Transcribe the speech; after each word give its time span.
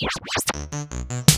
Добре, 0.00 1.33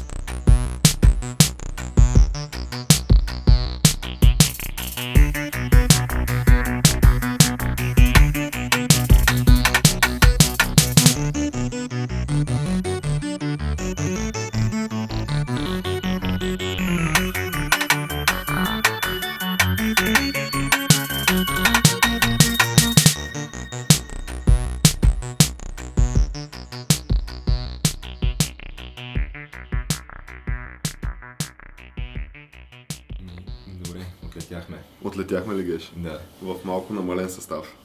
Геш? 35.77 35.93
Да. 35.97 36.21
В 36.43 36.65
малко 36.65 36.93
намален 36.93 37.31
състав. 37.31 37.77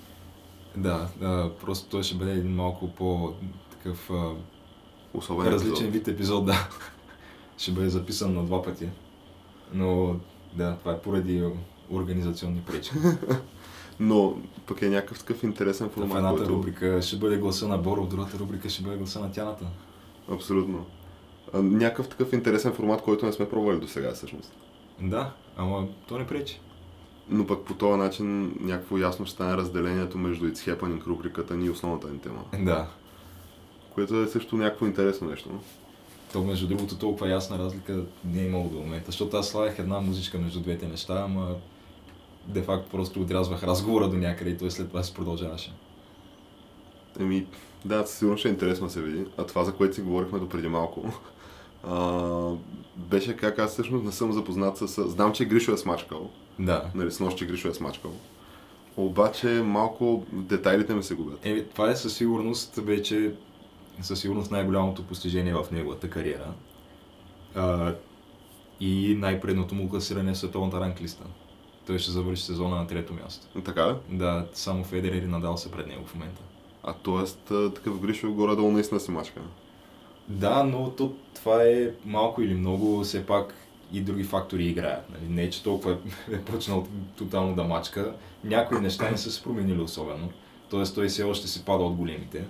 Да, 0.77 1.09
а, 1.21 1.49
просто 1.61 1.89
той 1.89 2.03
ще 2.03 2.15
бъде 2.15 2.31
един 2.31 2.55
малко 2.55 2.87
по 2.87 3.33
такъв 3.71 4.09
а, 4.09 4.31
Особен 5.13 5.47
различен 5.47 5.73
епизод. 5.87 5.93
вид 5.93 6.07
епизод, 6.07 6.45
да. 6.45 6.69
ще 7.57 7.71
бъде 7.71 7.89
записан 7.89 8.33
на 8.33 8.43
два 8.43 8.63
пъти. 8.63 8.89
Но 9.73 10.15
да, 10.53 10.77
това 10.77 10.91
е 10.91 10.99
поради 10.99 11.43
организационни 11.91 12.61
пречки. 12.61 12.95
Но 13.99 14.37
пък 14.67 14.81
е 14.81 14.89
някакъв 14.89 15.19
такъв 15.19 15.43
интересен 15.43 15.89
В 15.89 15.91
формат, 15.91 16.17
едната 16.17 16.37
който... 16.37 16.53
рубрика 16.53 17.01
ще 17.01 17.15
бъде 17.17 17.37
гласа 17.37 17.67
на 17.67 17.77
Боро, 17.77 18.03
в 18.03 18.07
другата 18.07 18.39
рубрика 18.39 18.69
ще 18.69 18.83
бъде 18.83 18.97
гласа 18.97 19.19
на 19.19 19.31
Тяната. 19.31 19.65
Абсолютно. 20.31 20.85
Някакъв 21.53 22.09
такъв 22.09 22.33
интересен 22.33 22.73
формат, 22.73 23.01
който 23.01 23.25
не 23.25 23.33
сме 23.33 23.49
пробвали 23.49 23.79
до 23.79 23.87
сега 23.87 24.13
всъщност. 24.13 24.53
Да, 25.01 25.33
ама 25.57 25.87
то 26.07 26.17
не 26.17 26.27
пречи. 26.27 26.61
Но 27.29 27.47
пък 27.47 27.65
по 27.65 27.73
този 27.73 27.97
начин 27.97 28.55
някакво 28.59 28.97
ясно 28.97 29.25
ще 29.25 29.35
стане 29.35 29.57
разделението 29.57 30.17
между 30.17 30.45
It's 30.45 30.75
Happening 30.75 31.05
рубриката 31.05 31.55
ни 31.55 31.65
и 31.65 31.69
основната 31.69 32.07
ни 32.07 32.19
тема. 32.19 32.43
Да. 32.59 32.87
Което 33.93 34.21
е 34.21 34.27
също 34.27 34.57
някакво 34.57 34.85
интересно 34.85 35.29
нещо. 35.29 35.49
То 36.33 36.43
между 36.43 36.67
другото 36.67 36.97
толкова 36.97 37.29
ясна 37.29 37.59
разлика 37.59 38.03
не 38.25 38.41
е 38.41 38.45
имало 38.45 38.69
до 38.69 38.77
момента, 38.77 39.05
защото 39.05 39.37
аз 39.37 39.49
слагах 39.49 39.79
една 39.79 39.99
музичка 39.99 40.39
между 40.39 40.59
двете 40.59 40.87
неща, 40.87 41.21
ама 41.25 41.55
де 42.47 42.61
факто 42.61 42.89
просто 42.89 43.21
отрязвах 43.21 43.63
разговора 43.63 44.09
до 44.09 44.17
някъде 44.17 44.49
и 44.49 44.57
той 44.57 44.71
след 44.71 44.87
това 44.87 45.03
се 45.03 45.13
продължаваше. 45.13 45.73
Еми, 47.19 47.47
да, 47.85 48.05
сигурно 48.07 48.37
ще 48.37 48.47
е 48.47 48.51
интересно 48.51 48.87
да 48.87 48.93
се 48.93 49.01
види. 49.01 49.25
А 49.37 49.45
това, 49.45 49.63
за 49.63 49.73
което 49.73 49.95
си 49.95 50.01
говорихме 50.01 50.39
до 50.39 50.49
преди 50.49 50.67
малко, 50.67 51.13
а, 51.87 52.51
беше 52.95 53.37
как 53.37 53.59
аз 53.59 53.71
всъщност 53.71 54.05
не 54.05 54.11
съм 54.11 54.33
запознат 54.33 54.77
с... 54.77 54.87
Знам, 55.09 55.33
че 55.33 55.45
Гришо 55.45 55.71
е 55.71 55.77
смачкал. 55.77 56.29
Да. 56.61 56.89
Нали, 56.95 57.11
с 57.11 57.19
нощи 57.19 57.45
Гришо 57.45 57.67
е 57.67 57.73
смачкал. 57.73 58.11
Обаче 58.97 59.47
малко 59.47 60.25
детайлите 60.31 60.93
ми 60.93 61.03
се 61.03 61.15
губят. 61.15 61.45
Е, 61.45 61.63
това 61.63 61.91
е 61.91 61.95
със 61.95 62.13
сигурност 62.13 62.75
вече 62.75 63.33
със 64.01 64.19
сигурност 64.19 64.51
най-голямото 64.51 65.03
постижение 65.03 65.53
в 65.53 65.65
неговата 65.71 66.09
кариера. 66.09 66.53
А, 67.55 67.93
и 68.79 69.15
най-предното 69.19 69.75
му 69.75 69.89
класиране 69.89 70.33
в 70.33 70.37
световната 70.37 70.79
ранглиста. 70.79 71.23
Той 71.87 71.99
ще 71.99 72.11
завърши 72.11 72.43
сезона 72.43 72.75
на 72.75 72.87
трето 72.87 73.13
място. 73.13 73.61
Така 73.61 73.89
ли? 73.89 73.95
Да, 74.09 74.45
само 74.53 74.83
Федерер 74.83 75.21
и 75.21 75.27
Надал 75.27 75.57
са 75.57 75.71
пред 75.71 75.87
него 75.87 76.05
в 76.05 76.15
момента. 76.15 76.41
А 76.83 76.93
т.е. 76.93 77.25
такъв 77.69 77.99
Гришо 77.99 78.33
горе-долу 78.33 78.71
наистина 78.71 78.99
си 78.99 79.11
мачка. 79.11 79.41
Да, 80.27 80.63
но 80.63 80.89
то, 80.89 81.13
това 81.35 81.63
е 81.63 81.91
малко 82.05 82.41
или 82.41 82.53
много, 82.53 83.01
все 83.01 83.25
пак 83.25 83.55
и 83.93 84.01
други 84.01 84.23
фактори 84.23 84.65
играят. 84.65 85.09
Нали? 85.09 85.33
Не 85.33 85.49
че 85.49 85.63
толкова 85.63 85.91
е, 85.91 85.95
е 86.35 86.41
почнал 86.41 86.87
тотално 87.17 87.55
да 87.55 87.63
мачка. 87.63 88.13
Някои 88.43 88.79
неща 88.79 89.11
не 89.11 89.17
са 89.17 89.31
се 89.31 89.43
променили 89.43 89.81
особено. 89.81 90.29
Тоест 90.69 90.95
той 90.95 91.07
все 91.07 91.23
още 91.23 91.47
си 91.47 91.65
пада 91.65 91.83
от 91.83 91.95
големите. 91.95 92.47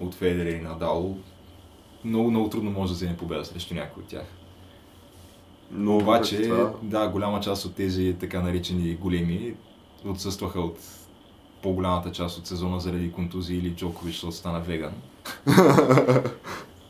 От 0.00 0.14
Федерер 0.14 0.58
и 0.58 0.60
Надал. 0.60 1.16
Много, 2.04 2.30
много 2.30 2.50
трудно 2.50 2.70
може 2.70 2.92
да 2.92 2.94
вземе 2.94 3.16
победа 3.16 3.44
срещу 3.44 3.74
някой 3.74 4.02
от 4.02 4.08
тях. 4.08 4.26
Но 5.70 5.96
Обаче, 5.96 6.42
това, 6.42 6.72
да, 6.82 7.08
голяма 7.08 7.40
част 7.40 7.64
от 7.64 7.74
тези 7.74 8.16
така 8.20 8.42
наречени 8.42 8.94
големи 8.94 9.54
отсъстваха 10.04 10.60
от 10.60 10.78
по-голямата 11.62 12.12
част 12.12 12.38
от 12.38 12.46
сезона 12.46 12.80
заради 12.80 13.12
контузии 13.12 13.58
или 13.58 13.70
Джокович, 13.70 14.14
защото 14.14 14.36
стана 14.36 14.60
веган. 14.60 14.92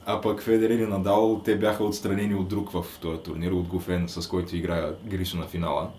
А 0.06 0.20
пък 0.20 0.42
Федерер 0.42 0.78
и 0.78 0.86
Надал, 0.86 1.40
те 1.44 1.58
бяха 1.58 1.84
отстранени 1.84 2.34
от 2.34 2.48
друг 2.48 2.70
в 2.70 2.84
този 3.00 3.18
турнир, 3.18 3.52
от 3.52 3.68
Гофен, 3.68 4.08
с 4.08 4.28
който 4.28 4.56
играя 4.56 4.94
Гришо 5.04 5.36
на 5.36 5.46
финала. 5.46 5.90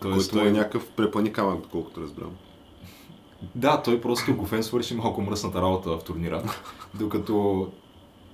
Тоест, 0.00 0.32
който 0.32 0.48
е 0.48 0.50
някакъв 0.50 0.90
препани 0.90 1.32
камък, 1.32 1.60
доколкото 1.60 2.00
разбирам. 2.00 2.36
Да, 3.54 3.82
той 3.82 4.00
просто 4.00 4.36
Гофен 4.36 4.62
свърши 4.62 4.94
малко 4.94 5.22
мръсната 5.22 5.62
работа 5.62 5.90
в 5.90 6.04
турнира. 6.04 6.42
Докато 6.94 7.68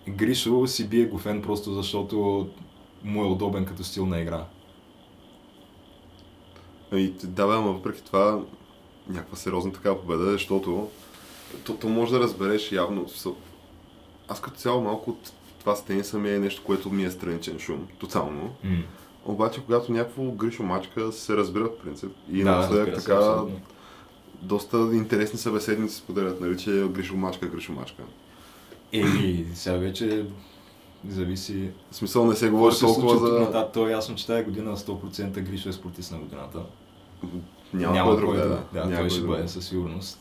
Гришо 0.08 0.66
си 0.66 0.88
бие 0.88 1.04
Гофен 1.04 1.42
просто 1.42 1.72
защото 1.72 2.48
му 3.04 3.24
е 3.24 3.28
удобен 3.28 3.64
като 3.64 3.84
стил 3.84 4.06
на 4.06 4.20
игра. 4.20 4.46
И 6.92 7.10
да, 7.24 7.46
бе, 7.46 7.54
ама 7.54 7.72
въпреки 7.72 8.04
това 8.04 8.40
някаква 9.08 9.36
сериозна 9.36 9.72
такава 9.72 10.00
победа, 10.00 10.30
защото 10.30 10.88
то, 11.64 11.76
то 11.76 11.88
може 11.88 12.12
да 12.12 12.20
разбереш 12.20 12.72
явно. 12.72 13.08
Аз 14.28 14.40
като 14.40 14.56
цяло 14.56 14.80
малко 14.82 15.10
от 15.10 15.32
това 15.60 15.76
с 15.76 15.84
тениса 15.84 16.18
ми 16.18 16.30
е 16.30 16.38
нещо, 16.38 16.62
което 16.64 16.90
ми 16.90 17.04
е 17.04 17.10
страничен 17.10 17.58
шум, 17.58 17.86
тотално. 17.98 18.54
М. 18.64 18.76
Обаче, 19.26 19.60
когато 19.60 19.92
някакво 19.92 20.22
Гришо 20.22 20.62
мачка, 20.62 21.12
се 21.12 21.36
разбира 21.36 21.64
в 21.64 21.78
принцип. 21.84 22.10
И 22.32 22.44
Да, 22.44 22.50
напоследък 22.50 23.00
се, 23.00 23.06
така 23.06 23.16
абсолютно. 23.18 23.60
доста 24.42 24.76
интересни 24.92 25.38
събеседници 25.38 25.96
споделят, 25.96 26.40
нали, 26.40 26.58
че 26.58 26.70
Гришо 26.70 27.16
мачка, 27.16 27.46
Гришо 27.46 27.72
мачка. 27.72 28.02
Еми, 28.92 29.46
сега 29.54 29.76
вече 29.76 30.26
зависи. 31.08 31.70
В 31.90 31.96
смисъл 31.96 32.26
не 32.26 32.34
се 32.34 32.50
говори 32.50 32.74
се 32.74 32.80
толкова 32.80 33.18
тук 33.18 33.26
за... 33.26 33.40
нататък? 33.40 33.72
То 33.72 33.88
е 33.88 33.92
ясно, 33.92 34.14
че 34.14 34.26
тази 34.26 34.44
година 34.44 34.76
100% 34.76 35.40
Гришо 35.40 35.68
е 35.68 35.72
спортист 35.72 36.12
на 36.12 36.18
годината. 36.18 36.62
Няма, 37.74 38.04
кой 38.04 38.16
друг 38.16 38.34
да 38.34 38.42
е, 38.42 38.48
да. 38.48 38.62
Да, 38.72 38.84
Няма 38.84 38.96
той 38.96 39.10
ще 39.10 39.20
бъде 39.20 39.48
със 39.48 39.66
сигурност. 39.66 40.20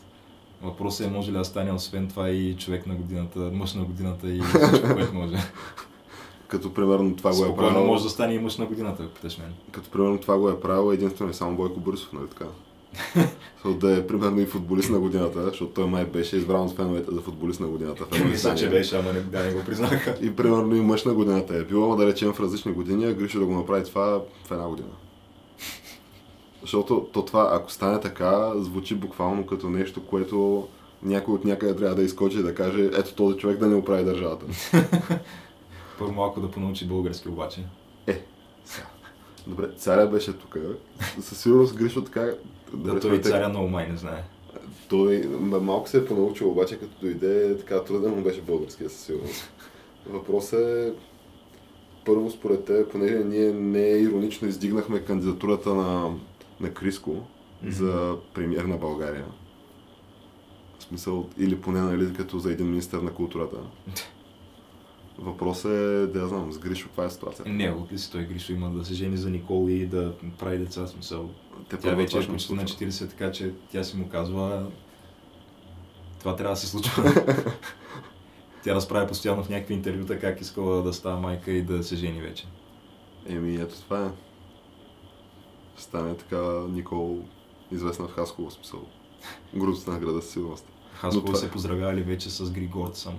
Въпросът 0.64 1.08
е 1.08 1.10
може 1.10 1.32
ли 1.32 1.38
да 1.38 1.46
стане 1.46 1.74
освен 1.74 2.08
това 2.08 2.30
и 2.30 2.56
човек 2.58 2.88
на 2.88 2.96
годината, 2.96 3.40
мъж 3.40 3.74
на 3.74 3.84
годината 3.84 4.30
и 4.30 4.42
всичко, 4.42 4.94
което 4.94 5.14
може. 5.14 5.38
Като 6.48 6.74
примерно 6.74 7.16
това 7.16 7.30
го 7.30 7.36
е 7.36 7.48
Спокойно 7.48 7.74
правил. 7.74 7.88
може 7.88 8.04
да 8.04 8.10
стане 8.10 8.34
и 8.34 8.40
мъж 8.40 8.58
на 8.58 8.66
годината, 8.66 9.04
ако 9.04 9.14
питаш 9.14 9.38
мен. 9.38 9.54
Като 9.72 9.90
примерно 9.90 10.18
това 10.18 10.38
го 10.38 10.50
е 10.50 10.60
правил 10.60 10.92
единствено 10.94 11.32
и 11.32 11.34
само 11.34 11.58
Бойко 11.58 11.80
Борисов, 11.80 12.14
нали 12.14 12.28
така? 12.28 12.46
Защото 13.56 13.88
да 13.88 13.98
е 13.98 14.08
примерно 14.08 14.40
и 14.40 14.46
футболист 14.46 14.90
на 14.90 15.00
годината, 15.00 15.44
защото 15.44 15.72
той 15.74 15.88
май 15.88 16.06
беше 16.06 16.38
избран 16.38 16.62
от 16.62 16.76
феновете 16.76 17.12
за 17.12 17.22
футболист 17.22 17.60
на 17.60 17.68
годината. 17.68 18.06
Мисля, 18.26 18.56
че 18.56 18.70
беше, 18.70 18.98
ама 19.00 19.14
не, 19.14 19.20
да, 19.20 19.44
не 19.44 19.54
го 19.54 19.64
признаха. 19.66 20.18
И 20.22 20.36
примерно 20.36 20.76
и 20.76 20.82
мъж 20.82 21.04
на 21.04 21.14
годината 21.14 21.56
е 21.56 21.64
бил, 21.64 21.86
ама 21.86 21.96
да 21.96 22.06
речем 22.08 22.34
в 22.34 22.40
различни 22.40 22.72
години, 22.72 23.06
а 23.06 23.14
Гришо 23.14 23.40
да 23.40 23.46
го 23.46 23.54
направи 23.54 23.84
това 23.84 24.22
в 24.46 24.52
една 24.52 24.68
година. 24.68 24.88
Защото 26.64 27.08
то 27.14 27.26
това, 27.26 27.50
ако 27.54 27.72
стане 27.72 28.00
така, 28.00 28.52
звучи 28.56 28.96
буквално 28.96 29.46
като 29.46 29.70
нещо, 29.70 30.06
което 30.06 30.68
някой 31.04 31.34
от 31.34 31.46
някъде 31.46 31.76
трябва 31.76 31.96
да 31.96 32.04
изкочи 32.04 32.40
и 32.40 32.44
да 32.44 32.56
каже, 32.56 32.84
ето 32.84 33.14
този 33.14 33.38
човек 33.38 33.58
да 33.58 33.68
не 33.68 33.76
оправи 33.76 34.04
държавата. 34.04 34.46
Първо 36.00 36.14
малко 36.14 36.42
да 36.42 36.52
понаучи 36.52 36.88
български 36.88 37.30
обаче. 37.30 37.64
Е, 38.08 38.22
сега. 38.66 38.88
Добре, 39.48 39.70
царя 39.78 40.08
беше 40.08 40.34
тук. 40.34 40.58
Със 41.22 41.42
сигурност 41.42 41.76
Гришо 41.76 42.04
така... 42.04 42.32
Да, 42.74 43.00
той 43.00 43.16
и 43.16 43.22
царя 43.22 43.50
много 43.50 43.68
май 43.68 43.88
не 43.88 43.98
знае. 43.98 44.24
Той 44.90 45.28
малко 45.62 45.90
се 45.90 45.98
е 45.98 46.06
понаучил, 46.06 46.52
обаче 46.52 46.80
като 46.80 46.94
дойде, 47.02 47.58
така 47.58 47.84
труден 47.84 48.12
му 48.12 48.22
беше 48.22 48.42
българския 48.42 48.90
със 48.90 49.00
сигурност. 49.00 49.52
Въпросът 50.10 50.60
е, 50.60 50.94
първо 52.06 52.32
според 52.32 52.66
те, 52.66 52.90
понеже 52.90 53.16
ние 53.16 53.54
не 53.54 53.88
иронично 53.88 54.48
издигнахме 54.48 55.00
кандидатурата 55.00 55.74
на, 55.74 56.12
на 56.60 56.74
Криско 56.74 57.28
за 57.68 58.16
премьер 58.34 58.64
на 58.64 58.78
България. 58.78 59.26
В 60.80 60.84
смисъл, 60.84 61.30
или 61.38 61.62
поне 61.62 61.82
нали, 61.82 62.14
като 62.14 62.40
за 62.40 62.52
един 62.52 62.70
министър 62.70 63.02
на 63.02 63.14
културата. 63.14 63.58
Въпросът 65.18 65.72
е, 65.72 66.08
да 66.08 66.20
я 66.20 66.28
знам, 66.28 66.52
с 66.52 66.58
Гришо, 66.58 66.88
каква 66.88 67.06
е 67.06 67.10
ситуацията? 67.10 67.52
Не, 67.52 67.72
от 67.72 67.92
ли 67.92 67.98
си 67.98 68.12
той 68.12 68.24
Гришо 68.24 68.54
има 68.54 68.70
да 68.70 68.86
се 68.86 68.94
жени 68.94 69.18
за 69.18 69.30
Никол 69.30 69.70
и 69.70 69.86
да 69.86 70.14
прави 70.40 70.58
деца, 70.58 70.88
смисъл. 70.88 71.30
Те 71.70 71.78
Тя 71.78 71.96
вече 71.96 72.18
е 72.18 72.20
почти 72.20 72.32
на 72.32 72.40
случва. 72.40 72.66
40, 72.66 73.10
така 73.10 73.32
че 73.32 73.54
тя 73.72 73.84
си 73.84 73.98
му 73.98 74.10
казва 74.10 74.68
това 76.20 76.36
трябва 76.36 76.54
да 76.54 76.60
се 76.60 76.68
случва. 76.68 77.04
тя 78.64 78.76
разправя 78.76 79.08
постоянно 79.08 79.44
в 79.44 79.50
някакви 79.50 79.74
интервюта 79.74 80.20
как 80.20 80.42
искала 80.42 80.84
да 80.84 80.94
става 80.94 81.20
майка 81.20 81.52
и 81.52 81.62
да 81.62 81.84
се 81.84 81.96
жени 81.96 82.22
вече. 82.22 82.46
Еми, 83.30 83.56
ето 83.56 83.82
това 83.82 84.06
е. 84.06 84.10
Стане 85.78 86.18
така 86.18 86.42
Никол, 86.70 87.18
известна 87.72 88.08
в 88.08 88.12
Хасково, 88.12 88.52
смисъл. 88.52 88.80
Гордостта 89.54 89.92
на 89.92 90.00
града 90.00 90.22
със 90.22 90.32
сигурност. 90.32 90.66
Хасково 90.94 91.26
това- 91.26 91.38
се 91.38 91.52
поздравяли 91.52 92.02
вече 92.02 92.30
с 92.30 92.52
Григор 92.52 92.90
сам. 92.94 93.16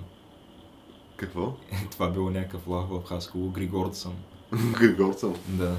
Какво? 1.17 1.53
Това 1.91 2.11
било 2.11 2.31
някакъв 2.31 2.69
лах 2.69 2.87
в 2.89 3.03
Хасково, 3.05 3.51
Григорцън. 3.51 4.12
Григорцън. 4.81 5.35
Да. 5.49 5.77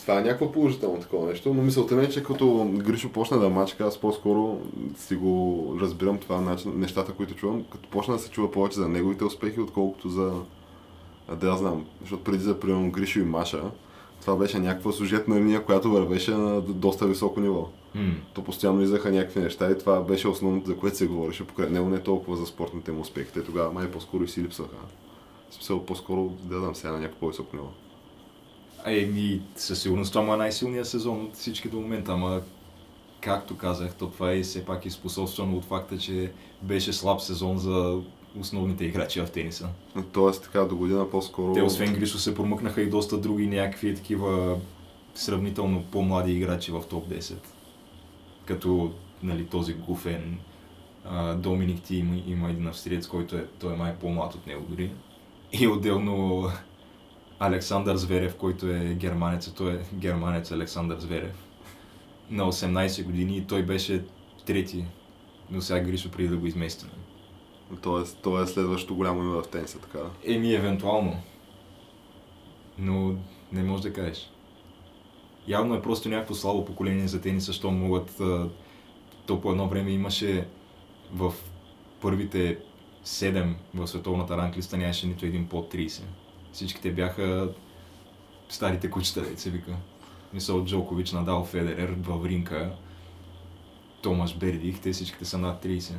Това 0.00 0.18
е 0.18 0.22
някакво 0.22 0.52
положително 0.52 1.00
такова 1.00 1.28
нещо, 1.28 1.54
но 1.54 1.62
мисълта 1.62 1.94
ми 1.94 2.04
е, 2.04 2.08
че 2.08 2.22
като 2.22 2.70
Гришо 2.74 3.12
почна 3.12 3.38
да 3.38 3.48
мачка, 3.50 3.84
аз 3.84 4.00
по-скоро 4.00 4.60
си 4.96 5.16
го 5.16 5.76
разбирам 5.80 6.18
това 6.18 6.40
начин, 6.40 6.72
нещата, 6.76 7.12
които 7.12 7.34
чувам, 7.34 7.64
като 7.72 7.88
почна 7.88 8.14
да 8.14 8.20
се 8.20 8.30
чува 8.30 8.50
повече 8.50 8.76
за 8.76 8.88
неговите 8.88 9.24
успехи, 9.24 9.60
отколкото 9.60 10.08
за... 10.08 10.32
А, 11.28 11.36
да 11.36 11.48
я 11.48 11.56
знам, 11.56 11.86
защото 12.00 12.24
преди 12.24 12.38
за 12.42 12.60
примерно 12.60 12.90
Гришо 12.90 13.18
и 13.20 13.24
Маша, 13.24 13.62
това 14.22 14.36
беше 14.36 14.58
някаква 14.58 14.92
сюжетна 14.92 15.36
линия, 15.36 15.64
която 15.64 15.90
вървеше 15.90 16.30
на 16.30 16.60
доста 16.60 17.06
високо 17.06 17.40
ниво. 17.40 17.68
М. 17.94 18.14
То 18.34 18.44
постоянно 18.44 18.82
изаха 18.82 19.12
някакви 19.12 19.40
неща 19.40 19.70
и 19.70 19.78
това 19.78 20.00
беше 20.00 20.28
основното, 20.28 20.66
за 20.66 20.76
което 20.76 20.96
се 20.96 21.06
говореше 21.06 21.46
покрай 21.46 21.70
него, 21.70 21.88
не 21.88 21.98
толкова 21.98 22.36
за 22.36 22.46
спортните 22.46 22.92
му 22.92 23.00
успехи. 23.00 23.32
Те 23.32 23.44
тогава 23.44 23.72
май 23.72 23.90
по-скоро 23.90 24.24
и 24.24 24.28
си 24.28 24.42
липсваха. 24.42 24.76
В 25.50 25.54
смисъл 25.54 25.86
по-скоро 25.86 26.28
да 26.28 26.60
дам 26.60 26.74
сега 26.74 26.92
на 26.92 26.98
някакво 26.98 27.20
по-високо 27.20 27.56
ниво. 27.56 27.68
Еми, 28.86 29.42
със 29.56 29.82
сигурност 29.82 30.12
това 30.12 30.34
е 30.34 30.36
най-силният 30.36 30.88
сезон 30.88 31.24
от 31.24 31.34
всички 31.34 31.68
до 31.68 31.80
момента, 31.80 32.12
ама 32.12 32.40
както 33.20 33.56
казах, 33.56 33.94
то 33.94 34.06
това 34.10 34.32
е 34.32 34.42
все 34.42 34.64
пак 34.64 34.86
изпособствено 34.86 35.56
от 35.56 35.64
факта, 35.64 35.98
че 35.98 36.32
беше 36.62 36.92
слаб 36.92 37.20
сезон 37.20 37.58
за 37.58 38.00
основните 38.40 38.84
играчи 38.84 39.20
в 39.20 39.30
тениса. 39.30 39.68
Тоест 40.12 40.42
така 40.42 40.60
до 40.60 40.76
година 40.76 41.10
по-скоро... 41.10 41.52
Те 41.52 41.62
освен 41.62 41.94
Гришо 41.94 42.18
се 42.18 42.34
промъкнаха 42.34 42.82
и 42.82 42.90
доста 42.90 43.18
други 43.18 43.46
някакви 43.46 43.94
такива 43.94 44.58
сравнително 45.14 45.84
по-млади 45.90 46.32
играчи 46.32 46.72
в 46.72 46.82
топ 46.90 47.08
10. 47.08 47.34
Като 48.44 48.92
нали, 49.22 49.46
този 49.46 49.74
Гуфен, 49.74 50.38
Доминик 51.36 51.82
Ти 51.82 51.96
има, 51.96 52.22
има 52.26 52.50
един 52.50 52.66
австриец, 52.66 53.06
който 53.06 53.36
е, 53.36 53.46
той 53.58 53.72
е 53.72 53.76
май 53.76 53.94
по-млад 53.94 54.34
от 54.34 54.46
него 54.46 54.66
дори. 54.68 54.92
И 55.52 55.68
отделно 55.68 56.48
Александър 57.38 57.96
Зверев, 57.96 58.36
който 58.36 58.66
е 58.66 58.94
германец, 58.94 59.52
той 59.52 59.72
е 59.72 59.78
германец 59.94 60.52
Александър 60.52 60.98
Зверев. 60.98 61.48
На 62.30 62.44
18 62.44 63.04
години 63.04 63.36
и 63.36 63.44
той 63.44 63.62
беше 63.62 64.04
трети. 64.46 64.84
Но 65.50 65.60
сега 65.60 65.80
Гришо 65.80 66.10
преди 66.10 66.28
да 66.28 66.36
го 66.36 66.46
измести. 66.46 66.86
Тоест, 67.80 68.18
това 68.22 68.42
е 68.42 68.46
следващото 68.46 68.94
голямо 68.94 69.22
име 69.22 69.42
в 69.42 69.42
тениса, 69.42 69.78
така. 69.78 69.98
Еми, 70.24 70.54
евентуално. 70.54 71.16
Но 72.78 73.14
не 73.52 73.62
можеш 73.62 73.82
да 73.82 73.92
кажеш. 73.92 74.30
Явно 75.48 75.74
е 75.74 75.82
просто 75.82 76.08
някакво 76.08 76.34
слабо 76.34 76.64
поколение 76.64 77.08
за 77.08 77.20
тениса, 77.20 77.46
защо 77.46 77.70
могат... 77.70 78.20
То 79.26 79.40
по 79.40 79.50
едно 79.50 79.68
време 79.68 79.90
имаше 79.90 80.46
в 81.12 81.32
първите 82.00 82.58
7 83.04 83.54
в 83.74 83.86
световната 83.86 84.36
ранглиста 84.36 84.76
нямаше 84.76 85.06
нито 85.06 85.26
един 85.26 85.48
под 85.48 85.74
30. 85.74 86.02
Всичките 86.52 86.92
бяха 86.92 87.48
старите 88.48 88.90
кучета, 88.90 89.22
деца 89.22 89.50
вика. 89.50 89.76
Мисъл 90.32 90.64
Джокович, 90.64 91.12
Надал, 91.12 91.44
Федерер, 91.44 91.96
Вавринка, 92.00 92.72
Томаш 94.02 94.36
Бердих, 94.36 94.80
те 94.80 94.92
всичките 94.92 95.24
са 95.24 95.38
над 95.38 95.64
30. 95.64 95.92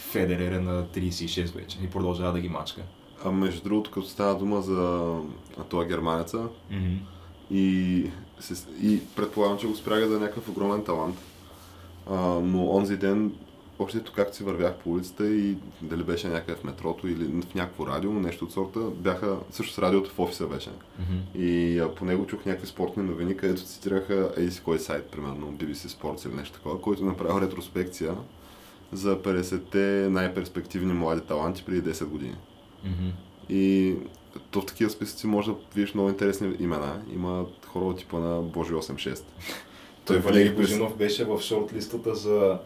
Федерер 0.00 0.52
е 0.52 0.60
на 0.60 0.84
36 0.84 1.54
вече 1.54 1.78
и 1.84 1.90
продължава 1.90 2.32
да 2.32 2.40
ги 2.40 2.48
мачка. 2.48 2.82
А 3.24 3.30
между 3.30 3.62
другото, 3.62 3.90
като 3.90 4.06
става 4.06 4.38
дума 4.38 4.62
за 4.62 5.10
това 5.68 5.84
германеца, 5.84 6.48
Мгм. 6.70 6.94
и, 7.50 8.04
и 8.82 9.00
предполагам, 9.16 9.58
че 9.58 9.66
го 9.66 9.76
спряга 9.76 10.06
е 10.06 10.18
някакъв 10.18 10.48
огромен 10.48 10.84
талант. 10.84 11.16
А, 12.10 12.16
но 12.40 12.70
онзи 12.70 12.96
ден, 12.96 13.32
общото 13.78 14.12
както 14.12 14.36
си 14.36 14.44
вървях 14.44 14.74
по 14.76 14.90
улицата 14.90 15.28
и 15.28 15.56
дали 15.82 16.02
беше 16.02 16.28
някъде 16.28 16.60
в 16.60 16.64
метрото 16.64 17.08
или 17.08 17.24
в 17.42 17.54
някакво 17.54 17.86
радио, 17.86 18.12
нещо 18.12 18.44
от 18.44 18.52
сорта, 18.52 18.80
бяха, 18.80 19.36
също 19.50 19.74
с 19.74 19.78
радиото 19.78 20.10
в 20.10 20.18
офиса 20.18 20.46
беше. 20.46 20.70
Мгм. 20.98 21.18
И 21.44 21.78
а, 21.78 21.94
по 21.94 22.04
него 22.04 22.26
чух 22.26 22.44
някакви 22.46 22.66
спортни 22.66 23.02
новини, 23.02 23.36
където 23.36 23.62
цитираха 23.62 24.32
еди 24.36 24.50
си 24.50 24.60
кой 24.64 24.78
сайт, 24.78 25.04
примерно 25.04 25.52
BBC 25.52 25.74
Sports 25.88 26.26
или 26.28 26.34
нещо 26.34 26.54
такова, 26.54 26.80
който 26.80 27.04
направил 27.04 27.40
ретроспекция 27.40 28.14
за 28.92 29.18
50-те 29.18 30.08
най-перспективни 30.10 30.92
млади 30.92 31.20
таланти 31.20 31.64
преди 31.66 31.90
10 31.90 32.04
години. 32.04 32.36
Мгм. 32.84 33.08
И 33.48 33.94
то 34.50 34.60
в 34.60 34.66
такива 34.66 34.90
списъци 34.90 35.26
може 35.26 35.50
да 35.50 35.56
видиш 35.74 35.94
много 35.94 36.08
интересни 36.08 36.56
имена. 36.60 37.02
Има 37.14 37.46
хора 37.66 37.84
от 37.84 37.98
типа 37.98 38.18
на 38.18 38.42
Божи 38.42 38.72
86. 38.72 39.24
Той 40.04 40.16
винаги 40.16 40.28
Валери 40.28 40.56
през- 40.56 40.68
Божинов 40.70 40.96
беше 40.96 41.24
в 41.24 41.38
шорт-листата 41.38 42.12
за 42.12 42.58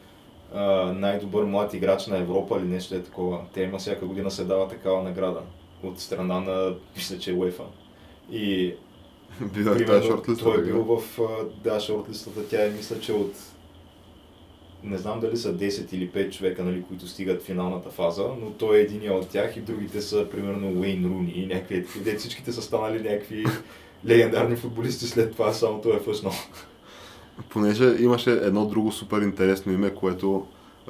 а, 0.54 0.92
най-добър 0.92 1.44
млад 1.44 1.74
играч 1.74 2.06
на 2.06 2.18
Европа 2.18 2.58
или 2.58 2.68
нещо 2.68 2.94
е 2.94 3.02
такова. 3.02 3.40
Те 3.54 3.62
има 3.62 3.78
всяка 3.78 4.06
година 4.06 4.30
се 4.30 4.44
дава 4.44 4.68
такава 4.68 5.02
награда 5.02 5.40
от 5.82 6.00
страна 6.00 6.40
на, 6.40 6.74
мисля, 6.96 7.18
че 7.18 7.32
УЕФА. 7.32 7.64
И 8.30 8.74
Бил 9.54 9.60
е 9.60 9.62
в 9.62 9.64
тази 9.64 9.84
примерно, 9.84 10.36
той 10.42 10.58
е 10.58 10.62
бил 10.64 10.82
в 10.84 11.18
да, 11.64 11.80
шорт-листата, 11.80 12.48
тя 12.50 12.66
е 12.66 12.70
мисля, 12.70 13.00
че 13.00 13.12
от 13.12 13.32
не 14.84 14.98
знам 14.98 15.20
дали 15.20 15.36
са 15.36 15.54
10 15.54 15.94
или 15.94 16.10
5 16.10 16.30
човека, 16.30 16.64
нали, 16.64 16.82
които 16.88 17.08
стигат 17.08 17.42
финалната 17.42 17.90
фаза, 17.90 18.24
но 18.40 18.50
той 18.50 18.76
е 18.76 18.80
един 18.80 19.12
от 19.12 19.28
тях 19.28 19.56
и 19.56 19.60
другите 19.60 20.02
са 20.02 20.26
примерно 20.30 20.80
Уейн 20.80 21.04
Руни 21.04 21.32
и 21.34 21.46
някакви. 21.46 21.84
Де 22.04 22.16
всичките 22.16 22.52
са 22.52 22.62
станали 22.62 23.02
някакви 23.02 23.44
легендарни 24.06 24.56
футболисти 24.56 25.06
след 25.06 25.32
това, 25.32 25.52
само 25.52 25.80
той 25.80 25.96
е 25.96 26.00
фъснал. 26.00 26.32
Понеже 27.48 27.96
имаше 28.00 28.30
едно 28.30 28.66
друго 28.66 28.92
супер 28.92 29.22
интересно 29.22 29.72
име, 29.72 29.94
което 29.94 30.46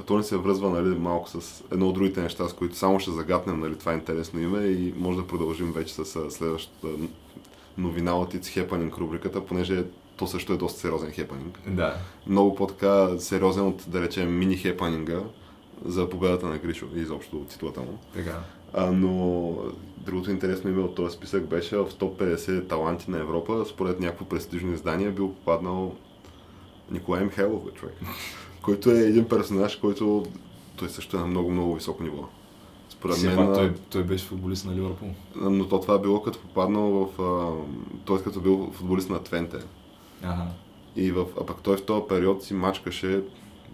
то 0.06 0.16
не 0.16 0.22
се 0.22 0.36
връзва 0.36 0.70
нали, 0.70 0.98
малко 0.98 1.28
с 1.28 1.64
едно 1.72 1.88
от 1.88 1.94
другите 1.94 2.22
неща, 2.22 2.48
с 2.48 2.52
които 2.52 2.76
само 2.76 3.00
ще 3.00 3.10
загатнем 3.10 3.60
нали, 3.60 3.76
това 3.76 3.94
интересно 3.94 4.40
име 4.40 4.66
и 4.66 4.94
може 4.96 5.18
да 5.18 5.26
продължим 5.26 5.72
вече 5.72 5.94
с 5.94 6.30
следващата 6.30 6.88
новина 7.78 8.18
от 8.18 8.34
It's 8.34 8.68
Happening 8.68 8.98
рубриката, 8.98 9.46
понеже 9.46 9.84
то 10.16 10.26
също 10.26 10.52
е 10.52 10.56
доста 10.56 10.80
сериозен 10.80 11.12
хепанинг. 11.12 11.60
Да. 11.66 11.96
Много 12.26 12.54
по-така 12.54 13.18
сериозен 13.18 13.66
от, 13.66 13.84
да 13.88 14.00
речем, 14.00 14.38
мини 14.38 14.56
хепанинга 14.56 15.20
за 15.84 16.10
победата 16.10 16.46
на 16.46 16.58
Гришо 16.58 16.86
и 16.96 17.00
изобщо 17.00 17.36
от 17.36 17.48
титлата 17.48 17.80
му. 17.80 17.98
Така. 18.14 18.38
А, 18.72 18.92
но 18.92 19.56
другото 19.96 20.30
интересно 20.30 20.70
име 20.70 20.82
от 20.82 20.94
този 20.94 21.16
списък 21.16 21.46
беше 21.46 21.76
в 21.76 21.88
топ 21.98 22.20
50 22.20 22.68
таланти 22.68 23.10
на 23.10 23.18
Европа. 23.18 23.64
Според 23.68 24.00
някакво 24.00 24.24
престижно 24.24 24.72
издание 24.72 25.10
бил 25.10 25.32
попаднал 25.32 25.94
Николай 26.90 27.24
Михайлов, 27.24 27.62
човек. 27.74 27.94
който 28.62 28.90
е 28.90 28.98
един 28.98 29.28
персонаж, 29.28 29.76
който 29.76 30.24
той 30.76 30.88
също 30.88 31.16
е 31.16 31.20
на 31.20 31.26
много-много 31.26 31.74
високо 31.74 32.02
ниво. 32.02 32.24
Според 32.88 33.16
Все 33.16 33.26
мен, 33.26 33.36
пак 33.36 33.54
той, 33.54 33.72
той 33.90 34.02
беше 34.02 34.24
футболист 34.24 34.66
на 34.66 34.74
Ливърпул. 34.74 35.08
но 35.36 35.68
то 35.68 35.80
това 35.80 35.94
е 35.94 35.98
било 35.98 36.22
като 36.22 36.38
попаднал 36.38 36.90
в... 36.90 37.64
Той 38.04 38.22
като 38.22 38.40
бил 38.40 38.70
футболист 38.72 39.10
на 39.10 39.22
Твенте. 39.22 39.58
Ага. 40.24 40.46
И 40.96 41.10
в, 41.10 41.26
а 41.40 41.46
пък 41.46 41.62
той 41.62 41.76
в 41.76 41.84
този 41.84 42.02
период 42.08 42.44
си 42.44 42.54
мачкаше, 42.54 43.22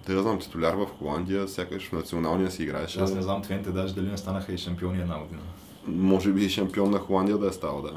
да 0.06 0.14
я 0.14 0.22
знам, 0.22 0.38
титуляр 0.38 0.74
в 0.74 0.86
Холандия, 0.98 1.48
сякаш 1.48 1.88
в 1.88 1.92
националния 1.92 2.50
си 2.50 2.62
играеше. 2.62 3.00
Аз 3.00 3.14
не 3.14 3.22
знам 3.22 3.42
Твенте 3.42 3.70
даже 3.70 3.94
дали 3.94 4.06
не 4.06 4.18
станаха 4.18 4.52
и 4.52 4.58
шампиони 4.58 5.00
една 5.00 5.18
година. 5.18 5.42
може 5.86 6.32
би 6.32 6.44
и 6.44 6.48
шампион 6.48 6.90
на 6.90 6.98
Холандия 6.98 7.38
да 7.38 7.48
е 7.48 7.52
стал, 7.52 7.82
да. 7.82 7.92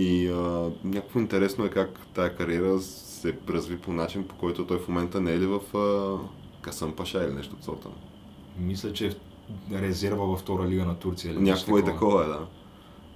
И 0.00 0.28
а, 0.28 0.70
някакво 0.84 1.18
интересно 1.20 1.64
е 1.64 1.70
как 1.70 1.98
тая 2.14 2.36
кариера 2.36 2.78
се 2.80 3.36
разви 3.48 3.78
по 3.78 3.92
начин, 3.92 4.28
по 4.28 4.34
който 4.34 4.66
той 4.66 4.78
в 4.78 4.88
момента 4.88 5.20
не 5.20 5.32
е 5.32 5.38
ли 5.38 5.46
в 5.46 5.76
а, 5.76 6.18
Касъм 6.60 6.92
Паша 6.92 7.24
или 7.24 7.34
нещо 7.34 7.56
от 7.58 7.64
сорта. 7.64 7.88
Мисля, 8.58 8.92
че 8.92 9.16
е 9.72 9.80
резерва 9.80 10.24
във 10.24 10.40
втора 10.40 10.68
лига 10.68 10.84
на 10.84 10.94
Турция. 10.94 11.34
Някакво 11.34 11.78
и 11.78 11.84
такова 11.84 12.24
е, 12.24 12.26
да. 12.26 12.46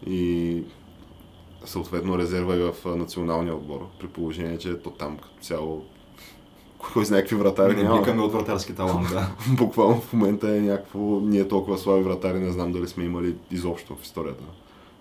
И 0.07 0.63
съответно 1.65 2.19
резерва 2.19 2.57
и 2.57 2.59
в 2.59 2.75
националния 2.85 3.55
отбор, 3.55 3.87
при 4.01 4.07
положение, 4.07 4.59
че 4.59 4.79
то 4.79 4.91
там 4.91 5.17
като 5.17 5.35
цяло 5.41 5.85
кой 6.93 7.05
знае 7.05 7.21
какви 7.21 7.37
вратари 7.37 7.77
Не 7.77 7.83
няма. 7.83 7.99
викаме 7.99 8.23
от 8.23 8.33
вратарски 8.33 8.75
талант, 8.75 9.09
да. 9.11 9.31
Буквално 9.57 10.01
в 10.01 10.13
момента 10.13 10.57
е 10.57 10.61
някакво, 10.61 10.99
ние 11.21 11.49
толкова 11.49 11.79
слаби 11.79 12.03
вратари, 12.03 12.39
не 12.39 12.53
знам 12.53 12.73
дали 12.73 12.89
сме 12.89 13.05
имали 13.05 13.37
изобщо 13.51 13.97
в 13.97 14.03
историята. 14.03 14.45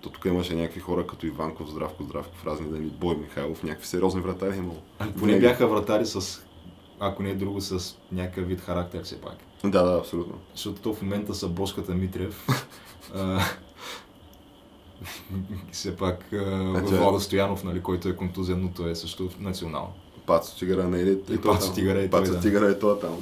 То 0.00 0.10
тук 0.10 0.24
имаше 0.24 0.54
някакви 0.54 0.80
хора 0.80 1.06
като 1.06 1.26
Иванков, 1.26 1.70
Здравко, 1.70 2.04
Здравков, 2.04 2.46
разни 2.46 2.66
дали, 2.70 2.92
Бой 3.00 3.16
Михайлов, 3.16 3.62
някакви 3.62 3.86
сериозни 3.86 4.20
вратари 4.20 4.54
е 4.54 4.58
имало. 4.58 4.78
Поне 4.98 5.12
Винаги. 5.16 5.40
бяха 5.40 5.66
вратари 5.66 6.06
с, 6.06 6.42
ако 7.00 7.22
не 7.22 7.30
е 7.30 7.34
друго, 7.34 7.60
с 7.60 7.96
някакъв 8.12 8.46
вид 8.46 8.60
характер 8.60 9.02
все 9.04 9.20
пак. 9.20 9.36
Да, 9.64 9.82
да, 9.82 9.98
абсолютно. 9.98 10.34
Защото 10.54 10.82
то 10.82 10.94
в 10.94 11.02
момента 11.02 11.34
са 11.34 11.48
Бошката 11.48 11.94
Митрев. 11.94 12.46
все 15.72 15.96
пак 15.96 16.24
Значи- 16.32 16.94
Владо 16.94 17.20
Стоянов, 17.20 17.64
нали, 17.64 17.80
който 17.80 18.08
е 18.08 18.16
контузен, 18.16 18.60
но 18.62 18.68
той 18.68 18.90
е 18.90 18.94
също 18.94 19.28
национал. 19.40 19.92
Пацо 20.26 20.58
Тигъра 20.58 20.88
не 20.88 21.00
е 21.00 21.04
ли? 21.04 21.10
И 21.12 21.16
той 21.24 21.40
Пацо 21.40 21.66
там. 21.66 21.74
Тигъра 21.74 21.98
и 21.98 22.10
той, 22.10 22.20
Пацо 22.20 22.32
да. 22.32 22.40
Тигъра 22.40 22.70
е 22.70 22.78
това 22.78 22.98
там. 22.98 23.16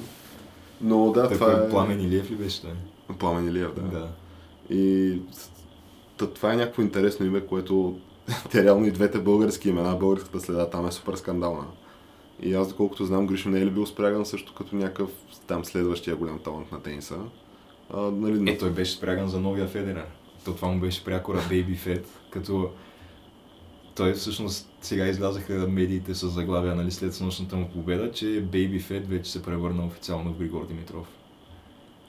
Но 0.81 1.13
да, 1.13 1.31
това 1.31 1.53
е... 1.53 1.69
Пламен 1.71 2.01
Илиев 2.01 2.31
ли 2.31 2.35
беше 2.35 2.63
той? 2.63 2.73
Пламен 3.19 3.49
Илиев, 3.49 3.75
да. 3.75 3.83
да. 3.83 4.09
И 4.71 5.19
това 6.19 6.53
е 6.53 6.57
някакво 6.57 6.83
интересно 6.83 7.27
име, 7.27 7.41
което 7.41 7.99
те 8.51 8.65
реално 8.65 8.87
и 8.87 8.91
двете 8.91 9.19
български 9.19 9.69
имена, 9.69 9.97
българската 9.97 10.41
следа 10.41 10.71
там 10.71 10.87
е 10.87 10.93
супер 10.93 11.15
скандална. 11.15 11.65
И 12.43 12.55
аз, 12.55 12.69
доколкото 12.69 13.05
знам, 13.05 13.27
Гришо 13.27 13.49
не 13.49 13.61
е 13.61 13.67
ли 13.67 13.71
бил 13.71 13.87
спряган 13.87 14.27
също 14.27 14.55
като 14.55 14.77
някакъв 14.77 15.11
там 15.47 15.65
следващия 15.65 16.17
голям 16.17 16.39
талант 16.39 16.73
на 16.73 16.83
тениса. 16.83 17.19
А, 17.95 18.01
нали, 18.01 18.51
Е, 18.51 18.59
той 18.59 18.71
беше 18.71 18.93
спряган 18.93 19.29
за 19.29 19.41
новия 19.41 19.67
Федерер. 19.69 20.07
То 20.45 20.55
това 20.55 20.69
му 20.69 20.81
беше 20.81 21.05
прякора 21.05 21.39
Baby 21.39 21.79
Fed, 21.79 22.05
като 22.31 22.71
той 23.95 24.13
всъщност 24.13 24.69
сега 24.81 25.07
излязаха 25.07 25.53
медиите 25.53 26.15
с 26.15 26.29
заглавия 26.29 26.75
нали, 26.75 26.91
след 26.91 27.15
снощната 27.15 27.57
му 27.57 27.69
победа, 27.69 28.13
че 28.13 28.25
Baby 28.25 28.83
Fed 28.83 29.07
вече 29.07 29.33
се 29.33 29.43
превърна 29.43 29.87
официално 29.87 30.33
в 30.33 30.39
Григор 30.39 30.67
Димитров. 30.67 31.07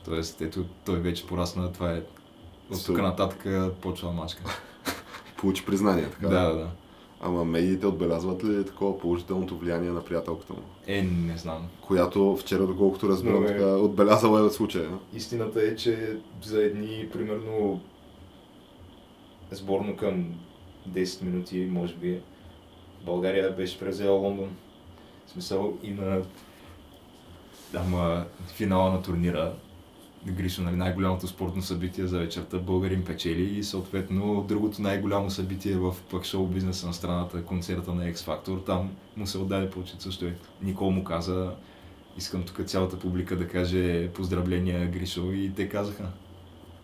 Тоест, 0.05 0.41
ето, 0.41 0.65
той 0.85 0.99
вече 0.99 1.27
порасна, 1.27 1.73
това 1.73 1.91
е 1.93 2.01
от 2.71 2.85
тук 2.85 2.97
нататък 2.97 3.47
почва 3.81 4.11
мачка. 4.11 4.43
получи 5.37 5.65
признание, 5.65 6.09
така. 6.09 6.27
Да, 6.27 6.49
да, 6.49 6.55
да. 6.55 6.67
Ама 7.23 7.45
медиите 7.45 7.87
отбелязват 7.87 8.43
ли 8.43 8.65
такова 8.65 8.99
положителното 8.99 9.57
влияние 9.57 9.89
на 9.89 10.03
приятелката 10.03 10.53
му? 10.53 10.59
Е, 10.87 11.01
не 11.01 11.37
знам. 11.37 11.67
Която 11.81 12.37
вчера, 12.37 12.67
доколкото 12.67 13.09
разбирам, 13.09 13.41
Добре. 13.41 13.47
така, 13.47 13.65
отбелязала 13.65 14.45
е 14.45 14.49
случая. 14.49 14.89
Истината 15.13 15.61
е, 15.61 15.75
че 15.75 16.17
за 16.43 16.63
едни, 16.63 17.09
примерно, 17.13 17.81
сборно 19.51 19.97
към 19.97 20.39
10 20.89 21.23
минути, 21.23 21.67
може 21.71 21.95
би, 21.95 22.21
България 23.05 23.55
беше 23.55 23.79
превзела 23.79 24.19
Лондон. 24.19 24.49
В 25.25 25.29
смисъл 25.29 25.77
и 25.83 25.91
на 25.91 26.21
ама, 27.75 28.25
финала 28.47 28.91
на 28.91 29.01
турнира. 29.01 29.53
Гришо, 30.25 30.61
нали, 30.61 30.75
най-голямото 30.75 31.27
спортно 31.27 31.61
събитие 31.61 32.07
за 32.07 32.19
вечерта, 32.19 32.57
българин 32.57 33.03
печели 33.05 33.57
и 33.57 33.63
съответно 33.63 34.45
другото 34.47 34.81
най-голямо 34.81 35.29
събитие 35.29 35.75
в 35.75 35.95
пък 36.11 36.25
шоу 36.25 36.47
бизнеса 36.47 36.87
на 36.87 36.93
страната, 36.93 37.45
концерта 37.45 37.93
на 37.93 38.13
X 38.13 38.15
Factor, 38.15 38.65
там 38.65 38.91
му 39.17 39.27
се 39.27 39.37
отдаде 39.37 39.69
почет 39.69 40.01
също. 40.01 40.25
е. 40.25 40.35
Никол 40.61 40.91
му 40.91 41.03
каза, 41.03 41.55
искам 42.17 42.43
тук 42.43 42.65
цялата 42.65 42.99
публика 42.99 43.37
да 43.37 43.47
каже 43.47 44.09
поздравления 44.13 44.87
Гришо 44.87 45.31
и 45.31 45.51
те 45.55 45.69
казаха. 45.69 46.07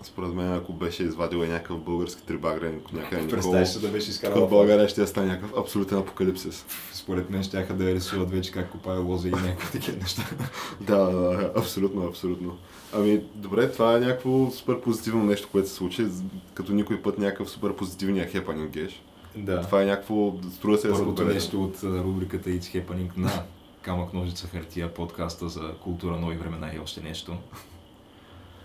Според 0.03 0.33
мен, 0.33 0.53
ако 0.53 0.73
беше 0.73 1.03
извадил 1.03 1.37
и 1.37 1.47
някакъв 1.47 1.79
български 1.79 2.23
трибагрен, 2.25 2.81
някъде 2.93 3.21
Никол, 3.21 3.35
Представяш 3.35 3.69
се 3.69 3.79
да 3.79 3.87
беше 3.87 4.07
в 4.07 4.09
изкарал 4.09 4.47
България 4.47 4.89
ще 4.89 5.07
стане 5.07 5.27
някакъв 5.27 5.57
абсолютен 5.57 5.97
апокалипсис. 5.97 6.65
Според 6.93 7.29
мен 7.29 7.43
ще 7.43 7.63
да 7.63 7.89
я 7.89 7.95
рисуват 7.95 8.31
вече 8.31 8.51
как 8.51 8.69
копае 8.69 8.97
лоза 8.97 9.27
и 9.27 9.31
някакви 9.31 9.71
такива 9.71 9.97
неща. 9.97 10.23
Да, 10.81 11.51
абсолютно, 11.55 12.07
абсолютно. 12.07 12.57
Ами, 12.93 13.21
добре, 13.35 13.71
това 13.71 13.95
е 13.95 13.99
някакво 13.99 14.51
супер 14.51 14.81
позитивно 14.81 15.23
нещо, 15.23 15.47
което 15.51 15.69
се 15.69 15.75
случи, 15.75 16.05
като 16.53 16.71
никой 16.71 17.01
път 17.01 17.17
някакъв 17.17 17.49
супер 17.49 17.75
позитивния 17.75 18.27
хепанинг 18.27 18.71
геш. 18.71 19.03
Да. 19.35 19.61
Това 19.61 19.81
е 19.81 19.85
някакво, 19.85 20.33
струва 20.55 20.77
се 20.77 20.87
да 20.87 20.95
се 20.95 21.23
нещо 21.23 21.63
от 21.63 21.83
рубриката 21.83 22.49
It's 22.49 22.85
Happening 22.85 23.17
на 23.17 23.43
Камък, 23.81 24.13
ножица, 24.13 24.47
хартия, 24.47 24.93
подкаста 24.93 25.49
за 25.49 25.73
култура, 25.83 26.17
нови 26.17 26.35
времена 26.35 26.71
и 26.75 26.79
още 26.79 27.01
нещо. 27.01 27.37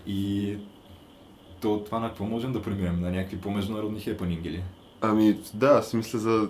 И 0.07 0.57
то, 1.63 1.83
това 1.85 1.99
на 1.99 2.07
какво 2.07 2.25
можем 2.25 2.53
да 2.53 2.61
преминем? 2.61 3.01
На 3.01 3.11
някакви 3.11 3.37
по-международни 3.37 3.99
хепанинги 3.99 4.49
ли? 4.49 4.63
Ами, 5.01 5.37
да, 5.53 5.67
аз 5.67 5.93
мисля 5.93 6.19
за... 6.19 6.49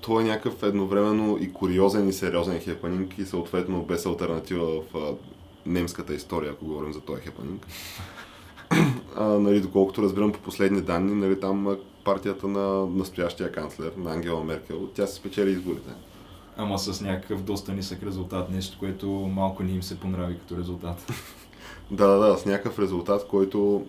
Той 0.00 0.22
е 0.22 0.26
някакъв 0.26 0.62
едновременно 0.62 1.38
и 1.40 1.52
куриозен 1.52 2.08
и 2.08 2.12
сериозен 2.12 2.60
хепанинг 2.60 3.18
и 3.18 3.24
съответно 3.24 3.82
без 3.82 4.06
альтернатива 4.06 4.66
в 4.66 4.96
а, 4.96 5.14
немската 5.66 6.14
история, 6.14 6.52
ако 6.52 6.64
говорим 6.64 6.92
за 6.92 7.00
този 7.00 7.22
хепанинг. 7.22 7.66
а, 9.16 9.24
нали, 9.24 9.60
доколкото 9.60 10.02
разбирам 10.02 10.32
по 10.32 10.38
последни 10.38 10.80
данни, 10.80 11.14
нали, 11.14 11.40
там 11.40 11.68
а, 11.68 11.76
партията 12.04 12.48
на 12.48 12.86
настоящия 12.86 13.52
канцлер, 13.52 13.92
на 13.96 14.12
Ангела 14.12 14.44
Меркел, 14.44 14.88
тя 14.94 15.06
се 15.06 15.14
спечели 15.14 15.50
изборите. 15.50 15.90
Ама 16.56 16.78
с 16.78 17.00
някакъв 17.00 17.42
доста 17.42 17.72
нисък 17.72 18.02
резултат, 18.02 18.50
нещо, 18.50 18.76
което 18.78 19.10
малко 19.10 19.62
не 19.62 19.72
им 19.72 19.82
се 19.82 20.00
понрави 20.00 20.38
като 20.38 20.56
резултат. 20.56 21.12
Да, 21.90 22.06
да, 22.06 22.18
да, 22.18 22.38
с 22.38 22.46
някакъв 22.46 22.78
резултат, 22.78 23.26
който... 23.28 23.86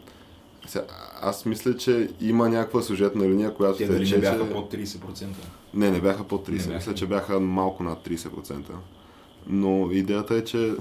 Сега, 0.67 0.85
аз 1.21 1.45
мисля, 1.45 1.77
че 1.77 2.09
има 2.21 2.49
някаква 2.49 2.81
сюжетна 2.81 3.29
линия, 3.29 3.53
която 3.53 3.77
Те 3.77 3.85
дали 3.87 3.99
рече, 3.99 4.15
не 4.15 4.21
бяха 4.21 4.47
че... 4.47 4.53
под 4.53 4.73
30%? 4.73 5.25
Не, 5.73 5.91
не 5.91 6.01
бяха 6.01 6.23
под 6.23 6.47
30. 6.47 6.51
Не 6.51 6.57
бяха. 6.57 6.73
Мисля, 6.73 6.93
че 6.93 7.07
бяха 7.07 7.39
малко 7.39 7.83
над 7.83 8.07
30%. 8.07 8.71
Но 9.47 9.91
идеята 9.91 10.35
е, 10.35 10.43
че 10.43 10.73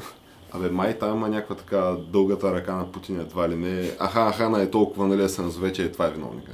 Абе, 0.54 0.70
май 0.70 0.98
там 0.98 1.16
има 1.16 1.28
някаква 1.28 1.56
така 1.56 1.96
дългата 2.12 2.54
ръка 2.54 2.74
на 2.76 2.92
Путин, 2.92 3.20
едва 3.20 3.48
ли 3.48 3.56
не. 3.56 3.90
Аха, 3.98 4.20
аха, 4.20 4.48
на 4.48 4.62
е 4.62 4.70
толкова, 4.70 5.08
нали, 5.08 5.28
се 5.28 5.42
назове, 5.42 5.72
че 5.72 5.84
е 5.84 5.92
това 5.92 6.06
е 6.06 6.10
виновника. 6.10 6.52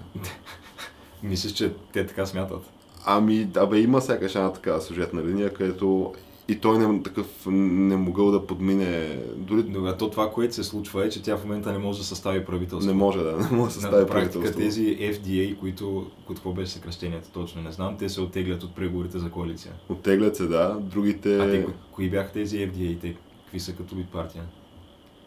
Мислиш, 1.22 1.52
че 1.52 1.72
те 1.92 2.06
така 2.06 2.26
смятат? 2.26 2.62
Ами, 3.04 3.48
абе, 3.56 3.78
има 3.78 4.00
сякаш 4.00 4.34
една 4.34 4.52
такава 4.52 4.80
сюжетна 4.80 5.22
линия, 5.22 5.54
където 5.54 6.14
и 6.48 6.58
той 6.60 6.78
не, 6.78 7.02
такъв 7.02 7.26
не 7.46 7.96
могъл 7.96 8.30
да 8.30 8.46
подмине, 8.46 9.18
дори 9.36 9.62
Добре, 9.62 9.96
то 9.96 10.10
това, 10.10 10.30
което 10.30 10.54
се 10.54 10.64
случва 10.64 11.06
е, 11.06 11.10
че 11.10 11.22
тя 11.22 11.36
в 11.36 11.44
момента 11.44 11.72
не 11.72 11.78
може 11.78 11.98
да 11.98 12.04
състави 12.04 12.44
правителство. 12.44 12.90
не 12.90 12.96
може 12.98 13.18
да, 13.18 13.32
не 13.36 13.48
може 13.50 13.52
да 13.52 13.62
На 13.62 13.70
състави 13.70 14.06
практика 14.06 14.32
правителство. 14.32 14.60
тези 14.60 14.96
FDA, 14.98 15.58
които, 15.58 16.10
какво 16.28 16.52
беше 16.52 16.72
съкръщението 16.72 17.28
точно, 17.30 17.62
не 17.62 17.72
знам, 17.72 17.96
те 17.98 18.08
се 18.08 18.20
оттеглят 18.20 18.62
от 18.62 18.74
преговорите 18.74 19.18
за 19.18 19.30
коалиция. 19.30 19.72
Оттеглят 19.88 20.36
се, 20.36 20.46
да. 20.46 20.78
Другите... 20.80 21.38
А 21.38 21.50
те, 21.50 21.66
кои, 21.92 22.10
бяха 22.10 22.32
тези 22.32 22.56
FDA, 22.58 23.00
те 23.00 23.16
какви 23.42 23.60
са 23.60 23.72
като 23.72 23.94
вид 23.94 24.08
партия? 24.08 24.44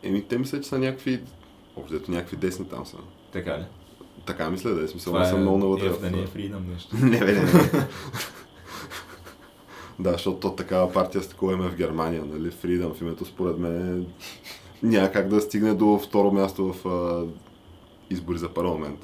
Еми, 0.03 0.21
те 0.21 0.37
мисля, 0.37 0.61
че 0.61 0.69
са 0.69 0.79
някакви... 0.79 1.19
Общо 1.75 2.11
някакви 2.11 2.37
десни 2.37 2.65
там 2.65 2.85
са. 2.85 2.97
Така 3.31 3.57
ли? 3.59 3.63
Така 4.25 4.49
мисля 4.49 4.69
да 4.69 4.83
е, 4.83 4.87
смисъл, 4.87 5.13
не 5.19 5.25
съм 5.25 5.41
много 5.41 5.57
навътре. 5.57 5.89
В- 5.89 6.01
да 6.01 6.11
не 6.11 6.17
е 6.17 6.27
Freedom 6.27 6.73
нещо. 6.73 6.95
не, 6.95 7.19
не, 7.19 7.33
не. 7.33 7.41
да, 10.01 10.11
защото 10.11 10.39
то 10.39 10.55
такава 10.55 10.93
партия 10.93 11.23
с 11.23 11.27
такова 11.27 11.53
име 11.53 11.69
в 11.69 11.75
Германия, 11.75 12.25
нали? 12.25 12.51
Freedom 12.51 12.93
в 12.93 13.01
името, 13.01 13.25
според 13.25 13.57
мен, 13.57 14.05
няма 14.83 15.11
как 15.11 15.27
да 15.27 15.41
стигне 15.41 15.73
до 15.73 15.99
второ 16.03 16.31
място 16.31 16.73
в 16.73 16.87
а, 16.87 17.25
избори 18.09 18.37
за 18.37 18.49
парламент. 18.49 18.99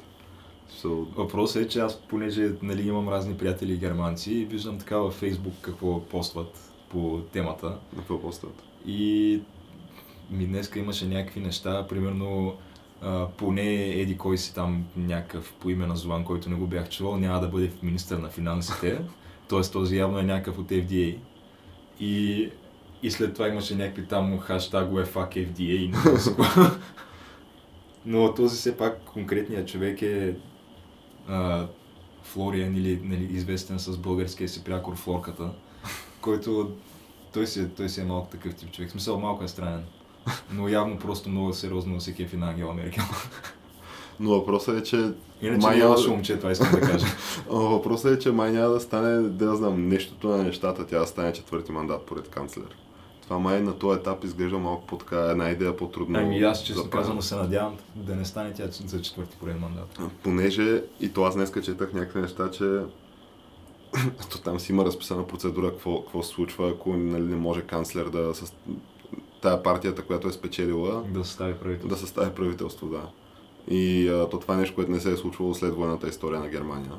So, 0.82 1.06
Въпросът 1.16 1.62
е, 1.62 1.68
че 1.68 1.80
аз, 1.80 2.00
понеже 2.00 2.52
нали, 2.62 2.88
имам 2.88 3.08
разни 3.08 3.36
приятели 3.36 3.76
германци, 3.76 4.34
и 4.34 4.44
виждам 4.44 4.78
така 4.78 4.96
във 4.96 5.14
Фейсбук 5.14 5.54
какво 5.62 6.00
постват 6.00 6.72
по 6.88 7.20
темата. 7.32 7.76
какво 7.96 8.20
постът? 8.20 8.62
И 8.86 9.40
ми 10.30 10.46
днеска 10.46 10.78
имаше 10.78 11.06
някакви 11.06 11.40
неща, 11.40 11.86
примерно 11.88 12.54
а, 13.02 13.26
поне 13.36 13.74
еди 13.74 14.18
кой 14.18 14.38
си 14.38 14.54
там 14.54 14.84
някакъв 14.96 15.54
по 15.60 15.70
име 15.70 15.86
на 15.86 15.96
Злан, 15.96 16.24
който 16.24 16.50
не 16.50 16.56
го 16.56 16.66
бях 16.66 16.90
чувал, 16.90 17.16
няма 17.16 17.40
да 17.40 17.48
бъде 17.48 17.72
министър 17.82 18.18
на 18.18 18.28
финансите. 18.28 19.00
Тоест 19.48 19.72
този 19.72 19.96
явно 19.96 20.18
е 20.18 20.22
някакъв 20.22 20.58
от 20.58 20.68
FDA. 20.68 21.18
И, 22.00 22.48
и 23.02 23.10
след 23.10 23.34
това 23.34 23.48
имаше 23.48 23.74
някакви 23.74 24.06
там 24.06 24.38
хаштагове 24.38 25.04
fuck 25.04 25.48
FDA. 25.52 25.96
Но 28.06 28.34
този 28.34 28.56
все 28.56 28.76
пак 28.76 29.04
конкретният 29.04 29.68
човек 29.68 30.02
е 30.02 30.36
а, 31.28 31.66
Флориан 32.22 32.76
или 32.76 33.00
нали, 33.02 33.24
известен 33.24 33.78
с 33.78 33.98
българския 33.98 34.48
си 34.48 34.64
прякор 34.64 34.96
Флорката, 34.96 35.50
който 36.20 36.76
той 37.32 37.46
си, 37.46 37.68
той 37.76 37.88
си 37.88 38.00
е 38.00 38.04
малко 38.04 38.28
такъв 38.30 38.54
тип 38.54 38.72
човек. 38.72 38.88
В 38.88 38.92
смисъл 38.92 39.20
малко 39.20 39.44
е 39.44 39.48
странен. 39.48 39.84
Но 40.52 40.68
явно 40.68 40.98
просто 40.98 41.28
много 41.28 41.52
сериозно 41.52 42.00
се 42.00 42.14
кефи 42.14 42.36
на 42.36 42.50
Ангела 42.50 42.74
Меркел. 42.74 43.04
Но 44.20 44.30
въпросът 44.30 44.78
е, 44.78 44.82
че 44.82 44.96
Иначе 45.42 45.66
Май 45.66 45.76
не 45.76 45.80
е 45.80 45.84
няма- 45.84 45.96
лошо 45.96 46.10
момче, 46.10 46.36
това 46.36 46.50
искам 46.52 46.70
да 46.70 46.80
кажа. 46.80 47.06
Въпросът 47.48 48.12
е, 48.12 48.18
че 48.18 48.32
май 48.32 48.52
няма 48.52 48.68
да 48.68 48.80
стане, 48.80 49.28
да 49.28 49.56
знам, 49.56 49.88
нещото 49.88 50.28
на 50.28 50.42
нещата, 50.44 50.86
тя 50.86 50.98
да 50.98 51.06
стане 51.06 51.32
четвърти 51.32 51.72
мандат 51.72 52.02
поред 52.02 52.28
канцлер. 52.28 52.76
Това 53.22 53.38
май 53.38 53.62
на 53.62 53.78
този 53.78 54.00
етап 54.00 54.24
изглежда 54.24 54.58
малко 54.58 54.86
по 54.86 54.96
така 54.96 55.20
една 55.20 55.50
идея 55.50 55.76
по-трудно. 55.76 56.18
Ами 56.18 56.42
аз 56.42 56.64
правене. 56.64 56.90
казано 56.90 57.22
се 57.22 57.36
надявам 57.36 57.76
да 57.94 58.16
не 58.16 58.24
стане 58.24 58.52
тя 58.52 58.64
за 58.86 59.02
четвърти 59.02 59.36
пореден 59.36 59.60
мандат. 59.60 59.98
Понеже 60.22 60.82
и 61.00 61.08
то 61.08 61.24
аз 61.24 61.34
днеска 61.34 61.62
четах 61.62 61.92
някакви 61.92 62.20
неща, 62.20 62.50
че 62.50 62.64
то 64.30 64.40
там 64.42 64.60
си 64.60 64.72
има 64.72 64.84
разписана 64.84 65.26
процедура 65.26 65.70
какво, 65.70 66.02
какво 66.02 66.22
се 66.22 66.28
случва, 66.28 66.70
ако 66.70 66.96
нали, 66.96 67.22
не 67.22 67.36
може 67.36 67.60
канцлер 67.62 68.04
да 68.04 68.34
с 68.34 68.52
тая 69.42 69.62
партията, 69.62 70.02
която 70.02 70.28
е 70.28 70.32
спечелила, 70.32 71.02
Да 71.08 71.24
състави 71.24 71.54
правителство. 71.54 71.88
да 71.88 71.96
състави 71.96 72.30
правителство, 72.30 72.86
да. 72.86 73.02
И 73.70 74.08
а, 74.08 74.28
то 74.28 74.38
това 74.38 74.54
е 74.54 74.56
нещо, 74.56 74.74
което 74.74 74.90
не 74.90 75.00
се 75.00 75.12
е 75.12 75.16
случвало 75.16 75.54
след 75.54 75.74
военната 75.74 76.08
история 76.08 76.40
на 76.40 76.48
Германия. 76.48 76.92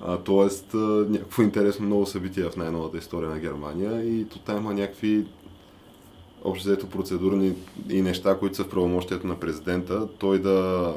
А, 0.00 0.18
тоест, 0.18 0.74
а, 0.74 0.78
някакво 1.08 1.42
интересно 1.42 1.88
ново 1.88 2.06
събитие 2.06 2.44
в 2.44 2.56
най-новата 2.56 2.98
история 2.98 3.30
на 3.30 3.38
Германия 3.38 4.04
и 4.04 4.24
то 4.24 4.38
там 4.38 4.56
има 4.56 4.74
някакви 4.74 5.26
общо 6.44 6.68
взето 6.68 6.88
процедурни 6.88 7.54
и 7.88 8.02
неща, 8.02 8.38
които 8.38 8.56
са 8.56 8.64
в 8.64 8.68
правомощието 8.68 9.26
на 9.26 9.40
президента, 9.40 10.08
той 10.18 10.38
да 10.38 10.94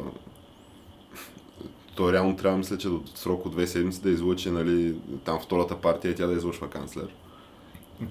той 1.96 2.13
реално 2.13 2.36
трябва, 2.36 2.58
мисля, 2.58 2.77
че 2.77 2.89
до 2.89 3.01
срок 3.15 3.46
от 3.46 3.51
две 3.51 3.68
седмици 3.68 4.01
да 4.01 4.10
излучи 4.10 4.51
нали, 4.51 4.96
там 5.25 5.39
втората 5.44 5.75
партия 5.75 6.12
и 6.12 6.15
тя 6.15 6.27
да 6.27 6.34
излъчва 6.34 6.70
канцлер. 6.70 7.08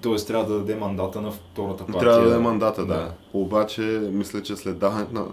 Тоест 0.01 0.27
трябва 0.27 0.53
да 0.53 0.59
даде 0.59 0.75
мандата 0.75 1.21
на 1.21 1.31
втората 1.31 1.85
партия. 1.85 1.99
Трябва 1.99 2.19
да 2.19 2.29
даде 2.29 2.43
мандата, 2.43 2.85
да. 2.85 2.93
Да. 2.93 3.13
Обаче, 3.33 3.81
мисля, 4.11 4.43
че 4.43 4.55
след 4.55 4.77
даването 4.79 5.13
на... 5.13 5.25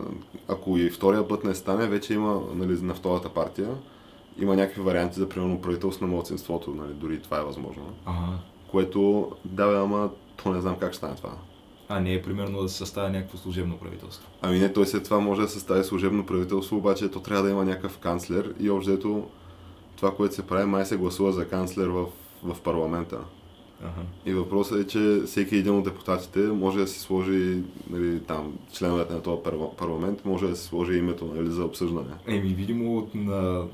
Ако 0.49 0.79
и 0.79 0.91
втория 0.91 1.29
път 1.29 1.45
не 1.45 1.55
стане, 1.55 1.87
вече 1.87 2.15
има 2.15 2.41
нали, 2.55 2.79
на 2.83 2.95
втората 2.95 3.29
партия. 3.29 3.69
Има 4.39 4.57
някакви 4.57 4.83
варианти 4.83 5.19
за 5.19 5.29
примерно 5.29 5.61
правителство 5.61 6.07
на 6.07 6.13
младсинството, 6.13 6.71
нали, 6.71 6.93
дори 6.93 7.23
това 7.23 7.39
е 7.39 7.45
възможно. 7.45 7.83
Ага. 8.07 8.39
Което, 8.71 9.31
да, 9.45 9.69
бе, 9.69 9.77
ама 9.77 10.11
то 10.43 10.53
не 10.53 10.61
знам 10.61 10.77
как 10.81 10.93
ще 10.93 10.99
стане 10.99 11.15
това. 11.17 11.33
А 11.89 12.01
не 12.01 12.15
е 12.15 12.23
примерно 12.23 12.63
да 12.63 12.69
се 12.69 12.77
съставя 12.77 13.11
някакво 13.11 13.39
служебно 13.39 13.77
правителство. 13.77 14.29
Ами 14.43 14.59
не, 14.59 14.73
той 14.73 14.87
след 14.87 15.05
това 15.05 15.21
може 15.21 15.43
да 15.43 15.49
състави 15.49 15.85
служебно 15.85 16.27
правителство, 16.27 16.77
обаче 16.77 17.11
то 17.11 17.21
трябва 17.21 17.45
да 17.45 17.51
има 17.51 17.65
някакъв 17.65 17.99
канцлер 17.99 18.55
и 18.61 18.71
общо 18.71 19.25
това, 19.97 20.15
което 20.15 20.35
се 20.35 20.47
прави, 20.47 20.65
май 20.65 20.87
се 20.87 20.97
гласува 20.97 21.33
за 21.33 21.49
канцлер 21.49 21.89
в, 21.89 22.07
в 22.43 22.61
парламента. 22.61 23.19
Ага. 23.83 24.03
И 24.27 24.33
въпросът 24.33 24.81
е, 24.81 24.87
че 24.87 25.23
всеки 25.27 25.57
един 25.57 25.75
от 25.75 25.85
депутатите 25.85 26.39
може 26.39 26.79
да 26.79 26.87
си 26.87 27.01
сложи, 27.01 27.63
нали, 27.91 28.21
там, 28.21 28.53
членовете 28.73 29.13
на 29.15 29.23
този 29.23 29.43
парла- 29.43 29.77
парламент, 29.77 30.25
може 30.25 30.47
да 30.49 30.57
си 30.57 30.65
сложи 30.65 30.99
името 30.99 31.33
нали, 31.35 31.51
за 31.51 31.65
обсъждане. 31.65 32.11
Еми, 32.27 32.49
видимо 32.49 32.99
от 32.99 33.15
на 33.15 33.65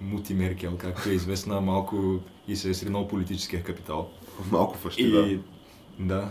Мути 0.00 0.34
Меркел, 0.34 0.76
както 0.78 1.08
е 1.08 1.12
известна, 1.12 1.60
малко 1.60 2.18
и 2.48 2.56
се 2.56 2.70
е 2.70 2.74
сринал 2.74 3.08
политическия 3.08 3.62
капитал. 3.62 4.08
Малко 4.52 4.76
фащи, 4.76 5.02
И 5.02 5.10
да. 5.10 5.38
да, 5.98 6.30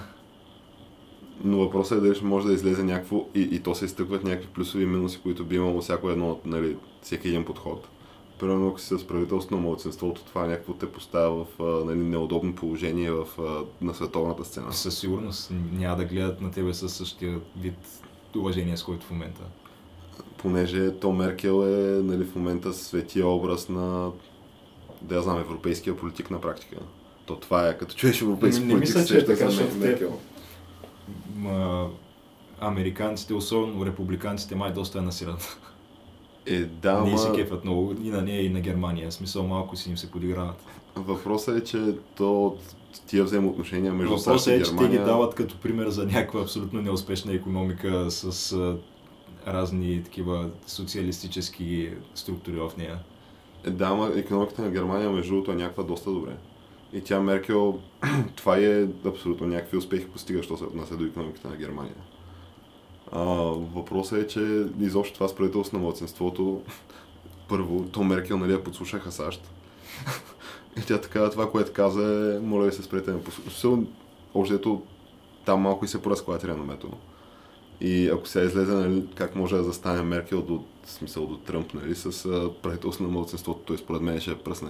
Но 1.44 1.58
въпросът 1.58 1.98
е 1.98 2.01
дали 2.01 2.15
ще 2.15 2.25
може 2.25 2.48
да 2.48 2.53
излезе 2.53 2.84
някакво 2.84 3.25
и, 3.36 3.41
и 3.41 3.60
то 3.60 3.75
се 3.75 3.86
изтъкват 3.86 4.24
някакви 4.24 4.48
плюсови 4.48 4.84
и 4.84 4.88
минуси, 4.88 5.20
които 5.24 5.46
би 5.46 5.56
имало 5.56 5.82
всяко 5.82 6.10
едно, 6.10 6.32
от, 6.32 6.46
нали, 6.46 6.77
всеки 7.01 7.27
един 7.27 7.46
подход. 7.46 7.88
Примерно, 8.41 8.67
ако 8.67 8.79
си 8.79 8.98
с 8.98 9.07
правителството 9.07 9.55
на 9.55 9.62
младсинството, 9.62 10.24
това 10.24 10.48
някакво 10.48 10.74
те 10.74 10.91
поставя 10.91 11.45
в 11.45 11.48
нали, 11.86 12.00
неудобно 12.00 12.55
положение 12.55 13.12
в, 13.12 13.25
на 13.81 13.93
световната 13.93 14.45
сцена. 14.45 14.74
със 14.74 15.00
сигурност 15.00 15.51
няма 15.71 15.98
да 15.98 16.05
гледат 16.05 16.41
на 16.41 16.51
тебе 16.51 16.74
със 16.74 16.93
същия 16.93 17.39
вид 17.57 17.75
уважение, 18.36 18.77
с 18.77 18.83
който 18.83 19.05
в 19.05 19.12
момента. 19.12 19.41
Понеже 20.38 21.00
то 21.00 21.12
Меркел 21.12 21.67
е 21.67 22.01
нали, 22.03 22.24
в 22.24 22.36
момента 22.36 22.74
светия 22.74 23.27
образ 23.27 23.69
на, 23.69 24.12
да 25.01 25.15
я 25.15 25.21
знам, 25.21 25.39
европейския 25.39 25.98
политик 25.98 26.31
на 26.31 26.41
практика. 26.41 26.75
То 27.25 27.36
това 27.36 27.67
е, 27.67 27.77
като 27.77 27.95
чуеш 27.95 28.21
европейски 28.21 28.62
Не- 28.62 28.67
не 28.67 28.74
политик, 28.74 28.95
мисля, 28.95 29.07
се 29.07 29.07
че 29.07 29.17
е 29.17 29.25
така, 29.25 29.50
защото 29.50 29.71
те- 29.71 29.77
Меркел. 29.77 30.19
Ма, 31.36 31.89
американците, 32.60 33.33
особено 33.33 33.86
републиканците, 33.86 34.55
май 34.55 34.74
доста 34.74 34.98
я 34.98 35.03
насират. 35.03 35.57
Е, 36.45 36.60
да, 36.60 37.01
Ние 37.01 37.17
се 37.17 37.27
ама 37.27 37.36
кефят 37.36 37.63
много 37.63 37.95
и 38.03 38.10
на 38.10 38.21
нея, 38.21 38.45
и 38.45 38.50
на 38.50 38.60
Германия. 38.60 39.12
Смисъл 39.12 39.48
малко 39.48 39.75
си 39.75 39.89
им 39.89 39.98
се 39.98 40.12
подиграват. 40.12 40.65
въпросът 40.95 41.57
е, 41.57 41.63
че 41.63 41.95
то 42.17 42.57
тия 43.07 43.24
взаимоотношения 43.24 43.93
между 43.93 44.17
САЩ 44.17 44.25
Въпросът 44.25 44.53
и 44.53 44.55
е, 44.55 44.63
че 44.63 44.63
те 44.63 44.71
Германия... 44.71 45.00
ги 45.00 45.05
дават 45.05 45.36
като 45.36 45.57
пример 45.57 45.89
за 45.89 46.05
някаква 46.05 46.41
абсолютно 46.41 46.81
неуспешна 46.81 47.33
економика 47.33 48.12
с 48.12 48.51
а, 48.51 48.77
разни 49.48 50.03
такива 50.03 50.50
социалистически 50.67 51.89
структури 52.15 52.55
в 52.55 52.71
нея. 52.77 53.00
Е, 53.63 53.69
да, 53.69 53.86
ама 53.86 54.12
економиката 54.15 54.62
на 54.62 54.71
Германия, 54.71 55.10
между 55.10 55.33
другото, 55.33 55.51
е 55.51 55.55
някаква 55.55 55.83
доста 55.83 56.12
добре. 56.12 56.31
И 56.93 57.01
тя 57.01 57.19
Меркел, 57.19 57.79
това 58.36 58.57
е 58.57 58.88
абсолютно 59.05 59.48
някакви 59.48 59.77
успехи 59.77 60.07
постига, 60.07 60.43
що 60.43 60.57
се 60.57 60.63
отнася 60.63 60.98
до 60.98 61.05
економиката 61.05 61.50
на 61.50 61.55
Германия. 61.55 61.95
А, 63.12 63.24
въпросът 63.75 64.24
е, 64.24 64.27
че 64.27 64.65
изобщо 64.80 65.13
това 65.13 65.27
с 65.27 65.36
правителство 65.36 65.77
на 65.77 65.84
младсинството, 65.84 66.62
първо, 67.50 67.86
то 67.91 68.03
Меркел, 68.03 68.38
нали, 68.38 68.51
я 68.51 68.63
подслушаха 68.63 69.12
САЩ. 69.12 69.51
И 70.77 70.82
тя 70.82 71.01
така, 71.01 71.30
това, 71.30 71.51
което 71.51 71.74
каза 71.74 72.36
е, 72.36 72.46
моля 72.46 72.65
ви 72.65 72.72
се 72.72 72.84
спрете 72.84 73.12
ме 73.12 73.24
послушайте. 73.24 74.70
Там 75.46 75.62
малко 75.62 75.86
и 75.86 75.88
се 75.88 76.01
поразклати 76.01 76.48
реномето. 76.48 76.91
И 77.82 78.10
ако 78.10 78.27
сега 78.27 78.46
излезе, 78.46 78.74
нали, 78.74 79.03
как 79.15 79.36
може 79.36 79.56
да 79.56 79.63
застане 79.63 80.01
Меркел 80.01 80.41
до, 80.41 80.63
смисъл 80.86 81.25
до 81.27 81.38
Тръмп, 81.38 81.74
нали, 81.74 81.96
с 81.96 82.25
а, 82.25 82.50
правителство 82.62 83.03
на 83.03 83.10
младсинството, 83.10 83.60
той 83.60 83.77
според 83.77 84.01
мен 84.01 84.20
ще 84.20 84.38
пръсне. 84.38 84.70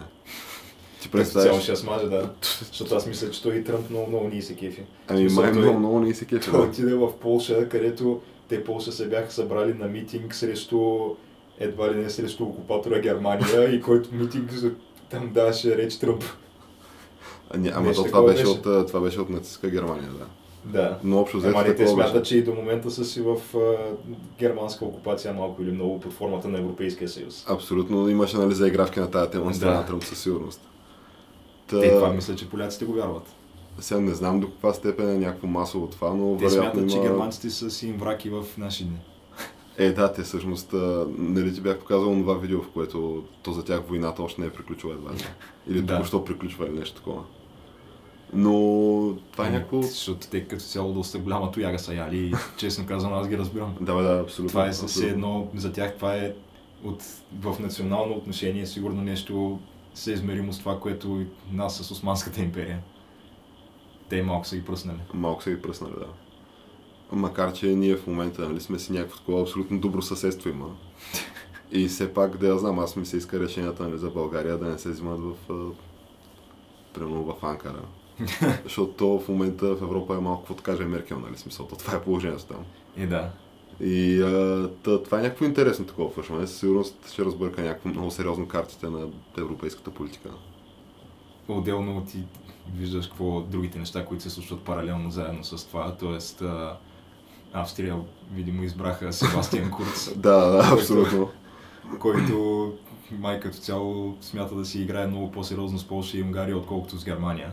Ти 1.01 1.10
Цяло 1.10 1.12
представяш? 1.12 1.62
ще 1.62 1.71
я 1.71 1.77
смаже, 1.77 2.05
да. 2.05 2.33
Защото 2.41 2.95
аз 2.95 3.07
мисля, 3.07 3.31
че 3.31 3.43
той 3.43 3.55
и 3.55 3.63
Тръмп 3.63 3.89
много, 3.89 4.07
много 4.07 4.27
ни 4.27 4.41
се 4.41 4.55
кефи. 4.55 4.83
Ами 5.07 5.27
май 5.27 5.51
много, 5.51 5.79
много 5.79 6.00
не 6.00 6.13
се 6.13 6.25
кефи. 6.25 6.51
Той 6.51 6.67
отиде 6.67 6.95
в 6.95 7.17
Полша, 7.19 7.69
където 7.69 8.21
те 8.51 8.63
Полша 8.63 8.91
се 8.91 9.08
бяха 9.08 9.31
събрали 9.31 9.74
на 9.74 9.88
митинг 9.88 10.36
срещу 10.36 11.00
едва 11.60 11.91
ли 11.93 11.96
не 11.96 12.10
срещу 12.10 12.43
окупатора 12.43 13.00
Германия 13.00 13.75
и 13.75 13.81
който 13.81 14.10
митинг 14.15 14.51
там 15.10 15.31
даваше 15.34 15.77
реч 15.77 15.97
Тръмп. 15.99 16.23
А, 17.49 17.58
не, 17.58 17.71
ама 17.75 17.88
Нещо 17.88 18.04
то, 18.04 18.10
това, 18.10 18.23
беше 18.23 18.43
беше. 18.43 18.69
от, 18.69 18.88
това 18.88 18.99
беше 18.99 19.21
от 19.21 19.30
нацистска 19.30 19.69
Германия, 19.69 20.10
да. 20.19 20.25
Да. 20.65 20.99
Но 21.04 21.19
общо 21.19 21.38
взето 21.38 21.58
Ама 21.58 21.75
те 21.75 21.88
смятат, 21.88 22.25
че 22.25 22.38
и 22.38 22.43
до 22.43 22.54
момента 22.54 22.91
са 22.91 23.06
си 23.06 23.21
в 23.21 23.36
а, 23.56 23.60
германска 24.39 24.86
окупация 24.86 25.34
малко 25.34 25.63
или 25.63 25.71
много 25.71 25.99
под 25.99 26.13
формата 26.13 26.47
на 26.47 26.60
Европейския 26.60 27.10
съюз. 27.10 27.45
Абсолютно 27.49 28.10
имаше 28.10 28.38
нали, 28.38 28.54
заигравки 28.54 28.99
на 28.99 29.12
тази 29.12 29.32
тема 29.32 29.45
от 29.45 29.56
страна 29.56 29.73
Да. 29.73 29.80
на 29.80 29.86
Тръмп 29.86 30.04
със 30.04 30.19
сигурност. 30.19 30.62
Та, 31.67 31.80
Те 31.80 31.89
това 31.89 32.13
мисля, 32.13 32.36
че 32.36 32.49
поляците 32.49 32.86
го 32.86 32.93
вярват. 32.93 33.23
Сега 33.82 34.00
не 34.02 34.13
знам 34.13 34.39
до 34.39 34.48
каква 34.48 34.74
степен 34.74 35.10
е 35.10 35.17
някакво 35.17 35.48
масово 35.48 35.88
това, 35.88 36.13
но 36.13 36.38
Те 36.38 36.50
смятат, 36.50 36.89
че 36.89 36.96
има... 36.96 37.06
германците 37.06 37.50
са 37.50 37.72
си 37.72 37.88
им 37.88 37.98
враки 37.98 38.30
в 38.30 38.46
наши 38.58 38.86
дни. 38.86 38.98
Е, 39.78 39.91
да, 39.91 40.13
те 40.13 40.22
всъщност, 40.24 40.74
нали 41.17 41.54
ти 41.54 41.62
бях 41.62 41.80
показал 41.80 42.13
това 42.15 42.34
видео, 42.34 42.62
в 42.62 42.70
което 42.70 43.24
то 43.44 43.52
за 43.52 43.63
тях 43.65 43.82
войната 43.88 44.24
още 44.24 44.41
не 44.41 44.48
е 44.48 44.50
приключила 44.50 44.94
едва 44.94 45.12
ли. 45.13 45.24
Или 45.67 45.82
Да. 45.82 45.94
току-що 45.96 46.26
приключва 46.26 46.67
или 46.67 46.80
нещо 46.80 46.96
такова. 46.96 47.24
Но 48.34 48.52
това 49.32 49.44
е 49.44 49.48
Ами, 49.48 49.56
някакво... 49.58 49.82
Защото 49.82 50.28
те 50.28 50.48
като 50.48 50.63
цяло 50.63 50.94
доста 50.94 51.20
голяма 51.20 51.52
тояга 51.52 51.80
са 51.80 51.94
яли 51.94 52.17
и 52.17 52.34
честно 52.58 52.86
казвам 52.86 53.13
аз 53.13 53.28
ги 53.28 53.38
разбирам. 53.38 53.76
Да, 53.82 53.96
бе, 53.96 54.02
да, 54.02 54.20
абсолютно. 54.20 54.50
Това 54.50 54.67
е 54.67 54.72
все 54.72 55.08
едно, 55.08 55.48
за 55.56 55.72
тях 55.74 55.96
това 55.96 56.15
е 56.15 56.34
от, 56.84 57.04
в 57.39 57.60
национално 57.60 58.13
отношение 58.15 58.65
сигурно 58.65 59.02
нещо 59.02 59.60
съизмеримо 59.94 60.54
с 60.54 60.60
това, 60.60 60.80
което 60.80 61.26
нас 61.52 61.78
с 61.78 61.91
Османската 61.91 62.41
империя. 62.41 62.80
Те 64.12 64.24
малко 64.24 64.47
са 64.47 64.56
ги 64.56 64.65
пръснали. 64.65 64.97
Малко 65.13 65.43
са 65.43 65.50
ги 65.52 65.62
пръснали, 65.62 65.93
да. 65.93 66.08
Макар, 67.12 67.54
че 67.54 67.67
ние 67.67 67.95
в 67.95 68.08
момента 68.08 68.50
нали, 68.50 68.62
сме 68.62 68.80
си 68.80 68.93
някакво 68.93 69.17
такова 69.17 69.41
абсолютно 69.41 69.80
добро 69.80 70.02
съседство 70.02 70.50
има. 70.50 70.76
И 71.71 71.88
все 71.88 72.13
пак, 72.13 72.38
да 72.38 72.47
я 72.47 72.58
знам, 72.58 72.80
аз 72.80 72.95
ми 72.95 73.06
се 73.06 73.17
иска 73.17 73.39
решенията 73.39 73.84
нали, 73.84 73.97
за 73.97 74.10
България 74.10 74.58
да 74.58 74.67
не 74.67 74.80
се 74.80 74.89
взимат 74.89 75.19
в, 75.19 75.36
примерно 76.93 77.24
в 77.24 77.45
Анкара. 77.45 77.82
Защото 78.63 78.93
то 78.93 79.19
в 79.19 79.28
момента 79.28 79.76
в 79.76 79.82
Европа 79.82 80.15
е 80.15 80.19
малко, 80.19 80.41
каквото 80.41 80.63
каже 80.63 80.84
Меркел, 80.84 81.19
нали, 81.19 81.38
смисъл, 81.38 81.67
то 81.67 81.76
това 81.76 81.97
е 81.97 82.02
положението 82.02 82.45
там. 82.45 82.65
И 82.97 83.06
да. 83.06 83.32
И 83.82 84.21
а, 84.21 84.69
та, 84.84 85.04
това 85.04 85.19
е 85.19 85.21
някакво 85.21 85.45
интересно 85.45 85.86
такова 85.86 86.10
фъшване. 86.10 86.47
Със 86.47 86.60
сигурност 86.60 87.12
ще 87.12 87.26
разбърка 87.26 87.62
някакво 87.62 87.89
много 87.89 88.12
сериозно 88.12 88.47
картите 88.47 88.89
на 88.89 89.08
европейската 89.38 89.91
политика. 89.91 90.30
Отделно 91.47 92.06
ти 92.06 92.24
виждаш 92.76 93.08
какво 93.08 93.41
другите 93.41 93.80
неща, 93.80 94.06
които 94.06 94.24
се 94.24 94.30
случват 94.30 94.62
паралелно 94.62 95.12
заедно 95.12 95.43
с 95.43 95.67
това. 95.67 95.95
Тоест, 96.00 96.41
а, 96.41 96.78
Австрия, 97.54 97.95
видимо, 98.34 98.63
избраха 98.63 99.13
Себастиан 99.13 99.71
Курц, 99.71 100.12
Да, 100.15 100.39
да, 100.39 100.58
Който- 100.63 100.74
абсолютно. 100.76 101.30
който 102.00 102.74
май 103.12 103.39
като 103.39 103.58
цяло 103.58 104.17
смята 104.21 104.56
да 104.56 104.65
си 104.65 104.82
играе 104.82 105.08
много 105.08 105.32
по-сериозно 105.32 105.80
с 105.80 105.84
Полша 105.88 106.17
и 106.17 106.24
Унгария, 106.24 106.58
отколкото 106.58 106.97
с 106.97 107.06
Германия. 107.06 107.52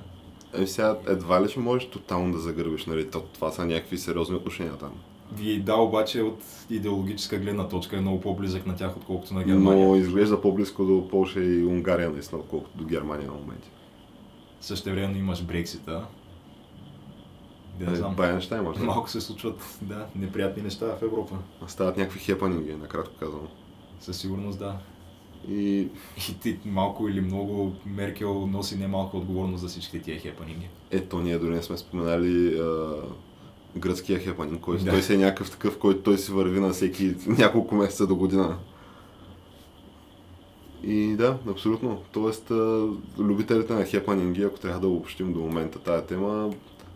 Е, 0.54 0.66
сега 0.66 0.96
едва 1.08 1.42
ли 1.42 1.48
ще 1.48 1.60
можеш 1.60 1.88
тотално 1.88 2.32
да 2.32 2.38
загърбиш, 2.38 2.86
нали? 2.86 3.10
То, 3.10 3.20
това 3.20 3.50
са 3.50 3.66
някакви 3.66 3.98
сериозни 3.98 4.36
отношения 4.36 4.72
там. 4.76 4.92
И 5.40 5.60
да, 5.60 5.76
обаче 5.76 6.22
от 6.22 6.38
идеологическа 6.70 7.38
гледна 7.38 7.68
точка 7.68 7.96
е 7.96 8.00
много 8.00 8.20
по-близък 8.20 8.66
на 8.66 8.76
тях, 8.76 8.96
отколкото 8.96 9.34
на 9.34 9.44
Германия. 9.44 9.88
Но 9.88 9.96
изглежда 9.96 10.40
по-близко 10.40 10.84
до 10.84 11.08
Польша 11.08 11.40
и 11.40 11.64
Унгария, 11.64 12.10
наистина, 12.10 12.40
отколкото 12.40 12.78
до 12.78 12.84
Германия 12.84 13.26
на 13.26 13.34
моменти. 13.34 13.68
Също 14.60 14.90
време 14.90 15.18
имаш 15.18 15.42
Брексита. 15.44 16.06
Да, 17.80 17.90
не 17.90 17.96
знам. 17.96 18.14
Байенщайн 18.14 18.62
може 18.64 18.78
да. 18.78 18.84
Малко 18.86 19.10
се 19.10 19.20
случват, 19.20 19.78
да, 19.82 20.06
неприятни 20.16 20.62
неща 20.62 20.86
в 20.86 21.02
Европа. 21.02 21.36
Стават 21.66 21.96
някакви 21.96 22.18
хепанинги, 22.20 22.74
накратко 22.74 23.14
казано. 23.18 23.48
Със 24.00 24.16
сигурност 24.18 24.58
да. 24.58 24.76
И 25.48 25.88
И 26.28 26.40
ти 26.40 26.58
малко 26.64 27.08
или 27.08 27.20
много 27.20 27.72
Меркел 27.86 28.46
носи 28.46 28.78
немалко 28.78 29.16
отговорност 29.16 29.60
за 29.60 29.68
всички 29.68 30.02
тия 30.02 30.20
хепанинги. 30.20 30.68
ето, 30.90 31.18
ние 31.20 31.38
дори 31.38 31.50
не 31.54 31.62
сме 31.62 31.76
споменали 31.76 32.58
а, 32.58 32.88
гръцкия 33.76 34.18
хепанин, 34.18 34.58
който 34.58 34.84
Да. 34.84 34.90
той 34.90 35.02
си 35.02 35.14
е 35.14 35.18
някакъв 35.18 35.50
такъв, 35.50 35.78
който 35.78 36.02
той 36.02 36.18
си 36.18 36.32
върви 36.32 36.60
на 36.60 36.70
всеки 36.70 37.14
няколко 37.26 37.74
месеца 37.74 38.06
до 38.06 38.16
година. 38.16 38.58
И 40.82 41.16
да, 41.16 41.38
абсолютно. 41.50 42.02
Тоест, 42.12 42.50
любителите 43.18 43.72
на 43.72 43.84
хепанинги, 43.84 44.42
ако 44.42 44.58
трябва 44.58 44.80
да 44.80 44.88
обобщим 44.88 45.32
до 45.32 45.38
момента 45.38 45.78
тази 45.78 46.06
тема, 46.06 46.54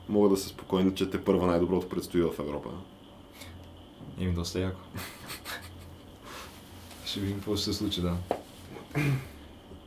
могат 0.09 0.31
да 0.31 0.37
са 0.37 0.49
спокойни, 0.49 0.95
че 0.95 1.11
те 1.11 1.25
първа 1.25 1.47
най-доброто 1.47 1.89
предстои 1.89 2.23
в 2.23 2.33
Европа. 2.39 2.71
Им 4.19 4.35
доста 4.35 4.61
яко. 4.61 4.81
Ще 7.05 7.21
видим 7.21 7.37
какво 7.37 7.57
ще 7.57 7.65
се 7.65 7.73
случи, 7.73 8.01
да. 8.01 8.17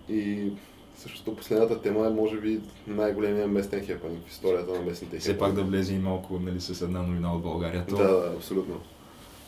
И 0.10 0.52
също 0.98 1.36
последната 1.36 1.82
тема 1.82 2.08
е, 2.08 2.10
може 2.10 2.38
би, 2.38 2.60
най-големия 2.88 3.48
местен 3.48 3.86
хепанинг 3.86 4.28
в 4.28 4.32
историята 4.32 4.72
на 4.72 4.82
местните 4.82 5.20
Все 5.20 5.38
пак 5.38 5.54
да 5.54 5.64
влезе 5.64 5.94
и 5.94 6.00
малко 6.00 6.40
нали, 6.40 6.62
с 6.62 6.82
една 6.82 7.02
новина 7.02 7.34
от 7.34 7.42
България. 7.42 7.86
То... 7.86 7.96
Да, 7.96 8.34
абсолютно. 8.38 8.82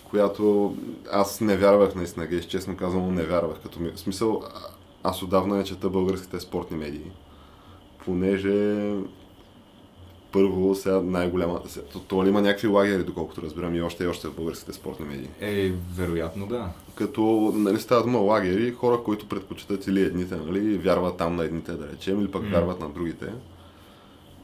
Която 0.10 0.76
аз 1.12 1.41
не 1.41 1.58
вярвах 1.58 1.96
наистина, 1.96 2.26
геш, 2.26 2.46
честно 2.46 2.78
казано 2.78 3.12
не 3.12 3.24
вярвах. 3.24 3.58
Като 3.63 3.80
ми... 3.80 3.91
В 3.91 4.00
смисъл, 4.00 4.43
аз 5.04 5.24
отдавна 5.24 5.56
не 5.56 5.63
чета 5.63 5.89
българските 5.89 6.39
спортни 6.39 6.78
медии. 6.78 7.12
Понеже 8.06 8.76
първо, 10.32 10.76
сега 10.76 11.02
най-голямата. 11.02 11.82
То, 11.82 12.00
то 12.00 12.26
ли 12.26 12.30
има 12.30 12.41
някакви 12.41 12.67
лагери, 12.67 13.04
доколкото 13.04 13.41
разбирам, 13.41 13.76
и 13.76 13.82
още 13.82 14.04
и 14.04 14.08
още 14.08 14.28
в 14.28 14.36
българските 14.36 14.74
спортни 14.74 15.06
медии. 15.06 15.30
Е, 15.41 15.72
вероятно 15.96 16.48
да. 16.48 16.70
Като 16.96 17.52
нали, 17.56 17.80
става 17.80 18.04
дума 18.04 18.20
лагери, 18.20 18.72
хора, 18.72 19.04
които 19.04 19.30
предпочитат 19.30 19.88
или 19.88 20.02
едните, 20.02 20.36
нали, 20.36 20.78
вярват 20.78 21.17
там 21.17 21.36
на 21.36 21.43
едните, 21.43 21.72
да 21.72 21.88
речем, 21.88 22.22
или 22.22 22.32
пък 22.32 22.43
М. 22.43 22.50
вярват 22.50 22.80
на 22.80 22.89
другите. 22.89 23.26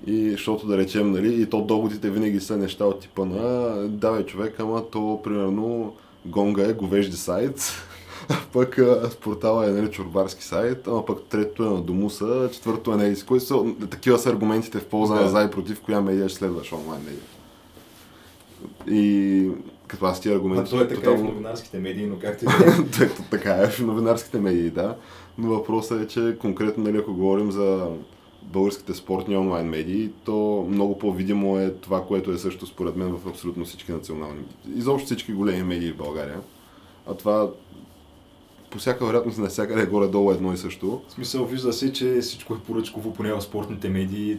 И 0.08 0.32
защото 0.32 0.68
да 0.68 0.78
речем, 0.78 1.12
нали, 1.12 1.42
и 1.42 1.46
то 1.46 1.62
доводите 1.62 2.10
винаги 2.10 2.40
са 2.40 2.58
неща 2.58 2.86
от 2.86 3.00
типа 3.00 3.26
на 3.26 3.74
давай 3.88 4.26
човек, 4.26 4.56
ама 4.60 4.84
то 4.92 5.22
примерно 5.24 5.94
гонга 6.26 6.64
е 6.64 6.74
говежди 6.74 7.18
сайт, 7.18 7.62
а 8.30 8.36
пък 8.54 8.78
а, 8.78 9.10
портала 9.22 9.66
е 9.66 9.74
нали, 9.74 9.92
чорбарски 9.92 10.44
сайт, 10.44 10.88
ама 10.88 11.06
пък 11.06 11.24
третото 11.24 11.64
е 11.64 11.70
на 11.70 11.82
Домуса, 11.82 12.50
четвъртото 12.54 12.94
е 12.94 12.96
на 12.96 13.06
Едис. 13.06 13.24
Кои 13.24 13.40
са, 13.40 13.56
такива 13.90 14.20
са 14.20 14.30
аргументите 14.30 14.80
в 14.80 14.86
полза 14.86 15.16
Да. 15.16 15.22
на 15.22 15.28
за 15.28 15.44
и 15.44 15.52
против 15.52 15.82
коя 15.82 16.02
медия 16.02 16.30
ще 16.30 16.38
следваш 16.38 16.74
онлайн 16.74 17.02
медия. 17.02 17.24
И 19.00 19.50
като 19.88 20.06
аз 20.06 20.22
тия 20.22 20.32
А 20.32 20.36
аргументи... 20.36 20.72
то 20.72 20.82
е 20.82 20.88
така 20.88 20.94
и 20.94 20.98
в 20.98 21.04
тотално- 21.04 21.24
новинарските 21.24 21.80
медии, 21.80 22.06
но 22.06 22.20
както 22.20 22.46
и 22.46 22.48
да 23.00 23.06
е. 23.06 23.10
Така 23.32 23.54
е 23.54 23.68
в 23.68 23.80
новинарските 23.80 24.40
медии, 24.40 24.70
да. 24.70 24.96
Но 25.38 25.50
въпросът 25.50 26.02
е, 26.02 26.08
че 26.08 26.38
конкретно, 26.42 26.84
нали, 26.84 26.98
ако 26.98 27.14
говорим 27.14 27.52
за 27.52 27.88
българските 28.46 28.94
спортни 28.94 29.38
онлайн 29.38 29.68
медии, 29.68 30.10
то 30.26 30.66
много 30.70 30.98
по-видимо 30.98 31.58
е 31.58 31.74
това, 31.74 32.06
което 32.06 32.32
е 32.32 32.38
също 32.38 32.66
според 32.66 32.96
мен 32.96 33.16
в 33.16 33.28
абсолютно 33.28 33.66
всички 33.66 33.92
национални, 33.92 34.42
изобщо 34.76 35.06
всички 35.06 35.34
големи 35.34 35.64
медии 35.64 35.92
в 35.92 35.98
България. 35.98 36.42
А 37.08 37.14
това 37.14 37.50
по 38.70 38.78
всяка 38.80 39.06
вероятност 39.06 39.38
навсякъде 39.38 39.82
е 39.82 39.86
горе-долу 39.86 40.32
едно 40.32 40.54
и 40.54 40.58
също. 40.58 41.02
В 41.08 41.12
смисъл, 41.12 41.46
вижда 41.46 41.74
се, 41.74 41.94
че 41.94 42.20
всичко 42.22 42.54
е 42.54 42.60
поръчково, 42.60 43.14
поне 43.14 43.34
в 43.34 43.42
спортните 43.42 43.90
медии. 43.90 44.38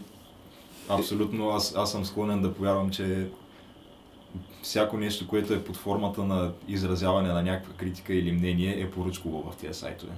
Абсолютно, 0.88 1.50
аз, 1.50 1.74
аз 1.76 1.92
съм 1.92 2.04
склонен 2.04 2.42
да 2.42 2.54
повярвам, 2.54 2.90
че 2.90 3.28
всяко 4.62 4.96
нещо, 4.96 5.28
което 5.28 5.54
е 5.54 5.64
под 5.64 5.76
формата 5.76 6.24
на 6.24 6.52
изразяване 6.68 7.28
на 7.28 7.42
някаква 7.42 7.74
критика 7.74 8.14
или 8.14 8.32
мнение, 8.32 8.80
е 8.80 8.90
поръчково 8.90 9.50
в 9.50 9.56
тези 9.56 9.78
сайтове. 9.78 10.12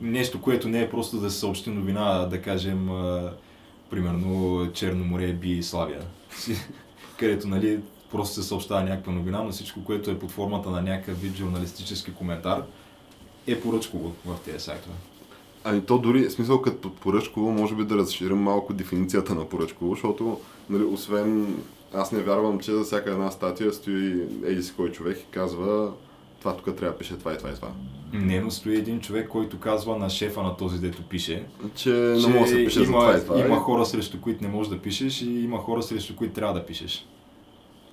Нещо, 0.00 0.40
което 0.40 0.68
не 0.68 0.82
е 0.82 0.90
просто 0.90 1.16
да 1.16 1.30
се 1.30 1.38
съобщи 1.38 1.70
новина, 1.70 2.26
да 2.26 2.42
кажем, 2.42 2.90
а, 2.90 3.32
примерно 3.90 4.70
Черноморе 4.72 5.32
би 5.32 5.62
Славия, 5.62 6.02
където 7.18 7.48
нали, 7.48 7.80
просто 8.10 8.34
се 8.34 8.42
съобщава 8.42 8.82
някаква 8.82 9.12
новина, 9.12 9.42
но 9.42 9.52
всичко, 9.52 9.84
което 9.84 10.10
е 10.10 10.18
под 10.18 10.30
формата 10.30 10.70
на 10.70 10.82
някакъв 10.82 11.20
вид 11.20 11.36
журналистически 11.36 12.14
коментар, 12.14 12.62
е 13.46 13.60
поръчково 13.60 14.12
в 14.26 14.36
тези 14.44 14.58
сайтове. 14.58 14.94
Ами 15.64 15.80
то 15.80 15.98
дори, 15.98 16.30
смисъл 16.30 16.62
като 16.62 16.94
поръчково, 16.94 17.52
може 17.52 17.74
би 17.74 17.84
да 17.84 17.96
разширим 17.96 18.38
малко 18.38 18.72
дефиницията 18.72 19.34
на 19.34 19.48
поръчково, 19.48 19.94
защото, 19.94 20.40
нали, 20.70 20.84
освен, 20.84 21.56
аз 21.94 22.12
не 22.12 22.22
вярвам, 22.22 22.60
че 22.60 22.72
за 22.72 22.84
всяка 22.84 23.10
една 23.10 23.30
статия 23.30 23.72
стои 23.72 24.22
еди 24.44 24.62
си 24.62 24.72
кой 24.76 24.92
човек 24.92 25.18
и 25.18 25.30
казва 25.30 25.92
това 26.44 26.56
тук 26.56 26.76
трябва 26.76 26.92
да 26.92 26.98
пише 26.98 27.16
това 27.18 27.32
и 27.32 27.38
това 27.38 27.50
и 27.50 27.54
това. 27.54 27.68
Не, 28.12 28.40
но 28.40 28.50
стои 28.50 28.76
един 28.76 29.00
човек, 29.00 29.28
който 29.28 29.58
казва 29.60 29.96
на 29.98 30.10
шефа 30.10 30.42
на 30.42 30.56
този, 30.56 30.80
дето 30.80 31.02
пише, 31.02 31.46
Че 31.74 31.90
не 31.90 32.26
може 32.26 32.40
да 32.40 32.46
се 32.46 32.64
пише 32.64 32.82
има, 32.82 32.86
за 32.86 32.92
това 32.92 33.18
и 33.18 33.24
това. 33.24 33.40
има 33.40 33.56
хора 33.56 33.86
срещу 33.86 34.20
които 34.20 34.44
не 34.44 34.50
можеш 34.50 34.70
да 34.70 34.78
пишеш 34.78 35.22
и 35.22 35.30
има 35.30 35.58
хора 35.58 35.82
срещу 35.82 36.16
които 36.16 36.34
трябва 36.34 36.54
да 36.54 36.66
пишеш. 36.66 37.06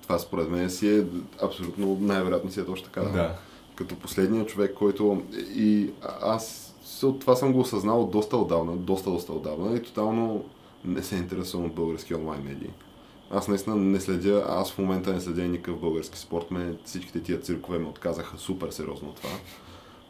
Това 0.02 0.18
според 0.18 0.50
мен 0.50 0.70
си 0.70 0.98
е 0.98 1.04
абсолютно 1.42 1.98
най-вероятно 2.00 2.50
си 2.50 2.60
е 2.60 2.64
точно 2.64 2.84
така. 2.84 3.00
Да. 3.00 3.34
Като 3.74 3.96
последният 3.96 4.48
човек, 4.48 4.74
който 4.74 5.22
и 5.56 5.90
аз 6.22 6.74
това 7.20 7.36
съм 7.36 7.52
го 7.52 7.60
осъзнал 7.60 8.06
доста 8.12 8.36
отдавна, 8.36 8.76
доста, 8.76 9.10
доста 9.10 9.32
отдавна 9.32 9.76
и 9.76 9.82
тотално 9.82 10.44
не 10.84 11.02
се 11.02 11.16
интересувам 11.16 11.66
от 11.66 11.74
български 11.74 12.14
онлайн 12.14 12.42
медии. 12.44 12.70
Аз 13.32 13.48
наистина 13.48 13.76
не 13.76 14.00
следя, 14.00 14.44
аз 14.48 14.72
в 14.72 14.78
момента 14.78 15.12
не 15.12 15.20
следя 15.20 15.42
никакъв 15.42 15.80
български 15.80 16.18
спорт, 16.18 16.50
ме, 16.50 16.74
всичките 16.84 17.22
тия 17.22 17.40
циркове 17.40 17.78
ме 17.78 17.88
отказаха 17.88 18.38
супер 18.38 18.70
сериозно 18.70 19.08
от 19.08 19.16
това. 19.16 19.30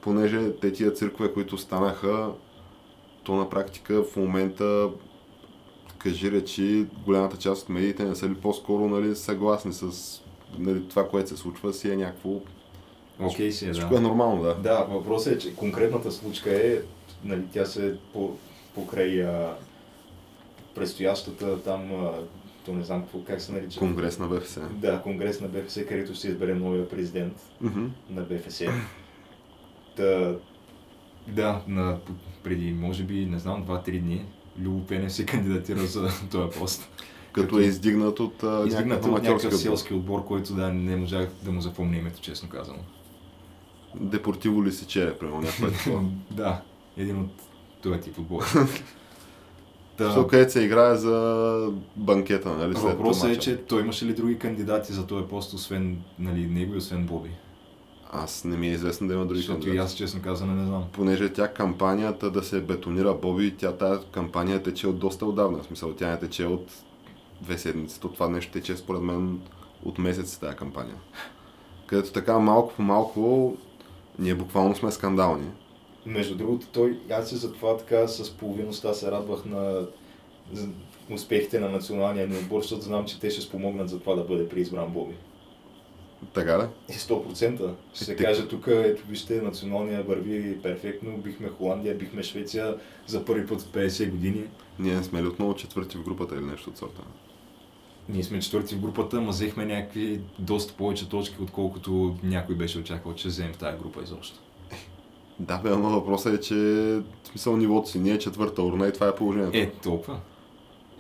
Понеже 0.01 0.53
те 0.53 0.73
тия 0.73 0.93
циркове, 0.93 1.33
които 1.33 1.59
станаха, 1.59 2.31
то 3.23 3.35
на 3.35 3.51
практика 3.51 4.03
в 4.03 4.17
момента 4.17 4.91
кажи 5.99 6.31
речи, 6.31 6.87
голямата 7.05 7.37
част 7.37 7.63
от 7.63 7.69
медиите 7.69 8.05
не 8.05 8.17
са 8.17 8.29
ли 8.29 8.35
по-скоро 8.35 8.89
нали, 8.89 9.17
съгласни 9.17 9.73
с 9.73 10.21
нали, 10.59 10.89
това, 10.89 11.09
което 11.09 11.29
се 11.29 11.37
случва, 11.37 11.73
си 11.73 11.91
е 11.91 11.97
някакво... 11.97 12.31
Окей 13.21 13.53
си 13.53 13.69
е, 13.69 13.73
Всичко 13.73 13.95
е 13.95 13.97
да. 13.97 14.01
нормално, 14.01 14.43
да. 14.43 14.55
Да, 14.55 14.87
въпросът 14.91 15.35
е, 15.35 15.39
че 15.39 15.57
конкретната 15.57 16.13
случка 16.13 16.51
е, 16.51 16.79
нали, 17.25 17.43
тя 17.53 17.65
се 17.65 17.97
по, 18.13 18.37
покрай 18.75 19.23
а, 19.23 19.57
предстоящата 20.75 21.63
там, 21.63 21.93
а, 21.93 22.13
то 22.65 22.73
не 22.73 22.85
знам 22.85 23.03
какво, 23.03 23.25
как 23.25 23.41
се 23.41 23.53
нарича. 23.53 23.79
Конгрес 23.79 24.19
на 24.19 24.29
БФС. 24.29 24.61
Да, 24.71 25.03
конгрес 25.03 25.41
на 25.41 25.49
БФС, 25.49 25.75
където 25.89 26.15
се 26.15 26.29
избере 26.29 26.55
новия 26.55 26.89
президент. 26.89 27.35
Мгм. 27.61 27.87
на 28.11 28.23
БФС. 28.23 28.63
Та, 29.97 30.35
да, 31.29 31.63
на, 31.69 31.99
преди, 32.43 32.73
може 32.73 33.05
би, 33.05 33.27
не 33.27 33.39
знам, 33.39 33.67
2-3 33.67 34.01
дни, 34.01 34.27
Любо 34.59 34.87
Пенев 34.87 35.13
се 35.13 35.27
кандидатира 35.27 35.79
за 35.79 36.09
този 36.31 36.59
пост. 36.59 36.91
Като 37.33 37.59
е 37.59 37.63
издигнат 37.63 38.21
от 38.21 38.43
а, 38.43 38.65
Издигнат 38.67 39.05
от 39.05 39.23
някакъв 39.23 39.57
селски 39.57 39.95
отбор, 39.95 40.25
който 40.25 40.55
да 40.55 40.73
не 40.73 40.97
можах 40.97 41.29
да 41.43 41.53
му 41.53 41.61
запомня 41.61 41.97
името, 41.97 42.21
честно 42.21 42.49
казано. 42.49 42.79
Депортиво 44.01 44.65
ли 44.65 44.73
си 44.73 44.87
чере, 44.87 45.19
примерно, 45.19 45.41
някакво 45.41 45.67
е 45.67 45.71
такова. 45.85 46.05
да, 46.31 46.63
един 46.97 47.21
от 47.21 47.31
този 47.83 48.01
тип 48.01 48.19
отбор. 48.19 48.43
Защото 49.99 50.27
където 50.27 50.53
се 50.53 50.63
играе 50.63 50.95
за 50.95 51.69
банкета, 51.97 52.57
нали? 52.57 52.75
след 52.75 52.83
Въпросът 52.83 53.31
е, 53.31 53.39
че 53.39 53.57
той 53.57 53.81
имаше 53.81 54.07
ли 54.07 54.15
други 54.15 54.39
кандидати 54.39 54.93
за 54.93 55.07
този 55.07 55.25
пост, 55.25 55.53
освен 55.53 55.99
нали, 56.19 56.47
него 56.47 56.75
и 56.75 56.77
освен 56.77 57.07
Боби? 57.07 57.31
Аз 58.13 58.45
не 58.45 58.57
ми 58.57 58.69
е 58.69 58.73
известно 58.73 59.09
да 59.09 59.15
има 59.15 59.27
други 59.27 59.39
Защото 59.39 59.59
кандидати. 59.59 59.79
аз, 59.79 59.95
честно 59.95 60.23
казано, 60.23 60.55
не 60.55 60.67
знам. 60.67 60.85
Понеже 60.93 61.33
тя 61.33 61.53
кампанията 61.53 62.31
да 62.31 62.43
се 62.43 62.61
бетонира 62.61 63.15
Боби, 63.15 63.57
тя 63.57 63.73
тази 63.73 64.01
кампания 64.13 64.63
тече 64.63 64.87
от 64.87 64.99
доста 64.99 65.27
отдавна. 65.27 65.59
В 65.59 65.67
смисъл, 65.67 65.93
тя 65.93 66.11
не 66.11 66.19
тече 66.19 66.47
от 66.47 66.73
две 67.43 67.59
седмици. 67.59 68.01
То 68.01 68.09
това 68.09 68.29
нещо 68.29 68.53
тече 68.53 68.77
според 68.77 69.03
мен 69.03 69.41
от 69.85 69.99
месец 69.99 70.39
тази 70.39 70.57
кампания. 70.57 70.97
Където 71.87 72.13
така 72.13 72.39
малко 72.39 72.75
по 72.75 72.83
малко 72.83 73.57
ние 74.19 74.35
буквално 74.35 74.77
сме 74.77 74.91
скандални. 74.91 75.47
Между 76.07 76.35
другото, 76.35 76.67
той, 76.73 76.99
аз 77.11 77.33
и 77.33 77.37
затова 77.37 77.77
така 77.77 78.09
с 78.09 78.31
половиността 78.31 78.93
се 78.95 79.11
радвах 79.11 79.45
на 79.45 79.87
успехите 81.11 81.61
на 81.61 81.69
националния 81.69 82.29
ни 82.29 82.37
отбор, 82.37 82.61
защото 82.63 82.83
знам, 82.83 83.05
че 83.05 83.21
те 83.21 83.31
ще 83.31 83.41
спомогнат 83.41 83.89
за 83.89 84.01
това 84.01 84.15
да 84.15 84.25
бъде 84.25 84.49
преизбран 84.49 84.89
Боби. 84.93 85.15
Така 86.35 86.53
да? 86.53 86.69
И 86.89 86.93
100% 86.93 87.71
ще 87.95 88.05
се 88.05 88.17
Ти- 88.17 88.25
каже 88.25 88.49
тук, 88.49 88.65
ето 88.69 89.07
вижте, 89.09 89.43
националния 89.43 90.03
върви 90.03 90.63
перфектно, 90.63 91.17
бихме 91.17 91.49
Холандия, 91.49 91.95
бихме 91.99 92.23
Швеция 92.23 92.77
за 93.07 93.25
първи 93.25 93.47
път 93.47 93.63
в 93.63 93.73
50 93.73 94.11
години. 94.11 94.45
Ние 94.79 95.03
сме 95.03 95.23
ли 95.23 95.27
отново 95.27 95.55
четвърти 95.55 95.97
в 95.97 96.03
групата 96.05 96.35
или 96.35 96.45
нещо 96.45 96.71
от 96.71 96.79
сорта? 96.79 97.03
Ние 98.09 98.23
сме 98.23 98.41
четвърти 98.41 98.75
в 98.75 98.81
групата, 98.81 99.21
ма 99.21 99.31
взехме 99.31 99.65
някакви 99.65 100.21
доста 100.39 100.73
повече 100.73 101.09
точки, 101.09 101.37
отколкото 101.43 102.17
някой 102.23 102.55
беше 102.55 102.79
очаквал, 102.79 103.15
че 103.15 103.29
вземем 103.29 103.53
в 103.53 103.59
тази 103.59 103.79
група 103.79 104.03
изобщо. 104.03 104.39
Да, 105.43 105.59
бе, 105.59 105.71
но 105.71 105.91
въпросът 105.91 106.35
е, 106.35 106.41
че 106.41 106.55
в 106.55 107.29
смисъл 107.29 107.57
нивото 107.57 107.89
си 107.89 107.99
ние 107.99 108.13
е 108.13 108.19
четвърта 108.19 108.63
урна 108.63 108.87
и 108.89 108.93
това 108.93 109.09
е 109.09 109.15
положението. 109.15 109.59
Е, 109.59 109.73
толкова. 109.73 110.19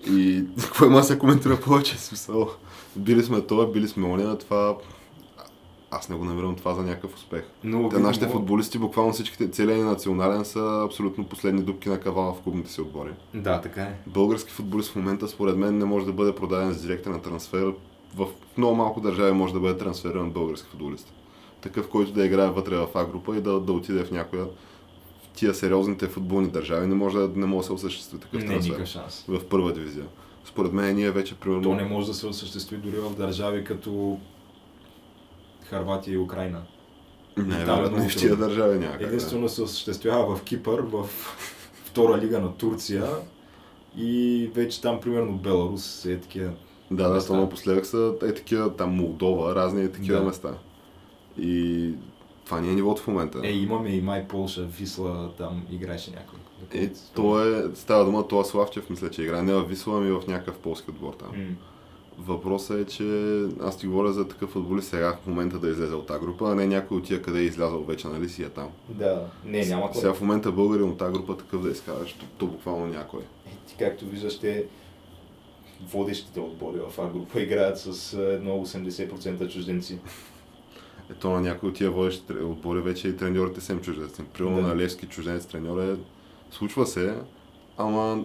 И 0.06 0.44
какво 0.62 0.86
има 0.86 0.96
да 0.96 1.04
се 1.04 1.18
коментира 1.18 1.60
повече? 1.60 1.98
Смисъл, 1.98 2.48
били 2.96 3.22
сме 3.22 3.40
това, 3.40 3.66
били 3.66 3.88
сме 3.88 4.06
ония, 4.06 4.38
това... 4.38 4.76
Аз 5.90 6.08
не 6.08 6.16
го 6.16 6.24
намирам 6.24 6.56
това 6.56 6.74
за 6.74 6.82
някакъв 6.82 7.14
успех. 7.14 7.42
Но, 7.64 7.88
Те, 7.88 7.98
нашите 7.98 8.26
видимо- 8.26 8.38
футболисти, 8.38 8.78
буквално 8.78 9.12
всичките, 9.12 9.50
целият 9.50 9.78
ни 9.78 9.84
национален 9.84 10.44
са 10.44 10.82
абсолютно 10.86 11.24
последни 11.24 11.62
дупки 11.62 11.88
на 11.88 12.00
кавала 12.00 12.34
в 12.34 12.40
клубните 12.40 12.70
си 12.70 12.80
отбори. 12.80 13.10
Да, 13.34 13.60
така 13.60 13.82
е. 13.82 13.94
Български 14.06 14.52
футболист 14.52 14.90
в 14.92 14.96
момента, 14.96 15.28
според 15.28 15.56
мен, 15.56 15.78
не 15.78 15.84
може 15.84 16.06
да 16.06 16.12
бъде 16.12 16.34
продаден 16.34 16.72
с 16.72 16.82
директен 16.82 17.20
трансфер. 17.20 17.72
В 18.16 18.26
много 18.56 18.74
малко 18.76 19.00
държави 19.00 19.32
може 19.32 19.54
да 19.54 19.60
бъде 19.60 19.78
трансфериран 19.78 20.30
български 20.30 20.68
футболист. 20.68 21.12
Такъв, 21.62 21.88
който 21.88 22.12
да 22.12 22.24
играе 22.26 22.50
вътре 22.50 22.76
в 22.76 22.88
А 22.94 23.04
група 23.04 23.36
и 23.36 23.40
да, 23.40 23.60
да 23.60 23.72
отиде 23.72 24.04
в 24.04 24.10
някоя 24.10 24.44
в 24.44 25.28
тия 25.34 25.54
сериозните 25.54 26.06
футболни 26.06 26.48
държави. 26.50 26.86
Не 26.86 26.94
може 26.94 27.18
да, 27.18 27.28
не 27.36 27.46
може 27.46 27.58
да 27.58 27.66
се 27.66 27.72
осъществи 27.72 28.18
такъв 28.18 28.42
Не, 28.42 28.46
трансфер 28.48 28.86
шанс. 28.86 29.24
в 29.28 29.44
първа 29.48 29.72
дивизия. 29.72 30.04
Според 30.44 30.72
мен 30.72 30.96
ние 30.96 31.10
вече 31.10 31.34
примерно... 31.34 31.62
То 31.62 31.74
не 31.74 31.84
може 31.84 32.06
да 32.06 32.14
се 32.14 32.26
осъществи 32.26 32.76
дори 32.76 32.96
в 32.96 33.16
държави 33.16 33.64
като 33.64 34.18
Харватия 35.64 36.14
и 36.14 36.18
Украина. 36.18 36.62
Не, 37.36 37.62
е 37.62 37.64
вероятно 37.64 38.08
в 38.08 38.16
тия 38.16 38.36
държави 38.36 38.78
някак. 38.78 39.02
Единствено 39.02 39.48
се 39.48 39.62
осъществява 39.62 40.36
в 40.36 40.42
Кипър, 40.42 40.80
в 40.80 41.08
втора 41.84 42.18
лига 42.18 42.40
на 42.40 42.54
Турция 42.54 43.06
и 43.96 44.50
вече 44.54 44.80
там 44.82 45.00
примерно 45.00 45.32
Беларус 45.32 46.04
е 46.04 46.20
такива. 46.20 46.52
Да, 46.90 47.08
да, 47.08 47.14
места. 47.14 47.34
то 47.34 47.40
напоследък 47.40 47.86
са 47.86 48.14
е 48.22 48.34
такива 48.34 48.76
там 48.76 48.90
Молдова, 48.96 49.54
разни 49.54 49.82
е 49.82 49.92
такива 49.92 50.18
Да. 50.18 50.24
места. 50.24 50.54
И 51.38 51.94
Това 52.44 52.60
не 52.60 52.70
е 52.70 52.74
нивото 52.74 53.02
в 53.02 53.06
момента. 53.06 53.40
Е, 53.44 53.52
имаме 53.52 53.90
и 53.90 54.00
май 54.00 54.28
Полша, 54.28 54.62
Висла, 54.62 55.30
там 55.38 55.66
играеше 55.70 56.10
някой. 56.10 56.38
Е, 56.74 56.90
то 57.14 57.44
е, 57.44 57.64
става 57.74 58.04
дума, 58.04 58.28
това 58.28 58.44
Славчев, 58.44 58.90
мисля, 58.90 59.10
че 59.10 59.22
играе 59.22 59.42
не 59.42 59.54
в 59.54 59.62
Висла, 59.62 59.98
ами 59.98 60.10
в 60.10 60.22
някакъв 60.28 60.58
полски 60.58 60.90
отбор 60.90 61.14
там. 61.14 61.28
М. 61.28 61.54
Въпросът 62.18 62.80
е, 62.80 62.92
че 62.92 63.04
аз 63.62 63.78
ти 63.78 63.86
говоря 63.86 64.12
за 64.12 64.28
такъв 64.28 64.50
футболист 64.50 64.88
сега 64.88 65.16
в 65.24 65.26
момента 65.26 65.58
да 65.58 65.70
излезе 65.70 65.94
от 65.94 66.06
тази 66.06 66.20
група, 66.20 66.50
а 66.50 66.54
не 66.54 66.66
някой 66.66 66.96
от 66.96 67.04
тия 67.04 67.22
къде 67.22 67.38
е 67.38 67.42
излязъл 67.42 67.84
вече, 67.84 68.08
нали 68.08 68.28
си 68.28 68.42
е 68.42 68.48
там. 68.48 68.68
Да, 68.88 69.26
не, 69.44 69.66
няма 69.66 69.90
кой. 69.90 70.00
Сега 70.00 70.14
в 70.14 70.20
момента 70.20 70.52
българин 70.52 70.88
от 70.88 70.98
тази 70.98 71.12
група 71.12 71.36
такъв 71.36 71.62
да 71.62 71.70
изкараш, 71.70 72.12
то, 72.12 72.24
то 72.38 72.46
буквално 72.46 72.86
някой. 72.86 73.20
Е, 73.20 73.50
ти 73.66 73.76
както 73.78 74.06
виждаш, 74.06 74.38
те 74.38 74.64
водещите 75.90 76.40
отбори 76.40 76.78
в 76.78 76.98
А 76.98 77.06
група 77.06 77.40
играят 77.40 77.78
с 77.78 78.12
е, 78.12 78.34
едно 78.34 78.66
80% 78.66 79.52
чужденци. 79.52 79.98
Ето 81.12 81.30
на 81.30 81.40
някои 81.40 81.68
от 81.68 81.74
тия 81.74 81.90
водещи 81.90 82.32
отбори 82.32 82.80
вече 82.80 83.08
и 83.08 83.16
треньорите 83.16 83.60
са 83.60 83.72
им 83.72 83.80
чужденци. 83.80 84.22
Примерно 84.24 84.56
Да. 84.56 84.68
на 84.68 84.76
Левски 84.76 85.06
чужденец 85.06 85.46
треньор 85.46 85.82
е... 85.82 85.96
Случва 86.50 86.86
се, 86.86 87.14
ама 87.78 88.24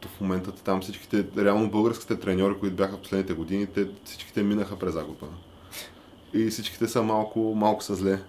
то 0.00 0.08
в 0.08 0.20
момента 0.20 0.52
там 0.52 0.80
всичките, 0.80 1.26
реално 1.38 1.70
българските 1.70 2.16
треньори, 2.20 2.54
които 2.60 2.76
бяха 2.76 2.96
в 2.96 3.00
последните 3.00 3.34
години, 3.34 3.66
те 3.66 3.88
всичките 4.04 4.42
минаха 4.42 4.78
през 4.78 4.92
загуба. 4.92 5.26
И 6.34 6.46
всичките 6.46 6.88
са 6.88 7.02
малко, 7.02 7.54
малко 7.56 7.82
са 7.82 7.94
зле. 7.94 8.20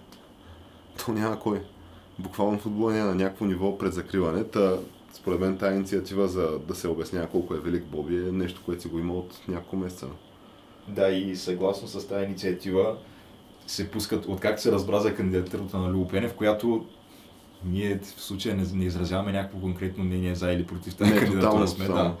То 1.04 1.12
няма 1.12 1.40
кой. 1.40 1.62
Буквално 2.18 2.58
футбол 2.58 2.90
е 2.90 2.94
на 2.94 3.14
някакво 3.14 3.44
ниво 3.44 3.78
пред 3.78 3.92
закриване. 3.92 4.44
Та, 4.44 4.78
според 5.12 5.40
мен 5.40 5.58
тази 5.58 5.76
инициатива 5.76 6.28
за 6.28 6.58
да 6.58 6.74
се 6.74 6.88
обяснява 6.88 7.26
колко 7.26 7.54
е 7.54 7.60
велик 7.60 7.84
Боби 7.84 8.16
е 8.16 8.32
нещо, 8.32 8.62
което 8.64 8.82
си 8.82 8.88
го 8.88 8.98
има 8.98 9.14
от 9.14 9.40
няколко 9.48 9.76
месеца. 9.76 10.06
Да, 10.88 11.08
и 11.08 11.36
съгласно 11.36 11.88
с 11.88 12.08
тази 12.08 12.24
инициатива 12.24 12.96
се 13.68 13.90
пускат, 13.90 14.26
откакто 14.28 14.62
се 14.62 14.72
разбра 14.72 15.00
за 15.00 15.14
кандидатурата 15.14 15.78
на 15.78 15.90
Любо 15.90 16.08
Пенев, 16.08 16.34
която 16.34 16.86
ние 17.64 17.98
в 17.98 18.22
случая 18.22 18.56
не, 18.56 18.64
не 18.74 18.84
изразяваме 18.84 19.32
някакво 19.32 19.58
конкретно 19.58 20.04
мнение 20.04 20.34
за 20.34 20.52
или 20.52 20.66
против 20.66 20.94
тази 20.94 21.12
Не, 21.12 21.18
кандидатура 21.18 21.68
сме. 21.68 21.86
Да. 21.86 22.16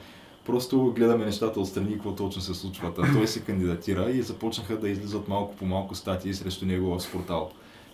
Просто 0.46 0.92
гледаме 0.96 1.24
нещата 1.24 1.60
отстрани, 1.60 1.92
какво 1.92 2.14
точно 2.14 2.42
се 2.42 2.54
случва. 2.54 2.94
Та 2.94 3.12
Той 3.12 3.26
се 3.26 3.40
кандидатира 3.40 4.10
и 4.10 4.22
започнаха 4.22 4.78
да 4.78 4.88
излизат 4.88 5.28
малко 5.28 5.56
по 5.56 5.66
малко 5.66 5.94
статии 5.94 6.34
срещу 6.34 6.66
него 6.66 6.98
в 6.98 7.00
спортал. 7.00 7.50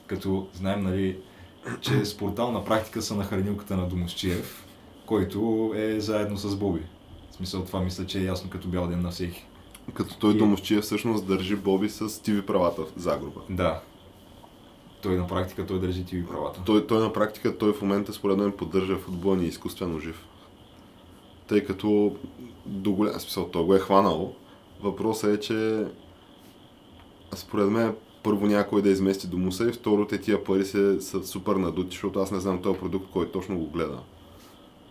Като 0.06 0.48
знаем, 0.54 0.82
нали, 0.82 1.16
че 1.80 2.04
спортал 2.04 2.52
на 2.52 2.64
практика 2.64 3.02
са 3.02 3.14
на 3.14 3.24
хранилката 3.24 3.76
на 3.76 3.88
Домощиев, 3.88 4.66
който 5.06 5.72
е 5.76 6.00
заедно 6.00 6.36
с 6.36 6.56
Боби. 6.56 6.82
В 7.30 7.34
смисъл 7.34 7.64
това 7.64 7.80
мисля, 7.80 8.06
че 8.06 8.18
е 8.20 8.24
ясно 8.24 8.50
като 8.50 8.68
бял 8.68 8.86
ден 8.86 9.00
на 9.00 9.10
всеки. 9.10 9.46
Като 9.94 10.18
той 10.18 10.34
И- 10.34 10.38
домощия 10.38 10.82
всъщност 10.82 11.26
държи 11.26 11.56
Боби 11.56 11.88
с 11.88 12.22
Тиви 12.22 12.46
правата 12.46 12.82
в 12.82 12.92
загруба. 12.96 13.40
Да. 13.50 13.80
Той 15.02 15.16
на 15.16 15.26
практика 15.26 15.66
той 15.66 15.80
държи 15.80 16.04
ти 16.04 16.26
правата. 16.26 16.60
Той, 16.66 16.86
той 16.86 17.00
на 17.00 17.12
практика, 17.12 17.58
той 17.58 17.72
в 17.72 17.82
момента 17.82 18.12
според 18.12 18.38
мен 18.38 18.52
поддържа 18.52 18.96
футбола 18.96 19.36
ни 19.36 19.46
изкуствено 19.46 20.00
жив. 20.00 20.24
Тъй 21.46 21.64
като 21.64 22.16
до 22.66 22.92
голям 22.92 23.20
смисъл 23.20 23.48
той 23.48 23.64
го 23.64 23.74
е 23.74 23.78
хванал. 23.78 24.34
Въпросът 24.82 25.36
е, 25.36 25.40
че 25.40 25.84
според 27.34 27.70
мен 27.70 27.94
първо 28.22 28.46
някой 28.46 28.82
да 28.82 28.90
измести 28.90 29.26
до 29.26 29.38
муса 29.38 29.68
и 29.68 29.72
второ 29.72 30.06
те 30.06 30.20
тия 30.20 30.44
пари 30.44 30.64
се, 30.64 31.00
са 31.00 31.26
супер 31.26 31.56
надути, 31.56 31.90
защото 31.90 32.18
аз 32.18 32.30
не 32.30 32.40
знам 32.40 32.62
този 32.62 32.78
продукт, 32.78 33.06
кой 33.12 33.30
точно 33.30 33.58
го 33.58 33.66
гледа. 33.66 33.98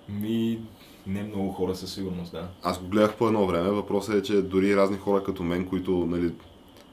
Ми, 0.09 0.59
не 1.07 1.23
много 1.23 1.51
хора 1.51 1.75
със 1.75 1.93
сигурност, 1.93 2.31
да. 2.31 2.47
Аз 2.63 2.79
го 2.79 2.87
гледах 2.87 3.15
по 3.15 3.27
едно 3.27 3.47
време. 3.47 3.69
Въпросът 3.69 4.15
е, 4.15 4.23
че 4.23 4.41
дори 4.41 4.75
разни 4.75 4.97
хора 4.97 5.23
като 5.23 5.43
мен, 5.43 5.65
които 5.65 5.91
нали, 5.91 6.33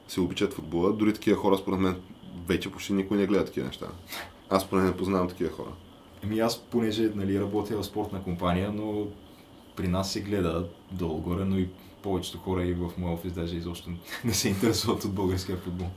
се 0.07 0.21
обичат 0.21 0.53
футбола, 0.53 0.93
дори 0.93 1.13
такива 1.13 1.37
хора 1.37 1.57
според 1.57 1.79
мен 1.79 1.95
вече 2.47 2.71
почти 2.71 2.93
никой 2.93 3.17
не 3.17 3.27
гледа 3.27 3.45
такива 3.45 3.67
неща. 3.67 3.87
Аз 4.49 4.69
поне 4.69 4.83
не 4.83 4.97
познавам 4.97 5.29
такива 5.29 5.49
хора. 5.51 5.69
Еми 6.23 6.39
аз, 6.39 6.59
понеже 6.59 7.11
нали, 7.15 7.39
работя 7.39 7.77
в 7.77 7.85
спортна 7.85 8.23
компания, 8.23 8.71
но 8.71 9.07
при 9.75 9.87
нас 9.87 10.11
се 10.11 10.21
гледа 10.21 10.67
долу-горе, 10.91 11.45
но 11.45 11.57
и 11.57 11.69
повечето 12.01 12.37
хора 12.37 12.63
и 12.63 12.73
в 12.73 12.91
моя 12.97 13.13
офис 13.13 13.33
даже 13.33 13.55
изобщо 13.55 13.89
не 14.25 14.33
се 14.33 14.49
интересуват 14.49 15.03
от 15.03 15.13
българския 15.13 15.57
футбол. 15.57 15.87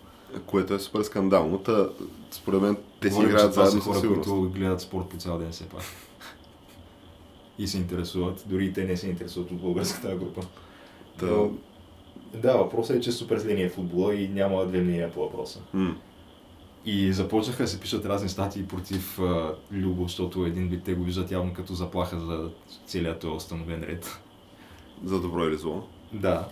Което 0.46 0.74
е 0.74 0.79
супер 0.79 1.03
скандално. 1.03 1.59
Та, 1.59 1.88
според 2.31 2.62
мен 2.62 2.77
те 3.00 3.09
си 3.09 3.14
Говорим, 3.14 3.31
играят 3.31 3.55
са 3.55 3.61
заедно 3.61 3.81
със 3.81 3.85
хора, 3.85 4.00
сигурност. 4.00 4.31
които 4.31 4.50
гледат 4.50 4.81
спорт 4.81 5.09
по 5.09 5.16
цял 5.16 5.38
ден 5.38 5.53
все 5.53 5.68
пак. 5.68 5.83
И 7.58 7.66
се 7.66 7.78
интересуват, 7.78 8.44
дори 8.46 8.64
и 8.66 8.72
те 8.72 8.84
не 8.84 8.96
се 8.96 9.08
интересуват 9.08 9.50
от 9.50 9.60
българската 9.60 10.16
група. 10.16 10.40
Но, 11.22 11.50
да, 12.34 12.52
въпросът 12.56 12.96
е, 12.96 13.00
че 13.00 13.12
супер 13.12 13.38
зле 13.38 13.54
ни 13.54 13.62
е 13.62 13.68
футбола 13.68 14.14
и 14.14 14.28
няма 14.28 14.66
две 14.66 14.80
мнения 14.80 15.12
по 15.12 15.20
въпроса. 15.20 15.60
м, 15.74 15.96
И 16.86 17.12
започнаха 17.12 17.62
да 17.62 17.68
се 17.68 17.80
пишат 17.80 18.06
разни 18.06 18.28
статии 18.28 18.66
против 18.66 19.18
а, 19.18 19.54
Любо, 19.72 20.02
защото 20.02 20.44
един 20.46 20.68
вид 20.68 20.82
те 20.84 20.94
го 20.94 21.04
виждат 21.04 21.30
явно 21.30 21.54
като 21.54 21.74
заплаха 21.74 22.20
за 22.20 22.50
целият 22.86 23.20
този 23.20 23.36
установен 23.36 23.82
ред. 23.82 24.20
за 25.04 25.20
добро 25.20 25.44
или 25.44 25.56
зло. 25.56 25.82
Да. 26.12 26.48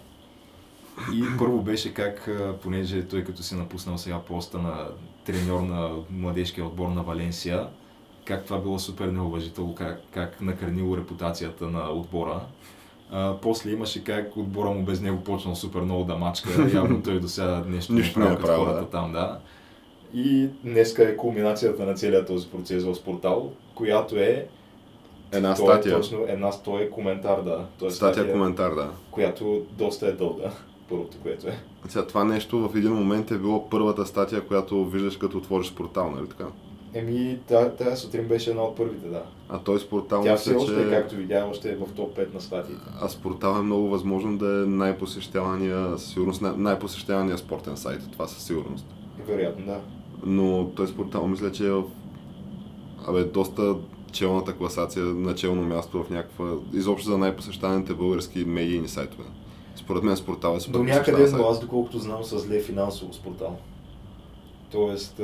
И 1.15 1.25
първо 1.39 1.63
беше 1.63 1.95
как, 1.95 2.31
понеже 2.63 3.09
той 3.09 3.25
като 3.25 3.43
си 3.43 3.55
напуснал 3.55 3.99
сега 3.99 4.19
поста 4.21 4.59
на 4.59 4.89
треньор 5.25 5.61
на 5.61 5.91
младежкия 6.11 6.67
отбор 6.67 6.89
на 6.89 7.03
Валенсия, 7.03 7.69
как 8.25 8.45
това 8.45 8.59
било 8.59 8.79
супер 8.79 9.07
неуважително, 9.07 9.75
как, 9.75 10.01
как 10.11 10.41
накърнило 10.41 10.97
репутацията 10.97 11.67
на 11.67 11.91
отбора. 11.91 12.41
А, 13.11 13.37
после 13.43 13.71
имаше 13.71 14.05
как 14.05 14.37
отбора 14.37 14.71
му 14.71 14.83
без 14.83 15.01
него 15.01 15.25
почнал 15.25 15.55
супер 15.55 15.81
много 15.81 16.05
да 16.05 16.17
мачка, 16.17 16.71
явно 16.75 17.03
той 17.03 17.21
до 17.21 17.29
сега 17.29 17.65
нещо 17.67 17.93
не 17.93 18.01
е 18.01 18.05
е 18.05 18.13
правил 18.13 18.37
като 18.37 18.47
хората 18.47 18.81
да. 18.81 18.91
там, 18.91 19.13
да. 19.13 19.39
И 20.15 20.49
днеска 20.65 21.09
е 21.09 21.17
кулминацията 21.17 21.87
на 21.87 21.95
целият 21.95 22.27
този 22.27 22.49
процес 22.49 22.85
в 22.85 22.95
спортал, 22.95 23.53
която 23.75 24.17
е 24.17 24.47
Една 25.33 25.55
то 25.55 25.63
статия. 25.63 25.93
Е 25.93 25.97
точно 25.97 26.25
една 26.29 26.51
то 26.51 26.79
е 26.79 26.91
коментар, 26.91 27.43
да. 27.43 27.65
То 27.79 27.87
е 27.87 27.91
Статия, 27.91 28.33
коментар, 28.33 28.75
да. 28.75 28.91
която 29.11 29.63
доста 29.79 30.07
е 30.07 30.13
дълга, 30.13 30.51
първото, 30.89 31.17
което 31.23 31.49
е. 31.49 31.59
Сега, 31.89 32.07
това 32.07 32.25
нещо 32.25 32.69
в 32.69 32.77
един 32.77 32.93
момент 32.93 33.31
е 33.31 33.39
било 33.39 33.69
първата 33.69 34.07
статия, 34.07 34.41
която 34.41 34.85
виждаш 34.85 35.17
като 35.17 35.39
отвориш 35.39 35.73
портал, 35.73 36.11
нали 36.11 36.29
така? 36.29 36.45
Еми, 36.95 37.39
та- 37.49 37.71
тази 37.71 38.03
сутрин 38.03 38.29
беше 38.29 38.51
една 38.51 38.63
от 38.63 38.77
първите, 38.77 39.09
да. 39.09 39.23
А 39.49 39.59
той 39.59 39.79
с 39.79 39.89
портал, 39.89 40.23
Тя 40.23 40.37
все 40.37 40.55
още, 40.55 40.73
че... 40.75 40.91
както 40.91 41.15
видя, 41.15 41.47
още 41.51 41.73
е 41.73 41.77
в 41.77 41.87
топ 41.97 42.17
5 42.19 42.35
на 42.35 42.41
статиите. 42.41 42.83
А 43.01 43.09
с 43.09 43.17
портал 43.17 43.55
е 43.59 43.63
много 43.63 43.89
възможно 43.89 44.39
да 44.39 44.47
е 44.47 44.67
най-посещавания, 44.67 45.99
сигурност, 45.99 46.43
най- 46.43 46.53
най-посещавания 46.57 47.39
спортен 47.39 47.77
сайт. 47.77 48.01
Това 48.13 48.27
със 48.27 48.43
сигурност. 48.45 48.87
Вероятно, 49.27 49.67
да. 49.67 49.81
Но 50.27 50.71
той 50.77 50.87
с 50.87 50.93
портал 50.93 51.27
мисля, 51.27 51.53
че 51.53 51.67
е 51.67 51.71
в 51.71 51.83
абе, 53.09 53.25
доста 53.25 53.75
челната 54.13 54.53
класация, 54.57 55.05
начално 55.05 55.63
място 55.63 56.05
в 56.05 56.11
някаква, 56.11 56.53
изобщо 56.73 57.11
за 57.11 57.19
най-посещаните 57.19 57.95
български 57.95 58.45
медийни 58.45 58.89
сайтове. 58.89 59.25
Според 59.77 60.03
мен 60.03 60.17
с 60.17 60.23
портал 60.23 60.57
е 60.57 60.61
супер 60.61 60.79
До 60.79 60.85
някъде, 60.85 61.31
но 61.33 61.49
аз 61.49 61.61
доколкото 61.61 61.99
знам, 61.99 62.25
с 62.25 62.39
зле 62.39 62.61
финансово 62.61 63.13
с 63.13 63.19
портал. 63.19 63.57
Тоест, 64.71 65.21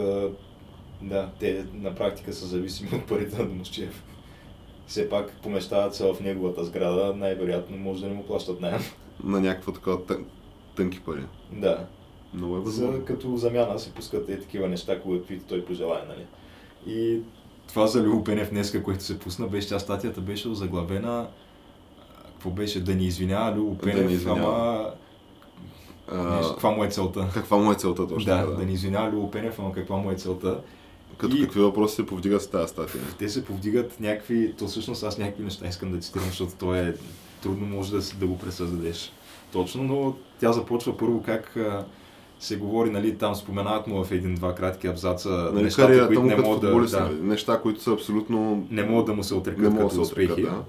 да, 1.02 1.30
те 1.38 1.64
на 1.74 1.94
практика 1.94 2.32
са 2.32 2.46
зависими 2.46 2.90
от 2.94 3.06
парите 3.06 3.38
на 3.38 3.48
Домощиев. 3.48 4.04
Все 4.86 5.08
пак 5.08 5.32
помещават 5.42 5.94
се 5.94 6.04
в 6.04 6.20
неговата 6.20 6.64
сграда, 6.64 7.14
най-вероятно 7.16 7.76
може 7.76 8.00
да 8.02 8.08
не 8.08 8.14
му 8.14 8.26
плащат 8.26 8.60
найем. 8.60 8.80
На 9.24 9.40
някаква 9.40 9.72
такова 9.72 10.04
тън, 10.04 10.24
тънки 10.76 11.00
пари. 11.00 11.22
Да, 11.52 11.86
Много 12.34 12.56
е 12.56 12.60
възможно. 12.60 12.96
за, 12.96 13.04
като 13.04 13.36
замяна 13.36 13.78
се 13.78 13.92
пускат 13.92 14.28
е 14.28 14.40
такива 14.40 14.68
неща, 14.68 15.00
които 15.00 15.34
той 15.48 15.64
пожелая, 15.64 16.04
нали. 16.08 16.26
И 16.96 17.20
това 17.68 17.86
за 17.86 18.02
Любо 18.02 18.24
Пенев 18.24 18.50
днеска, 18.50 18.82
което 18.82 19.04
се 19.04 19.18
пусна, 19.18 19.46
беше 19.46 19.68
тя 19.68 19.78
статията 19.78 20.20
беше 20.20 20.48
озаглавена 20.48 21.28
какво 22.28 22.50
беше, 22.50 22.84
да 22.84 22.94
ни 22.94 23.04
извинява 23.04 23.56
Любо 23.56 23.74
Да 23.74 23.94
ни 23.94 24.12
извинява. 24.12 24.40
ама 24.40 24.90
А, 26.12 26.36
нещо, 26.36 26.52
каква 26.52 26.70
му 26.70 26.84
е 26.84 26.88
целта. 26.88 27.28
каква 27.34 27.56
му 27.56 27.72
е 27.72 27.74
целта 27.74 28.08
точно? 28.08 28.24
Да, 28.34 28.46
да 28.46 28.64
ни 28.64 28.72
извинява 28.72 29.10
Любо 29.10 29.30
Пенев, 29.30 29.58
ама 29.58 29.72
каква 29.72 29.96
му 29.96 30.10
е 30.10 30.14
целта. 30.14 30.60
Като 31.18 31.36
и- 31.36 31.40
какви 31.40 31.60
въпроси 31.60 31.94
се 31.94 32.06
повдигат 32.06 32.42
с 32.42 32.46
тази 32.46 32.68
статия? 32.68 33.00
Те 33.18 33.28
се 33.28 33.44
повдигат 33.44 34.00
някакви, 34.00 34.54
то 34.58 34.66
всъщност 34.66 35.02
аз 35.02 35.18
някакви 35.18 35.44
неща 35.44 35.68
искам 35.68 35.92
да 35.92 35.98
цитирам, 35.98 36.26
защото 36.26 36.52
то 36.58 36.74
е 36.74 36.94
трудно 37.42 37.66
може 37.66 37.92
да, 37.92 38.02
си- 38.02 38.16
да 38.16 38.26
го 38.26 38.38
пресъздадеш 38.38 39.12
точно, 39.52 39.82
но 39.82 40.14
тя 40.40 40.52
започва 40.52 40.96
първо 40.96 41.22
как 41.22 41.56
а, 41.56 41.84
се 42.40 42.56
говори, 42.56 42.90
нали, 42.90 43.18
там 43.18 43.34
споменават 43.34 43.86
му 43.86 44.04
в 44.04 44.12
един-два 44.12 44.54
кратки 44.54 44.86
абзаца 44.86 45.50
Нали, 45.54 45.64
нещата, 45.64 46.06
които 46.06 46.22
не 46.22 46.36
могат 46.36 46.90
да, 46.90 47.10
неща, 47.20 47.60
които 47.60 47.82
са 47.82 47.92
абсолютно... 47.92 48.66
не 48.70 48.82
могат 48.82 49.06
да 49.06 49.14
му 49.14 49.22
се 49.24 49.34
отрекат 49.34 49.76
като 49.78 50.00
успехи. 50.00 50.42
да. 50.42 50.62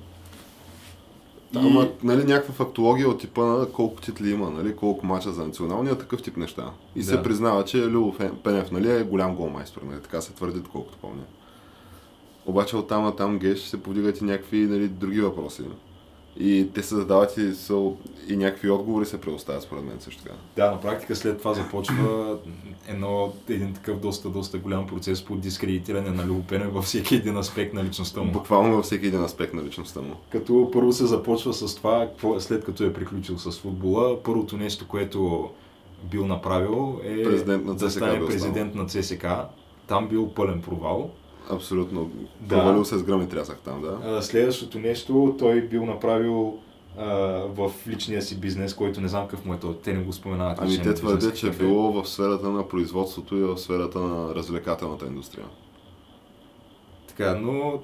И- 1.56 1.58
Ама, 1.58 1.90
нали, 2.04 2.24
някаква 2.24 2.54
фактология 2.54 3.10
от 3.10 3.20
типа 3.20 3.42
на 3.42 3.66
колко 3.66 4.02
титли 4.02 4.32
има, 4.32 4.50
нали, 4.50 4.76
колко 4.76 5.06
мача 5.06 5.32
за 5.32 5.44
националния, 5.44 5.98
такъв 5.98 6.22
тип 6.22 6.38
неща. 6.38 6.72
И 6.96 7.04
се 7.04 7.18
Да. 7.18 7.24
признава, 7.24 7.66
че 7.66 7.88
Любо 7.88 8.12
Фен- 8.14 8.32
Пенев, 8.34 8.72
нали, 8.72 8.92
е 8.92 9.04
голям 9.04 9.36
голмайстор, 9.36 9.82
нали, 9.82 10.02
така 10.02 10.22
се 10.22 10.34
твърди, 10.34 10.62
колкото 10.72 10.98
помня. 10.98 11.24
Обаче 12.46 12.78
оттам 12.78 13.04
на 13.04 13.16
там 13.16 13.40
геш 13.40 13.60
се 13.60 13.84
повдигат 13.84 14.22
и 14.22 14.24
някакви 14.24 14.58
нали, 14.60 14.88
други 14.88 15.22
въпроси. 15.22 15.64
И 16.40 16.68
те 16.74 16.84
се 16.84 16.96
задават 16.96 17.38
и, 17.38 17.54
са, 17.54 17.92
и 18.28 18.38
някакви 18.38 18.70
отговори 18.70 19.06
се 19.06 19.22
предоставят 19.22 19.64
според 19.64 19.84
мен 19.84 19.96
също 20.00 20.24
така. 20.24 20.36
Да, 20.56 20.72
на 20.72 20.82
практика 20.82 21.16
след 21.16 21.38
това 21.38 21.54
започва 21.54 22.38
едно, 22.88 23.34
един 23.50 23.74
такъв 23.74 24.00
доста, 24.00 24.30
доста 24.30 24.58
голям 24.58 24.88
процес 24.88 25.26
по 25.26 25.36
дискредитиране 25.36 26.10
на 26.10 26.26
Любопене 26.26 26.68
във 26.68 26.86
всеки 26.86 27.16
един 27.16 27.38
аспект 27.38 27.74
на 27.74 27.84
личността 27.84 28.22
му. 28.22 28.32
Буквално 28.32 28.76
във 28.76 28.86
всеки 28.86 29.08
един 29.08 29.24
аспект 29.24 29.54
на 29.54 29.64
личността 29.64 30.02
му. 30.02 30.16
Като 30.30 30.70
първо 30.74 30.94
се 30.94 31.06
започва 31.06 31.54
с 31.54 31.76
това, 31.76 32.10
след 32.40 32.66
като 32.66 32.84
е 32.84 32.94
приключил 32.94 33.38
с 33.38 33.60
футбола, 33.60 34.24
първото 34.24 34.58
нещо, 34.58 34.88
което 34.88 35.50
бил 36.12 36.28
направил 36.28 37.00
е 37.04 37.24
Президент 37.24 37.66
на 37.66 37.76
да 37.76 37.90
ЦСКА 37.90 37.92
стане 37.92 38.18
бил 38.18 38.28
президент 38.28 38.76
на 38.76 38.86
ЦСК. 38.86 39.26
Там 39.88 40.08
бил 40.08 40.34
пълен 40.34 40.62
провал. 40.62 41.10
Абсолютно. 41.50 42.12
Да. 42.42 42.56
Провалил 42.56 42.86
се 42.86 42.98
с 42.98 43.04
гръм 43.04 43.22
и 43.22 43.30
трясък 43.30 43.60
там, 43.60 43.82
да. 43.82 43.98
А, 44.06 44.22
Следващото 44.22 44.80
нещо, 44.80 45.36
той 45.40 45.62
бил 45.62 45.86
направил 45.86 46.58
а, 46.98 47.06
в 47.48 47.72
личния 47.88 48.22
си 48.22 48.40
бизнес, 48.40 48.74
който 48.74 49.02
не 49.02 49.08
знам 49.08 49.28
какъв 49.28 49.46
му 49.46 49.54
е 49.54 49.60
той. 49.60 49.78
Те 49.84 49.94
не 49.94 50.04
го 50.04 50.14
споменават. 50.14 50.58
Ами 50.62 50.82
те 50.82 50.94
твърдят, 50.94 51.38
че 51.38 51.48
е 51.48 51.52
било 51.52 51.92
в 51.92 52.10
сферата 52.10 52.50
на 52.50 52.68
производството 52.68 53.38
и 53.38 53.42
в 53.42 53.58
сферата 53.58 54.00
на 54.00 54.36
развлекателната 54.36 55.06
индустрия. 55.06 55.46
Така, 57.08 57.36
но 57.36 57.82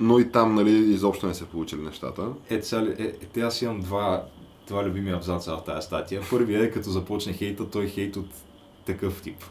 Но 0.00 0.18
и 0.18 0.30
там, 0.30 0.54
нали, 0.54 0.70
изобщо 0.70 1.26
не 1.26 1.34
се 1.34 1.46
получили 1.46 1.80
нещата. 1.80 2.28
е, 2.50 2.58
ця, 2.58 2.94
е, 2.98 3.02
е, 3.02 3.12
те 3.12 3.40
аз 3.40 3.62
имам 3.62 3.80
два, 3.80 4.24
два 4.66 4.84
любими 4.84 5.10
абзаца 5.10 5.56
в 5.56 5.64
тази 5.64 5.86
статия. 5.86 6.22
Първият 6.30 6.64
е 6.64 6.70
като 6.70 6.90
започне 6.90 7.32
хейта, 7.32 7.70
той 7.70 7.84
е 7.84 7.88
хейт 7.88 8.16
от 8.16 8.28
такъв 8.86 9.22
тип. 9.22 9.44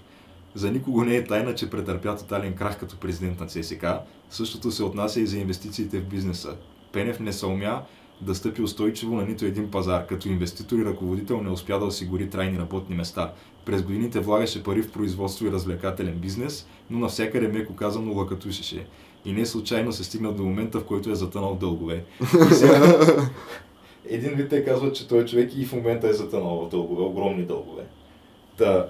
За 0.58 0.72
никого 0.72 1.04
не 1.04 1.16
е 1.16 1.24
тайна, 1.24 1.56
че 1.56 1.70
претърпя 1.70 2.16
тотален 2.16 2.54
крах 2.54 2.80
като 2.80 2.98
президент 2.98 3.40
на 3.40 3.48
ЦСК. 3.48 3.86
Същото 4.30 4.72
се 4.72 4.84
отнася 4.84 5.20
и 5.20 5.28
за 5.28 5.38
инвестициите 5.38 6.00
в 6.00 6.06
бизнеса. 6.06 6.56
Пенев 6.92 7.20
не 7.20 7.34
съумя 7.34 7.82
да 8.22 8.36
стъпи 8.36 8.62
устойчиво 8.62 9.16
на 9.16 9.26
нито 9.26 9.46
един 9.46 9.72
пазар. 9.72 10.06
Като 10.06 10.28
инвеститор 10.28 10.78
и 10.78 10.86
ръководител 10.86 11.42
не 11.42 11.50
успя 11.50 11.80
да 11.80 11.86
осигури 11.86 12.30
трайни 12.30 12.60
работни 12.60 12.96
места. 12.96 13.34
През 13.66 13.84
годините 13.84 14.20
влагаше 14.20 14.64
пари 14.64 14.82
в 14.82 14.92
производство 14.92 15.46
и 15.46 15.52
развлекателен 15.52 16.20
бизнес, 16.20 16.68
но 16.90 17.00
навсякъде 17.00 17.48
меко 17.48 17.76
казано 17.76 18.14
лъкатушеше. 18.14 18.88
И 19.26 19.34
не 19.34 19.46
случайно 19.46 19.94
се 19.94 20.04
стигна 20.04 20.32
до 20.32 20.44
момента, 20.44 20.80
в 20.80 20.86
който 20.86 21.10
е 21.10 21.16
затънал 21.16 21.56
в 21.56 21.60
дългове. 21.60 22.04
И 22.52 22.54
сега, 22.54 23.00
един 24.10 24.34
вид 24.34 24.50
те 24.50 24.66
казват, 24.66 24.96
че 24.96 25.08
той 25.08 25.26
човек 25.26 25.52
и 25.56 25.66
в 25.66 25.74
момента 25.74 26.10
е 26.10 26.14
затънал 26.14 26.66
в 26.66 26.70
дългове, 26.70 27.04
огромни 27.04 27.46
дългове. 27.46 27.84
Та, 28.58 28.88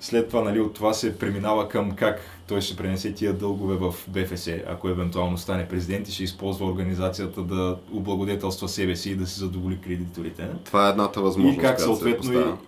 след 0.00 0.28
това, 0.28 0.42
нали, 0.42 0.60
от 0.60 0.74
това 0.74 0.92
се 0.92 1.18
преминава 1.18 1.68
към 1.68 1.90
как 1.90 2.20
той 2.48 2.60
ще 2.60 2.76
пренесе 2.76 3.14
тия 3.14 3.32
дългове 3.32 3.76
в 3.76 3.94
БФС, 4.08 4.48
ако 4.66 4.88
евентуално 4.88 5.38
стане 5.38 5.68
президент 5.68 6.08
и 6.08 6.12
ще 6.12 6.24
използва 6.24 6.66
организацията 6.66 7.42
да 7.42 7.76
облагодетелства 7.92 8.68
себе 8.68 8.96
си 8.96 9.10
и 9.10 9.14
да 9.14 9.26
си 9.26 9.38
задоволи 9.38 9.78
кредиторите. 9.80 10.48
Това 10.64 10.86
е 10.86 10.90
едната 10.90 11.20
възможност, 11.20 11.58
и 11.58 11.60
как 11.60 11.76
която 11.76 11.82
се 11.82 12.00
съответно 12.00 12.58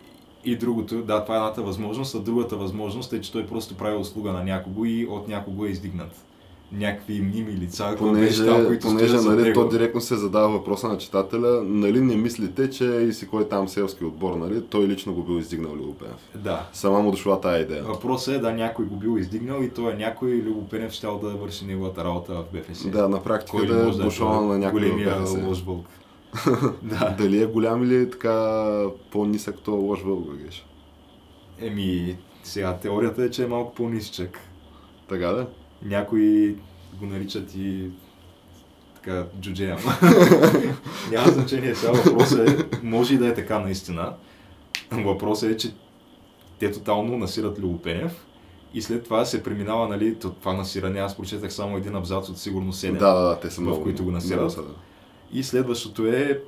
и, 0.44 0.52
и 0.52 0.56
другото, 0.56 1.02
да, 1.02 1.22
това 1.22 1.34
е 1.34 1.38
едната 1.38 1.62
възможност, 1.62 2.14
а 2.14 2.18
другата 2.18 2.56
възможност 2.56 3.12
е, 3.12 3.20
че 3.20 3.32
той 3.32 3.46
просто 3.46 3.74
прави 3.74 3.96
услуга 3.96 4.32
на 4.32 4.44
някого 4.44 4.84
и 4.84 5.06
от 5.06 5.28
някого 5.28 5.64
е 5.64 5.68
издигнат. 5.68 6.27
Някакви 6.72 7.20
мними 7.22 7.52
лица, 7.52 7.94
Понеже, 7.98 8.46
там, 8.46 8.66
които 8.66 8.86
понеже 8.86 9.16
нали, 9.16 9.42
него. 9.42 9.60
то 9.60 9.68
директно 9.68 10.00
се 10.00 10.16
задава 10.16 10.48
въпроса 10.48 10.88
на 10.88 10.98
читателя, 10.98 11.62
нали 11.64 12.00
не 12.00 12.16
мислите, 12.16 12.70
че 12.70 12.84
и 12.84 13.12
си 13.12 13.28
кой 13.28 13.48
там 13.48 13.68
селски 13.68 14.04
отбор, 14.04 14.34
нали, 14.36 14.62
той 14.62 14.88
лично 14.88 15.14
го 15.14 15.22
бил 15.22 15.38
издигнал 15.38 15.72
Любопенев. 15.72 16.16
Да. 16.34 16.68
Сама 16.72 17.00
му 17.00 17.10
дошла 17.10 17.40
тая 17.40 17.62
идея. 17.62 17.82
Въпросът 17.82 18.34
е 18.34 18.38
да 18.38 18.52
някой 18.52 18.84
го 18.84 18.96
бил 18.96 19.18
издигнал 19.18 19.62
и 19.62 19.70
той 19.70 19.92
е 19.92 19.96
някой 19.96 20.30
Любо 20.30 20.68
Пенев 20.68 20.92
щял 20.92 21.18
да 21.18 21.28
върши 21.28 21.64
неговата 21.64 22.04
работа 22.04 22.34
в 22.34 22.44
БФС. 22.52 22.90
Да, 22.90 23.08
на 23.08 23.22
практика 23.22 23.56
Кой 23.56 23.66
да 23.66 23.86
е 23.86 23.88
е 23.88 23.92
дошла 23.92 24.42
на 24.46 24.58
някой 24.58 24.80
големия 24.80 25.20
БФС. 25.20 25.36
лош 25.46 25.62
вълк. 25.62 25.86
да. 26.82 27.14
Дали 27.18 27.42
е 27.42 27.46
голям 27.46 27.82
или 27.84 27.96
е 27.96 28.10
така 28.10 28.68
по-нисък 29.10 29.56
то 29.64 29.72
лош 29.72 30.02
вълк, 30.02 30.36
Геш? 30.44 30.66
Еми, 31.60 32.16
сега 32.42 32.76
теорията 32.76 33.24
е, 33.24 33.30
че 33.30 33.44
е 33.44 33.46
малко 33.46 33.74
по-нисичък. 33.74 34.38
Така 35.08 35.26
да? 35.26 35.46
Някои 35.82 36.56
го 37.00 37.06
наричат 37.06 37.54
и 37.54 37.90
така 38.94 39.26
джуджея. 39.40 39.76
Няма 41.12 41.28
значение 41.28 41.74
сега. 41.74 41.92
Въпросът 41.92 42.48
е, 42.48 42.66
може 42.82 43.14
и 43.14 43.18
да 43.18 43.28
е 43.28 43.34
така 43.34 43.58
наистина. 43.58 44.14
Въпросът 44.92 45.50
е, 45.50 45.56
че 45.56 45.72
те 46.58 46.70
тотално 46.70 47.18
насират 47.18 47.58
Любопенев 47.58 48.26
и 48.74 48.82
след 48.82 49.04
това 49.04 49.24
се 49.24 49.42
преминава, 49.42 49.88
нали, 49.88 50.14
то- 50.14 50.30
това 50.32 50.52
насиране, 50.52 51.00
аз 51.00 51.16
прочетах 51.16 51.52
само 51.52 51.76
един 51.76 51.96
абзац 51.96 52.28
от 52.28 52.38
сигурно 52.38 52.72
7. 52.72 52.92
Да, 52.92 53.12
да, 53.14 53.28
да, 53.28 53.40
те 53.40 53.50
са 53.50 53.60
в 53.60 53.64
много. 53.64 53.82
които 53.82 54.04
го 54.04 54.10
насират. 54.10 54.40
много 54.56 54.68
да. 54.68 54.74
И 55.32 55.42
следващото 55.42 56.06
е 56.06 56.40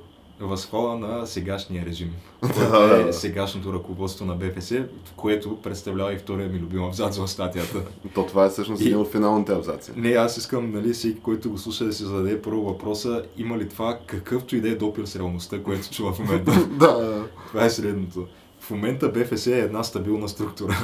възхвала 0.47 0.97
на 0.97 1.27
сегашния 1.27 1.85
режим. 1.85 2.09
Което 2.41 3.07
е 3.09 3.13
сегашното 3.13 3.73
ръководство 3.73 4.25
на 4.25 4.35
БФС, 4.35 4.73
което 5.15 5.61
представлява 5.61 6.13
и 6.13 6.17
втория 6.17 6.49
ми 6.49 6.59
любим 6.59 6.83
абзац 6.83 7.17
в 7.17 7.27
статията. 7.27 7.81
То 8.15 8.25
това 8.25 8.45
е 8.45 8.49
всъщност 8.49 8.81
И- 8.81 8.85
един 8.85 8.97
от 8.97 9.11
финалните 9.11 9.53
абзаци. 9.53 9.91
Не, 9.95 10.09
аз 10.09 10.37
искам, 10.37 10.71
нали, 10.71 10.93
всеки, 10.93 11.19
който 11.19 11.49
го 11.51 11.57
слуша, 11.57 11.85
да 11.85 11.93
си 11.93 12.03
зададе 12.03 12.41
първо 12.41 12.61
въпроса, 12.61 13.23
има 13.37 13.57
ли 13.57 13.69
това 13.69 13.99
какъвто 14.05 14.55
и 14.55 14.61
да 14.61 14.69
е 14.69 14.75
допир 14.75 15.05
с 15.05 15.15
реалността, 15.15 15.63
което 15.63 15.89
чува 15.91 16.13
в 16.13 16.19
момента. 16.19 16.51
да, 16.79 17.23
това 17.47 17.65
е 17.65 17.69
средното. 17.69 18.27
В 18.59 18.69
момента 18.71 19.09
БФС 19.09 19.47
е 19.47 19.59
една 19.59 19.83
стабилна 19.83 20.29
структура. 20.29 20.77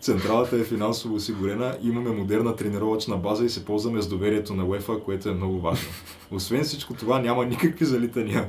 Централата 0.00 0.56
е 0.56 0.64
финансово 0.64 1.14
осигурена, 1.14 1.76
имаме 1.82 2.10
модерна 2.10 2.56
тренировъчна 2.56 3.16
база 3.16 3.44
и 3.44 3.48
се 3.48 3.64
ползваме 3.64 4.02
с 4.02 4.08
доверието 4.08 4.54
на 4.54 4.64
УЕФА, 4.64 5.00
което 5.04 5.28
е 5.28 5.34
много 5.34 5.60
важно. 5.60 5.88
Освен 6.30 6.64
всичко 6.64 6.94
това 6.94 7.18
няма 7.18 7.44
никакви 7.44 7.84
залитания. 7.84 8.48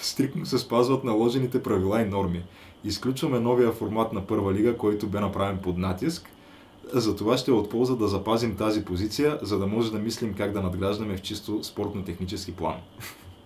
Стриктно 0.00 0.46
се 0.46 0.58
спазват 0.58 1.04
наложените 1.04 1.62
правила 1.62 2.00
и 2.00 2.04
норми. 2.04 2.42
Изключваме 2.84 3.40
новия 3.40 3.72
формат 3.72 4.12
на 4.12 4.20
първа 4.20 4.52
лига, 4.52 4.76
който 4.76 5.06
бе 5.06 5.20
направен 5.20 5.58
под 5.58 5.78
натиск. 5.78 6.28
За 6.92 7.16
това 7.16 7.36
ще 7.36 7.50
е 7.50 7.54
от 7.54 7.70
полза 7.70 7.96
да 7.96 8.08
запазим 8.08 8.56
тази 8.56 8.84
позиция, 8.84 9.38
за 9.42 9.58
да 9.58 9.66
може 9.66 9.92
да 9.92 9.98
мислим 9.98 10.34
как 10.34 10.52
да 10.52 10.62
надграждаме 10.62 11.16
в 11.16 11.22
чисто 11.22 11.64
спортно-технически 11.64 12.52
план. 12.52 12.74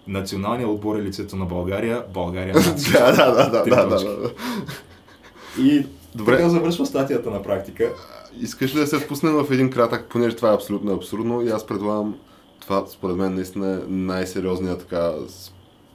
Националният 0.06 0.70
отбор 0.70 0.96
е 0.96 1.02
лицето 1.02 1.36
на 1.36 1.44
България, 1.44 2.04
България 2.14 2.54
нация. 2.66 3.00
да, 3.00 3.12
да, 3.12 3.50
да, 3.50 3.64
да, 3.64 3.76
да, 3.76 3.88
точки. 3.88 4.08
да. 4.08 4.32
И 5.62 5.86
Добре. 6.14 6.36
така 6.36 6.48
завършва 6.48 6.86
статията 6.86 7.30
на 7.30 7.42
практика. 7.42 7.92
Искаш 8.40 8.74
ли 8.74 8.78
да 8.78 8.86
се 8.86 8.98
впуснем 8.98 9.32
в 9.32 9.50
един 9.50 9.70
кратък, 9.70 10.06
понеже 10.10 10.36
това 10.36 10.50
е 10.50 10.54
абсолютно 10.54 10.94
абсурдно 10.94 11.42
и 11.42 11.48
аз 11.50 11.66
предлагам 11.66 12.14
това 12.60 12.84
според 12.88 13.16
мен 13.16 13.34
наистина 13.34 13.72
е 13.72 13.92
най-сериозният 13.92 14.80
така 14.80 15.12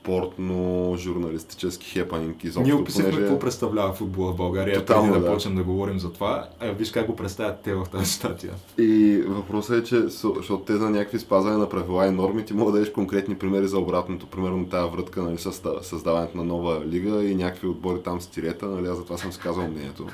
спортно-журналистически 0.07 1.91
хепанинг 1.91 2.43
изобщо, 2.43 2.73
Ние 2.73 2.81
описахме 2.81 3.11
понеже... 3.11 3.27
какво 3.27 3.39
представлява 3.39 3.93
футбола 3.93 4.33
в 4.33 4.35
България, 4.35 4.79
Тотално, 4.79 5.13
преди 5.13 5.19
да, 5.19 5.25
да. 5.25 5.33
почнем 5.33 5.55
да 5.55 5.63
говорим 5.63 5.99
за 5.99 6.13
това. 6.13 6.47
А 6.59 6.71
виж 6.71 6.91
как 6.91 7.07
го 7.07 7.15
представят 7.15 7.59
те 7.63 7.73
в 7.73 7.85
тази 7.91 8.11
статия. 8.11 8.53
И 8.77 9.23
въпросът 9.27 9.83
е, 9.83 9.83
че 9.83 10.01
защото 10.01 10.57
те 10.57 10.75
за 10.75 10.89
някакви 10.89 11.19
спазване 11.19 11.57
на 11.57 11.69
правила 11.69 12.07
и 12.07 12.11
норми, 12.11 12.45
ти 12.45 12.53
мога 12.53 12.71
да 12.71 12.77
дадеш 12.77 12.93
конкретни 12.93 13.35
примери 13.35 13.67
за 13.67 13.79
обратното. 13.79 14.27
Примерно 14.27 14.69
тази 14.69 14.91
врътка 14.91 15.23
нали, 15.23 15.37
с 15.37 15.61
създаването 15.81 16.37
на 16.37 16.43
нова 16.43 16.85
лига 16.85 17.23
и 17.23 17.35
някакви 17.35 17.67
отбори 17.67 18.01
там 18.03 18.21
с 18.21 18.27
тирета, 18.27 18.65
нали, 18.65 18.87
аз 18.87 18.97
затова 18.97 19.17
съм 19.17 19.31
си 19.31 19.39
казал 19.39 19.67
мнението. 19.67 20.07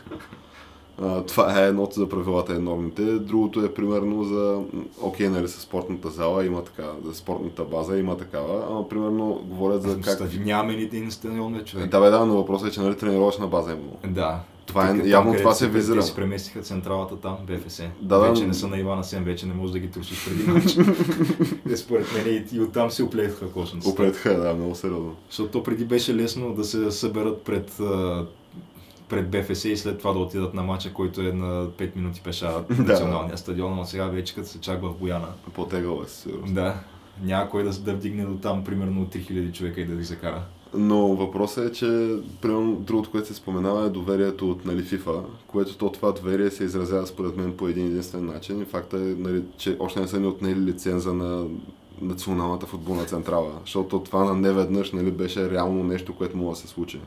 А, 1.01 1.23
това 1.23 1.61
е 1.61 1.67
едното 1.67 1.99
за 1.99 2.09
правилата 2.09 2.55
и 2.55 2.59
нормите. 2.59 3.01
Другото 3.03 3.65
е 3.65 3.73
примерно 3.73 4.23
за, 4.23 4.59
окей, 5.01 5.29
нали, 5.29 5.47
с 5.47 5.51
спортната 5.51 6.09
зала 6.09 6.45
има 6.45 6.63
така, 6.63 6.91
за 7.05 7.15
спортната 7.15 7.63
база 7.63 7.97
има 7.97 8.17
такава, 8.17 8.65
ама 8.69 8.89
примерно 8.89 9.41
говорят 9.45 9.81
за 9.81 10.01
как... 10.01 10.13
Стади... 10.13 10.39
Нямаме 10.39 10.75
нито 10.75 10.95
един 10.95 11.11
стадион, 11.11 11.61
човек. 11.65 11.89
Да, 11.89 11.99
бе, 11.99 12.09
да, 12.09 12.25
но 12.25 12.33
въпросът 12.33 12.67
е, 12.67 12.71
че 12.71 12.81
нали, 12.81 12.97
тренировъчна 12.97 13.47
база 13.47 13.71
е 13.71 13.73
имало. 13.73 13.97
Да. 14.07 14.39
Това 14.65 14.89
е- 14.89 14.97
Тук 14.97 15.05
явно 15.07 15.31
където 15.31 15.43
това 15.43 15.53
се 15.53 15.69
визира. 15.69 15.99
Те 15.99 16.05
си 16.05 16.15
преместиха 16.15 16.61
централата 16.61 17.15
там, 17.15 17.37
БФС. 17.47 17.77
Да, 18.01 18.19
да, 18.19 18.29
вече 18.29 18.41
но- 18.41 18.47
не 18.47 18.53
са 18.53 18.67
на 18.67 18.77
Ивана 18.77 19.03
Сен, 19.03 19.23
вече 19.23 19.45
не 19.45 19.53
можеш 19.53 19.71
да 19.73 19.79
ги 19.79 19.91
трусиш 19.91 20.25
преди 20.25 20.51
матч. 20.51 20.77
Те 21.69 21.77
според 21.77 22.13
мен 22.13 22.27
и, 22.27 22.55
и 22.55 22.61
оттам 22.61 22.91
се 22.91 23.03
оплетаха 23.03 23.51
кошницата. 23.51 23.89
Опретха, 23.93 24.39
да, 24.39 24.53
много 24.53 24.75
сериозно. 24.75 25.15
Защото 25.29 25.51
то 25.51 25.63
преди 25.63 25.85
беше 25.85 26.15
лесно 26.15 26.53
да 26.53 26.63
се 26.63 26.91
съберат 26.91 27.41
пред, 27.41 27.79
пред 29.13 29.29
БФС 29.47 29.65
и 29.65 29.77
след 29.77 29.97
това 29.99 30.13
да 30.13 30.19
отидат 30.19 30.53
на 30.53 30.63
матча, 30.63 30.93
който 30.93 31.21
е 31.21 31.31
на 31.31 31.67
5 31.67 31.95
минути 31.95 32.21
пеша 32.23 32.47
от 32.69 32.77
Да. 32.77 32.83
националния 32.83 33.37
стадион, 33.37 33.75
но 33.75 33.85
сега 33.85 34.05
вече 34.05 34.35
като 34.35 34.47
се 34.47 34.59
чаква 34.59 34.89
в 34.89 34.97
Бояна. 34.97 35.27
По-тегъл 35.53 36.01
е, 36.05 36.07
със 36.07 36.17
сигурност. 36.19 36.53
Да. 36.53 36.75
Няма 37.23 37.49
кой 37.49 37.63
да, 37.63 37.69
да 37.71 37.93
вдигне 37.93 38.25
до 38.25 38.35
там 38.35 38.63
примерно 38.63 39.05
3000 39.05 39.51
човека 39.53 39.81
и 39.81 39.85
да 39.85 39.95
ги 39.95 40.03
закара. 40.03 40.41
Но 40.75 41.07
въпросът 41.07 41.69
е, 41.69 41.73
че 41.73 42.15
примерно 42.41 42.75
другото, 42.75 43.11
което 43.11 43.27
се 43.27 43.33
споменава 43.33 43.85
е 43.85 43.89
доверието 43.89 44.51
от 44.51 44.65
нали, 44.65 44.83
FIFA, 44.83 45.21
което 45.47 45.77
то 45.77 45.89
това 45.91 46.11
доверие 46.11 46.51
се 46.51 46.63
изразява 46.63 47.07
според 47.07 47.37
мен 47.37 47.53
по 47.57 47.67
един 47.67 47.85
единствен 47.85 48.25
начин. 48.25 48.61
И 48.61 48.65
факта 48.65 48.97
е, 48.97 48.99
нали, 48.99 49.43
че 49.57 49.77
още 49.79 49.99
не 49.99 50.07
са 50.07 50.19
ни 50.19 50.27
отнели 50.27 50.59
лиценза 50.59 51.13
на 51.13 51.45
Националната 52.01 52.65
футболна 52.65 53.05
централа, 53.05 53.51
защото 53.61 53.99
това 53.99 54.23
на 54.23 54.33
неведнъж 54.33 54.91
нали, 54.91 55.11
беше 55.11 55.49
реално 55.51 55.83
нещо, 55.83 56.15
което 56.15 56.37
може 56.37 56.61
да 56.61 56.67
се 56.67 56.73
случи. 56.73 56.99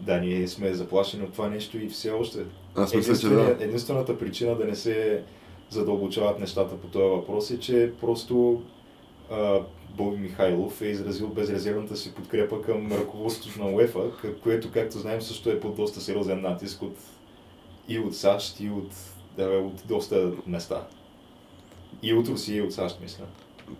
Да, 0.00 0.20
ние 0.20 0.48
сме 0.48 0.74
заплашени 0.74 1.24
от 1.24 1.32
това 1.32 1.48
нещо 1.48 1.78
и 1.78 1.88
все 1.88 2.10
още. 2.10 2.38
Аз 2.74 2.94
мисля, 2.94 3.16
че 3.16 3.28
да. 3.28 3.56
Единствената 3.60 4.18
причина 4.18 4.56
да 4.56 4.64
не 4.64 4.74
се 4.74 5.22
задълбочават 5.70 6.38
нещата 6.40 6.76
по 6.76 6.86
този 6.86 7.04
въпрос 7.04 7.50
е, 7.50 7.60
че 7.60 7.92
просто 8.00 8.62
а, 9.30 9.60
Боби 9.96 10.16
Михайлов 10.16 10.82
е 10.82 10.86
изразил 10.86 11.28
безрезервната 11.28 11.96
си 11.96 12.14
подкрепа 12.14 12.62
към 12.62 12.92
ръководството 12.92 13.64
на 13.64 13.70
УЕФА, 13.70 14.00
което, 14.42 14.70
както 14.70 14.98
знаем, 14.98 15.22
също 15.22 15.50
е 15.50 15.60
под 15.60 15.76
доста 15.76 16.00
сериозен 16.00 16.40
натиск 16.40 16.82
от, 16.82 16.96
и 17.88 17.98
от 17.98 18.16
САЩ, 18.16 18.60
и 18.60 18.70
от, 18.70 18.90
да, 19.36 19.48
от 19.48 19.82
доста 19.88 20.32
места. 20.46 20.86
И 22.02 22.14
от 22.14 22.28
Русия, 22.28 22.56
и 22.56 22.62
от 22.62 22.72
САЩ, 22.72 23.00
мисля. 23.02 23.24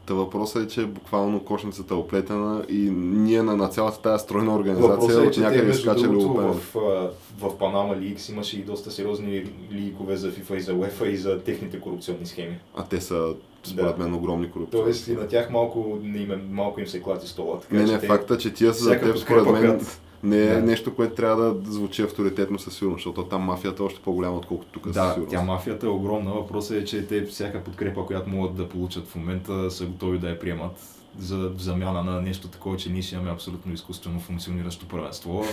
Та 0.07 0.15
въпросът 0.15 0.65
е, 0.65 0.69
че 0.69 0.87
буквално 0.87 1.41
кошницата 1.41 1.95
е 1.95 1.97
оплетена 1.97 2.65
и 2.69 2.91
ние 2.93 3.43
на, 3.43 3.57
на 3.57 3.69
цялата 3.69 4.03
тази 4.03 4.23
стройна 4.25 4.55
организация 4.55 5.15
е, 5.15 5.27
от 5.27 5.37
някъде 5.37 5.63
между 5.63 5.81
изкача 5.81 6.03
другото, 6.03 6.25
Любопенов. 6.25 6.57
в, 6.65 6.79
а, 6.79 7.11
в 7.41 7.59
Панама 7.59 7.97
Лигс 7.97 8.29
имаше 8.29 8.59
и 8.59 8.63
доста 8.63 8.91
сериозни 8.91 9.45
лигове 9.73 10.17
за 10.17 10.31
FIFA 10.33 10.57
и 10.57 10.61
за 10.61 10.73
UEFA 10.75 11.05
и 11.05 11.17
за 11.17 11.41
техните 11.41 11.81
корупционни 11.81 12.27
схеми. 12.27 12.59
А 12.77 12.85
те 12.85 13.01
са, 13.01 13.35
според 13.65 13.97
Да. 13.97 14.03
мен, 14.05 14.15
огромни 14.15 14.51
корупции. 14.51 14.81
Тоест 14.81 15.09
и 15.09 15.13
на 15.13 15.29
тях 15.29 15.51
малко, 15.51 15.99
не 16.03 16.19
им, 16.19 16.33
малко 16.51 16.81
им 16.81 16.87
се 16.87 17.03
клати 17.03 17.29
стола. 17.29 17.61
Така, 17.61 17.75
Не, 17.75 17.83
не, 17.83 17.99
те- 17.99 18.07
факта, 18.07 18.39
че 18.39 18.53
тия 18.55 18.75
са 18.75 18.85
за 18.85 19.01
теб, 19.01 19.19
според 19.19 19.47
мен, 19.47 19.81
не 20.27 20.43
е 20.43 20.55
Да. 20.55 20.63
нещо, 20.63 20.95
което 20.95 21.15
трябва 21.15 21.55
да 21.55 21.73
звучи 21.73 22.03
авторитетно 22.03 22.59
със 22.59 22.75
сигурност, 22.75 22.99
защото 23.05 23.25
там 23.25 23.43
мафията 23.43 23.83
е 23.83 23.87
още 23.87 24.01
по-голяма, 24.01 24.37
отколкото 24.37 24.73
тук 24.73 24.85
със 24.85 24.95
Да, 24.95 25.09
сигурност. 25.09 25.31
тя 25.31 25.43
мафията 25.43 25.87
е 25.87 25.91
огромна. 25.91 26.31
Въпросът 26.31 26.77
е, 26.77 26.85
че 26.85 27.07
те 27.07 27.25
всяка 27.27 27.65
подкрепа, 27.65 28.07
която 28.07 28.31
могат 28.31 28.55
да 28.55 28.69
получат 28.69 29.09
в 29.09 29.15
момента, 29.15 29.71
са 29.71 29.87
готови 29.87 30.19
да 30.19 30.29
я 30.29 30.39
приемат 30.39 30.73
за 31.19 31.53
замяна 31.59 32.05
на 32.05 32.23
нещо 32.23 32.49
такова, 32.49 32.77
че 32.77 32.91
ние 32.91 33.03
ще 33.03 33.15
имаме 33.15 33.31
абсолютно 33.31 33.73
изкуствено 33.73 34.21
функциониращо 34.21 34.89
първенство. 34.89 35.45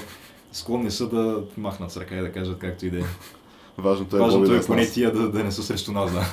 Склонни 0.52 0.92
са 0.92 1.10
да 1.10 1.44
махнат 1.58 1.92
с 1.92 1.98
ръка 1.98 2.16
и 2.16 2.22
да 2.22 2.32
кажат 2.32 2.60
както 2.60 2.86
и 2.86 2.90
да 2.90 3.00
е. 3.00 3.04
Важното 3.78 4.16
е 4.16 4.20
Важното 4.20 4.54
е 4.54 4.58
е 4.58 4.62
поне 4.62 4.86
тия 4.86 5.12
да, 5.12 5.30
да 5.30 5.44
не 5.44 5.52
са 5.52 5.64
срещу 5.64 5.92
нас, 5.92 6.14
да. 6.14 6.26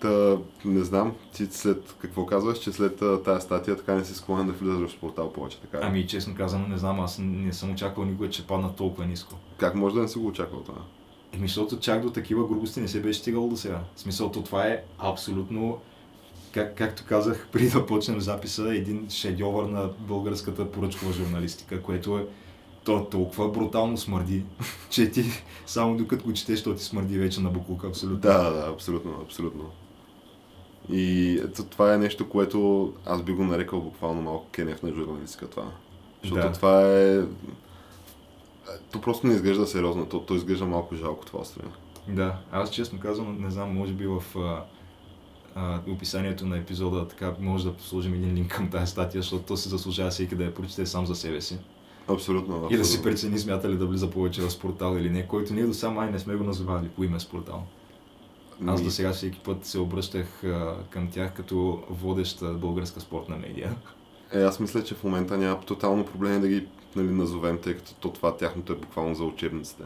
Та, 0.00 0.38
не 0.64 0.84
знам, 0.84 1.14
ти 1.34 1.46
след 1.46 1.94
какво 1.98 2.26
казваш, 2.26 2.58
че 2.58 2.72
след 2.72 3.02
тази 3.24 3.40
статия 3.40 3.76
така 3.76 3.94
не 3.94 4.04
си 4.04 4.14
склонен 4.14 4.46
да 4.46 4.52
влизаш 4.52 4.90
в 4.90 4.92
спортал 4.92 5.32
повече, 5.32 5.60
така? 5.60 5.78
Ами, 5.82 6.06
честно 6.06 6.34
казано, 6.34 6.68
не 6.68 6.78
знам, 6.78 7.00
аз 7.00 7.18
не 7.18 7.52
съм 7.52 7.72
очаквал 7.72 8.06
никога, 8.06 8.30
че 8.30 8.46
падна 8.46 8.76
толкова 8.76 9.06
ниско. 9.06 9.34
Как 9.58 9.74
може 9.74 9.94
да 9.94 10.02
не 10.02 10.08
си 10.08 10.18
го 10.18 10.26
очаквал 10.26 10.60
това? 10.60 10.78
Еми, 11.34 11.48
защото 11.48 11.78
чак 11.78 12.02
до 12.02 12.10
такива 12.10 12.46
грубости 12.48 12.80
не 12.80 12.88
се 12.88 13.02
беше 13.02 13.18
стигало 13.18 13.48
до 13.48 13.56
сега. 13.56 13.80
В 13.96 14.00
смисъл, 14.00 14.30
то 14.30 14.42
това 14.42 14.66
е 14.66 14.82
абсолютно, 14.98 15.78
как, 16.52 16.76
както 16.76 17.04
казах 17.08 17.48
преди 17.52 17.70
да 17.70 17.86
почнем 17.86 18.20
записа, 18.20 18.74
един 18.74 19.06
шедьовър 19.10 19.64
на 19.64 19.90
българската 19.98 20.70
поръчкова 20.70 21.12
журналистика, 21.12 21.82
което 21.82 22.18
е 22.18 22.26
то 22.84 23.04
толкова 23.04 23.48
брутално 23.48 23.96
смърди, 23.96 24.44
че 24.90 25.10
ти 25.10 25.24
само 25.66 25.96
докато 25.96 26.24
го 26.24 26.32
четеш, 26.32 26.62
то 26.62 26.74
ти 26.74 26.84
смърди 26.84 27.18
вече 27.18 27.40
на 27.40 27.50
буклука, 27.50 27.86
абсолютно. 27.86 28.20
Да, 28.20 28.50
да, 28.50 28.72
абсолютно, 28.72 29.12
абсолютно. 29.22 29.70
И 30.90 31.34
ето 31.44 31.64
това 31.64 31.94
е 31.94 31.98
нещо, 31.98 32.28
което 32.28 32.92
аз 33.06 33.22
би 33.22 33.32
го 33.32 33.44
нарекал 33.44 33.80
буквално 33.80 34.22
малко 34.22 34.46
кенев 34.50 34.82
на 34.82 34.92
журналистика 34.94 35.46
това. 35.46 35.72
Защото 36.22 36.42
Да. 36.42 36.52
това 36.52 36.92
е... 36.92 37.20
То 38.92 39.00
просто 39.00 39.26
не 39.26 39.34
изглежда 39.34 39.66
сериозно, 39.66 40.06
то, 40.06 40.20
то 40.20 40.34
изглежда 40.34 40.66
малко 40.66 40.94
жалко 40.94 41.26
това 41.26 41.44
страна. 41.44 41.72
Да, 42.08 42.38
аз 42.52 42.70
честно 42.70 43.00
казвам, 43.00 43.36
не 43.40 43.50
знам, 43.50 43.74
може 43.74 43.92
би 43.92 44.06
в 44.06 44.22
а, 44.36 44.64
а, 45.54 45.80
описанието 45.88 46.46
на 46.46 46.58
епизода 46.58 47.08
така 47.08 47.34
може 47.40 47.64
да 47.64 47.74
сложим 47.78 48.14
един 48.14 48.34
линк 48.34 48.54
към 48.56 48.70
тази 48.70 48.92
статия, 48.92 49.22
защото 49.22 49.42
то 49.42 49.56
се 49.56 49.68
заслужава 49.68 50.10
всеки 50.10 50.34
да 50.34 50.44
я 50.44 50.54
прочете 50.54 50.86
сам 50.86 51.06
за 51.06 51.14
себе 51.14 51.40
си. 51.40 51.58
Абсолютно. 52.08 52.54
абсолютно. 52.54 52.74
И 52.76 52.78
да 52.78 52.84
си 52.84 53.02
прецени 53.02 53.38
смята 53.38 53.70
ли 53.70 53.76
да 53.76 53.86
влиза 53.86 54.10
повече 54.10 54.42
в 54.42 54.50
спортал 54.50 54.96
или 54.96 55.10
не, 55.10 55.26
който 55.26 55.54
ние 55.54 55.64
до 55.66 55.74
сега 55.74 55.90
май 55.90 56.10
не 56.10 56.18
сме 56.18 56.34
го 56.34 56.44
назовали 56.44 56.88
по 56.88 57.04
име 57.04 57.20
спортал. 57.20 57.66
Аз 58.66 58.82
до 58.82 58.90
сега 58.90 59.12
всеки 59.12 59.40
път 59.44 59.64
се 59.64 59.78
обръщах 59.78 60.44
а, 60.44 60.76
към 60.90 61.10
тях 61.10 61.34
като 61.34 61.82
водеща 61.90 62.52
българска 62.52 63.00
спортна 63.00 63.36
медия. 63.36 63.76
Е, 64.32 64.42
аз 64.42 64.60
мисля, 64.60 64.84
че 64.84 64.94
в 64.94 65.04
момента 65.04 65.36
няма 65.36 65.60
тотално 65.60 66.06
проблеми 66.06 66.40
да 66.40 66.48
ги 66.48 66.66
нали, 66.96 67.08
назовем, 67.08 67.58
тъй 67.58 67.74
като 67.74 67.94
то 67.94 68.10
това 68.12 68.36
тяхното 68.36 68.72
е 68.72 68.76
буквално 68.76 69.14
за 69.14 69.24
учебниците. 69.24 69.82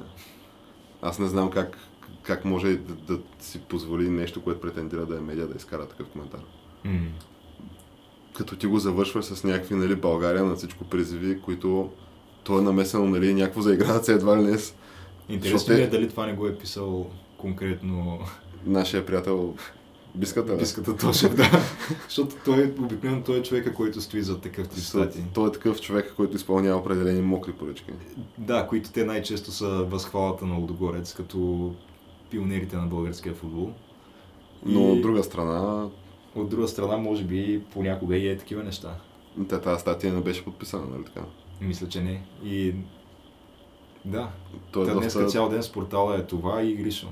Аз 1.03 1.19
не 1.19 1.27
знам 1.27 1.51
как, 1.51 1.79
как 2.23 2.45
може 2.45 2.77
да, 2.77 2.95
да 2.95 3.23
си 3.39 3.61
позволи 3.61 4.09
нещо, 4.11 4.43
което 4.43 4.61
претендира 4.61 5.07
да 5.07 5.17
е 5.17 5.21
медиа, 5.21 5.47
да 5.47 5.57
изкара 5.57 5.89
такъв 5.89 6.09
коментар. 6.09 6.41
М. 6.85 7.01
Като 8.35 8.57
ти 8.57 8.67
го 8.67 8.79
завършваш 8.79 9.25
с 9.25 9.45
някакви, 9.45 9.75
нали, 9.75 9.97
България 9.97 10.45
на 10.45 10.55
всичко 10.55 10.85
призиви, 10.85 11.41
които 11.41 11.91
то 12.45 12.59
е 12.59 12.63
намесено, 12.63 13.05
нали, 13.05 13.35
някакво 13.35 13.61
заиграват 13.61 14.05
се 14.05 14.13
едва 14.13 14.39
ли 14.39 14.43
не 14.43 14.57
Интересно 15.29 15.75
ми 15.75 15.81
те- 15.81 15.85
е 15.85 15.91
дали 15.91 16.09
това 16.09 16.27
не 16.27 16.35
го 16.35 16.47
е 16.47 16.59
писал 16.59 17.11
конкретно 17.37 18.19
нашия 18.67 19.07
приятел 19.07 19.55
Биската. 20.15 20.57
Биската 20.57 20.97
Тошев, 20.97 21.35
да. 21.35 21.51
Защото 22.09 22.37
той 22.45 22.75
обикновено 22.81 23.23
той 23.23 23.39
е 23.39 23.43
човека, 23.43 23.75
който 23.75 24.01
стои 24.01 24.23
за 24.23 24.41
такъв 24.41 24.69
тип 24.69 24.85
статии. 24.85 25.23
Той 25.35 25.49
е 25.49 25.53
такъв 25.53 25.81
човек, 25.81 26.13
който 26.17 26.37
изпълнява 26.37 26.79
определени 26.81 27.23
мокри 27.23 27.53
поръчки. 27.53 27.93
Да, 28.39 28.67
които 28.67 28.93
те 28.93 29.05
най-често 29.05 29.51
са 29.51 29.69
възхвалата 29.69 30.47
на 30.47 30.55
Лудогорец, 30.55 31.15
като 31.15 31.73
пионерите 32.31 32.77
на 32.77 32.87
българския 32.87 33.35
футбол. 33.35 33.71
Но 34.67 34.81
И- 34.81 34.91
от 34.93 35.03
друга 35.03 35.23
страна, 35.25 35.89
От 36.35 36.49
друга 36.49 36.69
страна, 36.69 36.97
може 36.97 37.25
би 37.25 37.63
понякога 37.73 38.17
и 38.17 38.29
е 38.29 38.39
такива 38.39 38.63
неща. 38.65 38.97
тя 39.49 39.61
тази 39.61 39.81
статия 39.81 40.13
не 40.13 40.21
беше 40.21 40.45
подписана, 40.45 40.87
нали 40.87 41.05
така? 41.05 41.21
Мисля, 41.61 41.89
че 41.89 42.01
не. 42.01 42.23
И 42.45 42.75
да, 44.05 44.29
Той 44.73 44.85
е 44.85 44.87
Та 44.87 44.93
днеска 44.95 45.21
доста... 45.21 45.33
цял 45.33 45.49
ден 45.49 45.63
с 45.63 45.73
портала 45.73 46.17
е 46.17 46.27
това 46.27 46.63
и 46.63 46.75
Гришо. 46.75 47.09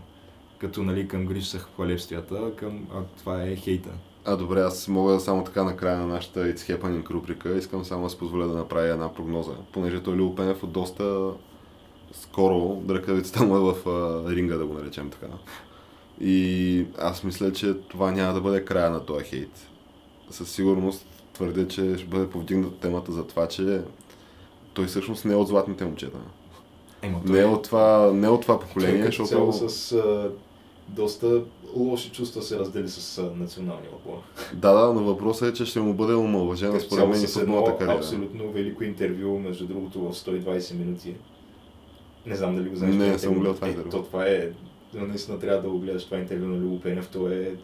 Като 0.59 0.83
нали, 0.83 1.09
към 1.09 1.27
Гриш 1.27 1.47
са 1.47 1.59
хвалебствията, 1.59 2.53
към 2.57 2.87
а, 2.95 3.03
това 3.19 3.43
е 3.43 3.57
хейта. 3.57 3.91
А, 4.25 4.37
добре, 4.37 4.61
аз 4.61 4.89
мога 4.89 5.21
само 5.21 5.45
така 5.45 5.65
на 5.65 5.77
края 5.77 5.99
на 5.99 6.07
нашата 6.07 6.41
It's 6.41 6.57
Happening 6.57 7.11
рубрика. 7.11 7.57
Искам 7.57 7.85
само 7.85 8.05
да 8.05 8.11
си 8.11 8.19
позволя 8.19 8.47
да 8.47 8.57
направя 8.57 8.89
една 8.89 9.15
прогноза. 9.15 9.53
Понеже 9.73 10.03
той 10.03 10.15
Любо 10.15 10.35
Пенев 10.35 10.63
от 10.63 10.73
доста 10.73 11.31
скоро 12.13 12.83
ръкавицата 12.89 13.43
му 13.45 13.57
е 13.57 13.73
в 13.73 13.89
а, 13.89 14.31
ринга, 14.35 14.57
да 14.57 14.67
го 14.67 14.75
наречем 14.75 15.11
така. 15.11 15.27
И 16.21 16.87
аз 16.99 17.25
мисля, 17.25 17.53
че 17.53 17.75
това 17.75 18.11
няма 18.11 18.35
да 18.35 18.41
бъде 18.41 18.65
края 18.65 18.91
на 18.91 19.07
този 19.07 19.25
хейт. 19.25 19.69
Със 20.31 20.51
сигурност 20.51 21.07
твърдя, 21.33 21.69
че 21.69 21.97
ще 21.97 22.07
бъде 22.07 22.31
повдигната 22.31 22.77
темата 22.81 23.13
за 23.13 23.27
това, 23.27 23.49
че 23.49 23.81
той 24.75 24.87
всъщност 24.87 25.25
не 25.25 25.33
е 25.33 25.37
от 25.37 25.49
златните 25.49 25.85
момчета. 25.85 26.19
Ема, 27.03 27.21
Не 27.25 27.41
е 27.41 27.45
от 27.45 27.63
това, 27.63 28.11
не 28.15 28.27
е 28.27 28.31
от 28.31 28.43
това 28.43 28.59
той 28.59 28.67
поколение, 28.67 29.05
защото... 29.05 29.29
цяло 29.29 29.53
с 29.53 29.93
а, 29.93 30.31
доста 30.89 31.43
лоши 31.77 32.11
чувства 32.11 32.43
се 32.43 32.59
раздели 32.59 32.89
с 32.89 33.23
националния 33.37 33.91
отбор. 33.93 34.19
Да, 34.55 34.73
да, 34.73 34.93
но 34.95 35.05
въпросът 35.05 35.49
е, 35.51 35.57
че 35.57 35.65
ще 35.65 35.81
му 35.81 35.95
бъде 35.95 36.15
омалважена 36.15 36.81
според 36.81 37.09
мен 37.09 37.23
и 37.23 37.27
футболната 37.27 37.79
кариера. 37.79 37.99
абсолютно 37.99 38.51
велико 38.51 38.85
интервю, 38.85 39.39
между 39.39 39.67
другото 39.67 40.01
в 40.01 40.13
120 40.15 40.75
минути. 40.75 41.15
Не 42.27 42.37
знам 42.37 42.57
дали 42.57 42.69
го 42.69 42.77
знаеш. 42.77 42.95
Не, 42.95 43.09
не 43.11 43.19
съм 43.19 43.35
гледал 43.35 43.55
това 43.55 43.67
Е, 43.67 43.71
интервю. 43.71 43.91
То 43.91 44.03
това 44.03 44.27
е, 44.27 44.49
наистина 44.95 45.39
трябва 45.39 45.63
да 45.63 45.69
го 45.69 45.79
гледаш 45.79 46.05
това 46.05 46.19
интервю 46.19 46.47
на 46.47 46.57
Любо 46.59 46.81
Пенев, 46.81 47.09
то 47.09 47.29
е 47.29 47.55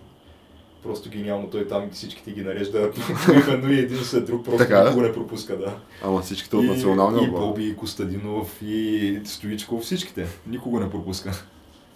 просто 0.83 1.11
гениално. 1.11 1.51
Той 1.51 1.69
там 1.69 1.91
всичките 1.93 2.31
ги 2.31 2.43
нарежда 2.43 2.91
именно 3.49 3.73
и 3.73 3.79
един 3.79 3.99
след 3.99 4.27
друг, 4.27 4.45
просто 4.45 4.59
Така 4.59 4.81
е. 4.81 4.85
никого 4.85 5.01
не 5.01 5.13
пропуска, 5.13 5.59
да. 5.59 5.77
Ама 6.03 6.21
всичките 6.23 6.57
от 6.57 6.65
националния 6.65 7.21
и, 7.23 7.25
и 7.25 7.29
отбор. 7.29 7.41
Боби, 7.41 7.67
и 7.69 7.77
Костадинов, 7.77 8.63
и 8.63 9.21
Стоичков, 9.25 9.83
всичките. 9.83 10.27
Никого 10.47 10.81
не 10.81 10.91
пропуска. 10.91 11.45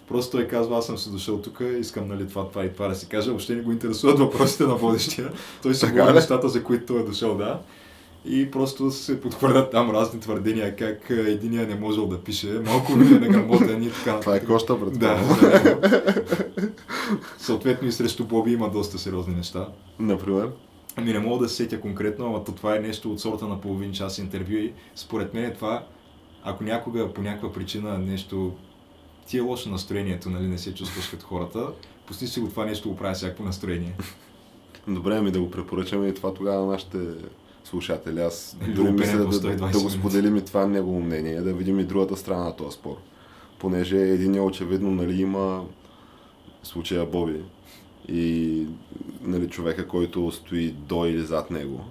Просто 0.09 0.37
той 0.37 0.47
казва, 0.47 0.77
аз 0.77 0.85
съм 0.85 0.97
си 0.97 1.11
дошъл 1.11 1.41
тук, 1.41 1.61
искам 1.79 2.07
нали, 2.07 2.27
това, 2.27 2.49
това 2.49 2.65
и 2.65 2.73
това 2.73 2.87
да 2.87 2.95
си 2.95 3.07
кажа. 3.07 3.29
Въобще 3.29 3.55
не 3.55 3.61
го 3.61 3.71
интересуват 3.71 4.19
въпросите 4.19 4.63
на 4.63 4.75
водещия. 4.75 5.31
Той 5.63 5.75
си 5.75 5.85
говори 5.85 6.09
ли? 6.09 6.13
нещата, 6.13 6.49
за 6.49 6.63
които 6.63 6.85
той 6.85 7.01
е 7.01 7.03
дошъл, 7.03 7.37
да. 7.37 7.59
И 8.25 8.51
просто 8.51 8.91
се 8.91 9.21
подхвърлят 9.21 9.71
там 9.71 9.91
разни 9.91 10.19
твърдения, 10.19 10.75
как 10.75 11.11
а, 11.11 11.13
единия 11.13 11.67
не 11.67 11.75
можел 11.75 12.05
да 12.07 12.23
пише, 12.23 12.47
малко 12.65 12.95
ми 12.95 13.15
е 13.15 13.19
неграмотен 13.19 13.83
и 13.83 13.91
така 13.91 14.19
Това 14.19 14.35
е 14.35 14.45
коща, 14.45 14.75
брат. 14.75 14.99
Да, 14.99 15.19
да. 15.41 16.13
Съответно 17.37 17.87
и 17.87 17.91
срещу 17.91 18.25
Боби 18.25 18.51
има 18.51 18.69
доста 18.69 18.97
сериозни 18.97 19.35
неща. 19.35 19.67
Например. 19.99 20.49
Ами 20.95 21.13
не 21.13 21.19
мога 21.19 21.43
да 21.43 21.49
се 21.49 21.55
сетя 21.55 21.81
конкретно, 21.81 22.25
ама 22.25 22.43
то 22.43 22.51
това 22.51 22.75
е 22.75 22.79
нещо 22.79 23.11
от 23.11 23.19
сорта 23.19 23.47
на 23.47 23.61
половин 23.61 23.91
час 23.91 24.17
интервю 24.17 24.53
и 24.53 24.73
според 24.95 25.33
мен 25.33 25.45
е 25.45 25.53
това, 25.53 25.83
ако 26.43 26.63
някога 26.63 27.13
по 27.13 27.21
някаква 27.21 27.53
причина 27.53 27.97
нещо 27.97 28.53
ти 29.29 29.37
е 29.37 29.41
лошо 29.41 29.69
настроението, 29.69 30.29
нали, 30.29 30.47
не 30.47 30.57
се 30.57 30.75
чувстваш 30.75 31.07
като 31.07 31.25
хората, 31.25 31.67
пусти 32.07 32.27
си 32.27 32.39
го 32.39 32.47
това 32.47 32.65
нещо, 32.65 32.89
го 32.89 32.95
прави 32.95 33.15
всяко 33.15 33.43
настроение. 33.43 33.95
Добре, 34.87 35.17
ами 35.17 35.31
да 35.31 35.41
го 35.41 35.51
препоръчаме 35.51 36.07
и 36.07 36.13
това 36.13 36.33
тогава 36.33 36.65
на 36.65 36.71
нашите 36.71 36.97
слушатели. 37.63 38.19
Аз 38.19 38.57
Любо 38.61 38.73
дори 38.73 38.91
мисля 38.91 39.11
Пенев 39.11 39.29
да, 39.29 39.39
да, 39.39 39.57
120 39.57 39.71
да 39.71 39.79
го 39.79 39.89
споделим 39.89 40.37
и 40.37 40.45
това 40.45 40.67
негово 40.67 41.01
мнение, 41.01 41.41
да 41.41 41.53
видим 41.53 41.79
и 41.79 41.83
другата 41.83 42.17
страна 42.17 42.43
на 42.43 42.55
този 42.55 42.77
спор. 42.77 42.95
Понеже 43.59 43.97
един 43.97 44.35
е 44.35 44.41
очевидно, 44.41 44.91
нали, 44.91 45.21
има 45.21 45.65
случая 46.63 47.05
Боби 47.05 47.41
и 48.07 48.65
нали, 49.21 49.49
човека, 49.49 49.87
който 49.87 50.31
стои 50.31 50.71
до 50.71 51.05
или 51.05 51.21
зад 51.21 51.51
него. 51.51 51.85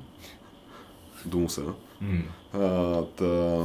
Муса. 1.34 1.64
М. 2.00 2.18
А, 2.52 3.02
та, 3.02 3.58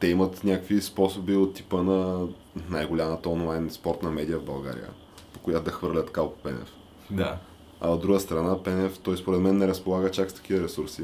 те 0.00 0.06
имат 0.08 0.44
някакви 0.44 0.80
способи 0.80 1.36
от 1.36 1.54
типа 1.54 1.82
на 1.82 2.26
най-голямата 2.70 3.28
онлайн 3.28 3.70
спортна 3.70 4.10
медия 4.10 4.38
в 4.38 4.44
България, 4.44 4.88
по 5.32 5.40
която 5.40 5.64
да 5.64 5.70
хвърлят 5.70 6.10
Калпо 6.10 6.42
Пенев. 6.42 6.72
Да. 7.10 7.38
А 7.80 7.90
от 7.90 8.00
друга 8.00 8.20
страна, 8.20 8.62
Пенев, 8.62 8.98
той 8.98 9.16
според 9.16 9.40
мен 9.40 9.58
не 9.58 9.68
разполага 9.68 10.10
чак 10.10 10.30
с 10.30 10.34
такива 10.34 10.64
ресурси. 10.64 11.02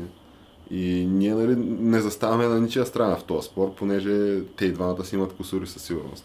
И 0.71 1.07
ние 1.07 1.35
нали, 1.35 1.57
не 1.81 2.01
заставаме 2.01 2.47
на 2.47 2.61
ничия 2.61 2.87
страна 2.87 3.17
в 3.17 3.25
този 3.25 3.49
спор, 3.49 3.75
понеже 3.75 4.43
те 4.57 4.65
и 4.65 4.73
двамата 4.73 5.05
си 5.05 5.15
имат 5.15 5.33
косури 5.33 5.67
със 5.67 5.83
сигурност. 5.83 6.25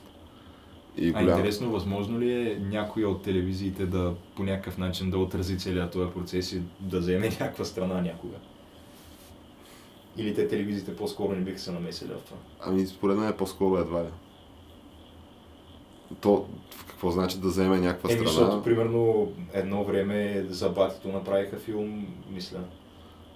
И 0.97 1.11
голям... 1.11 1.27
А 1.27 1.31
интересно, 1.31 1.71
възможно 1.71 2.19
ли 2.19 2.33
е 2.33 2.59
някой 2.69 3.03
от 3.03 3.23
телевизиите 3.23 3.85
да 3.85 4.13
по 4.35 4.43
някакъв 4.43 4.77
начин 4.77 5.09
да 5.09 5.17
отрази 5.17 5.57
целият 5.57 5.91
този 5.91 6.11
процес 6.11 6.53
и 6.53 6.61
да 6.79 6.99
вземе 6.99 7.29
някаква 7.29 7.65
страна 7.65 8.01
някога? 8.01 8.35
Или 10.17 10.35
те 10.35 10.47
телевизиите 10.47 10.95
по-скоро 10.95 11.35
не 11.35 11.41
биха 11.41 11.59
се 11.59 11.71
намесили 11.71 12.09
в 12.09 12.25
това? 12.25 12.37
Ами 12.59 12.87
според 12.87 13.17
мен 13.17 13.29
е 13.29 13.37
по-скоро 13.37 13.77
едва 13.77 14.03
ли. 14.03 14.09
То 16.21 16.45
какво 16.87 17.11
значи 17.11 17.39
да 17.39 17.47
вземе 17.47 17.79
някаква 17.79 18.11
Еми, 18.11 18.27
страна? 18.27 18.31
защото 18.31 18.63
примерно 18.63 19.31
едно 19.53 19.83
време 19.83 20.45
за 20.49 20.69
Батито 20.69 21.07
направиха 21.07 21.57
филм, 21.57 22.07
мисля. 22.33 22.59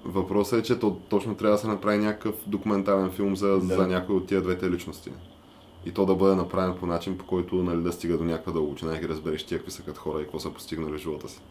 Въпросът 0.05 0.59
е, 0.59 0.63
че 0.63 0.79
то, 0.79 0.97
точно 1.09 1.35
трябва 1.35 1.55
да 1.55 1.61
се 1.61 1.67
направи 1.67 1.97
някакъв 1.97 2.35
документален 2.47 3.11
филм 3.11 3.35
за, 3.35 3.47
да. 3.47 3.59
за 3.59 3.87
някой 3.87 4.15
от 4.15 4.27
тия 4.27 4.41
двете 4.41 4.71
личности. 4.71 5.11
И 5.85 5.91
то 5.91 6.05
да 6.05 6.15
бъде 6.15 6.35
направен 6.35 6.75
по 6.79 6.85
начин, 6.85 7.17
по 7.17 7.25
който 7.25 7.55
нали, 7.55 7.81
да 7.81 7.91
стига 7.91 8.17
до 8.17 8.23
някаква 8.23 8.51
дълбочина 8.51 8.97
и 8.97 8.99
ги 8.99 9.09
разбереш 9.09 9.43
тия 9.43 9.59
какви 9.59 9.71
са 9.71 9.83
като 9.83 9.99
хора 9.99 10.19
и 10.19 10.23
какво 10.23 10.39
са 10.39 10.53
постигнали 10.53 10.93
в 10.93 10.97
живота 10.97 11.29
си. 11.29 11.41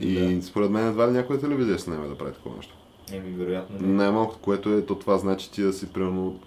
И 0.00 0.34
да. 0.36 0.42
според 0.42 0.70
мен 0.70 0.88
едва 0.88 1.08
ли 1.08 1.12
някоя 1.12 1.40
телевизия 1.40 1.78
се 1.78 1.90
наеме 1.90 2.08
да 2.08 2.18
прави 2.18 2.32
такова 2.32 2.56
нещо. 2.56 2.76
Еми, 3.12 3.30
вероятно. 3.30 3.78
Не. 3.80 3.92
Най-малко, 3.92 4.38
което 4.42 4.72
е, 4.72 4.86
то 4.86 4.94
това 4.94 5.18
значи 5.18 5.50
ти 5.50 5.62
да 5.62 5.72
си 5.72 5.92
примерно 5.92 6.40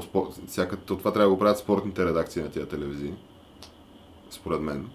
то, 0.00 0.02
спор... 0.02 0.28
всяка... 0.46 0.76
то 0.76 0.96
това 0.96 1.12
трябва 1.12 1.28
да 1.28 1.34
го 1.34 1.38
правят 1.38 1.58
спортните 1.58 2.04
редакции 2.04 2.42
на 2.42 2.50
тия 2.50 2.66
телевизии. 2.66 3.14
Според 4.30 4.60
мен. 4.60 4.88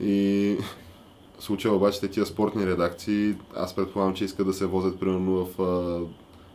И 0.00 0.56
в 1.38 1.44
случая 1.44 1.74
обаче 1.74 2.08
тия 2.08 2.26
спортни 2.26 2.66
редакции, 2.66 3.34
аз 3.56 3.76
предполагам, 3.76 4.14
че 4.14 4.24
искат 4.24 4.46
да 4.46 4.52
се 4.52 4.66
возят 4.66 5.00
примерно 5.00 5.44
в 5.44 5.62
а, 5.62 6.00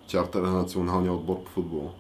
чартера 0.08 0.48
на 0.48 0.58
националния 0.58 1.14
отбор 1.14 1.44
по 1.44 1.50
футбол. 1.50 1.92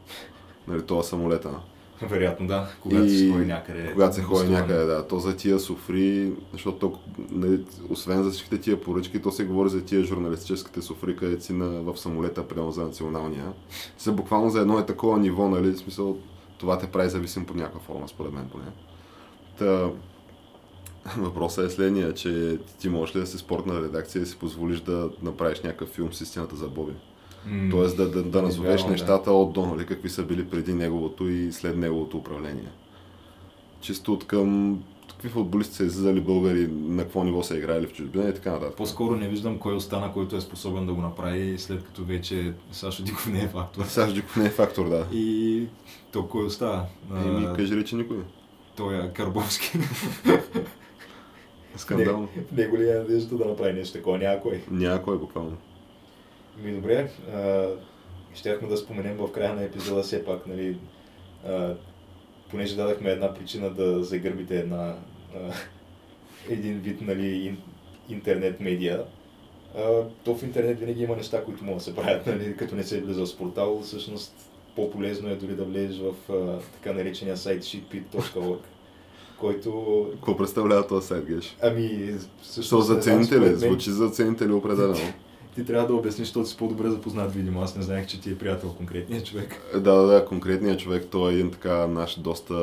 Нали, 0.68 0.86
това 0.86 1.04
самолета. 1.04 1.60
Вероятно 2.10 2.48
да, 2.48 2.68
когато 2.82 3.06
и... 3.06 3.10
се 3.10 3.32
ходи 3.32 3.46
някъде. 3.46 3.92
Когато 3.94 4.16
се 4.16 4.22
ходи 4.22 4.50
някъде, 4.50 4.86
да. 4.86 5.08
То 5.08 5.20
за 5.20 5.36
тия 5.36 5.60
суфри, 5.60 6.32
защото 6.54 7.00
нали, 7.32 7.66
освен 7.90 8.24
за 8.24 8.32
всичките 8.32 8.58
тия 8.58 8.82
поръчки, 8.82 9.22
то 9.22 9.32
се 9.32 9.46
говори 9.46 9.70
за 9.70 9.86
тия 9.86 10.04
журналистическите 10.04 10.82
суфри, 10.82 11.16
където 11.16 11.44
си 11.44 11.54
на, 11.54 11.82
в 11.82 11.98
самолета, 11.98 12.48
прямо 12.48 12.72
за 12.72 12.84
националния. 12.84 13.54
Се 13.98 14.12
буквално 14.12 14.50
за 14.50 14.62
едно 14.62 14.80
е 14.80 14.86
такова 14.86 15.18
ниво, 15.18 15.50
нали, 15.50 15.72
в 15.72 15.78
смисъл, 15.78 16.18
това 16.58 16.78
те 16.78 16.88
прави 16.88 17.10
зависим 17.10 17.46
по 17.46 17.54
някаква 17.54 17.80
форма, 17.80 18.08
според 18.08 18.34
мен 18.34 18.50
поне. 18.52 18.66
Та, 19.58 19.92
въпросът 21.18 21.66
е 21.66 21.70
следния, 21.70 22.14
че 22.14 22.60
ти 22.80 22.90
можеш 22.90 23.16
ли 23.16 23.20
да 23.20 23.28
си 23.28 23.38
спортна 23.38 23.82
редакция 23.82 24.22
и 24.22 24.26
си 24.26 24.38
позволиш 24.38 24.80
да 24.80 25.10
направиш 25.22 25.62
някакъв 25.62 25.90
филм 25.90 26.14
с 26.14 26.22
истината 26.22 26.56
за 26.56 26.68
Боби? 26.68 26.94
Mm. 27.48 27.72
Тоест 27.72 27.98
да, 27.98 28.10
да, 28.10 28.24
да 28.24 28.42
назовеш 28.42 28.82
yeah, 28.82 28.90
нещата 28.90 29.30
yeah. 29.30 29.34
от 29.34 29.54
до, 29.54 29.66
нали, 29.66 29.86
какви 29.86 30.10
са 30.10 30.24
били 30.24 30.46
преди 30.46 30.74
неговото 30.74 31.30
и 31.30 31.52
след 31.52 31.78
неговото 31.78 32.18
управление. 32.18 32.70
Чисто 33.82 34.14
от 34.14 34.28
към 34.28 34.80
какви 35.10 35.30
футболисти 35.30 35.76
са 35.76 35.84
излизали 35.84 36.22
българи, 36.22 36.68
на 36.72 37.04
какво 37.04 37.24
ниво 37.24 37.44
са 37.44 37.58
играли 37.58 37.88
в 37.88 37.94
чужбина 37.94 38.30
и 38.30 38.34
така 38.34 38.52
нататък. 38.52 38.78
По-скоро 38.78 39.16
не 39.16 39.28
виждам 39.28 39.60
кой 39.60 39.76
остана, 39.76 40.14
който 40.14 40.36
е 40.36 40.42
способен 40.42 40.86
да 40.86 40.94
го 40.94 41.02
направи, 41.02 41.58
след 41.58 41.84
като 41.84 42.04
вече 42.04 42.54
Сашо 42.72 43.04
Диков 43.04 43.28
не 43.28 43.44
е 43.44 43.48
фактор. 43.48 43.84
Сашо 43.84 44.14
Диков 44.14 44.38
не 44.38 44.46
е 44.46 44.50
фактор, 44.50 44.90
да. 44.90 45.06
И 45.12 45.68
то 46.12 46.28
кой 46.28 46.46
остава? 46.46 46.86
Еми, 47.26 47.48
кажи 47.56 47.76
ли, 47.76 47.86
че 47.86 47.96
никой. 47.96 48.18
Той 48.76 49.06
е 49.06 49.14
Карбовски. 49.14 49.80
Скандално. 51.76 52.30
Не, 52.52 52.64
него 52.64 52.78
ли 52.78 52.90
е 52.90 52.94
надежда 52.94 53.38
да 53.38 53.46
направи 53.46 53.74
нещо 53.74 53.98
такова? 53.98 54.18
Някой. 54.18 54.64
Някой, 54.72 55.18
буквално. 55.18 55.58
Ми 56.64 56.72
добре, 56.72 57.10
щяхме 58.34 58.68
да 58.68 58.78
споменем 58.78 59.18
в 59.18 59.32
края 59.32 59.54
на 59.54 59.64
епизода 59.64 60.04
все 60.04 60.26
пак, 60.26 60.48
нали, 60.48 60.78
а, 61.48 61.74
понеже 62.50 62.76
дадахме 62.76 63.10
една 63.10 63.34
причина 63.34 63.70
да 63.70 64.04
загърбите 64.04 64.60
една, 64.60 64.96
а, 65.36 65.54
един 66.50 66.80
вид 66.80 67.02
нали, 67.02 67.58
интернет 68.10 68.60
медиа, 68.60 69.04
а, 69.78 70.04
то 70.24 70.36
в 70.36 70.44
интернет 70.44 70.80
винаги 70.80 71.04
има 71.04 71.16
неща, 71.16 71.44
които 71.44 71.64
могат 71.64 71.78
да 71.78 71.84
се 71.84 71.96
правят, 71.96 72.28
нали, 72.28 72.58
като 72.58 72.76
не 72.76 72.84
се 72.84 72.98
е 72.98 73.02
влизал 73.02 73.26
с 73.26 73.38
портал, 73.38 73.82
всъщност 73.82 74.34
по-полезно 74.76 75.30
е 75.30 75.36
дори 75.36 75.56
да 75.56 75.64
влезеш 75.64 76.00
в 76.00 76.34
а, 76.34 76.60
така 76.74 76.94
наречения 76.94 77.38
сайт 77.38 77.64
shitpit.org 77.64 78.60
който... 79.40 80.06
Какво 80.16 80.38
представлява 80.38 80.88
този 80.88 81.08
сайт, 81.08 81.26
Геш? 81.26 81.58
Ами, 81.62 82.14
също... 82.44 82.82
за 82.82 83.00
ценители? 83.00 83.56
Звучи 83.56 83.92
за 83.92 84.10
ценители 84.10 84.52
определено 84.52 84.96
ти 85.60 85.66
трябва 85.66 85.88
да 85.88 85.94
обясниш, 85.94 86.28
защото 86.28 86.50
си 86.50 86.58
по-добре 86.58 86.90
запознат, 86.90 87.34
видимо. 87.34 87.62
Аз 87.62 87.76
не 87.76 87.84
знаех, 87.84 88.08
че 88.08 88.22
ти 88.22 88.30
е 88.30 88.38
приятел 88.38 88.70
конкретният 88.70 89.26
човек. 89.26 89.62
Да, 89.74 89.80
да, 89.80 90.02
да, 90.02 90.26
конкретният 90.26 90.80
човек, 90.80 91.08
той 91.12 91.32
е 91.32 91.34
един 91.34 91.52
така 91.52 91.88
наш 91.88 92.20
доста 92.20 92.56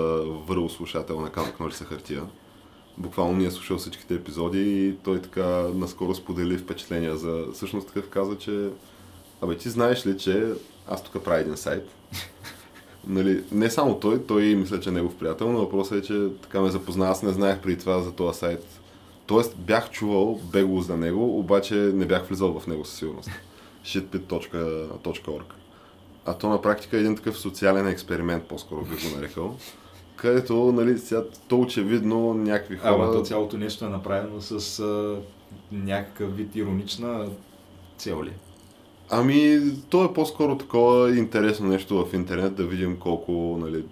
върл 0.47 0.69
слушател 0.69 1.21
на 1.21 1.31
Камък 1.31 1.61
Ножица 1.61 1.85
хартия. 1.85 2.23
Буквално 2.99 3.37
ние 3.37 3.47
е 3.47 3.51
слушал 3.51 3.79
всичките 3.79 4.15
епизоди 4.15 4.87
и 4.87 4.97
той 5.05 5.23
така 5.23 5.47
наскоро 5.75 6.15
сподели 6.15 6.59
впечатления 6.59 7.17
за... 7.17 7.45
Всъщност 7.55 7.87
такъв 7.87 8.09
каза, 8.09 8.39
че 8.39 8.69
Абе, 9.41 9.57
ти 9.57 9.69
знаеш 9.69 10.07
ли, 10.07 10.19
че 10.19 10.47
аз 10.89 11.03
тук 11.05 11.25
правя 11.25 11.41
един 11.41 11.57
сайт. 11.57 11.89
нали, 13.07 13.45
не 13.53 13.71
само 13.71 14.01
той, 14.01 14.23
той 14.27 14.43
мисля, 14.43 14.81
че 14.81 14.89
е 14.89 14.93
негов 14.93 15.17
приятел, 15.17 15.53
но 15.53 15.59
въпросът 15.59 16.05
е, 16.05 16.07
че 16.07 16.29
така 16.43 16.61
ме 16.61 16.71
запозна. 16.71 17.09
Аз 17.09 17.23
не 17.23 17.33
знаех 17.33 17.61
преди 17.61 17.79
това 17.79 18.01
за 18.01 18.13
този 18.13 18.39
сайт 18.39 18.76
Тоест 19.27 19.57
бях 19.59 19.91
чувал 19.91 20.41
бегло 20.53 20.81
за 20.81 20.97
него, 20.97 21.39
обаче 21.39 21.75
не 21.75 22.07
бях 22.07 22.27
влизал 22.27 22.61
в 22.61 22.67
него 22.67 22.85
със 22.85 22.99
сигурност. 22.99 23.31
shitpit.org 23.85 25.43
А 26.25 26.35
то 26.35 26.49
на 26.49 26.63
практика 26.63 26.97
е 26.97 27.01
един 27.01 27.17
такъв 27.17 27.39
социален 27.39 27.89
експеримент, 27.89 28.45
по-скоро 28.45 28.85
бих 28.85 29.11
го 29.11 29.17
нарекал. 29.17 29.57
Където, 30.17 30.73
нали, 30.73 30.99
сега, 30.99 31.25
то 31.49 31.61
очевидно 31.61 32.35
някакви 32.35 32.77
хора... 32.77 32.95
Ама 32.95 33.13
то 33.13 33.23
цялото 33.23 33.59
нещо 33.59 33.85
е 33.85 33.89
направено 33.89 34.41
с 34.41 34.81
а, 34.81 35.21
някакъв 35.73 36.37
вид 36.37 36.57
иронична 36.57 37.29
цел 37.99 38.25
ли? 38.25 38.33
Ами, 39.11 39.61
то 39.91 40.05
е 40.05 40.13
по-скоро 40.13 40.59
такова 40.59 41.17
интересно 41.17 41.69
нещо 41.69 42.05
в 42.05 42.15
интернет, 42.15 42.55
да 42.55 42.65
видим 42.65 42.97
колко, 42.99 43.33
нали, 43.61 43.85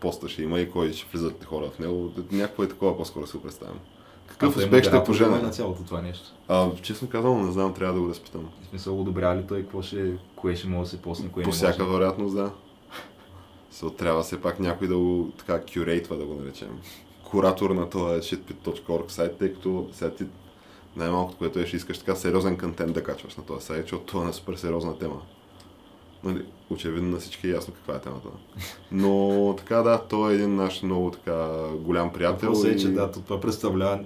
поста 0.00 0.28
ще 0.28 0.42
има 0.42 0.60
и 0.60 0.70
кой 0.70 0.92
ще 0.92 1.06
влизат 1.12 1.44
хора 1.44 1.70
в 1.70 1.78
него. 1.78 2.12
Някакво 2.32 2.62
е 2.62 2.68
такова 2.68 2.96
по-скоро 2.96 3.26
се 3.26 3.42
представям. 3.42 3.78
Какъв 4.40 4.56
успех 4.56 4.84
ще 4.84 5.04
пожена? 5.04 5.42
на 5.42 5.50
цялото 5.50 5.82
това 5.82 6.02
нещо? 6.02 6.24
А, 6.48 6.70
честно 6.82 7.08
казвам, 7.08 7.46
не 7.46 7.52
знам, 7.52 7.74
трябва 7.74 7.94
да 7.94 8.00
го 8.00 8.08
разпитам. 8.08 8.48
В 8.62 8.68
смисъл, 8.68 9.00
одобрява 9.00 9.36
ли 9.36 9.46
той 9.48 9.62
какво 9.62 9.82
ще, 9.82 10.12
кое 10.36 10.56
ще 10.56 10.68
може 10.68 10.90
да 10.90 10.96
се 10.96 11.02
посне, 11.02 11.28
кое 11.28 11.42
По 11.42 11.50
всяка 11.50 11.84
вероятност, 11.84 12.34
да. 12.34 12.50
So, 13.72 13.96
трябва 13.96 14.22
все 14.22 14.40
пак 14.40 14.60
някой 14.60 14.88
да 14.88 14.96
го 14.96 15.30
така 15.38 15.60
кюрейтва, 15.74 16.16
да 16.16 16.24
го 16.24 16.34
наречем. 16.34 16.78
Куратор 17.30 17.70
на 17.70 17.90
този 17.90 18.20
shitpit.org 18.20 19.08
сайт, 19.08 19.38
тъй 19.38 19.52
като 19.54 19.88
сега 19.92 20.10
ти 20.10 20.24
най-малкото, 20.96 21.38
което 21.38 21.58
е, 21.58 21.66
ще 21.66 21.76
искаш 21.76 21.98
така 21.98 22.14
сериозен 22.14 22.58
контент 22.58 22.92
да 22.92 23.02
качваш 23.02 23.36
на 23.36 23.44
този 23.44 23.66
сайт, 23.66 23.82
защото 23.82 24.04
това 24.04 24.28
е 24.28 24.32
супер 24.32 24.54
сериозна 24.54 24.98
тема. 24.98 25.22
Нали, 26.24 26.46
очевидно 26.70 27.10
на 27.10 27.18
всички 27.18 27.46
е 27.46 27.50
ясно 27.50 27.74
каква 27.74 27.94
е 27.94 28.00
темата. 28.00 28.28
Но 28.92 29.54
така 29.58 29.76
да, 29.76 30.02
той 30.08 30.32
е 30.32 30.34
един 30.34 30.54
наш 30.54 30.82
много 30.82 31.10
така 31.10 31.48
голям 31.78 32.12
приятел. 32.12 32.48
Въпросът 32.48 32.72
е, 32.72 32.76
че 32.76 32.88
да, 32.88 33.10
това 33.10 33.40
представлява 33.40 34.00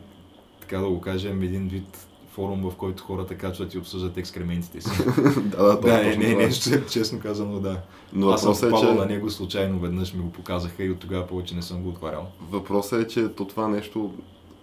така 0.68 0.78
да 0.78 0.88
го 0.88 1.00
кажем, 1.00 1.42
един 1.42 1.68
вид 1.68 2.06
форум, 2.30 2.70
в 2.70 2.74
който 2.76 3.02
хората 3.02 3.34
качват 3.34 3.74
и 3.74 3.78
обсъждат 3.78 4.18
екскрементите 4.18 4.80
си. 4.80 4.90
да, 5.44 5.62
да, 5.62 5.80
да, 5.80 6.12
е, 6.12 6.16
не, 6.16 6.28
не, 6.28 6.34
нещо, 6.34 6.70
честно 6.90 7.20
казано, 7.20 7.60
да. 7.60 7.80
Но 8.12 8.30
Аз 8.30 8.42
съм 8.42 8.74
е, 8.74 8.80
че... 8.80 8.94
на 8.94 9.06
него 9.06 9.30
случайно, 9.30 9.78
веднъж 9.78 10.14
ми 10.14 10.22
го 10.22 10.32
показаха 10.32 10.84
и 10.84 10.90
от 10.90 10.98
тогава 10.98 11.26
повече 11.26 11.54
не 11.54 11.62
съм 11.62 11.82
го 11.82 11.88
отварял. 11.88 12.26
Въпросът 12.50 13.02
е, 13.02 13.08
че 13.08 13.28
то 13.28 13.44
това 13.44 13.68
нещо, 13.68 14.12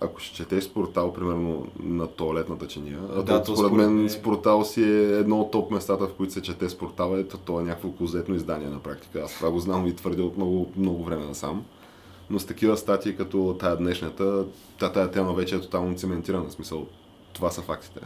ако 0.01 0.19
ще 0.19 0.35
четеш 0.35 0.63
с 0.63 0.73
портал, 0.73 1.13
примерно 1.13 1.67
на 1.83 2.07
туалетната 2.07 2.67
чиния, 2.67 2.99
а 3.15 3.23
да, 3.23 3.43
то, 3.43 3.55
според 3.55 3.73
мен 3.73 4.09
с 4.09 4.21
портал 4.21 4.65
си 4.65 4.83
е 4.83 5.17
едно 5.17 5.41
от 5.41 5.51
топ 5.51 5.71
местата, 5.71 6.07
в 6.07 6.13
които 6.13 6.33
се 6.33 6.41
чете 6.41 6.69
с 6.69 6.77
портал, 6.77 7.17
е, 7.17 7.23
то 7.23 7.59
е 7.59 7.63
някакво 7.63 7.91
клозетно 7.91 8.35
издание 8.35 8.69
на 8.69 8.79
практика. 8.79 9.21
Аз 9.25 9.35
това 9.35 9.51
го 9.51 9.59
знам 9.59 9.87
и 9.87 9.95
твърдя 9.95 10.23
от 10.23 10.37
много, 10.37 10.71
много 10.77 11.03
време 11.03 11.25
насам 11.25 11.63
но 12.31 12.39
с 12.39 12.45
такива 12.45 12.77
статии 12.77 13.15
като 13.15 13.55
тая 13.59 13.77
днешната, 13.77 14.45
та, 14.79 14.91
тая 14.91 15.11
тема 15.11 15.33
вече 15.33 15.55
е 15.55 15.61
тотално 15.61 15.97
цементирана, 15.97 16.49
в 16.49 16.51
смисъл, 16.51 16.87
това 17.33 17.51
са 17.51 17.61
фактите. 17.61 17.99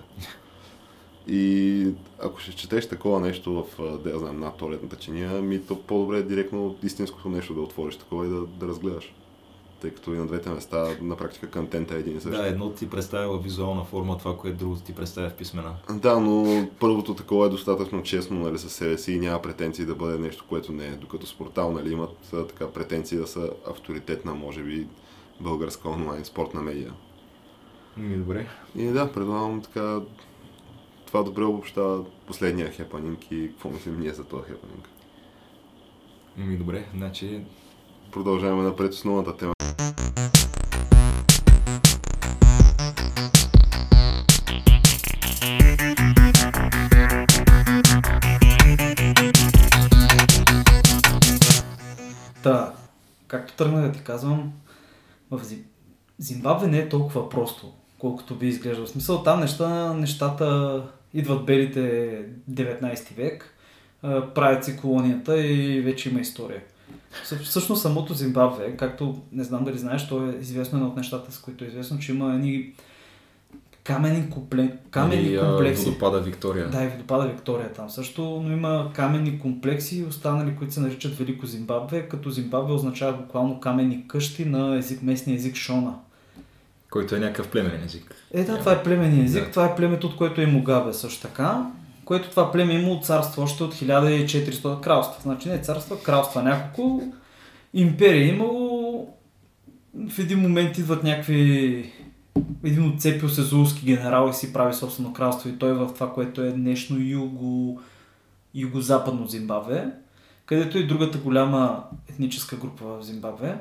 И 1.27 1.87
ако 2.19 2.39
ще 2.39 2.55
четеш 2.55 2.89
такова 2.89 3.19
нещо 3.19 3.65
в, 3.77 3.97
да 4.03 4.09
я 4.09 4.19
знам, 4.19 4.39
над 4.39 4.55
туалетната 4.55 4.95
чиния, 4.95 5.41
ми 5.41 5.65
то 5.65 5.81
по-добре 5.81 6.17
е 6.17 6.23
директно 6.23 6.75
истинското 6.83 7.29
нещо 7.29 7.53
да 7.53 7.61
отвориш 7.61 7.95
такова 7.95 8.25
и 8.25 8.29
да, 8.29 8.41
да 8.41 8.67
разгледаш 8.67 9.13
тъй 9.81 9.91
като 9.91 10.13
и 10.13 10.17
на 10.17 10.27
двете 10.27 10.49
места 10.49 10.87
на 11.01 11.15
практика 11.15 11.51
контента 11.51 11.95
е 11.95 11.99
един 11.99 12.17
и 12.17 12.21
същ. 12.21 12.37
Да, 12.37 12.47
едно 12.47 12.71
ти 12.71 12.89
представя 12.89 13.37
в 13.37 13.43
визуална 13.43 13.83
форма 13.83 14.17
това, 14.17 14.37
което 14.37 14.57
другото 14.57 14.81
ти 14.81 14.95
представя 14.95 15.29
в 15.29 15.33
писмена. 15.33 15.75
Да, 15.89 16.19
но 16.19 16.67
първото 16.79 17.13
такова 17.13 17.45
е 17.45 17.49
достатъчно 17.49 18.03
честно 18.03 18.39
нали, 18.39 18.57
със 18.57 18.73
себе 18.73 18.97
си 18.97 19.13
и 19.13 19.19
няма 19.19 19.41
претенции 19.41 19.85
да 19.85 19.95
бъде 19.95 20.17
нещо, 20.17 20.45
което 20.49 20.71
не 20.71 20.85
е. 20.85 20.91
Докато 20.91 21.27
с 21.27 21.37
портал 21.37 21.71
нали, 21.71 21.91
имат 21.91 22.17
така 22.31 22.71
претенции 22.71 23.17
да 23.17 23.27
са 23.27 23.49
авторитетна, 23.69 24.35
може 24.35 24.63
би, 24.63 24.87
българска 25.39 25.89
онлайн 25.89 26.25
спортна 26.25 26.61
медия. 26.61 26.93
Ми, 27.97 28.17
добре. 28.17 28.47
И 28.75 28.85
да, 28.85 29.11
предлагам 29.11 29.61
така 29.61 30.01
това 31.05 31.23
добре 31.23 31.43
обобщава 31.43 32.03
последния 32.27 32.71
хепанинг 32.71 33.31
и 33.31 33.47
какво 33.49 33.69
мислим 33.69 33.99
ние 33.99 34.13
за 34.13 34.23
този 34.23 34.43
хепанинг. 34.43 34.89
Ми, 36.37 36.57
добре, 36.57 36.85
значи 36.95 37.41
Продължаваме 38.15 38.63
напред 38.63 38.93
с 38.93 39.03
новата 39.03 39.37
тема. 39.37 39.53
Та, 52.43 52.73
както 53.27 53.53
тръгна 53.55 53.81
да 53.81 53.91
ти 53.91 53.99
казвам, 54.03 54.53
в 55.31 55.43
Зим... 55.43 55.63
Зимбабве 56.17 56.67
не 56.67 56.77
е 56.77 56.89
толкова 56.89 57.29
просто, 57.29 57.73
колкото 57.99 58.35
би 58.35 58.47
изглежда. 58.47 58.85
В 58.85 58.89
смисъл 58.89 59.23
там 59.23 59.39
неща, 59.39 59.93
нещата 59.93 60.81
идват 61.13 61.45
белите 61.45 61.81
19 62.51 63.15
век, 63.15 63.55
правят 64.35 64.65
си 64.65 64.77
колонията 64.77 65.45
и 65.45 65.81
вече 65.81 66.09
има 66.09 66.19
история. 66.19 66.61
Всъ- 67.23 67.39
Всъщност 67.39 67.81
самото 67.81 68.13
Зимбабве, 68.13 68.77
както 68.77 69.21
не 69.31 69.43
знам 69.43 69.63
дали 69.63 69.77
знаеш, 69.77 70.07
то 70.09 70.25
е 70.25 70.37
известно 70.41 70.77
едно 70.77 70.89
от 70.89 70.97
нещата, 70.97 71.31
с 71.31 71.39
които 71.39 71.63
е 71.63 71.67
известно, 71.67 71.99
че 71.99 72.11
има 72.11 72.33
едни 72.33 72.73
камени, 73.83 74.29
компле... 74.29 74.77
камени 74.91 75.21
нали, 75.21 75.35
а, 75.35 75.45
комплекси. 75.45 75.85
водопада 75.85 76.19
Виктория. 76.19 76.69
Да, 76.69 76.83
и 76.83 76.87
водопада 76.87 77.27
Виктория 77.27 77.73
там 77.73 77.89
също, 77.89 78.41
но 78.45 78.51
има 78.51 78.89
каменни 78.93 79.39
комплекси, 79.39 80.05
останали, 80.09 80.55
които 80.55 80.73
се 80.73 80.79
наричат 80.79 81.17
Велико 81.17 81.45
Зимбабве, 81.45 82.01
като 82.01 82.29
Зимбабве 82.29 82.73
означава 82.73 83.13
буквално 83.13 83.59
каменни 83.59 84.07
къщи 84.07 84.45
на 84.45 84.77
език, 84.77 85.01
местния 85.01 85.35
език 85.35 85.55
Шона. 85.55 85.93
Който 86.89 87.15
е 87.15 87.19
някакъв 87.19 87.47
племенен 87.47 87.83
език. 87.83 88.15
Е, 88.33 88.43
да, 88.43 88.59
това 88.59 88.71
е 88.71 88.83
племенния 88.83 89.25
език, 89.25 89.43
Да. 89.43 89.51
това 89.51 89.65
е 89.65 89.75
племето, 89.75 90.07
от 90.07 90.15
което 90.15 90.41
е 90.41 90.45
Мугабе 90.45 90.93
също 90.93 91.21
така, 91.21 91.65
което 92.05 92.29
това 92.29 92.51
племе 92.51 92.73
е 92.73 92.79
имало 92.79 93.01
царство 93.01 93.41
още 93.41 93.63
от 93.63 93.75
1400 93.75 94.79
кралства. 94.79 95.21
Значи 95.21 95.49
не 95.49 95.61
царства, 95.61 96.03
кралства 96.03 96.43
няколко. 96.43 97.03
Империя 97.73 98.25
е 98.25 98.27
имало. 98.27 99.13
В 100.09 100.19
един 100.19 100.39
момент 100.39 100.77
идват 100.77 101.03
някакви 101.03 101.91
един 102.63 102.89
отцепил 102.89 103.29
се 103.29 103.41
зулски 103.41 103.85
генерал 103.85 104.29
и 104.29 104.33
си 104.33 104.53
прави 104.53 104.73
собствено 104.73 105.13
кралство 105.13 105.49
и 105.49 105.57
той 105.57 105.73
в 105.73 105.93
това, 105.93 106.13
което 106.13 106.41
е 106.41 106.51
днешно 106.51 106.99
юго, 106.99 107.81
юго-западно 108.55 109.27
Зимбабве, 109.27 109.91
където 110.45 110.77
е 110.77 110.81
и 110.81 110.87
другата 110.87 111.17
голяма 111.17 111.83
етническа 112.09 112.55
група 112.55 112.85
в 112.85 113.03
Зимбабве. 113.03 113.57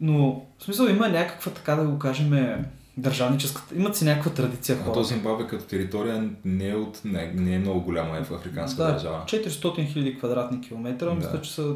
Но, 0.00 0.46
в 0.58 0.64
смисъл, 0.64 0.86
има 0.86 1.08
някаква, 1.08 1.52
така 1.52 1.74
да 1.74 1.84
го 1.84 1.98
кажем, 1.98 2.64
държавническата, 2.96 3.74
имат 3.76 3.96
си 3.96 4.04
някаква 4.04 4.30
традиция 4.32 4.78
А 4.80 4.84
хора. 4.84 4.92
то 4.94 5.02
Зимбабве 5.02 5.46
като 5.46 5.64
територия 5.64 6.30
не 6.44 6.68
е, 6.68 6.74
от, 6.74 7.00
не, 7.04 7.32
не 7.32 7.54
е 7.54 7.58
много 7.58 7.80
голямо 7.80 8.14
е 8.14 8.24
в 8.24 8.30
африканска 8.30 8.84
да, 8.84 8.92
държава. 8.92 9.22
400 9.26 9.48
000 9.48 10.18
квадратни 10.18 10.60
километра, 10.60 11.06
Да. 11.06 11.14
мисля, 11.14 11.42
че 11.42 11.52
са... 11.52 11.74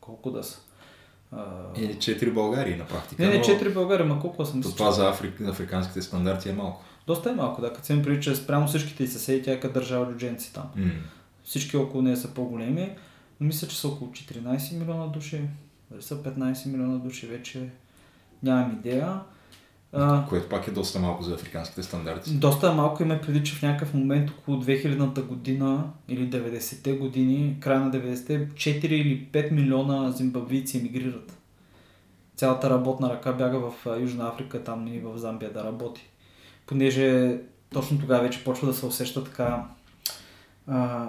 Колко 0.00 0.30
да 0.30 0.42
са? 0.44 0.58
А... 1.32 1.44
Е, 1.76 1.94
4 1.94 2.32
Българии 2.32 2.76
на 2.76 2.86
практика. 2.86 3.22
не, 3.22 3.28
не, 3.28 3.38
но 3.38 3.44
4 3.44 3.72
България, 3.74 4.06
ма 4.06 4.20
колко 4.20 4.44
съм? 4.44 4.62
То 4.62 4.72
това 4.74 4.90
за 4.90 5.08
Африк, 5.08 5.40
африканските 5.40 6.02
стандарти 6.02 6.48
е 6.48 6.52
малко. 6.52 6.84
Доста 7.06 7.30
е 7.30 7.34
малко, 7.34 7.60
да, 7.60 7.72
като 7.72 7.86
се 7.86 8.02
преди, 8.02 8.20
че 8.22 8.34
спрямо 8.36 8.66
всичките 8.66 9.04
и 9.04 9.08
съседи, 9.08 9.42
тя 9.42 9.52
е 9.52 9.60
като 9.60 9.74
държава 9.74 10.12
людженци 10.12 10.52
там. 10.54 10.64
М. 10.76 10.90
Всички 11.44 11.76
около 11.76 12.02
нея 12.02 12.16
са 12.16 12.28
по-големи, 12.34 12.90
но 13.40 13.46
мисля, 13.46 13.68
че 13.68 13.80
са 13.80 13.88
около 13.88 14.10
14 14.10 14.78
милиона 14.78 15.06
души. 15.06 15.40
Дали 15.90 16.02
са 16.02 16.22
15 16.22 16.66
милиона 16.66 16.98
души, 16.98 17.26
вече 17.26 17.68
нямам 18.42 18.72
идея. 18.72 19.20
А, 19.92 20.26
Което 20.28 20.48
пак 20.48 20.68
е 20.68 20.70
доста 20.70 20.98
малко 20.98 21.22
за 21.22 21.34
африканските 21.34 21.82
стандарти. 21.82 22.30
доста 22.34 22.72
малко 22.72 23.02
има 23.02 23.20
преди, 23.20 23.44
че 23.44 23.54
в 23.54 23.62
някакъв 23.62 23.94
момент 23.94 24.30
около 24.30 24.62
2000-та 24.62 25.22
година 25.22 25.84
или 26.08 26.30
90-те 26.30 26.92
години, 26.92 27.56
края 27.60 27.80
на 27.80 27.90
90-те, 27.90 28.48
4 28.48 28.84
или 28.84 29.28
5 29.32 29.50
милиона 29.50 30.10
зимбабвийци 30.10 30.78
емигрират. 30.78 31.38
Цялата 32.36 32.70
работна 32.70 33.10
ръка 33.10 33.32
бяга 33.32 33.58
в 33.58 33.72
Южна 34.00 34.28
Африка, 34.28 34.64
там 34.64 34.86
и 34.88 35.00
в 35.00 35.18
Замбия 35.18 35.52
да 35.52 35.64
работи. 35.64 36.02
Понеже 36.66 37.38
точно 37.72 37.98
тогава 37.98 38.22
вече 38.22 38.44
почва 38.44 38.66
да 38.66 38.74
се 38.74 38.86
усеща 38.86 39.24
така 39.24 39.64
а, 40.66 41.08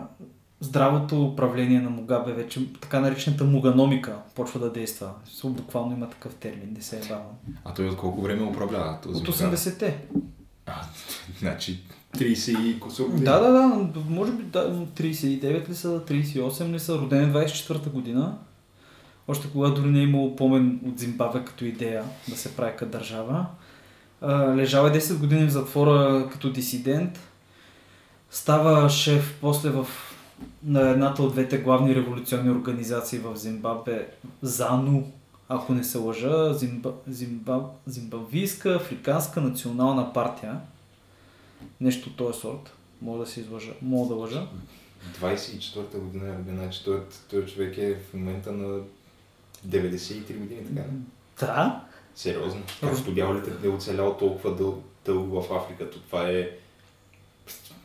здравото 0.60 1.26
управление 1.26 1.82
на 1.82 1.90
Мугабе, 1.90 2.34
вече 2.34 2.74
така 2.82 3.00
наречената 3.00 3.44
муганомика 3.44 4.16
почва 4.36 4.60
да 4.60 4.72
действа. 4.72 5.12
Буквално 5.44 5.96
има 5.96 6.10
такъв 6.10 6.36
термин, 6.36 6.74
не 6.76 6.82
се 6.82 6.98
е 6.98 7.00
бавно. 7.00 7.38
А 7.66 7.74
той 7.74 7.88
от 7.88 7.98
колко 7.98 8.22
време 8.22 8.44
управлява 8.44 8.98
този 9.04 9.22
От 9.22 9.28
Мугабе? 9.28 9.56
80-те. 9.56 9.98
А, 10.66 10.82
значи 11.40 11.84
30 12.18 12.60
и. 12.60 12.80
Да, 13.24 13.40
да, 13.40 13.52
да, 13.52 14.00
може 14.10 14.32
би 14.32 14.44
да, 14.44 14.76
39 14.76 15.70
ли 15.70 15.76
са, 15.76 16.06
38 16.06 16.72
ли 16.72 16.80
са, 16.80 16.98
роден 16.98 17.30
е 17.30 17.34
24-та 17.34 17.90
година. 17.90 18.38
Още 19.28 19.48
когато 19.52 19.82
дори 19.82 19.92
не 19.92 20.00
е 20.00 20.04
имало 20.04 20.36
помен 20.36 20.80
от 20.86 21.00
Зимбабве 21.00 21.46
като 21.46 21.66
идея 21.66 22.04
да 22.28 22.38
се 22.38 22.56
прави 22.56 22.72
като 22.78 22.92
държава. 22.92 23.46
А, 24.22 24.56
Лежал 24.56 24.86
е 24.86 24.92
10 24.92 25.18
години 25.18 25.46
в 25.46 25.52
затвора 25.52 26.28
като 26.32 26.52
дисидент. 26.52 27.20
Става 28.30 28.90
шеф 28.90 29.38
после 29.42 29.70
в 29.70 29.88
на 30.64 30.90
едната 30.90 31.24
от 31.24 31.32
двете 31.32 31.58
главни 31.58 31.96
революционни 31.96 32.52
организации 32.52 33.20
в 33.20 33.36
Зимбабве, 33.36 34.08
ЗАНУ, 34.42 35.12
ако 35.50 35.74
не 35.74 35.84
се 35.84 35.98
лъжа, 35.98 36.54
Зимба, 36.54 36.94
Зимбаб, 37.08 37.66
Зимбабвийска 37.88 38.76
африканска 38.76 39.42
национална 39.42 40.14
партия. 40.14 40.60
Нещо 41.82 42.10
от 42.10 42.16
този 42.16 42.40
сорт. 42.40 42.74
Мога 43.02 43.20
да 43.20 43.26
се 43.26 43.40
излъжа. 43.40 43.72
Мога 43.82 44.08
да 44.08 44.16
лъжа. 44.16 44.48
24-та 45.22 45.98
година 46.00 46.36
значи 46.50 46.84
той, 46.86 47.02
той 47.30 47.46
човек 47.46 47.78
е 47.78 47.96
в 47.96 48.14
момента 48.14 48.52
на 48.52 48.80
93 49.68 50.38
години, 50.38 50.62
така. 50.66 50.88
ли? 50.88 50.94
Да. 51.40 51.82
Сериозно. 52.16 52.62
Как 52.82 52.98
студявалите 52.98 53.52
е 53.64 53.70
оцелял 53.70 54.18
толкова 54.18 54.56
дъл, 54.56 54.82
дълго 55.06 55.42
в 55.42 55.54
Африка? 55.54 55.90
То 55.90 56.00
това 56.00 56.30
е... 56.30 56.50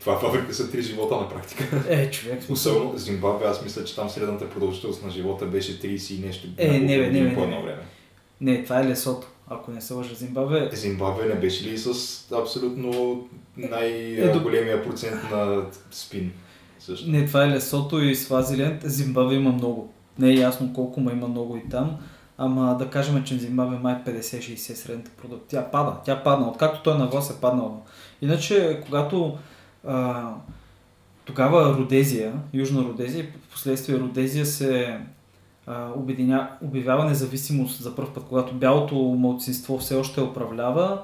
Това 0.04 0.18
в 0.18 0.24
Африка 0.24 0.54
са 0.54 0.70
три 0.70 0.82
живота 0.82 1.16
на 1.16 1.28
практика. 1.28 1.84
Е, 1.88 2.10
човек. 2.10 2.42
в 2.42 2.50
Особено 2.50 2.98
Зимбабве, 2.98 3.46
аз 3.46 3.64
мисля, 3.64 3.84
че 3.84 3.96
там 3.96 4.10
средната 4.10 4.50
продължителност 4.50 5.04
на 5.04 5.10
живота 5.10 5.46
беше 5.46 5.80
30 5.80 6.14
и 6.14 6.26
нещо. 6.26 6.48
Е, 6.58 6.78
не, 6.78 6.98
бе, 6.98 7.10
не, 7.10 7.22
бе, 7.22 7.34
по 7.34 7.40
не, 7.40 7.46
едно 7.46 7.62
време. 7.62 7.82
Не, 8.40 8.64
това 8.64 8.80
е 8.80 8.84
лесото. 8.84 9.26
Ако 9.48 9.70
не 9.70 9.80
се 9.80 9.94
лъжа 9.94 10.14
Зимбабве. 10.14 10.70
Зимбабве 10.72 11.26
не 11.26 11.34
беше 11.34 11.64
ли 11.64 11.78
с 11.78 11.88
абсолютно 12.32 13.20
Е, 13.62 13.68
най-големия 13.68 14.84
процент 14.84 15.30
на 15.30 15.62
спин? 15.90 16.32
Също. 16.78 17.10
Не, 17.10 17.26
това 17.26 17.44
е 17.44 17.48
лесото 17.48 18.00
и 18.00 18.14
Свазиленд. 18.14 18.82
Зимбабве 18.84 19.34
има 19.34 19.52
много. 19.52 19.92
Не 20.18 20.30
е 20.30 20.34
ясно 20.34 20.72
колко, 20.72 21.00
ма 21.00 21.12
има 21.12 21.28
много 21.28 21.56
и 21.56 21.68
там. 21.70 21.96
Ама 22.38 22.76
да 22.78 22.90
кажем, 22.90 23.24
че 23.24 23.38
Зимбабве 23.38 23.78
май 23.78 23.94
50-60 24.06 24.56
средната 24.56 25.10
продукт. 25.10 25.44
Тя 25.48 25.70
пада. 25.70 25.96
Тя 26.04 26.22
падна. 26.22 26.48
Откакто 26.48 26.82
той 26.82 26.98
на 26.98 27.06
власт 27.06 27.30
е 27.30 27.40
паднала. 27.40 27.76
Иначе, 28.22 28.80
когато 28.84 29.38
а, 29.86 30.30
тогава 31.24 31.78
Родезия, 31.78 32.32
Южна 32.52 32.84
Родезия, 32.84 33.26
в 33.48 33.52
последствие 33.52 33.98
Родезия 33.98 34.46
се 34.46 34.98
а, 35.66 35.88
обединя, 35.96 36.50
обявява 36.62 37.04
независимост 37.04 37.82
за 37.82 37.96
първ 37.96 38.14
път, 38.14 38.24
когато 38.28 38.54
бялото 38.54 38.94
младсинство 38.94 39.78
все 39.78 39.94
още 39.94 40.20
управлява. 40.20 41.02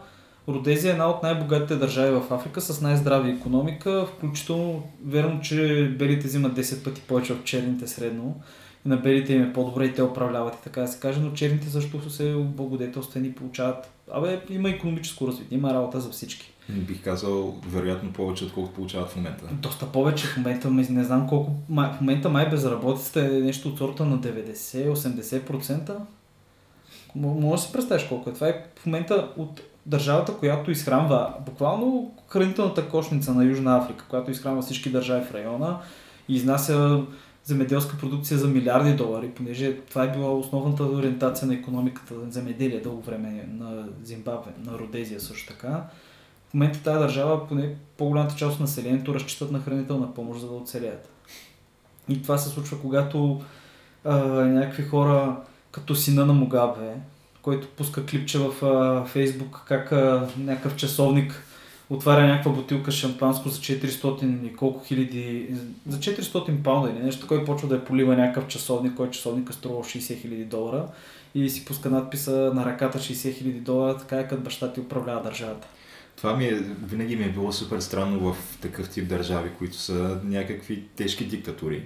Родезия 0.49 0.91
е 0.91 0.93
една 0.93 1.11
от 1.11 1.23
най-богатите 1.23 1.77
държави 1.77 2.21
в 2.21 2.33
Африка 2.35 2.61
с 2.61 2.81
най-здрави 2.81 3.31
економика, 3.31 4.07
включително 4.07 4.83
верно, 5.05 5.41
че 5.41 5.89
белите 5.99 6.27
взимат 6.27 6.53
10 6.53 6.85
пъти 6.85 7.01
повече 7.01 7.33
от 7.33 7.45
черните 7.45 7.87
средно. 7.87 8.41
И 8.87 8.89
на 8.89 8.97
белите 8.97 9.33
им 9.33 9.43
е 9.43 9.53
по-добре 9.53 9.85
и 9.85 9.95
те 9.95 10.03
управляват 10.03 10.55
и 10.55 10.63
така 10.65 10.81
да 10.81 10.89
се 10.89 11.01
каже, 11.01 11.21
но 11.21 11.33
черните 11.33 11.69
също 11.69 12.11
се 12.11 12.35
облагодетелствени 12.35 13.33
получават. 13.33 13.91
Абе, 14.13 14.41
има 14.51 14.71
економическо 14.71 15.27
развитие, 15.27 15.59
има 15.59 15.75
работа 15.75 16.01
за 16.01 16.11
всички. 16.11 16.53
Бих 16.71 17.03
казал, 17.05 17.55
вероятно 17.67 18.13
повече, 18.13 18.45
отколкото 18.45 18.75
получават 18.75 19.11
в 19.11 19.17
момента. 19.17 19.45
Доста 19.53 19.87
повече 19.87 20.27
в 20.27 20.37
момента, 20.37 20.71
ме- 20.71 20.87
не 20.91 21.05
знам 21.05 21.29
колко, 21.29 21.51
в 21.71 21.97
момента 22.01 22.29
май 22.29 22.51
безработицата 22.51 23.21
е 23.21 23.29
нещо 23.29 23.69
от 23.69 23.79
сорта 23.79 24.05
на 24.05 24.19
90-80%. 24.19 25.89
М- 27.15 27.29
Може 27.29 27.63
да 27.63 27.67
си 27.67 27.73
представиш 27.73 28.05
колко 28.05 28.31
е. 28.31 28.33
Това 28.33 28.49
е 28.49 28.65
в 28.77 28.87
момента 28.87 29.29
от 29.37 29.61
държавата, 29.87 30.35
която 30.35 30.71
изхранва 30.71 31.35
буквално 31.47 32.15
хранителната 32.29 32.89
кошница 32.89 33.35
на 33.35 33.45
Южна 33.45 33.77
Африка, 33.79 34.05
която 34.09 34.31
изхранва 34.31 34.63
всички 34.63 34.91
държави 34.91 35.25
в 35.25 35.35
района 35.35 35.79
и 36.29 36.35
изнася 36.35 37.03
земеделска 37.45 37.99
продукция 37.99 38.39
за 38.39 38.49
милиарди 38.49 38.93
долари, 38.93 39.31
понеже 39.31 39.77
това 39.77 40.05
е 40.05 40.13
била 40.13 40.31
основната 40.35 40.83
ориентация 40.83 41.49
на 41.49 41.55
економиката 41.55 42.15
на 42.15 42.31
земеделие 42.33 42.81
дълго 42.81 43.03
време 43.03 43.49
на 43.59 43.85
Зимбабве, 44.05 44.51
на 44.65 44.79
Родезия 44.79 45.21
също 45.21 45.53
така. 45.53 45.85
В 46.51 46.55
момента 46.55 46.83
тази 46.83 46.99
държава, 46.99 47.49
поне 47.49 47.75
по-голямата 47.97 48.37
част 48.37 48.55
от 48.55 48.61
населението, 48.61 49.15
разчитат 49.15 49.51
на 49.51 49.61
хранителна 49.61 50.15
помощ, 50.15 50.41
за 50.41 50.47
да 50.47 50.55
оцелеят. 50.55 51.09
И 52.09 52.23
това 52.23 52.39
се 52.39 52.49
случва, 52.49 52.81
когато 52.81 53.41
а, 54.05 54.17
някакви 54.45 54.83
хора, 54.83 55.37
като 55.71 55.95
сина 55.95 56.27
на 56.27 56.33
Мугабе, 56.33 56.95
който 57.43 57.69
пуска 57.69 58.07
клипче 58.07 58.39
в 58.39 58.65
а, 58.65 59.05
Фейсбук, 59.05 59.63
как 59.67 59.93
а, 59.93 60.29
някакъв 60.39 60.77
часовник 60.77 61.45
отваря 61.91 62.27
някаква 62.27 62.53
бутилка 62.53 62.91
шампанско 62.91 63.49
за 63.49 63.59
400 63.59 64.47
и 64.47 64.57
колко 64.57 64.85
хиляди, 64.85 65.55
за 65.89 65.99
400 65.99 66.63
паунда 66.63 66.91
или 66.91 67.05
нещо, 67.05 67.27
кой 67.27 67.45
почва 67.45 67.69
да 67.69 67.75
я 67.75 67.85
полива 67.85 68.17
някакъв 68.17 68.47
часовник, 68.47 68.95
кой 68.97 69.11
часовник 69.11 69.51
е 69.51 69.53
струва 69.53 69.85
60 69.85 70.21
хиляди 70.21 70.45
долара 70.45 70.87
и 71.35 71.51
си 71.51 71.65
пуска 71.65 71.91
надписа 71.91 72.53
на 72.55 72.65
ръката 72.65 72.99
60 72.99 73.35
хиляди 73.35 73.61
долара, 73.61 73.97
така 73.97 74.17
е 74.17 74.29
като 74.29 74.43
баща 74.43 74.73
ти 74.73 74.81
управлява 74.81 75.23
държавата. 75.23 75.67
Това 76.21 76.37
ми 76.37 76.45
е, 76.45 76.55
винаги 76.85 77.17
ми 77.17 77.25
е 77.25 77.29
било 77.29 77.53
супер 77.53 77.81
странно 77.81 78.33
в 78.33 78.59
такъв 78.61 78.91
тип 78.91 79.09
държави, 79.09 79.51
които 79.59 79.77
са 79.77 80.21
някакви 80.25 80.83
тежки 80.97 81.25
диктатури. 81.25 81.83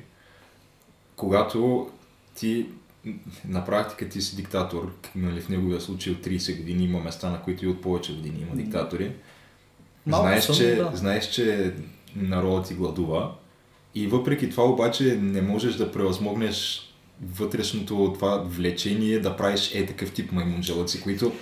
Когато 1.17 1.91
ти 2.35 2.67
на 3.49 3.65
практика 3.65 4.09
ти 4.09 4.23
си 4.23 4.37
диктатор, 4.37 4.93
нали, 5.17 5.41
в 5.41 5.49
неговия 5.49 5.81
случай 5.81 6.13
от 6.13 6.27
30 6.27 6.57
години 6.57 6.85
има 6.85 7.01
места, 7.01 7.31
на 7.31 7.43
които 7.43 7.65
и 7.65 7.69
от 7.69 7.83
повече 7.83 8.15
години 8.15 8.41
има 8.41 8.63
диктатори. 8.63 9.13
Малко 10.07 10.27
знаеш, 10.27 10.45
съм, 10.45 10.55
че, 10.55 10.75
да. 10.75 10.91
знаеш, 10.95 11.31
че 11.31 11.75
народът 12.17 12.67
ти 12.67 12.75
гладува 12.75 13.33
и 13.95 14.07
въпреки 14.07 14.51
това 14.51 14.65
обаче 14.65 15.19
не 15.23 15.43
можеш 15.43 15.75
да 15.75 15.93
превъзмогнеш 15.93 16.89
вътрешното 17.23 18.13
това 18.15 18.37
влечение 18.47 19.21
да 19.21 19.37
правиш 19.37 19.75
е 19.75 19.87
такъв 19.87 20.13
тип 20.13 20.33
маймунджелъци, 20.33 21.03
които 21.03 21.33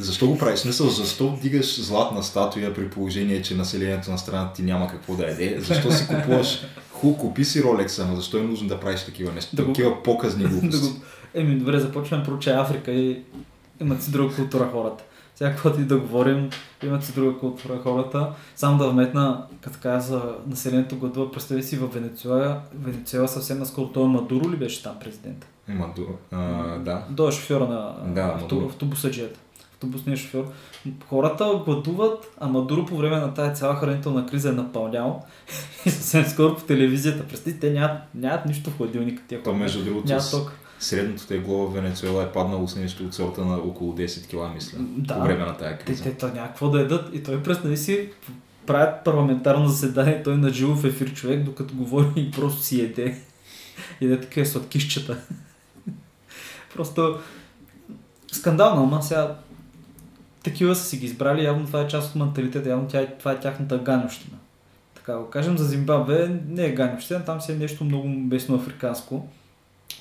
защо 0.00 0.26
го 0.26 0.38
правиш? 0.38 0.58
Смисъл, 0.60 0.88
защо 0.88 1.28
вдигаш 1.28 1.80
златна 1.80 2.22
статуя 2.22 2.74
при 2.74 2.90
положение, 2.90 3.42
че 3.42 3.54
населението 3.54 4.10
на 4.10 4.18
страната 4.18 4.52
ти 4.52 4.62
няма 4.62 4.88
какво 4.88 5.14
да 5.14 5.26
яде? 5.26 5.56
Защо 5.60 5.92
си 5.92 6.06
купуваш 6.06 6.62
ху, 6.92 7.16
купи 7.16 7.44
си 7.44 7.62
Ролекса, 7.62 8.06
но 8.06 8.16
защо 8.16 8.38
е 8.38 8.42
нужно 8.42 8.68
да 8.68 8.80
правиш 8.80 9.04
такива 9.04 9.32
неща? 9.32 9.50
Да 9.54 9.62
го- 9.62 9.72
такива 9.72 10.02
показни 10.02 10.42
да 10.44 10.48
глупости. 10.50 10.88
го... 10.88 10.94
Еми, 11.34 11.54
добре, 11.54 11.78
започваме 11.78 12.24
проуча 12.24 12.50
Африка 12.52 12.90
и 12.92 13.22
имат 13.80 14.02
си 14.02 14.10
друга 14.10 14.34
култура 14.36 14.68
хората. 14.72 15.04
Сега, 15.36 15.50
каквото 15.50 15.80
и 15.80 15.84
да 15.84 15.98
говорим, 15.98 16.50
имат 16.82 17.04
си 17.04 17.12
друга 17.12 17.38
култура 17.38 17.78
хората. 17.82 18.28
Само 18.56 18.78
да 18.78 18.88
вметна, 18.88 19.44
като 19.60 19.78
каза 19.82 20.22
населението 20.46 20.96
гладува, 20.96 21.32
представи 21.32 21.62
си 21.62 21.76
в 21.76 21.86
Венецуела, 21.86 22.60
Венецуела 22.74 23.28
съвсем 23.28 23.58
наскоро, 23.58 23.88
той 23.88 24.04
Мадуро 24.04 24.50
ли 24.50 24.56
беше 24.56 24.82
там 24.82 24.94
президент? 25.00 25.46
Маду... 25.68 26.02
А, 26.30 26.38
да. 26.78 27.04
Той 27.16 27.28
е 27.28 27.32
шофьора 27.32 27.66
на 27.66 27.94
Да, 28.14 28.20
авто, 28.22 28.54
Мадуро. 28.54 28.70
Автобусният 29.80 30.20
шофьор. 30.20 30.44
Хората 31.08 31.62
гладуват, 31.64 32.26
а 32.40 32.48
Мадуро 32.48 32.86
по 32.86 32.96
време 32.96 33.16
на 33.16 33.34
тази 33.34 33.54
цяла 33.54 33.76
хранителна 33.76 34.26
криза 34.26 34.48
е 34.48 34.52
напълнял. 34.52 35.24
И 35.86 35.90
съвсем 35.90 36.24
скоро 36.24 36.56
по 36.56 36.62
телевизията. 36.62 37.28
Представи, 37.28 37.60
те 37.60 37.70
нямат, 37.70 37.98
нямат 38.14 38.46
нищо 38.46 38.70
в 38.70 38.76
хладилника 38.76 39.22
тия 39.28 39.42
То 39.42 39.50
хора. 39.50 39.58
между 39.62 39.84
другото. 39.84 40.14
Средното 40.78 41.26
тегло 41.26 41.66
в 41.66 41.74
Венецуела 41.74 42.22
е 42.22 42.32
паднало 42.32 42.68
с 42.68 42.76
нещо 42.76 43.04
от 43.04 43.14
сорта 43.14 43.44
на 43.44 43.56
около 43.56 43.92
10 43.96 44.26
кг, 44.26 44.54
мисля. 44.54 44.78
Да. 44.80 45.14
По 45.14 45.20
време 45.20 45.44
на 45.44 45.56
Те, 45.56 45.78
криза. 45.84 46.02
те, 46.02 46.16
то 46.16 46.28
няма 46.28 46.48
какво 46.48 46.68
да 46.68 46.80
едат 46.80 47.14
и 47.14 47.22
той 47.22 47.42
представи 47.42 47.76
си 47.76 48.08
правят 48.66 49.04
парламентарно 49.04 49.68
заседание, 49.68 50.22
той 50.22 50.36
на 50.36 50.50
живо 50.50 50.74
в 50.74 50.84
ефир 50.84 51.12
човек, 51.12 51.42
докато 51.44 51.74
говори 51.74 52.06
и 52.16 52.30
просто 52.30 52.62
си 52.62 52.80
еде. 52.80 53.18
Еде 54.00 54.20
такива 54.20 54.46
сладкишчета. 54.46 55.16
просто 56.74 57.18
скандално, 58.32 58.82
ама 58.82 59.02
сега 59.02 59.36
такива 60.44 60.74
са 60.74 60.84
си 60.84 60.98
ги 60.98 61.06
избрали, 61.06 61.44
явно 61.44 61.66
това 61.66 61.80
е 61.80 61.88
част 61.88 62.10
от 62.10 62.16
менталитета, 62.16 62.68
явно 62.68 62.88
тя, 62.88 63.06
това 63.18 63.32
е 63.32 63.40
тяхната 63.40 63.78
ганющина. 63.78 64.36
Така 64.94 65.16
го 65.18 65.30
кажем, 65.30 65.58
за 65.58 65.64
Зимбабве 65.64 66.40
не 66.48 66.66
е 66.66 66.74
ганющина, 66.74 67.24
там 67.24 67.40
си 67.40 67.52
е 67.52 67.56
нещо 67.56 67.84
много 67.84 68.08
бесно 68.08 68.56
африканско. 68.56 69.28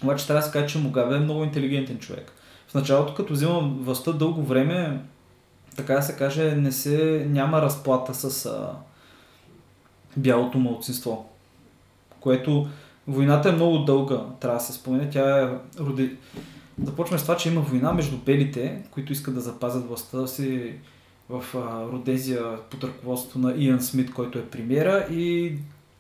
Обаче 0.04 0.28
трябва 0.28 0.40
да 0.40 0.46
се 0.46 0.52
каже, 0.52 0.68
че 0.68 0.80
Мугабе 0.80 1.16
е 1.16 1.20
много 1.20 1.44
интелигентен 1.44 2.00
човек. 2.00 2.32
В 2.68 2.74
началото, 2.74 3.14
като 3.14 3.34
взимам 3.34 3.80
властта 3.82 4.12
дълго 4.12 4.44
време, 4.44 5.02
така 5.76 5.96
да 5.96 6.02
се 6.02 6.16
каже, 6.16 6.56
не 6.56 6.72
се, 6.72 7.26
няма 7.30 7.62
разплата 7.62 8.14
с 8.14 8.46
а, 8.46 8.72
бялото 10.18 10.58
мълцинство. 10.58 11.30
Което 12.20 12.68
войната 13.08 13.50
е 13.50 13.52
много 13.52 13.78
дълга, 13.78 14.22
трябва 14.40 14.58
да 14.58 14.64
се 14.64 14.74
спомене. 14.74 15.10
Тя 15.10 15.44
е 15.44 15.50
роди... 15.80 16.16
Започваме 16.84 17.20
с 17.20 17.22
това, 17.22 17.38
че 17.38 17.50
има 17.50 17.62
война 17.62 17.94
между 17.94 18.18
белите, 18.18 18.82
които 18.92 19.14
искат 19.14 19.36
да 19.36 19.42
запазят 19.42 19.88
властта 19.88 20.28
си 20.28 20.74
в 21.30 21.44
а, 21.56 21.92
Родезия 21.92 22.58
под 22.70 22.84
ръководството 22.84 23.40
на 23.40 23.54
Иан 23.58 23.82
Смит, 23.82 24.14
който 24.14 24.40
е 24.40 24.46
премиера 24.46 25.08
и 25.12 25.54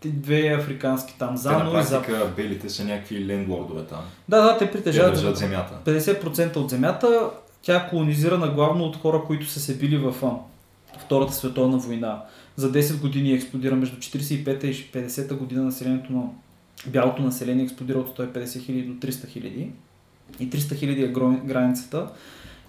две 0.05 0.47
африкански 0.47 1.15
там, 1.19 1.35
Те 1.35 1.41
Зано 1.41 1.73
на 1.73 1.79
и 1.79 1.83
Зап. 1.83 2.05
практика 2.05 2.33
белите 2.37 2.69
са 2.69 2.85
някакви 2.85 3.25
лендлордове 3.25 3.83
там. 3.83 4.01
Да, 4.29 4.41
да, 4.41 4.57
те 4.57 4.65
Те 4.65 4.71
притежават 4.71 5.13
държат 5.13 5.37
земята. 5.37 5.73
50% 5.85 6.55
от 6.55 6.69
земята, 6.69 7.29
тя 7.61 7.75
е 7.75 7.89
колонизирана 7.89 8.47
главно 8.47 8.83
от 8.83 8.95
хора, 8.95 9.23
които 9.27 9.45
са 9.45 9.59
се 9.59 9.77
били 9.77 9.97
в 9.97 10.15
Втората 10.99 11.33
световна 11.33 11.77
война. 11.77 12.23
За 12.55 12.71
10 12.71 13.01
години 13.01 13.33
експлодира 13.33 13.75
между 13.75 13.97
45-та 13.97 14.67
и 14.67 14.73
50-та 14.73 15.35
година 15.35 15.63
населението 15.63 16.13
на 16.13 16.23
бялото 16.87 17.21
население 17.21 17.63
експлодира 17.63 17.99
от 17.99 18.17
150 18.17 18.65
хиляди 18.65 18.83
до 18.83 19.07
300 19.07 19.27
хиляди. 19.27 19.71
И 20.39 20.49
300 20.49 20.75
хиляди 20.75 21.03
е 21.03 21.07
границата. 21.45 22.07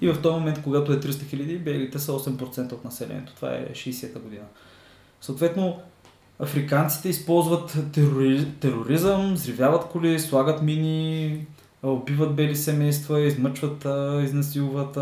И 0.01 0.09
в 0.09 0.23
този 0.23 0.39
момент, 0.39 0.63
когато 0.63 0.93
е 0.93 1.01
300 1.01 1.27
хиляди, 1.27 1.59
белите 1.59 1.99
са 1.99 2.13
8% 2.13 2.73
от 2.73 2.85
населението. 2.85 3.35
Това 3.35 3.49
е 3.49 3.69
60-та 3.73 4.21
година. 4.21 4.45
Съответно, 5.21 5.81
африканците 6.39 7.09
използват 7.09 7.79
терори... 7.93 8.47
тероризъм, 8.61 9.35
взривяват 9.35 9.89
коли, 9.89 10.21
слагат 10.21 10.63
мини, 10.63 11.47
убиват 11.83 12.35
бели 12.35 12.57
семейства, 12.57 13.21
измъчват, 13.21 13.87
изнасилват, 14.25 14.99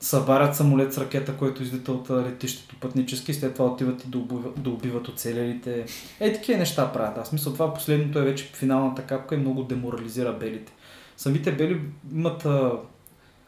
събарят 0.00 0.56
самолет 0.56 0.92
с 0.92 0.98
ракета, 0.98 1.36
който 1.36 1.62
излита 1.62 1.92
от 1.92 2.10
летището 2.10 2.76
пътнически, 2.80 3.34
след 3.34 3.54
това 3.54 3.66
отиват 3.66 4.04
и 4.04 4.08
да 4.08 4.18
убиват, 4.18 4.62
да 4.62 4.70
убиват 4.70 5.08
оцелелите. 5.08 5.86
Е, 6.20 6.32
такива 6.32 6.58
неща 6.58 6.92
правят. 6.92 7.18
Аз 7.18 7.28
смисъл 7.28 7.52
това 7.52 7.74
последното 7.74 8.18
е 8.18 8.22
вече 8.22 8.50
финалната 8.54 9.02
капка 9.02 9.34
и 9.34 9.38
много 9.38 9.62
деморализира 9.62 10.32
белите. 10.32 10.72
Самите 11.16 11.52
бели 11.52 11.80
имат 12.12 12.44
а, 12.44 12.72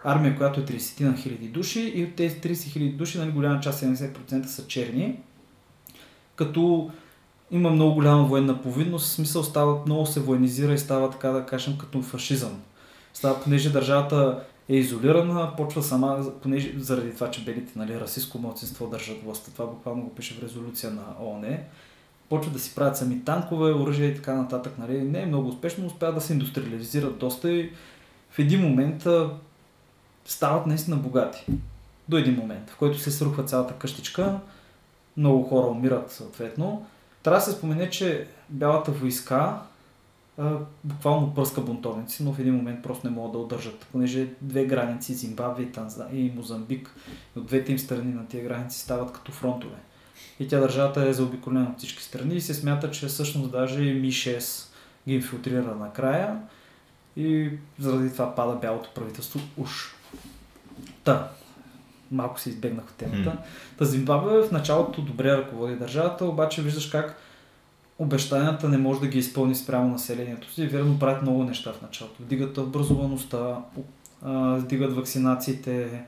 армия, 0.04 0.36
която 0.36 0.60
е 0.60 0.64
30 0.64 1.00
на 1.00 1.16
хиляди 1.16 1.48
души 1.48 1.92
и 1.94 2.04
от 2.04 2.14
тези 2.14 2.40
30 2.40 2.72
хиляди 2.72 2.90
души, 2.90 3.18
нали, 3.18 3.30
голяма 3.30 3.60
част, 3.60 3.84
70% 3.84 4.46
са 4.46 4.66
черни, 4.66 5.20
като 6.36 6.90
има 7.50 7.70
много 7.70 7.94
голяма 7.94 8.24
военна 8.24 8.62
повинност, 8.62 9.06
в 9.06 9.10
смисъл 9.10 9.42
става, 9.42 9.82
много 9.86 10.06
се 10.06 10.20
военизира 10.20 10.72
и 10.74 10.78
става 10.78 11.10
така 11.10 11.28
да 11.28 11.46
кажем 11.46 11.78
като 11.78 12.02
фашизъм. 12.02 12.62
Става, 13.14 13.42
понеже 13.42 13.72
държавата 13.72 14.44
е 14.68 14.76
изолирана, 14.76 15.56
почва 15.56 15.82
сама, 15.82 16.32
понеже 16.42 16.72
заради 16.78 17.14
това, 17.14 17.30
че 17.30 17.44
белите, 17.44 17.72
нали, 17.76 18.00
расистско 18.00 18.38
младсинство 18.38 18.86
държат 18.86 19.24
властта, 19.24 19.50
това 19.50 19.66
буквално 19.66 20.02
го 20.02 20.14
пише 20.14 20.34
в 20.34 20.42
резолюция 20.42 20.90
на 20.90 21.02
ООН, 21.20 21.58
почват 22.28 22.52
да 22.52 22.60
си 22.60 22.74
правят 22.74 22.96
сами 22.96 23.24
танкове, 23.24 23.72
оръжия 23.72 24.08
и 24.08 24.14
така 24.14 24.34
нататък, 24.34 24.78
нали, 24.78 25.02
не 25.02 25.22
е 25.22 25.26
много 25.26 25.48
успешно, 25.48 25.86
успяват 25.86 26.14
да 26.14 26.20
се 26.20 26.32
индустриализират 26.32 27.18
доста 27.18 27.52
и 27.52 27.72
в 28.30 28.38
един 28.38 28.60
момент 28.60 29.06
а, 29.06 29.30
стават 30.24 30.66
наистина 30.66 30.96
богати. 30.96 31.44
До 32.08 32.16
един 32.16 32.34
момент, 32.34 32.70
в 32.70 32.76
който 32.76 32.98
се 32.98 33.10
срухва 33.10 33.44
цялата 33.44 33.74
къщичка, 33.74 34.40
много 35.16 35.42
хора 35.42 35.66
умират 35.66 36.12
съответно. 36.12 36.86
Трябва 37.22 37.38
да 37.38 37.44
се 37.44 37.52
спомене, 37.52 37.90
че 37.90 38.26
бялата 38.48 38.90
войска 38.90 39.60
а, 40.38 40.56
буквално 40.84 41.34
пръска 41.34 41.60
бунтовници, 41.60 42.24
но 42.24 42.32
в 42.32 42.38
един 42.38 42.54
момент 42.54 42.82
просто 42.82 43.06
не 43.06 43.16
могат 43.16 43.32
да 43.32 43.38
удържат, 43.38 43.86
понеже 43.92 44.28
две 44.42 44.64
граници, 44.64 45.14
Зимбабве 45.14 45.62
и, 45.62 45.72
Танза... 45.72 46.06
и 46.12 46.32
Мозамбик, 46.36 46.94
от 47.36 47.46
двете 47.46 47.72
им 47.72 47.78
страни 47.78 48.12
на 48.12 48.26
тия 48.26 48.44
граници 48.44 48.78
стават 48.78 49.12
като 49.12 49.32
фронтове. 49.32 49.76
И 50.40 50.48
тя 50.48 50.60
държавата 50.60 51.08
е 51.08 51.12
заобиколена 51.12 51.70
от 51.72 51.78
всички 51.78 52.02
страни 52.02 52.34
и 52.34 52.40
се 52.40 52.54
смята, 52.54 52.90
че 52.90 53.06
всъщност 53.06 53.50
даже 53.50 53.82
и 53.82 54.00
Ми-6 54.00 54.68
ги 55.08 55.14
инфилтрира 55.14 55.74
накрая 55.74 56.40
и 57.16 57.50
заради 57.78 58.12
това 58.12 58.34
пада 58.34 58.56
бялото 58.56 58.90
правителство 58.94 59.40
уж. 59.56 59.94
Та, 61.04 61.30
малко 62.10 62.40
се 62.40 62.50
избегнах 62.50 62.84
от 62.84 62.94
темата. 62.94 63.30
М. 63.30 63.42
Та 63.78 63.84
Зимбабве 63.84 64.42
в 64.42 64.52
началото 64.52 65.02
добре 65.02 65.36
ръководи 65.36 65.76
държавата, 65.76 66.24
обаче 66.24 66.62
виждаш 66.62 66.86
как 66.86 67.16
обещанията 67.98 68.68
не 68.68 68.78
може 68.78 69.00
да 69.00 69.06
ги 69.06 69.18
изпълни 69.18 69.54
спрямо 69.54 69.88
населението 69.88 70.52
си. 70.52 70.66
Верно 70.66 70.98
правят 70.98 71.22
много 71.22 71.44
неща 71.44 71.72
в 71.72 71.82
началото. 71.82 72.22
Вдигат 72.22 72.58
образоваността, 72.58 73.56
вдигат 74.22 74.96
вакцинациите, 74.96 76.02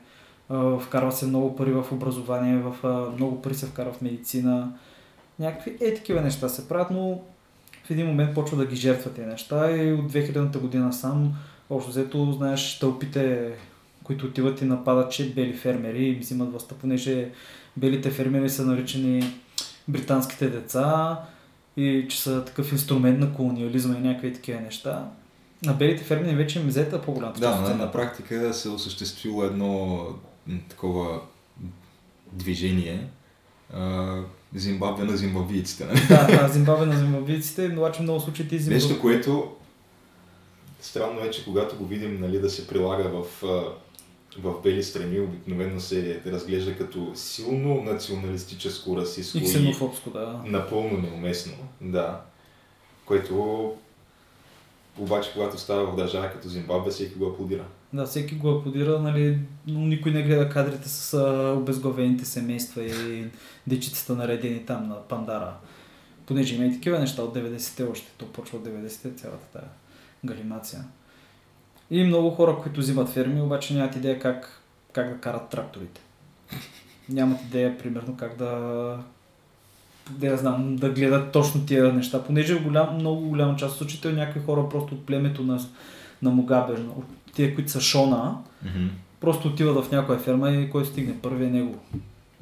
вкарва 0.81 1.11
се 1.11 1.27
много 1.27 1.55
пари 1.55 1.71
в 1.71 1.85
образование, 1.91 2.57
в, 2.57 2.75
много 3.17 3.41
пари 3.41 3.55
се 3.55 3.65
вкарва 3.65 3.93
в 3.93 4.01
медицина. 4.01 4.71
Някакви 5.39 5.77
е 5.81 5.93
такива 5.93 6.21
неща 6.21 6.49
се 6.49 6.67
правят, 6.67 6.91
но 6.91 7.21
в 7.83 7.91
един 7.91 8.07
момент 8.07 8.35
почва 8.35 8.57
да 8.57 8.65
ги 8.65 8.75
жертват 8.75 9.13
тези 9.13 9.27
неща 9.27 9.71
и 9.71 9.93
от 9.93 10.11
2000-та 10.11 10.59
година 10.59 10.93
сам, 10.93 11.33
общо 11.69 11.91
взето, 11.91 12.31
знаеш, 12.31 12.79
тълпите, 12.79 13.51
които 14.03 14.25
отиват 14.25 14.61
и 14.61 14.65
нападат, 14.65 15.11
че 15.11 15.33
бели 15.33 15.53
фермери 15.53 16.05
им 16.05 16.19
взимат 16.19 16.51
властта, 16.51 16.75
понеже 16.75 17.29
белите 17.77 18.11
фермери 18.11 18.49
са 18.49 18.65
наричани 18.65 19.23
британските 19.87 20.49
деца 20.49 21.19
и 21.77 22.05
че 22.09 22.21
са 22.21 22.45
такъв 22.45 22.71
инструмент 22.71 23.19
на 23.19 23.33
колониализма 23.33 23.97
и 23.97 24.01
някакви 24.01 24.33
такива 24.33 24.61
неща. 24.61 25.09
На 25.65 25.73
белите 25.73 26.03
ферми 26.03 26.35
вече 26.35 26.59
им 26.59 26.67
взета 26.67 27.01
по-голямата 27.01 27.39
Да, 27.39 27.61
на, 27.61 27.75
на 27.75 27.91
практика 27.91 28.53
се 28.53 28.69
осъществило 28.69 29.43
едно 29.43 30.05
такова 30.69 31.21
движение 32.31 33.07
Зимбабве 34.55 35.03
на 35.03 35.17
зимбабвийците. 35.17 35.85
Нали? 35.85 36.01
Да, 36.09 36.27
да, 36.27 36.47
Зимбабве 36.47 36.85
на 36.85 36.99
зимбабвийците, 36.99 37.67
но 37.67 37.81
обаче 37.81 38.01
много 38.01 38.19
случаи 38.19 38.47
ти 38.47 38.59
Зимбабве. 38.59 38.87
Нещо, 38.87 39.01
което 39.01 39.55
странно 40.81 41.19
е, 41.19 41.31
че 41.31 41.45
когато 41.45 41.75
го 41.75 41.85
видим 41.85 42.19
нали, 42.19 42.39
да 42.39 42.49
се 42.49 42.67
прилага 42.67 43.09
в, 43.09 43.25
в 44.39 44.61
бели 44.63 44.83
страни, 44.83 45.19
обикновено 45.19 45.79
се 45.79 46.21
разглежда 46.25 46.77
като 46.77 47.11
силно 47.15 47.81
националистическо, 47.83 48.97
расистско 48.97 49.37
И 49.37 49.43
ксенофобско, 49.43 50.09
да. 50.09 50.41
напълно 50.45 50.97
неуместно. 50.97 51.53
Да. 51.81 52.21
Което 53.05 53.73
обаче, 54.97 55.29
когато 55.33 55.57
става 55.57 55.91
в 55.91 55.95
държава 55.95 56.31
като 56.31 56.49
Зимбабве, 56.49 56.91
всеки 56.91 57.15
го 57.15 57.25
аплодира. 57.25 57.65
Да, 57.93 58.05
всеки 58.05 58.35
го 58.35 58.49
аплодира, 58.49 58.99
нали, 58.99 59.39
но 59.67 59.79
никой 59.79 60.11
не 60.11 60.23
гледа 60.23 60.49
кадрите 60.49 60.89
с 60.89 61.13
а, 61.13 61.53
обезглавените 61.57 62.25
семейства 62.25 62.83
и 62.83 63.25
дечицата 63.67 64.15
наредени 64.15 64.65
там 64.65 64.87
на 64.87 64.95
пандара. 64.95 65.53
Понеже 66.25 66.55
има 66.55 66.65
и 66.65 66.73
такива 66.73 66.99
неща 66.99 67.21
от 67.21 67.35
90-те 67.35 67.83
още, 67.83 68.11
то 68.17 68.31
почва 68.31 68.57
от 68.57 68.65
90-те 68.65 69.13
цялата 69.13 69.45
тая 69.53 69.67
галимация. 70.25 70.83
И 71.89 72.03
много 72.03 72.29
хора, 72.29 72.57
които 72.63 72.79
взимат 72.79 73.09
ферми, 73.09 73.41
обаче 73.41 73.73
нямат 73.73 73.95
идея 73.95 74.19
как, 74.19 74.61
как 74.93 75.09
да 75.09 75.19
карат 75.19 75.49
тракторите. 75.49 76.01
Нямат 77.09 77.41
идея, 77.41 77.77
примерно, 77.77 78.17
как 78.17 78.37
да 78.37 78.97
да 80.09 80.27
я 80.27 80.37
знам, 80.37 80.75
да 80.75 80.89
гледат 80.89 81.31
точно 81.31 81.65
тия 81.65 81.93
неща, 81.93 82.23
понеже 82.23 82.59
голям, 82.59 82.95
много 82.95 83.21
голяма 83.21 83.55
част 83.55 83.71
от 83.71 83.77
случаите 83.77 84.11
някакви 84.11 84.39
хора 84.39 84.69
просто 84.69 84.95
от 84.95 85.05
племето 85.05 85.43
на, 85.43 85.59
на 86.21 86.29
Мугабе, 86.29 86.73
от 86.73 87.05
тия, 87.33 87.55
които 87.55 87.71
са 87.71 87.81
Шона, 87.81 88.35
просто 89.19 89.47
отиват 89.47 89.85
в 89.85 89.91
някоя 89.91 90.19
ферма 90.19 90.51
и 90.51 90.69
който 90.69 90.89
стигне 90.89 91.21
първи 91.21 91.45
е 91.45 91.49
него. 91.49 91.75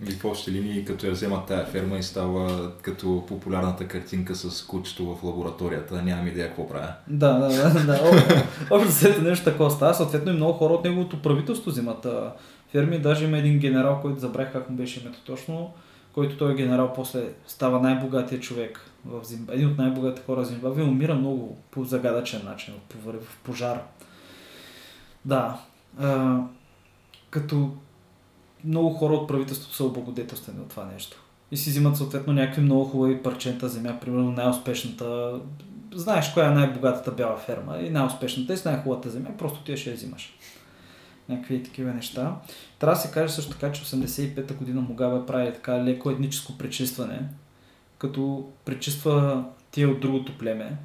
И 0.08 0.12
в 0.12 0.26
общи 0.26 0.52
линии, 0.52 0.86
като 0.86 1.06
я 1.06 1.12
вземат 1.12 1.46
тая 1.46 1.66
ферма 1.66 1.98
и 1.98 2.04
става 2.04 2.72
като 2.82 3.24
популярната 3.28 3.88
картинка 3.88 4.36
с 4.36 4.66
кучето 4.66 5.16
в 5.16 5.24
лабораторията, 5.24 6.02
нямам 6.02 6.28
идея 6.28 6.48
какво 6.48 6.70
правя. 6.70 6.94
Да, 7.08 7.34
да, 7.34 7.48
да. 7.48 7.86
да. 7.86 8.00
Общо 8.72 8.92
след 8.92 9.22
нещо 9.22 9.46
такова 9.46 9.72
става. 9.72 9.94
Съответно 9.94 10.32
и 10.32 10.36
много 10.36 10.54
хора 10.54 10.74
от 10.74 10.84
неговото 10.84 11.22
правителство 11.22 11.72
взимат 11.72 12.06
а, 12.06 12.34
ферми. 12.72 13.00
Даже 13.00 13.26
има 13.26 13.38
един 13.38 13.60
генерал, 13.60 14.00
който 14.02 14.20
забравих 14.20 14.52
как 14.52 14.70
му 14.70 14.76
беше 14.76 15.00
името 15.00 15.20
точно, 15.26 15.74
който 16.14 16.38
той 16.38 16.52
е 16.52 16.56
генерал 16.56 16.94
после 16.96 17.24
става 17.48 17.80
най-богатия 17.80 18.40
човек 18.40 18.89
в 19.06 19.26
Зимбабве. 19.26 19.56
Един 19.56 19.68
от 19.68 19.78
най-богатите 19.78 20.26
хора 20.26 20.42
в 20.42 20.48
Зимбабве 20.48 20.84
умира 20.84 21.16
много 21.16 21.58
по 21.72 21.84
загадъчен 21.84 22.42
начин, 22.46 22.74
в, 22.96 23.14
пожар. 23.44 23.84
Да. 25.26 25.62
А, 26.00 26.38
като 27.30 27.72
много 28.66 28.90
хора 28.90 29.14
от 29.14 29.28
правителството 29.28 29.76
са 29.76 29.84
облагодетелствени 29.84 30.60
от 30.60 30.70
това 30.70 30.86
нещо. 30.86 31.24
И 31.52 31.58
си 31.58 31.70
взимат 31.70 31.98
съответно 31.98 32.34
някакви 32.34 32.62
много 32.62 32.86
хубави 32.86 33.24
парчета 33.24 33.70
земя, 33.70 33.98
примерно 34.02 34.32
най-успешната. 34.32 35.40
Знаеш 35.94 36.34
коя 36.34 36.48
е 36.48 36.56
най-богатата 36.56 37.12
бяла 37.12 37.38
ферма 37.38 37.78
и 37.78 37.90
най-успешната 37.90 38.54
и 38.54 38.58
с 38.58 38.66
най-хубавата 38.66 39.10
земя, 39.10 39.30
просто 39.38 39.64
ти 39.64 39.72
я 39.72 39.78
ще 39.78 39.90
я 39.90 39.96
взимаш. 39.96 40.38
Някакви 41.30 41.64
такива 41.64 41.94
неща. 41.94 42.36
Трябва 42.80 42.96
да 42.96 43.02
се 43.02 43.12
каже 43.12 43.34
също 43.34 43.52
така, 43.52 43.72
че 43.72 43.84
85-та 43.84 44.54
година 44.54 44.82
Мугабе 44.82 45.26
прави 45.26 45.54
така 45.54 45.84
леко 45.84 46.10
етническо 46.10 46.58
пречистване, 46.58 47.30
като 48.00 48.50
пречиства 48.66 49.46
тия 49.72 49.90
от 49.90 50.00
другото 50.00 50.38
племе. 50.38 50.78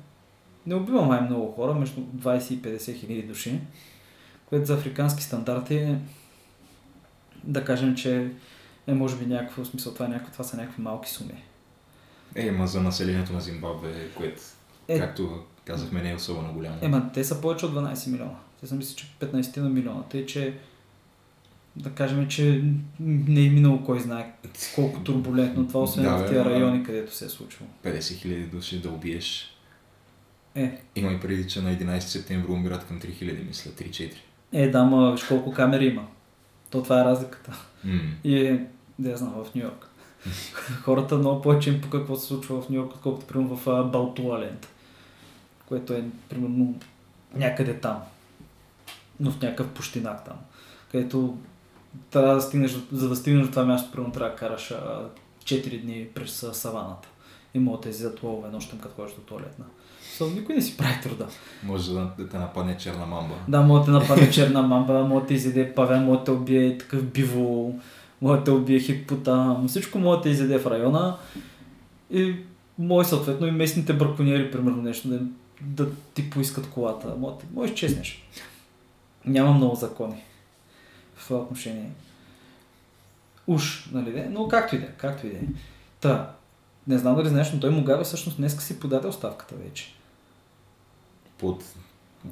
Не 0.66 0.74
убива 0.74 1.02
май 1.02 1.20
много 1.20 1.52
хора, 1.52 1.74
между 1.74 2.00
20 2.00 2.52
и 2.52 2.62
50 2.62 3.00
хиляди 3.00 3.22
души, 3.22 3.60
което 4.46 4.66
за 4.66 4.74
африкански 4.74 5.22
стандарти 5.22 5.96
да 7.44 7.64
кажем, 7.64 7.94
че 7.94 8.30
е 8.86 8.94
може 8.94 9.16
би 9.16 9.26
някакво 9.26 9.64
смисъл, 9.64 9.94
това, 9.94 10.06
е 10.06 10.08
някакво, 10.08 10.32
това 10.32 10.44
са 10.44 10.56
някакви 10.56 10.82
малки 10.82 11.10
суми. 11.10 11.42
Е, 12.34 12.50
ма 12.50 12.66
за 12.66 12.82
населението 12.82 13.32
на 13.32 13.40
Зимбабве, 13.40 14.10
което, 14.16 14.42
Е. 14.88 14.98
както 14.98 15.42
казахме, 15.64 16.02
не 16.02 16.10
е 16.10 16.14
особено 16.14 16.52
голямо. 16.52 16.78
Ема, 16.80 17.10
те 17.14 17.24
са 17.24 17.40
повече 17.40 17.66
от 17.66 17.74
12 17.74 18.10
милиона. 18.10 18.36
Те 18.60 18.66
са 18.66 18.74
мисля, 18.74 18.96
че 18.96 19.06
15 19.20 19.56
на 19.56 19.68
милиона. 19.68 20.02
Тъй, 20.02 20.26
че 20.26 20.58
да 21.76 21.90
кажем, 21.90 22.28
че 22.28 22.64
не 23.00 23.40
е 23.40 23.50
минало 23.50 23.84
кой 23.84 24.00
знае 24.00 24.32
колко 24.74 25.00
турбулентно 25.00 25.68
това, 25.68 25.80
освен 25.80 26.04
Да, 26.04 26.10
в 26.10 26.30
ама- 26.30 26.44
райони, 26.44 26.84
където 26.84 27.14
се 27.14 27.24
е 27.24 27.28
случило. 27.28 27.68
50 27.84 28.14
хиляди 28.14 28.42
души 28.42 28.80
да 28.80 28.90
убиеш. 28.90 29.50
Е, 30.54 30.78
Има 30.96 31.12
и 31.12 31.20
преди, 31.20 31.48
че 31.48 31.62
на 31.62 31.70
11 31.70 31.98
септември 32.00 32.52
умират 32.52 32.86
към 32.86 33.00
3000, 33.00 33.46
мисля, 33.46 33.70
3-4. 33.70 34.12
е, 34.52 34.70
да, 34.70 34.84
ма 34.84 35.12
виж 35.12 35.22
колко 35.24 35.52
камери 35.52 35.86
има. 35.86 36.06
То 36.70 36.82
това 36.82 37.00
е 37.00 37.04
разликата. 37.04 37.52
М. 37.84 38.00
И 38.24 38.38
е, 38.38 38.66
да 38.98 39.10
я 39.10 39.16
знам, 39.16 39.34
в 39.34 39.54
Нью 39.54 39.62
Йорк. 39.62 39.88
Хората 40.82 41.16
много 41.16 41.42
повече 41.42 41.70
им 41.70 41.80
по 41.80 41.90
какво 41.90 42.16
се 42.16 42.26
случва 42.26 42.62
в 42.62 42.68
Нью 42.68 42.76
Йорк, 42.76 42.92
отколкото 42.94 43.26
примерно 43.26 43.56
в 43.56 43.84
Балтуаленд, 43.84 44.68
което 45.66 45.92
е 45.92 46.04
примерно 46.28 46.78
някъде 47.34 47.74
там. 47.74 47.98
Но 49.20 49.30
в 49.30 49.40
някакъв 49.42 49.68
пущинак 49.68 50.24
там, 50.24 50.36
където 50.92 51.38
трябва 52.11 52.34
да 52.34 52.40
стигнеш, 52.40 52.76
за 52.92 53.09
да 53.09 53.16
стигнеш 53.16 53.45
до 53.47 53.51
това 53.51 53.64
място, 53.64 53.92
примерно 53.92 54.12
трябва 54.12 54.30
да 54.30 54.36
караш 54.36 54.70
а, 54.70 55.09
4 55.45 55.82
дни 55.82 56.07
през 56.14 56.47
саваната. 56.53 57.09
И 57.55 57.59
могат 57.59 57.80
да 57.80 57.88
излизат 57.88 58.22
ловове 58.22 58.49
нощем, 58.49 58.78
като 58.78 58.95
ходиш 58.95 59.14
до 59.14 59.20
туалетна. 59.20 59.64
So, 60.18 60.34
никой 60.34 60.55
не 60.55 60.62
си 60.62 60.76
прави 60.76 61.01
труда. 61.03 61.26
Може 61.64 61.92
да, 61.92 62.11
да 62.18 62.28
те 62.28 62.38
нападне 62.38 62.76
черна 62.76 63.07
мамба. 63.07 63.34
Да, 63.49 63.61
може 63.61 63.80
да 63.80 63.84
те 63.84 63.90
нападне 63.90 64.30
черна 64.30 64.62
мамба, 64.62 65.05
може 65.05 65.20
да 65.20 65.26
те 65.26 65.34
изяде 65.34 65.74
павен, 65.74 66.05
може 66.05 66.18
да 66.18 66.24
те 66.24 66.30
убие 66.30 66.78
такъв 66.78 67.05
бивол, 67.05 67.74
може 68.22 68.38
да 68.38 68.45
те 68.45 68.51
убие 68.51 68.80
хипотам, 68.80 69.68
всичко 69.68 69.99
може 69.99 70.16
да 70.16 70.22
те 70.22 70.28
изяде 70.28 70.59
в 70.59 70.66
района 70.66 71.16
и 72.11 72.36
може 72.78 73.09
съответно 73.09 73.47
и 73.47 73.51
местните 73.51 73.92
браконьери, 73.92 74.51
примерно 74.51 74.82
нещо, 74.82 75.09
да, 75.09 75.20
да 75.61 75.90
ти 76.14 76.30
поискат 76.30 76.70
колата. 76.70 77.14
Може, 77.18 77.34
да- 77.34 77.45
може 77.55 77.70
да 77.70 77.76
чеснеш. 77.76 78.28
Няма 79.26 79.53
много 79.53 79.74
закони 79.74 80.22
в 81.24 81.28
това 81.28 81.40
отношение. 81.40 81.90
Уж, 83.46 83.88
нали 83.92 84.12
де? 84.12 84.28
Но 84.30 84.48
както 84.48 84.76
и 84.76 84.78
да 84.78 84.84
е, 84.84 84.90
както 84.90 85.26
и 85.26 85.30
да 85.30 85.36
е. 85.36 85.40
Та, 86.00 86.30
не 86.86 86.98
знам 86.98 87.16
дали 87.16 87.28
знаеш, 87.28 87.52
но 87.52 87.60
той 87.60 87.70
Мугабе 87.70 88.04
всъщност 88.04 88.36
днес 88.36 88.58
си 88.58 88.80
подаде 88.80 89.08
оставката 89.08 89.54
вече. 89.54 89.94
Под 91.38 91.64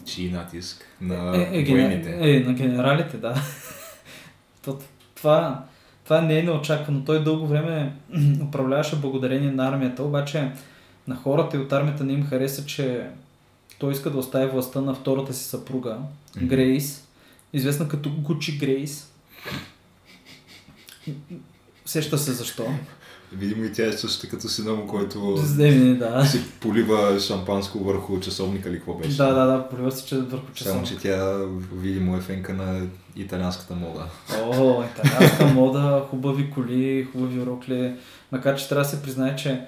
чий 0.05 0.31
натиск 0.31 0.85
на 1.01 1.15
Е, 1.37 1.41
е, 1.41 1.65
военните. 1.65 2.11
генер... 2.11 2.37
е, 2.37 2.41
на 2.41 2.53
генералите, 2.55 3.17
да. 3.17 3.35
То- 4.65 4.79
това, 5.15 5.65
това 6.05 6.21
не 6.21 6.39
е 6.39 6.43
неочаквано. 6.43 7.05
Той 7.05 7.25
дълго 7.25 7.47
време 7.47 7.97
управляваше 8.43 8.97
благодарение 8.97 9.53
на 9.53 9.69
армията, 9.69 10.03
обаче 10.03 10.53
на 11.09 11.17
хората 11.17 11.57
и 11.57 11.61
от 11.61 11.73
армията 11.73 12.05
не 12.05 12.13
им 12.13 12.27
хареса, 12.27 12.67
че 12.67 13.07
той 13.79 13.93
иска 13.93 14.11
да 14.11 14.19
остави 14.19 14.47
властта 14.51 14.81
на 14.81 14.95
втората 14.95 15.35
си 15.35 15.45
съпруга, 15.45 15.99
Мгм. 16.37 16.47
Грейс, 16.47 17.02
известна 17.53 17.89
като 17.89 18.11
Гучи 18.11 18.59
Грейс. 18.59 19.13
Сеща 21.87 22.19
се 22.19 22.33
защо. 22.33 22.67
Видимо 23.33 23.65
и 23.65 23.73
тя 23.73 23.87
е 23.87 23.93
същата 23.93 24.29
като 24.37 24.49
сина 24.49 24.73
му, 24.73 24.87
който 24.87 25.37
Здеми, 25.37 25.97
да. 25.97 26.25
си 26.27 26.41
полива 26.61 27.21
шампанско 27.21 27.79
върху 27.79 28.21
часовника 28.21 28.69
или 28.69 28.77
какво 28.77 28.95
беше. 28.95 29.17
Да, 29.17 29.33
да, 29.35 29.47
да, 29.47 29.69
полива 29.69 29.93
се 29.93 30.07
че 30.07 30.17
върху 30.17 30.45
Само, 30.45 30.55
часовника. 30.55 30.95
че 30.95 30.97
тя 31.03 31.39
видимо 31.75 32.17
е 32.17 32.21
фенка 32.21 32.55
на 32.55 32.87
италианската 33.17 33.75
мода. 33.75 34.07
О, 34.43 34.83
италианска 34.85 35.47
мода, 35.47 36.05
хубави 36.11 36.51
коли, 36.51 37.09
хубави 37.13 37.47
рокли. 37.47 37.95
Макар, 38.33 38.57
че 38.57 38.69
трябва 38.69 38.83
да 38.85 38.89
се 38.91 39.03
признае, 39.03 39.37
че 39.37 39.61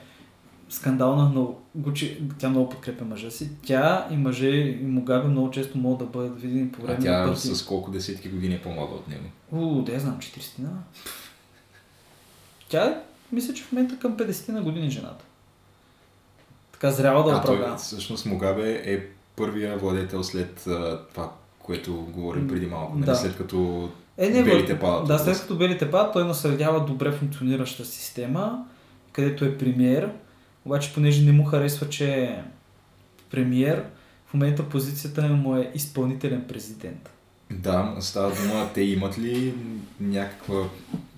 скандална, 0.74 1.30
но 1.34 1.54
Гучи, 1.74 2.22
тя 2.38 2.48
много 2.48 2.68
подкрепя 2.68 3.04
мъжа 3.04 3.30
си. 3.30 3.50
Тя 3.66 4.08
и 4.10 4.16
мъже 4.16 4.48
и 4.48 4.84
Мугабе 4.84 5.28
много 5.28 5.50
често 5.50 5.78
могат 5.78 5.98
да 5.98 6.04
бъдат 6.04 6.40
видени 6.40 6.68
по 6.72 6.82
А 6.82 6.86
време 6.86 7.00
тя 7.00 7.26
на 7.26 7.32
пъти. 7.32 7.54
с 7.54 7.64
колко 7.64 7.90
десетки 7.90 8.28
години 8.28 8.54
е 8.54 8.62
по-млада 8.62 8.94
от 8.94 9.08
него. 9.08 9.24
У, 9.52 9.82
да 9.82 9.92
я 9.92 10.00
знам, 10.00 10.18
40 10.18 10.58
на. 10.58 10.70
Тя, 12.68 13.00
мисля, 13.32 13.54
че 13.54 13.62
в 13.62 13.72
момента 13.72 13.98
към 13.98 14.16
50 14.16 14.48
на 14.48 14.62
години 14.62 14.90
жената. 14.90 15.24
Така 16.72 16.90
зряла 16.90 17.24
да 17.24 17.30
а 17.30 17.42
той 17.42 17.54
управлява. 17.54 17.76
всъщност 17.78 18.26
Мугабе 18.26 18.82
е 18.84 19.00
първия 19.36 19.78
владетел 19.78 20.22
след 20.24 20.66
а, 20.66 21.00
това, 21.14 21.32
което 21.58 21.94
говорим 21.94 22.48
преди 22.48 22.66
малко. 22.66 22.94
Нали? 22.94 23.06
Да. 23.06 23.14
След 23.14 23.36
като 23.36 23.88
Е, 24.18 24.28
не, 24.28 24.42
белите 24.42 24.78
падат. 24.80 25.06
Да, 25.08 25.18
след 25.18 25.40
като 25.40 25.56
белите 25.56 25.90
падат, 25.90 26.12
той 26.12 26.24
наследява 26.24 26.84
добре 26.84 27.12
функционираща 27.12 27.84
система, 27.84 28.64
където 29.12 29.44
е 29.44 29.58
премиер. 29.58 30.10
Обаче, 30.64 30.94
понеже 30.94 31.22
не 31.22 31.32
му 31.32 31.44
харесва, 31.44 31.88
че 31.88 32.14
е 32.14 32.42
премиер, 33.30 33.84
в 34.26 34.34
момента 34.34 34.68
позицията 34.68 35.22
му 35.22 35.56
е 35.56 35.70
изпълнителен 35.74 36.44
президент. 36.48 37.10
Да, 37.50 37.96
става 38.00 38.34
дума, 38.34 38.68
те 38.74 38.80
имат 38.80 39.18
ли 39.18 39.54
някаква, 40.00 40.68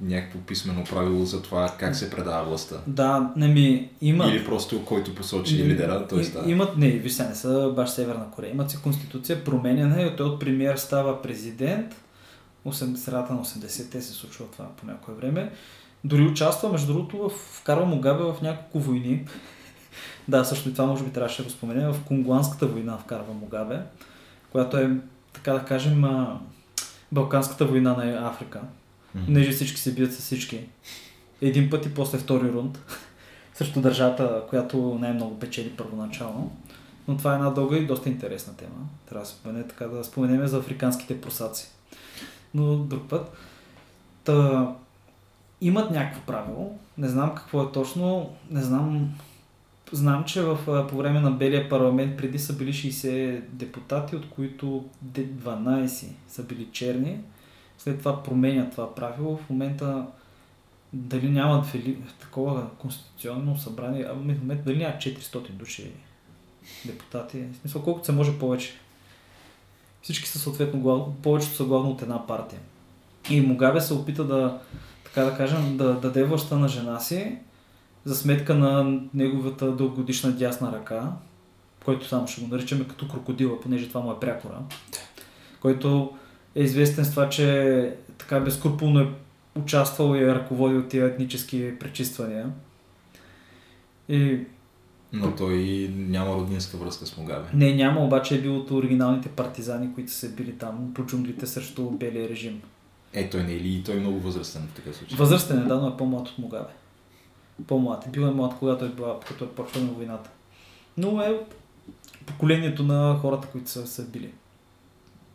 някакво 0.01 0.39
писмено 0.39 0.85
правило 0.85 1.25
за 1.25 1.43
това 1.43 1.75
как 1.79 1.97
се 1.97 2.11
предава 2.11 2.49
властта? 2.49 2.77
Да, 2.87 3.33
не 3.37 3.49
ми 3.49 3.91
има. 4.01 4.27
Или 4.27 4.45
просто 4.45 4.85
който 4.85 5.15
посочи 5.15 5.65
лидера, 5.65 6.07
той 6.09 6.25
става. 6.25 6.51
Имат, 6.51 6.77
не, 6.77 6.91
виж 6.91 7.19
не 7.19 7.35
са 7.35 7.73
баш 7.77 7.91
Северна 7.91 8.31
Корея. 8.31 8.51
Имат 8.51 8.71
си 8.71 8.79
конституция, 8.83 9.45
променена 9.45 10.03
и 10.03 10.17
той 10.17 10.27
от 10.27 10.41
премиер 10.41 10.77
става 10.77 11.23
президент. 11.23 11.95
80, 12.67 12.95
средата 12.95 13.33
на 13.33 13.45
80-те 13.45 14.01
се 14.01 14.13
случва 14.13 14.45
това 14.53 14.67
по 14.77 14.87
някое 14.87 15.15
време. 15.15 15.53
Дори 16.07 16.23
участва, 16.23 16.69
между 16.69 16.93
другото, 16.93 17.29
в, 17.29 17.31
вкарва 17.31 17.87
Мугабе 17.87 18.25
в 18.25 18.37
няколко 18.43 18.81
войни. 18.81 19.27
да, 20.29 20.45
също 20.45 20.69
и 20.69 20.73
това 20.73 20.87
може 20.87 21.05
би 21.05 21.11
трябваше 21.11 21.43
да 21.43 21.45
го 21.45 21.51
споменем. 21.51 21.93
В 21.93 22.05
Конгуанската 22.05 22.67
война 22.67 22.99
вкарва 22.99 23.35
Мугабе, 23.35 23.81
която 24.53 24.77
е, 24.77 24.91
така 25.33 25.53
да 25.53 25.65
кажем, 25.65 26.05
Балканската 27.13 27.67
война 27.67 27.95
на 27.95 28.29
Африка. 28.29 28.61
Понеже 29.25 29.53
всички 29.53 29.81
се 29.81 29.95
бият 29.95 30.15
с 30.15 30.19
всички. 30.19 30.61
Един 31.43 31.71
път 31.71 31.87
и 31.87 31.95
после 31.95 32.19
втори 32.19 32.53
рунд. 32.53 32.79
Срещу 33.55 33.81
държавата, 33.81 34.43
която 34.49 34.99
най-много 35.01 35.39
печели 35.39 35.71
първоначално. 35.77 36.57
Но 37.09 37.17
това 37.17 37.33
е 37.33 37.35
една 37.35 37.51
дълга 37.51 37.77
и 37.77 37.87
доста 37.87 38.09
интересна 38.09 38.57
тема. 38.57 38.89
Трябва 39.09 39.25
да 39.25 39.31
спомене, 39.31 39.69
така 39.69 39.87
да 39.87 40.05
споменем 40.05 40.47
за 40.47 40.59
африканските 40.59 41.21
просаци. 41.21 41.69
Но 42.55 42.77
друг 42.77 43.09
път. 43.09 43.33
Та, 44.25 44.69
имат 45.61 45.91
някакво 45.91 46.21
правило. 46.21 46.79
Не 46.99 47.09
знам 47.09 47.35
какво 47.35 47.63
е 47.63 47.73
точно. 47.73 48.31
Не 48.51 48.63
знам. 48.63 49.15
Знам, 49.93 50.25
че 50.25 50.43
в, 50.43 50.87
по 50.89 50.97
време 50.97 51.21
на 51.21 51.31
Белия 51.31 51.69
парламент 51.69 52.17
преди 52.17 52.39
са 52.39 52.57
били 52.57 52.73
60 52.73 53.41
депутати, 53.41 54.17
от 54.17 54.31
които 54.31 54.85
де- 55.03 55.29
12 55.29 56.07
са 56.29 56.43
били 56.43 56.69
черни. 56.73 57.19
След 57.79 57.99
това 57.99 58.23
променят 58.23 58.71
това 58.71 58.95
правило. 58.95 59.37
В 59.37 59.51
момента 59.51 60.07
дали 60.93 61.31
нямат 61.31 61.67
вели... 61.67 61.99
такова 62.21 62.71
конституционно 62.79 63.57
събрание, 63.57 64.07
а 64.11 64.13
в 64.13 64.17
момента 64.17 64.65
дали 64.65 64.79
нямат 64.79 64.97
400 64.97 65.51
души 65.51 65.91
депутати. 66.85 67.45
В 67.53 67.57
смисъл 67.57 67.83
колкото 67.83 68.07
се 68.07 68.13
може 68.13 68.39
повече. 68.39 68.73
Всички 70.03 70.29
са 70.29 70.39
съответно 70.39 71.15
повечето 71.23 71.55
са 71.55 71.65
главно 71.65 71.91
от 71.91 72.03
една 72.03 72.27
партия. 72.27 72.61
И 73.31 73.41
Мугабе 73.41 73.81
се 73.81 73.95
опита 73.95 74.25
да, 74.25 74.61
така 75.17 75.31
да 75.31 75.37
кажем, 75.37 75.77
да 75.77 75.95
даде 75.95 76.25
властта 76.25 76.59
на 76.59 76.69
жена 76.69 77.01
си 77.01 77.39
за 78.05 78.15
сметка 78.17 78.55
на 78.55 79.01
неговата 79.15 79.73
дългогодишна 79.73 80.33
дясна 80.33 80.73
ръка, 80.73 81.13
който 81.85 82.09
само 82.09 82.29
ще 82.29 82.41
го 82.41 82.55
наричаме 82.55 82.89
като 82.89 83.09
крокодила, 83.09 83.61
понеже 83.61 83.89
това 83.89 84.01
му 84.01 84.13
е 84.13 84.21
прякора, 84.21 84.59
който 85.61 86.17
е 86.55 86.63
известен 86.63 87.05
с 87.05 87.11
това, 87.11 87.29
че 87.29 87.97
така 88.19 88.41
безкрупулно 88.41 89.01
е 89.01 89.09
участвал 89.59 90.17
и 90.17 90.23
е 90.23 90.35
ръководил 90.35 90.83
тия 90.83 91.07
етнически 91.07 91.79
пречиствания. 91.79 92.51
И 94.09 94.41
Но 95.13 95.35
той 95.35 95.91
няма 95.97 96.35
роднинска 96.35 96.77
връзка 96.77 97.07
с 97.07 97.17
Мугабе. 97.17 97.49
не, 97.55 97.75
няма, 97.75 98.05
обаче 98.05 98.35
е 98.35 98.41
бил 98.41 98.57
от 98.57 98.71
оригиналните 98.71 99.29
партизани, 99.29 99.95
които 99.95 100.13
са 100.13 100.29
били 100.29 100.53
там 100.53 100.93
по 100.95 101.07
джунглите 101.07 101.47
срещу 101.47 101.91
белия 101.91 102.29
режим. 102.29 102.63
Е, 103.17 103.31
той 103.31 103.43
не 103.43 103.53
е 103.53 103.61
ли 103.61 103.83
той 103.87 103.97
е 103.97 104.01
много 104.01 104.21
възрастен 104.21 104.69
в 104.73 104.73
такъв 104.73 104.97
случай? 104.97 105.19
Възрастен 105.19 105.59
е, 105.59 105.65
да, 105.65 105.77
но 105.77 105.89
е 105.89 105.97
по-млад 105.97 106.29
от 106.29 106.39
Мугабе. 106.39 106.73
По-млад. 107.67 108.05
Бил 108.13 108.23
е 108.23 108.31
млад, 108.31 108.55
когато 108.59 108.85
е, 108.85 108.89
била, 108.89 109.21
като 109.21 109.45
е 109.45 109.49
почвана 109.49 109.87
войната. 109.87 110.31
Но 110.97 111.21
е 111.21 111.41
поколението 112.27 112.83
на 112.83 113.19
хората, 113.21 113.49
които 113.49 113.71
са, 113.71 113.87
са 113.87 114.07
били. 114.07 114.31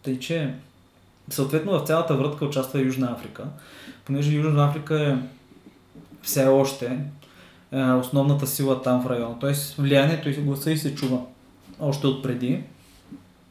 Тъй, 0.04 0.20
че 0.20 0.56
съответно 1.30 1.80
в 1.80 1.88
цялата 1.88 2.16
врътка 2.16 2.46
участва 2.46 2.82
Южна 2.82 3.12
Африка, 3.12 3.48
понеже 4.06 4.32
Южна 4.32 4.66
Африка 4.66 5.02
е 5.02 5.18
все 6.22 6.48
още 6.48 7.00
е, 7.72 7.84
основната 7.84 8.48
сила 8.48 8.82
там 8.82 9.02
в 9.04 9.10
района. 9.10 9.40
Тоест 9.40 9.76
влиянието 9.76 10.30
и 10.30 10.34
гласа 10.34 10.72
и 10.72 10.78
се 10.78 10.96
чува 10.96 11.22
още 11.80 12.08
от 12.08 12.24
преди. 12.24 12.64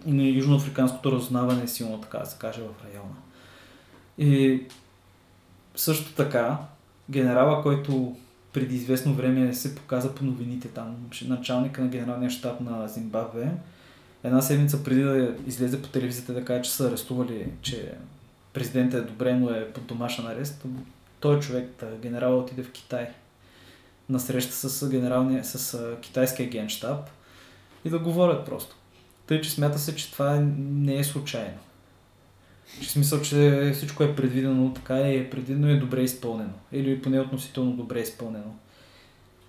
И 0.07 0.29
южноафриканското 0.29 1.13
разузнаване 1.13 1.63
е 1.63 1.69
силно, 1.69 2.01
така 2.01 2.19
да 2.19 2.27
се 2.27 2.39
каже, 2.39 2.61
в 2.61 2.85
района. 2.85 3.15
И 4.21 4.63
също 5.77 6.15
така, 6.15 6.59
генерала, 7.11 7.63
който 7.63 8.17
преди 8.53 8.77
известно 8.77 9.15
време 9.15 9.55
се 9.55 9.75
показа 9.75 10.15
по 10.15 10.25
новините 10.25 10.69
там, 10.69 10.97
началника 11.25 11.83
на 11.83 11.89
генералния 11.89 12.31
щаб 12.31 12.61
на 12.61 12.89
Зимбабве, 12.89 13.53
една 14.25 14.43
седмица 14.43 14.85
преди 14.85 15.03
да 15.03 15.35
излезе 15.47 15.83
по 15.83 15.89
телевизията 15.89 16.33
да 16.33 16.45
каже, 16.45 16.63
че 16.63 16.71
са 16.71 16.89
арестували, 16.89 17.47
че 17.63 17.95
президентът 18.53 19.05
е 19.05 19.09
добре, 19.09 19.35
но 19.35 19.51
е 19.51 19.73
под 19.73 19.87
домашен 19.87 20.27
арест, 20.27 20.65
той 21.21 21.41
човек, 21.41 21.85
генерал 22.03 22.39
отиде 22.39 22.63
в 22.63 22.73
Китай 22.73 23.09
на 24.09 24.21
среща 24.21 24.53
с, 24.53 24.89
генералния, 24.89 25.45
с 25.45 25.79
китайския 26.01 26.49
генштаб 26.49 27.11
и 27.85 27.91
да 27.91 27.99
говорят 27.99 28.47
просто. 28.47 28.77
Тъй, 29.27 29.41
че 29.41 29.51
смята 29.51 29.79
се, 29.79 29.97
че 29.97 30.13
това 30.13 30.41
не 30.59 30.99
е 30.99 31.05
случайно. 31.05 31.59
В 32.81 32.91
смисъл, 32.91 33.23
че 33.23 33.71
всичко 33.75 34.03
е 34.03 34.17
предвидено 34.17 34.75
така 34.75 35.01
и 35.01 35.17
е 35.17 35.31
предвидено 35.31 35.69
и 35.69 35.73
е 35.73 35.77
добре 35.77 36.03
изпълнено. 36.03 36.53
Или 36.73 37.03
поне 37.03 37.21
относително 37.21 37.73
добре 37.73 38.01
изпълнено. 38.01 38.55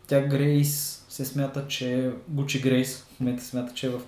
Тя 0.07 0.21
Грейс 0.21 1.05
се 1.09 1.25
смята, 1.25 1.67
че 1.67 2.11
Гучи 2.27 2.61
Грейс 2.61 2.97
в 2.97 3.19
момента 3.19 3.43
смята, 3.43 3.73
че 3.73 3.87
е 3.87 3.89
в 3.89 4.01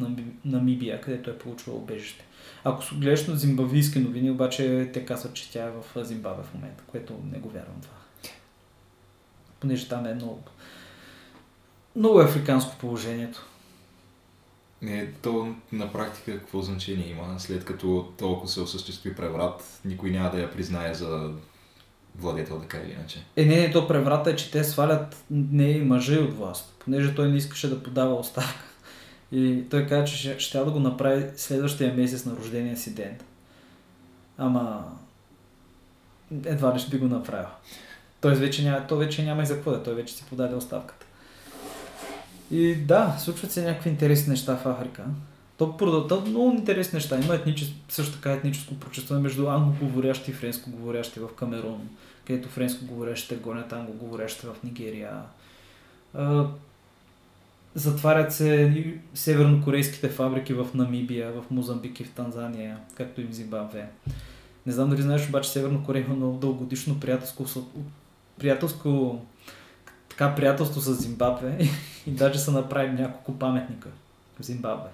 Намибия, 0.46 1.02
където 1.02 1.30
е 1.30 1.38
получила 1.38 1.76
убежище. 1.76 2.26
Ако 2.64 2.84
гледаш 2.96 3.28
на 3.28 3.36
зимбавийски 3.36 4.00
новини, 4.00 4.32
обаче 4.32 4.90
те 4.94 5.06
казват, 5.06 5.34
че 5.34 5.52
тя 5.52 5.64
е 5.64 5.72
в 5.72 6.06
Зимбабве 6.06 6.44
в 6.44 6.54
момента, 6.54 6.84
което 6.88 7.20
не 7.32 7.40
го 7.40 7.50
вярвам 7.50 7.82
това. 7.82 7.96
Понеже 9.60 9.90
там 9.90 10.06
е 10.06 10.14
много... 10.14 10.40
Много 11.96 12.22
е 12.22 12.26
африканско 12.26 12.76
положението. 12.80 13.48
Не, 14.84 15.12
то 15.22 15.56
на 15.72 15.92
практика 15.92 16.40
какво 16.40 16.62
значение 16.62 17.08
има, 17.08 17.40
след 17.40 17.66
като 17.66 18.14
толкова 18.18 18.48
се 18.48 18.62
осъществи 18.62 19.16
преврат, 19.16 19.80
никой 19.86 20.10
няма 20.10 20.32
да 20.32 20.40
я 20.40 20.52
признае 20.52 20.94
за 20.94 21.32
владетел, 22.16 22.60
така 22.60 22.78
или 22.78 22.92
иначе. 22.92 23.26
Е, 23.36 23.46
не, 23.46 23.56
не, 23.56 23.72
то 23.72 23.88
преврата 23.88 24.30
е, 24.30 24.36
че 24.36 24.52
те 24.52 24.64
свалят 24.64 25.24
не 25.32 25.70
и 25.70 25.82
мъжа 25.82 26.16
и 26.16 26.18
от 26.18 26.38
власт, 26.38 26.76
понеже 26.80 27.16
той 27.16 27.30
не 27.30 27.38
искаше 27.38 27.70
да 27.70 27.84
подава 27.84 28.16
оставка. 28.16 28.64
И 29.32 29.64
той 29.70 29.88
каза, 29.88 30.06
че 30.06 30.18
ще, 30.18 30.40
ще 30.40 30.58
да 30.58 30.72
го 30.72 30.80
направи 30.80 31.26
следващия 31.36 31.94
месец 31.94 32.26
на 32.26 32.36
рождения 32.36 32.78
си 32.78 32.96
ден. 32.96 33.18
Ама 34.38 34.92
едва 36.46 36.76
ли 36.76 36.80
ще 36.80 36.90
би 36.90 36.98
го 36.98 37.08
направил. 37.08 37.50
Той 38.22 38.36
вече 38.36 38.64
няма, 38.64 38.88
той 38.88 39.06
вече 39.06 39.24
няма 39.24 39.44
и 39.44 39.46
за 39.46 39.54
какво 39.56 39.72
да, 39.72 39.84
той 39.84 39.94
вече 39.94 40.14
си 40.14 40.26
подаде 40.30 40.56
оставката. 40.56 41.03
И 42.52 42.76
да, 42.76 43.16
случват 43.20 43.52
се 43.52 43.64
някакви 43.64 43.90
интересни 43.90 44.30
неща 44.30 44.58
в 44.58 44.66
Африка. 44.66 45.04
То 45.58 45.78
продължава 45.78 46.30
много 46.30 46.58
интересни 46.58 46.96
неща. 46.98 47.20
Има 47.20 47.36
етничес, 47.36 47.72
също 47.90 48.14
така 48.14 48.32
етническо 48.32 48.76
прочувстване 48.76 49.22
между 49.22 49.48
англоговорящи 49.50 50.32
и 50.32 50.34
френскоговорящи 50.34 51.20
в 51.20 51.28
Камерун, 51.36 51.90
където 52.28 52.50
френскоговорящите 52.50 53.36
гонят 53.36 53.74
англоговорящите 53.74 54.48
в 54.48 54.64
Нигерия. 54.64 55.22
Затварят 57.76 58.34
се 58.34 58.94
севернокорейските 59.14 60.10
фабрики 60.10 60.54
в 60.54 60.68
Намибия, 60.74 61.32
в 61.32 61.52
Мозамбик 61.52 62.00
и 62.00 62.04
в 62.04 62.12
Танзания, 62.12 62.78
както 62.96 63.22
и 63.22 63.24
в 63.24 63.34
Зимбабве. 63.34 63.90
Не 64.66 64.72
знам 64.72 64.90
дали 64.90 65.02
знаеш, 65.02 65.30
обаче 65.30 65.50
Северна 65.50 65.84
Корея 65.84 66.06
има 66.06 66.16
много 66.16 66.38
дългогодишно 66.38 67.00
приятелско, 67.00 67.46
приятелско 68.40 69.22
така 70.18 70.36
приятелство 70.36 70.82
с 70.82 70.94
Зимбабве 70.96 71.58
и 72.08 72.12
даже 72.12 72.40
са 72.40 72.52
направили 72.52 73.02
няколко 73.02 73.40
паметника 73.40 73.90
в 74.40 74.44
Зимбабве. 74.44 74.90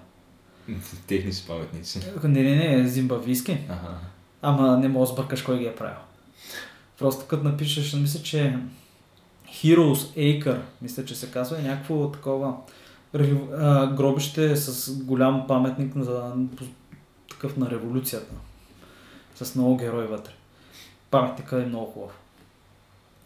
Техни 1.06 1.32
си 1.32 1.46
паметници. 1.46 2.00
Не, 2.24 2.42
не, 2.42 2.76
не, 2.76 2.88
зимбабвийски. 2.88 3.58
Ага. 3.68 3.98
Ама 4.42 4.78
не 4.78 4.88
мога 4.88 5.06
да 5.06 5.12
сбъркаш 5.12 5.42
кой 5.42 5.58
ги 5.58 5.64
е 5.64 5.74
правил. 5.74 5.98
Просто 6.98 7.26
като 7.26 7.44
напишеш, 7.44 7.92
мисля, 7.92 8.22
че 8.22 8.58
Heroes 9.48 10.16
Acre, 10.16 10.60
мисля, 10.82 11.04
че 11.04 11.14
се 11.14 11.30
казва, 11.30 11.58
е 11.58 11.62
някакво 11.62 12.10
такова 12.10 12.56
гробище 13.96 14.56
с 14.56 14.96
голям 15.04 15.46
паметник 15.46 15.96
за 15.96 16.32
такъв 17.30 17.56
на 17.56 17.70
революцията. 17.70 18.34
С 19.34 19.54
много 19.54 19.76
герои 19.76 20.06
вътре. 20.06 20.32
Паметника 21.10 21.62
е 21.62 21.66
много 21.66 21.86
хубав. 21.86 22.18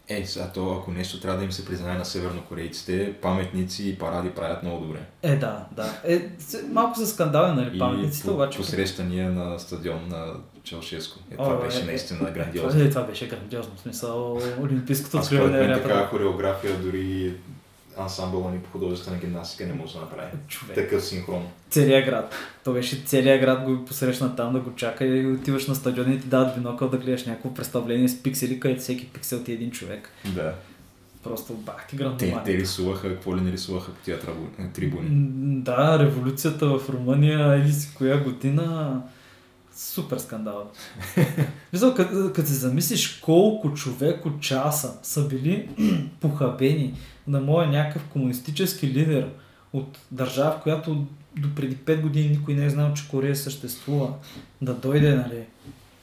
Е, 0.09 0.25
сега 0.25 0.51
то, 0.53 0.77
ако 0.81 0.91
нещо 0.91 1.19
трябва 1.19 1.37
да 1.39 1.43
им 1.45 1.51
се 1.51 1.65
признае 1.65 1.97
на 1.97 2.05
севернокорейците, 2.05 3.13
паметници 3.21 3.89
и 3.89 3.95
паради 3.97 4.29
правят 4.29 4.63
много 4.63 4.85
добре. 4.85 4.99
Е, 5.23 5.35
да, 5.35 5.65
да. 5.71 6.01
Е, 6.07 6.29
малко 6.71 6.99
за 6.99 7.07
скандали, 7.07 7.55
нали, 7.55 7.79
паметниците, 7.79 8.27
по- 8.27 8.33
обаче... 8.33 8.57
посрещания 8.57 9.31
на 9.31 9.59
стадион 9.59 10.07
на 10.09 10.33
Чаушеско. 10.63 11.19
Е, 11.31 11.35
това 11.35 11.55
О, 11.55 11.61
беше 11.61 11.81
е, 11.81 11.85
наистина 11.85 12.19
Това, 12.19 12.31
грандиозно. 12.31 12.81
е, 12.83 12.89
това 12.89 13.03
беше 13.03 13.27
грандиозно. 13.27 13.75
В 13.75 13.79
смисъл, 13.79 14.39
олимпийското 14.61 15.17
Аз 15.17 15.25
според 15.25 15.41
откриване 15.41 15.67
мен 15.67 15.77
е 15.79 15.81
така 15.83 16.05
хореография 16.05 16.77
дори 16.77 17.33
ансамбъла 17.97 18.51
ни 18.51 18.59
по 18.59 18.69
художествена 18.69 19.17
гимнастика 19.17 19.65
не 19.65 19.73
може 19.73 19.93
да 19.93 19.99
направи. 19.99 20.31
Човек. 20.47 20.75
Такъв 20.75 21.05
синхрон. 21.05 21.47
Целият 21.69 22.05
град. 22.05 22.35
То 22.63 22.73
беше 22.73 23.03
целият 23.05 23.41
град 23.41 23.63
го 23.63 23.85
посрещна 23.85 24.35
там 24.35 24.53
да 24.53 24.59
го 24.59 24.75
чака 24.75 25.05
и 25.05 25.27
отиваш 25.27 25.67
на 25.67 25.75
стадион 25.75 26.11
и 26.11 26.19
ти 26.19 26.27
дават 26.27 26.55
бинокъл 26.55 26.89
да 26.89 26.97
гледаш 26.97 27.25
някакво 27.25 27.53
представление 27.53 28.09
с 28.09 28.23
пиксели, 28.23 28.59
където 28.59 28.81
всеки 28.81 29.07
пиксел 29.07 29.43
ти 29.43 29.51
е 29.51 29.55
един 29.55 29.71
човек. 29.71 30.09
Да. 30.25 30.53
Просто 31.23 31.53
бах 31.53 31.87
ти 31.89 31.97
Те, 31.97 32.03
грандомания. 32.03 32.43
те 32.43 32.53
рисуваха, 32.53 33.09
какво 33.09 33.37
ли 33.37 33.41
не 33.41 33.51
рисуваха 33.51 33.91
по 33.91 34.01
тия 34.01 34.19
трибуни. 34.73 35.07
Да, 35.61 35.99
революцията 35.99 36.65
в 36.67 36.89
Румъния 36.89 37.55
или 37.57 37.71
си 37.71 37.89
коя 37.97 38.23
година 38.23 39.01
супер 39.75 40.17
скандал. 40.17 40.71
Мисля, 41.73 41.95
като, 41.95 42.47
се 42.47 42.53
замислиш 42.53 43.19
колко 43.19 43.73
човеко 43.73 44.39
часа 44.39 44.97
са 45.03 45.27
били 45.27 45.69
похабени 46.19 46.93
на 47.27 47.39
моя 47.39 47.67
някакъв 47.67 48.07
комунистически 48.09 48.87
лидер 48.87 49.29
от 49.73 49.99
държава, 50.11 50.51
в 50.51 50.63
която 50.63 51.05
до 51.37 51.55
преди 51.55 51.77
5 51.77 52.01
години 52.01 52.29
никой 52.29 52.53
не 52.53 52.65
е 52.65 52.69
знал, 52.69 52.93
че 52.93 53.07
Корея 53.09 53.35
съществува, 53.35 54.13
да 54.61 54.73
дойде, 54.73 55.15
нали, 55.15 55.43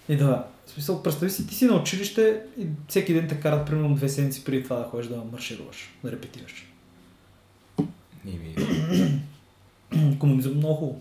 и 0.09 0.17
да... 0.17 0.45
В 0.67 0.71
смисъл, 0.71 1.03
представи 1.03 1.31
си, 1.31 1.47
ти 1.47 1.55
си 1.55 1.67
на 1.67 1.77
училище 1.77 2.41
и 2.59 2.67
всеки 2.89 3.15
ден 3.15 3.29
те 3.29 3.41
карат 3.41 3.67
примерно 3.67 3.95
две 3.95 4.09
седмици 4.09 4.45
преди 4.45 4.65
това 4.65 4.77
да 4.77 4.85
ходиш 4.85 5.07
да 5.07 5.23
маршируваш, 5.33 5.95
да 6.05 6.13
репетираш. 6.13 6.73
Комунизъм 10.19 10.57
много 10.57 10.75
хубаво. 10.75 11.01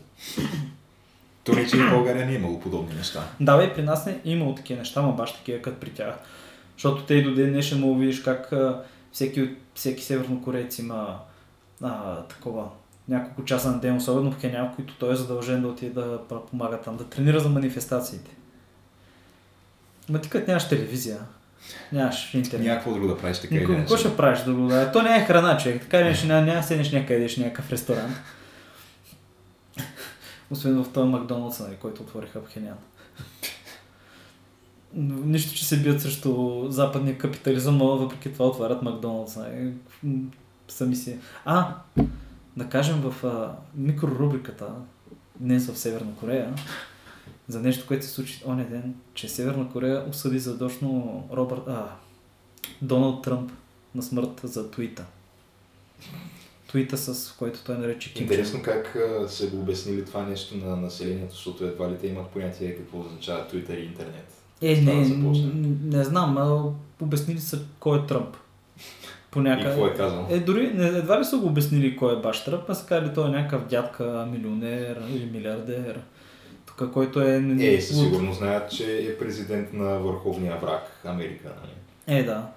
То 1.44 1.54
не, 1.54 1.68
че 1.68 1.78
в 1.78 1.90
България 1.90 2.26
не 2.26 2.32
е 2.32 2.36
имало 2.36 2.60
подобни 2.60 2.96
неща. 2.96 3.24
Да, 3.40 3.58
бе, 3.58 3.74
при 3.74 3.84
нас 3.84 4.06
не 4.06 4.12
е 4.12 4.32
имало 4.32 4.56
такива 4.56 4.80
неща, 4.80 5.02
ма 5.02 5.12
баш 5.12 5.34
такива 5.34 5.62
като 5.62 5.80
при 5.80 5.90
тях. 5.90 6.16
Защото 6.76 7.04
те 7.04 7.14
и 7.14 7.24
до 7.24 7.36
ден 7.36 7.52
днешен 7.52 7.80
мога 7.80 8.00
видиш 8.00 8.22
как 8.22 8.52
а, 8.52 8.84
всеки, 9.12 9.50
всеки 9.76 10.04
севернокореец 10.04 10.80
има 10.80 11.20
а, 11.84 12.22
такова 12.22 12.64
няколко 13.10 13.46
часа 13.46 13.72
на 13.72 13.80
ден, 13.80 13.96
особено 13.96 14.32
в 14.32 14.38
Кеня, 14.38 14.70
в 14.74 14.76
които 14.76 14.94
той 14.94 15.14
е 15.14 15.16
задължен 15.16 15.62
да 15.62 15.68
отиде 15.68 15.94
да 15.94 16.20
помага 16.50 16.82
там, 16.82 16.98
да 16.98 17.04
тренира 17.04 17.40
за 17.40 17.50
манифестациите. 17.50 18.32
Ма 20.10 20.22
ти 20.22 20.30
като 20.30 20.48
нямаш 20.48 20.70
телевизия, 20.70 21.18
нямаш 21.92 22.34
интернет. 22.34 22.66
Няма 22.66 22.78
какво 22.78 22.94
друго 22.94 23.08
да 23.08 23.18
правиш 23.18 23.40
така 23.40 23.56
или 23.56 23.66
Какво 23.66 23.98
ще 23.98 24.18
правиш 24.18 24.40
друго? 24.40 24.68
Да? 24.68 24.92
То 24.92 25.02
не 25.02 25.16
е 25.16 25.26
храна, 25.26 25.58
човек. 25.58 25.82
Така 25.82 26.00
или 26.00 26.08
иначе 26.08 26.28
няма, 26.28 26.42
няма 26.42 26.64
седнеш 26.64 26.92
някъде, 26.92 27.30
някакъв 27.38 27.72
ресторант. 27.72 28.16
Освен 30.52 30.84
в 30.84 30.94
този 30.94 31.10
Макдоналдс, 31.10 31.60
нали, 31.60 31.76
който 31.76 32.04
отвориха 32.04 32.42
в 32.42 32.50
Хенян. 32.50 32.78
Нищо, 34.94 35.56
че 35.56 35.66
се 35.66 35.82
бият 35.82 36.02
срещу 36.02 36.66
западния 36.70 37.18
капитализъм, 37.18 37.78
но 37.78 37.98
въпреки 37.98 38.34
това 38.34 38.46
отварят 38.48 38.82
Макдоналдс. 38.82 39.36
Нали. 39.36 39.74
Сами 40.68 40.96
си. 40.96 41.18
А, 41.46 41.76
да 42.58 42.70
кажем 42.70 43.02
в 43.02 43.26
а, 43.26 43.56
микрорубриката, 43.76 44.74
днес 45.40 45.68
в 45.68 45.78
Северна 45.78 46.16
Корея, 46.16 46.54
за 47.48 47.62
нещо, 47.62 47.88
което 47.88 48.06
се 48.06 48.12
случи 48.12 48.44
оня 48.48 48.66
ден, 48.66 48.96
че 49.14 49.30
Северна 49.30 49.70
Корея 49.70 50.06
осъди 50.10 50.40
задочно 50.40 51.24
Робърт, 51.34 51.68
а, 51.68 51.88
Доналд 52.82 53.24
Тръмп 53.24 53.52
на 53.96 54.04
смърт 54.04 54.42
за 54.44 54.72
твита. 54.72 55.06
Твита, 56.72 56.98
с 56.98 57.36
който 57.40 57.64
той 57.66 57.78
нарече 57.78 58.14
Ким 58.14 58.24
Интересно 58.24 58.62
как 58.64 58.96
а, 58.96 59.30
са 59.30 59.48
го 59.48 59.60
обяснили 59.60 60.06
това 60.06 60.24
нещо 60.24 60.58
на 60.58 60.76
населението, 60.76 61.36
защото 61.36 61.66
едва 61.66 61.90
ли 61.90 61.98
те 61.98 62.08
имат 62.08 62.28
понятие 62.28 62.76
какво 62.76 63.00
означава 63.00 63.48
Twitter 63.54 63.80
и 63.80 63.86
интернет. 63.86 64.34
Е, 64.62 64.76
Това 64.76 64.94
не, 64.94 65.08
не, 65.08 65.98
не 65.98 66.04
знам, 66.04 66.38
а 66.38 66.64
обяснили 67.04 67.40
са 67.40 67.60
кой 67.80 68.00
е 68.00 68.06
Тръмп. 68.08 68.36
По 69.32 69.42
И 69.42 69.44
какво 69.64 69.88
е 69.88 69.94
казал? 69.94 70.28
Е, 70.30 70.40
дори 70.40 70.74
не, 70.74 70.88
едва 70.88 71.20
ли 71.20 71.26
са 71.26 71.38
го 71.38 71.48
обяснили 71.48 71.98
кой 71.98 72.18
е 72.18 72.22
баш 72.22 72.44
Тръмп, 72.44 72.70
а 72.70 72.76
са 72.76 72.86
казали 72.86 73.14
той 73.14 73.28
е 73.28 73.32
някакъв 73.32 73.68
дядка, 73.68 74.28
милионер 74.32 75.02
или 75.16 75.26
милиардер. 75.26 76.00
Тук, 76.66 76.92
който 76.94 77.22
е... 77.22 77.44
Е, 77.60 77.82
със 77.82 77.98
луд. 77.98 78.06
сигурност 78.06 78.38
знаят, 78.38 78.72
че 78.72 78.98
е 78.98 79.18
президент 79.18 79.74
на 79.74 80.00
върховния 80.00 80.58
враг 80.58 81.02
Америка. 81.06 81.50
Нали? 81.62 82.20
Е, 82.20 82.24
да. 82.24 82.48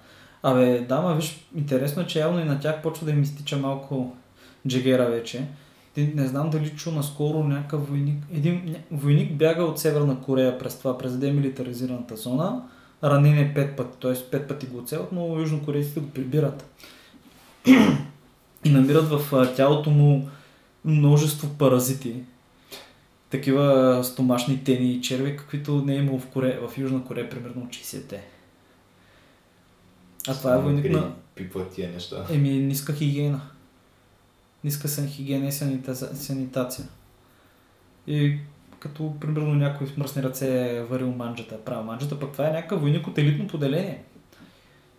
Абе, 0.47 0.79
да, 0.79 1.01
ма 1.01 1.15
виж, 1.15 1.47
интересно 1.55 2.01
е, 2.01 2.07
че 2.07 2.19
явно 2.19 2.39
и 2.39 2.43
на 2.43 2.59
тях 2.59 2.81
почва 2.81 3.05
да 3.05 3.11
им 3.11 3.21
изтича 3.21 3.57
малко 3.57 4.15
джегера 4.67 5.05
вече. 5.05 5.47
Не 5.97 6.27
знам 6.27 6.49
дали 6.49 6.69
чу 6.69 6.91
наскоро 6.91 7.43
някакъв 7.43 7.89
войник. 7.89 8.23
Един 8.33 8.75
войник 8.91 9.33
бяга 9.33 9.63
от 9.63 9.79
Северна 9.79 10.21
Корея 10.21 10.59
през 10.59 10.79
това, 10.79 10.97
през 10.97 11.17
демилитаризираната 11.17 12.15
зона. 12.15 12.61
Ранен 13.03 13.37
е 13.37 13.53
пет 13.53 13.75
пъти, 13.75 13.97
т.е. 14.01 14.13
пет 14.31 14.47
пъти 14.47 14.65
го 14.65 14.77
оцелват, 14.77 15.11
но 15.11 15.39
южнокорейците 15.39 15.99
го 15.99 16.09
прибират. 16.09 16.65
и 18.65 18.69
намират 18.69 19.09
в 19.09 19.53
тялото 19.55 19.89
му 19.89 20.29
множество 20.85 21.49
паразити. 21.49 22.15
Такива 23.29 23.99
стомашни 24.03 24.63
тени 24.63 24.91
и 24.91 25.01
черви, 25.01 25.37
каквито 25.37 25.83
не 25.85 25.93
е 25.95 25.97
имало 25.97 26.19
в, 26.19 26.27
Корея, 26.27 26.59
в 26.67 26.77
Южна 26.77 27.03
Корея 27.03 27.29
примерно 27.29 27.61
от 27.61 27.69
60-те. 27.69 28.34
А 30.27 30.33
това 30.33 30.55
е 30.55 30.57
войник 30.57 30.91
на... 30.91 31.13
Пипват 31.35 31.71
тия 31.71 31.91
неща. 31.91 32.25
Еми, 32.29 32.49
ниска 32.49 32.93
хигиена. 32.93 33.41
Ниска 34.63 34.87
сан 34.87 35.07
хигиена 35.07 35.47
и 35.47 35.51
санита... 35.51 35.95
санитация. 35.95 36.87
И 38.07 38.37
като, 38.79 39.19
примерно, 39.19 39.53
някой 39.53 39.87
в 39.87 39.97
мръсни 39.97 40.23
ръце 40.23 40.77
е 40.77 40.83
варил 40.83 41.11
манджата, 41.11 41.55
е 41.55 41.57
правил 41.57 41.83
манджата, 41.83 42.19
пък 42.19 42.31
това 42.31 42.47
е 42.47 42.51
някакъв 42.51 42.81
войник 42.81 43.07
от 43.07 43.17
елитно 43.17 43.47
поделение. 43.47 44.03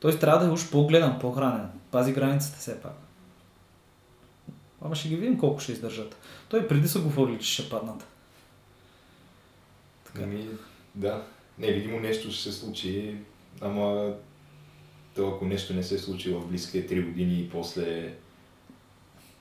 Тоест 0.00 0.20
трябва 0.20 0.44
да 0.44 0.46
е 0.46 0.52
уж 0.52 0.70
по-гледан, 0.70 1.18
по-хранен. 1.20 1.68
Пази 1.90 2.12
границата 2.12 2.58
все 2.58 2.80
пак. 2.80 2.94
Ама 4.82 4.94
ще 4.94 5.08
ги 5.08 5.16
видим 5.16 5.38
колко 5.38 5.60
ще 5.60 5.72
издържат. 5.72 6.16
Той 6.48 6.68
преди 6.68 6.88
са 6.88 7.00
говорили, 7.00 7.38
че 7.38 7.52
ще 7.52 7.70
паднат. 7.70 8.06
Така. 10.04 10.20
Ами, 10.22 10.46
да. 10.94 11.22
Не, 11.58 11.72
видимо 11.72 12.00
нещо 12.00 12.32
ще 12.32 12.42
се 12.42 12.52
случи, 12.52 13.16
ама 13.60 14.12
то 15.16 15.28
ако 15.28 15.44
нещо 15.44 15.74
не 15.74 15.82
се 15.82 15.98
случи 15.98 16.30
в 16.30 16.46
близките 16.46 16.94
3 16.94 17.06
години 17.06 17.40
и 17.40 17.50
после, 17.50 18.14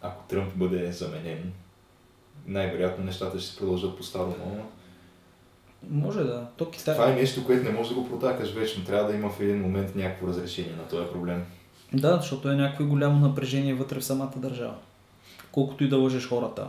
ако 0.01 0.27
Тръмп 0.27 0.55
бъде 0.55 0.91
заменен, 0.91 1.51
най-вероятно 2.47 3.05
нещата 3.05 3.39
ще 3.39 3.51
се 3.51 3.57
продължат 3.57 3.97
по-старому. 3.97 4.65
Може 5.89 6.19
да. 6.19 6.47
То 6.57 6.69
Китай... 6.69 6.95
Това 6.95 7.11
е 7.11 7.15
нещо, 7.15 7.45
което 7.45 7.63
не 7.63 7.77
може 7.77 7.89
да 7.89 7.95
го 7.95 8.09
протакаш 8.09 8.51
вечно. 8.51 8.85
Трябва 8.85 9.11
да 9.11 9.17
има 9.17 9.29
в 9.29 9.39
един 9.41 9.61
момент 9.61 9.95
някакво 9.95 10.27
разрешение 10.27 10.75
на 10.75 10.87
този 10.87 11.07
проблем. 11.11 11.45
Да, 11.93 12.17
защото 12.17 12.51
е 12.51 12.55
някакво 12.55 12.85
голямо 12.85 13.27
напрежение 13.27 13.73
вътре 13.73 13.99
в 13.99 14.05
самата 14.05 14.33
държава. 14.35 14.75
Колкото 15.51 15.83
и 15.83 15.89
да 15.89 15.97
лъжеш 15.97 16.27
хората, 16.27 16.67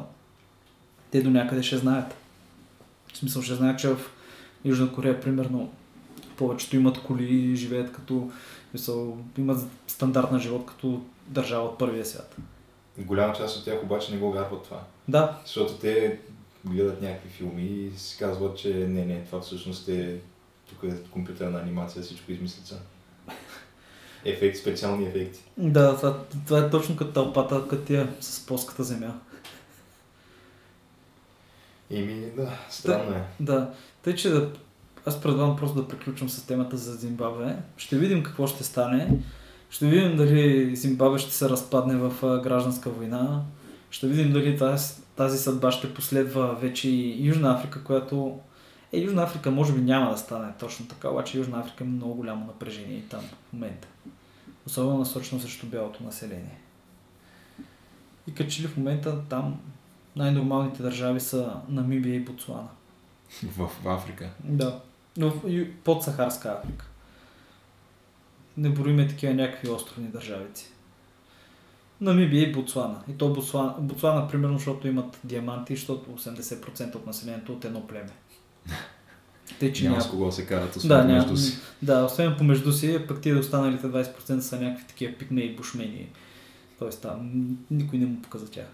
те 1.10 1.22
до 1.22 1.30
някъде 1.30 1.62
ще 1.62 1.76
знаят. 1.76 2.16
В 3.12 3.16
смисъл 3.16 3.42
ще 3.42 3.54
знаят, 3.54 3.78
че 3.78 3.88
в 3.88 4.10
Южна 4.64 4.92
Корея, 4.92 5.20
примерно, 5.20 5.72
повечето 6.36 6.76
имат 6.76 7.02
коли 7.02 7.24
и 7.24 7.56
живеят 7.56 7.92
като, 7.92 8.30
в 8.66 8.70
смисъл, 8.70 9.18
имат 9.38 9.66
стандарт 9.86 10.32
на 10.32 10.38
живот 10.38 10.66
като 10.66 11.02
държава 11.26 11.64
от 11.64 11.78
първия 11.78 12.06
свят. 12.06 12.36
Голяма 12.98 13.34
част 13.34 13.56
от 13.56 13.64
тях 13.64 13.82
обаче 13.82 14.12
не 14.12 14.18
го 14.18 14.32
вярват 14.32 14.64
това. 14.64 14.82
Да, 15.08 15.38
Защото 15.44 15.74
те 15.74 16.20
гледат 16.64 17.02
някакви 17.02 17.28
филми 17.28 17.62
и 17.62 17.90
си 17.96 18.18
казват, 18.18 18.58
че 18.58 18.74
не, 18.74 19.04
не, 19.04 19.24
това 19.24 19.40
всъщност 19.40 19.88
е 19.88 20.20
тук 20.68 20.82
е 20.82 21.02
компютърна 21.10 21.60
анимация, 21.60 22.02
всичко 22.02 22.32
измислица. 22.32 22.80
Ефекти, 24.24 24.60
специални 24.60 25.06
ефекти. 25.06 25.40
да, 25.56 25.96
това, 25.96 26.18
това 26.46 26.58
е 26.58 26.70
точно 26.70 26.96
като 26.96 27.12
тълпата, 27.12 27.68
като 27.68 27.84
тия 27.84 28.14
с 28.20 28.46
плоската 28.46 28.84
земя. 28.84 29.20
Еми, 31.90 32.30
да, 32.36 32.58
странно 32.70 33.16
е. 33.16 33.24
Да, 33.40 33.74
тъй 34.02 34.14
че 34.14 34.30
да, 34.30 34.52
аз 35.06 35.20
предлагам 35.20 35.56
просто 35.56 35.82
да 35.82 35.88
приключвам 35.88 36.28
с 36.28 36.46
темата 36.46 36.76
за 36.76 36.94
Зимбабве. 36.94 37.56
Ще 37.76 37.98
видим 37.98 38.22
какво 38.22 38.46
ще 38.46 38.64
стане. 38.64 39.18
Ще 39.70 39.86
видим 39.86 40.16
дали 40.16 40.76
Зимбабве 40.76 41.18
ще 41.18 41.34
се 41.34 41.48
разпадне 41.48 41.96
в 41.96 42.40
гражданска 42.42 42.90
война. 42.90 43.42
Ще 43.90 44.06
видим 44.06 44.32
дали 44.32 44.58
тази, 44.58 44.94
тази 45.16 45.38
съдба 45.38 45.70
ще 45.70 45.94
последва 45.94 46.46
вече 46.46 46.90
и 46.90 47.26
Южна 47.26 47.54
Африка, 47.54 47.84
която... 47.84 48.38
Е, 48.92 48.98
Южна 48.98 49.22
Африка 49.22 49.50
може 49.50 49.72
би 49.72 49.80
няма 49.80 50.10
да 50.10 50.18
стане 50.18 50.52
точно 50.58 50.86
така, 50.86 51.08
обаче 51.08 51.38
Южна 51.38 51.60
Африка 51.60 51.84
има 51.84 51.92
много 51.92 52.14
голямо 52.14 52.46
напрежение 52.46 52.98
и 52.98 53.08
там 53.08 53.20
в 53.20 53.52
момента. 53.52 53.88
Особено 54.66 54.98
насочено 54.98 55.40
срещу 55.40 55.66
бялото 55.66 56.04
население. 56.04 56.58
И 58.26 58.34
като 58.34 58.50
че 58.50 58.62
ли 58.62 58.66
в 58.66 58.76
момента 58.76 59.24
там 59.28 59.60
най-нормалните 60.16 60.82
държави 60.82 61.20
са 61.20 61.60
Намибия 61.68 62.14
и 62.14 62.20
Ботсуана. 62.20 62.68
В 63.42 63.70
Африка. 63.86 64.30
Да. 64.44 64.80
В 65.18 65.32
ю- 65.48 65.66
подсахарска 65.84 66.48
Африка. 66.48 66.84
Не 68.56 68.68
броиме 68.70 69.08
такива 69.08 69.34
някакви 69.34 69.68
островни 69.70 70.08
държавици. 70.08 70.70
Намибия 72.00 72.42
и 72.42 72.52
Ботсуана. 72.52 73.02
И 73.10 73.12
то 73.12 73.28
Ботсуана, 73.32 73.74
Ботсуана 73.78 74.28
примерно, 74.28 74.58
защото 74.58 74.88
имат 74.88 75.18
диаманти, 75.24 75.76
защото 75.76 76.10
80% 76.10 76.94
от 76.94 77.06
населението 77.06 77.52
от 77.52 77.64
едно 77.64 77.86
племе. 77.86 78.10
Те, 79.60 79.72
че 79.72 79.88
Няма 79.88 80.00
с 80.00 80.10
кого 80.10 80.32
се 80.32 80.46
карат, 80.46 80.76
освен 80.76 80.88
Да, 80.88 80.96
да, 80.96 81.04
няма, 81.04 81.18
между 81.18 81.36
си. 81.36 81.58
да, 81.82 82.04
освен 82.04 82.34
помежду 82.38 82.72
си, 82.72 82.98
пък 83.08 83.20
тия 83.20 83.38
останалите 83.38 83.86
20% 83.86 84.38
са 84.40 84.60
някакви 84.60 84.86
такива 84.86 85.14
пикмеи, 85.18 85.56
бушмени. 85.56 86.08
Тоест 86.78 87.02
там 87.02 87.30
никой 87.70 87.98
не 87.98 88.06
му 88.06 88.22
показа 88.22 88.46
тях. 88.46 88.66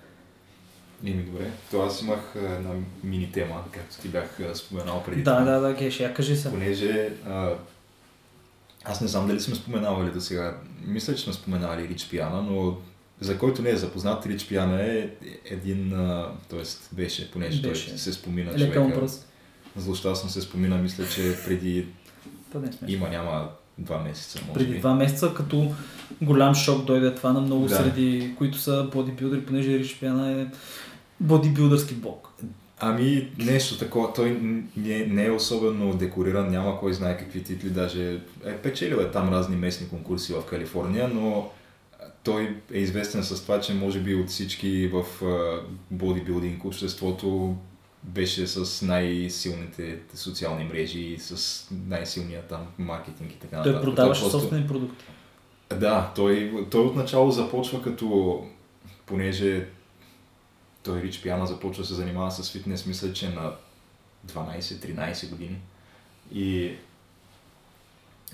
Еми, 1.04 1.22
добре. 1.22 1.50
То 1.70 1.82
аз 1.82 2.02
имах 2.02 2.20
една 2.36 2.70
мини 3.04 3.32
тема, 3.32 3.64
както 3.70 3.96
ти 3.96 4.08
бях 4.08 4.38
споменал 4.54 5.02
преди. 5.02 5.22
Да, 5.22 5.38
това. 5.38 5.50
да, 5.50 5.60
да, 5.60 5.74
Геш, 5.74 6.00
я 6.00 6.14
кажи 6.14 6.36
се. 6.36 6.50
Понеже 6.50 7.10
а, 7.26 7.50
аз 8.84 9.00
не 9.00 9.06
знам 9.08 9.26
дали 9.26 9.40
сме 9.40 9.54
споменавали 9.54 10.10
до 10.10 10.20
сега. 10.20 10.56
Мисля, 10.84 11.14
че 11.14 11.24
сме 11.24 11.32
споменали 11.32 11.88
Рич 11.88 12.08
Пиана, 12.08 12.42
но 12.42 12.76
за 13.20 13.38
който 13.38 13.62
не 13.62 13.70
е 13.70 13.76
запознат, 13.76 14.26
Рич 14.26 14.48
Пиана 14.48 14.82
е 14.82 15.08
един, 15.44 15.92
а, 15.92 16.28
т.е. 16.50 16.62
беше, 16.92 17.30
понеже 17.30 17.62
Беше. 17.62 17.88
той 17.88 17.98
се 17.98 18.12
спомина 18.12 18.52
Лека 18.52 18.74
човека. 18.74 19.00
пръст. 19.00 19.28
Злощастно 19.76 20.30
се 20.30 20.40
спомина, 20.40 20.76
мисля, 20.76 21.04
че 21.08 21.36
преди 21.46 21.86
не 22.54 22.72
сме. 22.72 22.92
има, 22.92 23.08
няма 23.08 23.48
два 23.78 23.98
месеца, 23.98 24.40
може 24.40 24.54
Преди 24.54 24.72
би. 24.72 24.78
два 24.78 24.94
месеца, 24.94 25.32
като 25.36 25.74
голям 26.22 26.54
шок 26.54 26.84
дойде 26.84 27.14
това 27.14 27.32
на 27.32 27.40
много 27.40 27.66
Да. 27.66 27.76
среди, 27.76 28.34
които 28.38 28.58
са 28.58 28.88
бодибилдери, 28.92 29.46
понеже 29.46 29.78
Рич 29.78 29.96
Пиана 30.00 30.32
е 30.32 30.46
бодибилдърски 31.22 31.94
бог. 31.94 32.28
Ами 32.78 33.30
нещо 33.38 33.78
такова, 33.78 34.12
той 34.12 34.30
не, 34.76 35.06
не 35.06 35.26
е 35.26 35.30
особено 35.30 35.94
декориран, 35.96 36.50
няма 36.50 36.80
кой 36.80 36.92
знае 36.92 37.18
какви 37.18 37.42
титли, 37.42 37.70
даже 37.70 38.20
е 38.44 38.56
печелил 38.56 38.96
е 38.96 39.10
там 39.10 39.28
разни 39.28 39.56
местни 39.56 39.88
конкурси 39.88 40.32
в 40.32 40.42
Калифорния, 40.46 41.08
но 41.08 41.50
той 42.24 42.56
е 42.72 42.78
известен 42.78 43.22
с 43.22 43.42
това, 43.42 43.60
че 43.60 43.74
може 43.74 44.00
би 44.00 44.14
от 44.14 44.28
всички 44.28 44.88
в 44.88 45.04
бодибилдинг 45.90 46.64
обществото 46.64 47.56
беше 48.02 48.46
с 48.46 48.86
най-силните 48.86 49.98
социални 50.14 50.64
мрежи 50.64 51.00
и 51.00 51.18
с 51.18 51.66
най-силния 51.88 52.42
там 52.42 52.66
маркетинг 52.78 53.32
и 53.32 53.38
така 53.38 53.62
Той 53.62 53.72
нататък. 53.72 53.82
продаваше 53.82 54.20
просто- 54.20 54.38
собствени 54.40 54.66
продукти. 54.66 55.04
Да, 55.80 56.12
той, 56.16 56.52
той 56.70 56.80
отначало 56.84 57.30
започва 57.30 57.82
като, 57.82 58.40
понеже 59.06 59.66
той 60.82 61.02
Рич 61.02 61.22
Пиана 61.22 61.46
започва 61.46 61.82
да 61.82 61.88
се 61.88 61.94
занимава 61.94 62.30
с 62.30 62.52
фитнес, 62.52 62.86
мисля, 62.86 63.12
че 63.12 63.28
на 63.28 63.52
12-13 64.26 65.30
години. 65.30 65.58
И 66.34 66.76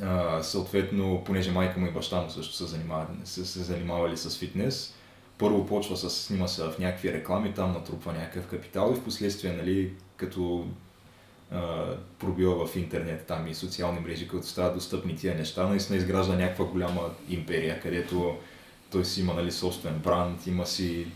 а, 0.02 0.42
съответно, 0.42 1.22
понеже 1.24 1.50
майка 1.50 1.80
му 1.80 1.86
и 1.86 1.90
баща 1.90 2.20
му 2.20 2.30
също 2.30 2.54
са 2.54 2.66
занимавали, 2.66 3.08
се, 3.24 3.44
се 3.44 3.58
занимавали 3.58 4.16
с 4.16 4.38
фитнес, 4.38 4.94
първо 5.38 5.66
почва 5.66 5.96
с 5.96 6.10
снима 6.10 6.48
се 6.48 6.62
в 6.62 6.78
някакви 6.78 7.12
реклами, 7.12 7.54
там 7.54 7.72
натрупва 7.72 8.12
някакъв 8.12 8.46
капитал 8.46 8.92
и 8.92 9.00
в 9.00 9.04
последствие, 9.04 9.52
нали, 9.52 9.92
като 10.16 10.66
а, 11.52 11.86
пробива 12.18 12.66
в 12.66 12.76
интернет 12.76 13.26
там 13.26 13.46
и 13.46 13.54
социални 13.54 14.00
мрежи, 14.00 14.28
като 14.28 14.46
стават 14.46 14.74
достъпни 14.74 15.16
тия 15.16 15.34
неща, 15.34 15.66
наистина 15.66 15.98
изгражда 15.98 16.36
някаква 16.36 16.64
голяма 16.64 17.10
империя, 17.28 17.80
където 17.80 18.36
той 18.92 19.04
си 19.04 19.20
има 19.20 19.34
нали, 19.34 19.52
собствен 19.52 19.94
бранд, 20.04 20.46
има 20.46 20.66
си 20.66 21.06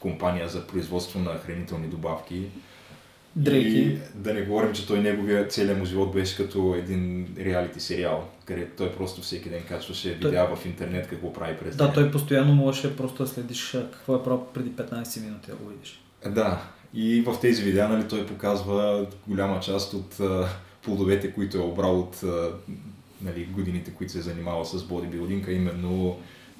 компания 0.00 0.48
за 0.48 0.66
производство 0.66 1.18
на 1.20 1.38
хранителни 1.38 1.86
добавки. 1.86 2.42
Дрехи. 3.36 3.68
И 3.78 3.98
да 4.14 4.34
не 4.34 4.42
говорим, 4.42 4.72
че 4.72 4.86
той 4.86 5.00
неговия 5.00 5.48
целият 5.48 5.78
му 5.78 5.84
живот 5.84 6.12
беше 6.12 6.36
като 6.36 6.74
един 6.78 7.28
реалити 7.38 7.80
сериал, 7.80 8.28
където 8.44 8.76
той 8.76 8.92
просто 8.92 9.20
всеки 9.22 9.48
ден 9.48 9.62
качваше 9.68 10.20
Той- 10.20 10.30
видеа 10.30 10.56
в 10.56 10.66
интернет 10.66 11.08
какво 11.08 11.32
прави 11.32 11.56
през 11.56 11.76
Да, 11.76 11.82
деня. 11.84 11.94
той 11.94 12.10
постоянно 12.10 12.54
можеше 12.54 12.96
просто 12.96 13.22
да 13.22 13.28
следиш 13.28 13.70
какво 13.92 14.16
е 14.16 14.22
правил 14.22 14.46
преди 14.54 14.70
15 14.70 15.20
минути 15.20 15.50
да 15.50 15.56
го 15.56 15.68
видиш. 15.68 16.00
Да, 16.30 16.62
и 16.94 17.20
в 17.20 17.36
тези 17.40 17.62
видеа 17.62 17.88
нали, 17.88 18.08
той 18.08 18.26
показва 18.26 19.06
голяма 19.26 19.60
част 19.60 19.94
от 19.94 20.20
а, 20.20 20.48
плодовете, 20.82 21.32
които 21.32 21.56
е 21.56 21.60
обрал 21.60 22.00
от 22.00 22.22
а, 22.22 22.50
нали, 23.22 23.44
годините, 23.44 23.90
които 23.90 24.12
се 24.12 24.18
е 24.18 24.22
занимавал 24.22 24.64
с 24.64 24.84
бодибилдинг, 24.84 25.48
а 25.48 25.52
именно 25.52 26.16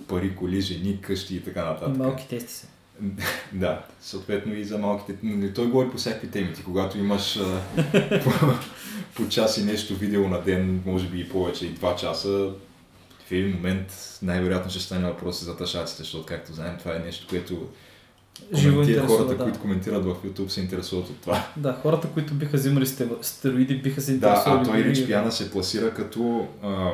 пари, 0.09 0.37
коли, 0.37 0.61
жени, 0.61 1.01
къщи 1.01 1.37
и 1.37 1.41
така 1.41 1.65
нататък. 1.65 1.97
малки 1.97 2.29
тести 2.29 2.53
са. 2.53 2.67
Да, 3.53 3.83
съответно 4.01 4.55
и 4.55 4.65
за 4.65 4.79
малките. 4.79 5.15
Той 5.55 5.67
говори 5.67 5.91
по 5.91 5.97
всякакви 5.97 6.29
теми. 6.29 6.53
Ти, 6.55 6.65
когато 6.65 6.99
имаш 6.99 7.35
по, 8.25 8.31
по 9.15 9.29
час 9.29 9.59
и 9.59 9.65
нещо 9.65 9.95
видео 9.95 10.29
на 10.29 10.43
ден, 10.43 10.83
може 10.87 11.09
би 11.09 11.21
и 11.21 11.29
повече, 11.29 11.67
и 11.67 11.71
два 11.71 11.97
часа, 11.97 12.51
в 13.27 13.33
един 13.33 13.55
момент 13.55 14.19
най-вероятно 14.23 14.71
ще 14.71 14.81
стане 14.81 15.07
въпрос 15.07 15.45
за 15.45 15.57
тъшаците, 15.57 16.03
защото, 16.03 16.27
както 16.27 16.53
знаем, 16.53 16.77
това 16.79 16.97
е 16.97 16.99
нещо, 16.99 17.27
което 17.31 17.69
Живо 18.55 19.07
хората, 19.07 19.37
да. 19.37 19.43
които 19.45 19.61
коментират 19.61 20.05
в 20.05 20.15
YouTube, 20.25 20.49
се 20.49 20.61
интересуват 20.61 21.09
от 21.11 21.21
това. 21.21 21.47
Да, 21.57 21.79
хората, 21.83 22.09
които 22.09 22.35
биха 22.35 22.57
взимали 22.57 22.87
сте- 22.87 23.09
стероиди, 23.23 23.75
биха 23.77 24.01
се 24.01 24.11
Да, 24.11 24.15
интересували. 24.29 24.61
а 24.61 24.65
той 24.65 24.85
Рич 24.85 25.07
Пиана 25.07 25.33
се 25.33 25.51
пласира 25.51 25.95
като 25.95 26.49
а, 26.63 26.91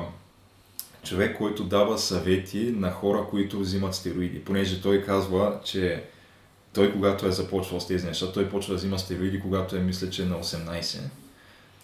човек, 1.04 1.38
който 1.38 1.64
дава 1.64 1.98
съвети 1.98 2.74
на 2.76 2.90
хора, 2.90 3.26
които 3.30 3.60
взимат 3.60 3.94
стероиди. 3.94 4.40
Понеже 4.40 4.82
той 4.82 5.02
казва, 5.02 5.60
че 5.64 6.04
той 6.72 6.92
когато 6.92 7.26
е 7.26 7.32
започвал 7.32 7.80
с 7.80 7.86
тези 7.86 8.06
неща, 8.06 8.32
той 8.32 8.48
почва 8.48 8.72
да 8.72 8.78
взима 8.78 8.98
стероиди, 8.98 9.40
когато 9.40 9.76
е 9.76 9.80
мисля, 9.80 10.10
че 10.10 10.22
е 10.22 10.26
на 10.26 10.36
18 10.36 10.98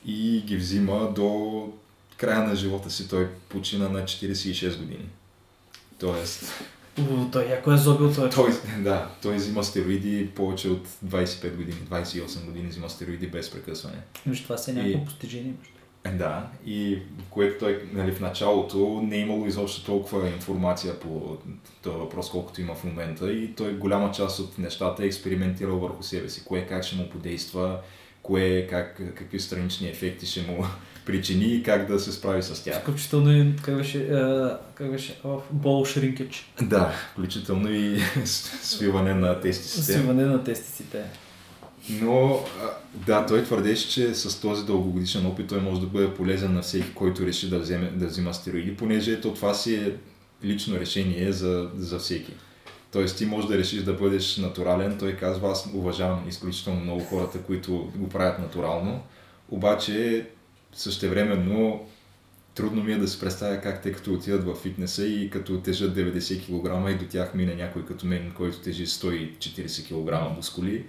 и 0.07 0.43
ги 0.47 0.57
взима 0.57 1.13
до 1.15 1.69
края 2.17 2.43
на 2.43 2.57
живота 2.57 2.91
си. 2.91 3.09
Той 3.09 3.29
почина 3.49 3.89
на 3.89 4.03
46 4.03 4.79
години. 4.79 5.09
Тоест, 5.99 6.45
У, 7.01 7.31
той 7.33 7.45
яко 7.45 7.73
е 7.73 7.77
зобил 7.77 8.15
той. 8.15 8.31
той, 8.31 8.51
да, 8.79 9.11
той 9.23 9.37
взима 9.37 9.65
стероиди 9.65 10.31
повече 10.35 10.69
от 10.69 10.89
25 11.07 11.57
години, 11.57 11.79
28 11.91 12.45
години 12.45 12.69
взима 12.69 12.91
стероиди 12.91 13.27
без 13.27 13.51
прекъсване. 13.51 13.97
Виж, 14.27 14.43
това 14.43 14.57
си 14.59 14.71
е 14.71 14.75
И- 14.75 14.77
някакво 14.77 15.05
постижение. 15.05 15.53
между. 15.59 15.78
Да, 16.13 16.47
и 16.67 16.99
което 17.31 17.59
той 17.59 17.89
нали, 17.93 18.13
в 18.13 18.21
началото 18.21 19.03
не 19.05 19.17
е 19.17 19.21
имало 19.21 19.47
изобщо 19.47 19.85
толкова 19.85 20.29
информация 20.29 21.01
по 21.01 21.37
този 21.83 21.97
въпрос, 21.97 22.31
колкото 22.31 22.61
има 22.61 22.75
в 22.75 22.85
момента 22.85 23.33
и 23.33 23.55
той 23.55 23.73
голяма 23.73 24.11
част 24.11 24.39
от 24.39 24.59
нещата 24.59 25.03
е 25.03 25.07
експериментирал 25.07 25.79
върху 25.79 26.03
себе 26.03 26.29
си. 26.29 26.45
Кое 26.45 26.67
как 26.67 26.85
ще 26.85 26.97
му 26.97 27.11
подейства, 27.11 27.81
кое 28.23 28.67
как, 28.71 29.03
какви 29.17 29.41
странични 29.41 29.89
ефекти 29.89 30.27
ще 30.27 30.43
му 30.43 30.67
причини 31.07 31.45
и 31.45 31.63
как 31.63 31.87
да 31.87 31.99
се 31.99 32.13
справи 32.13 32.43
с 32.43 32.65
тях. 32.65 32.81
Включително 32.81 33.37
и, 33.37 33.53
как 33.63 33.77
беше, 33.77 34.09
а, 34.09 34.59
как 34.75 34.91
беше, 34.91 35.21
о, 35.25 35.41
бол 35.51 35.85
шринкич. 35.85 36.53
Да, 36.63 36.93
включително 37.13 37.73
и 37.73 38.01
свиване 38.25 39.15
на 39.15 39.41
тестисите. 39.41 39.93
Свиване 39.93 40.25
на 40.25 40.45
тестиците. 40.45 41.05
Но 41.91 42.45
да, 42.95 43.27
той 43.27 43.45
твърдеше, 43.45 43.91
че 43.91 44.15
с 44.15 44.41
този 44.41 44.67
дългогодишен 44.67 45.27
опит 45.27 45.49
той 45.49 45.61
може 45.61 45.81
да 45.81 45.87
бъде 45.87 46.15
полезен 46.15 46.55
на 46.55 46.63
всеки, 46.63 46.95
който 46.95 47.27
реши 47.27 47.51
да, 47.51 47.59
вземе, 47.59 47.91
да 47.91 48.07
взима 48.07 48.35
стероиди, 48.35 48.77
понеже 48.77 49.13
ето 49.13 49.35
това 49.35 49.55
си 49.55 49.75
е 49.75 49.95
лично 50.45 50.81
решение 50.81 51.33
за, 51.33 51.71
за 51.77 51.99
всеки. 51.99 52.33
Тоест 52.93 53.19
ти 53.19 53.27
можеш 53.27 53.49
да 53.51 53.59
решиш 53.59 53.83
да 53.83 53.93
бъдеш 53.93 54.37
натурален, 54.37 54.99
той 54.99 55.13
казва, 55.13 55.51
аз 55.51 55.69
уважавам 55.75 56.29
изключително 56.29 56.81
много 56.81 57.01
хората, 57.01 57.43
които 57.43 57.93
го 57.97 58.09
правят 58.09 58.39
натурално, 58.39 59.03
обаче 59.51 60.27
същевременно 60.73 61.87
трудно 62.55 62.85
ми 62.85 62.93
е 62.93 62.99
да 62.99 63.09
се 63.09 63.21
представя 63.21 63.61
как 63.61 63.83
те 63.83 63.93
като 63.93 64.13
отидат 64.13 64.45
в 64.45 64.55
фитнеса 64.55 65.07
и 65.07 65.31
като 65.31 65.61
тежат 65.61 65.97
90 65.97 66.45
кг 66.45 66.91
и 66.91 67.05
до 67.05 67.11
тях 67.11 67.35
мине 67.35 67.55
някой 67.55 67.87
като 67.87 68.07
мен, 68.07 68.33
който 68.37 68.59
тежи 68.59 68.87
140 68.87 69.87
кг 69.87 70.37
мускули 70.37 70.85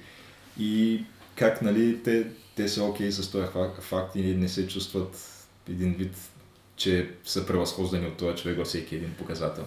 и 0.59 1.03
как 1.35 1.61
нали, 1.61 2.03
те, 2.03 2.27
те 2.55 2.67
са 2.67 2.83
окей 2.83 3.11
с 3.11 3.31
този 3.31 3.47
факт, 3.81 4.15
и 4.15 4.21
не 4.21 4.49
се 4.49 4.67
чувстват 4.67 5.29
един 5.69 5.93
вид, 5.93 6.15
че 6.75 7.09
са 7.23 7.45
превъзхождани 7.45 8.07
от 8.07 8.17
този 8.17 8.41
човек 8.41 8.57
във 8.57 8.67
всеки 8.67 8.95
един 8.95 9.13
показател. 9.17 9.63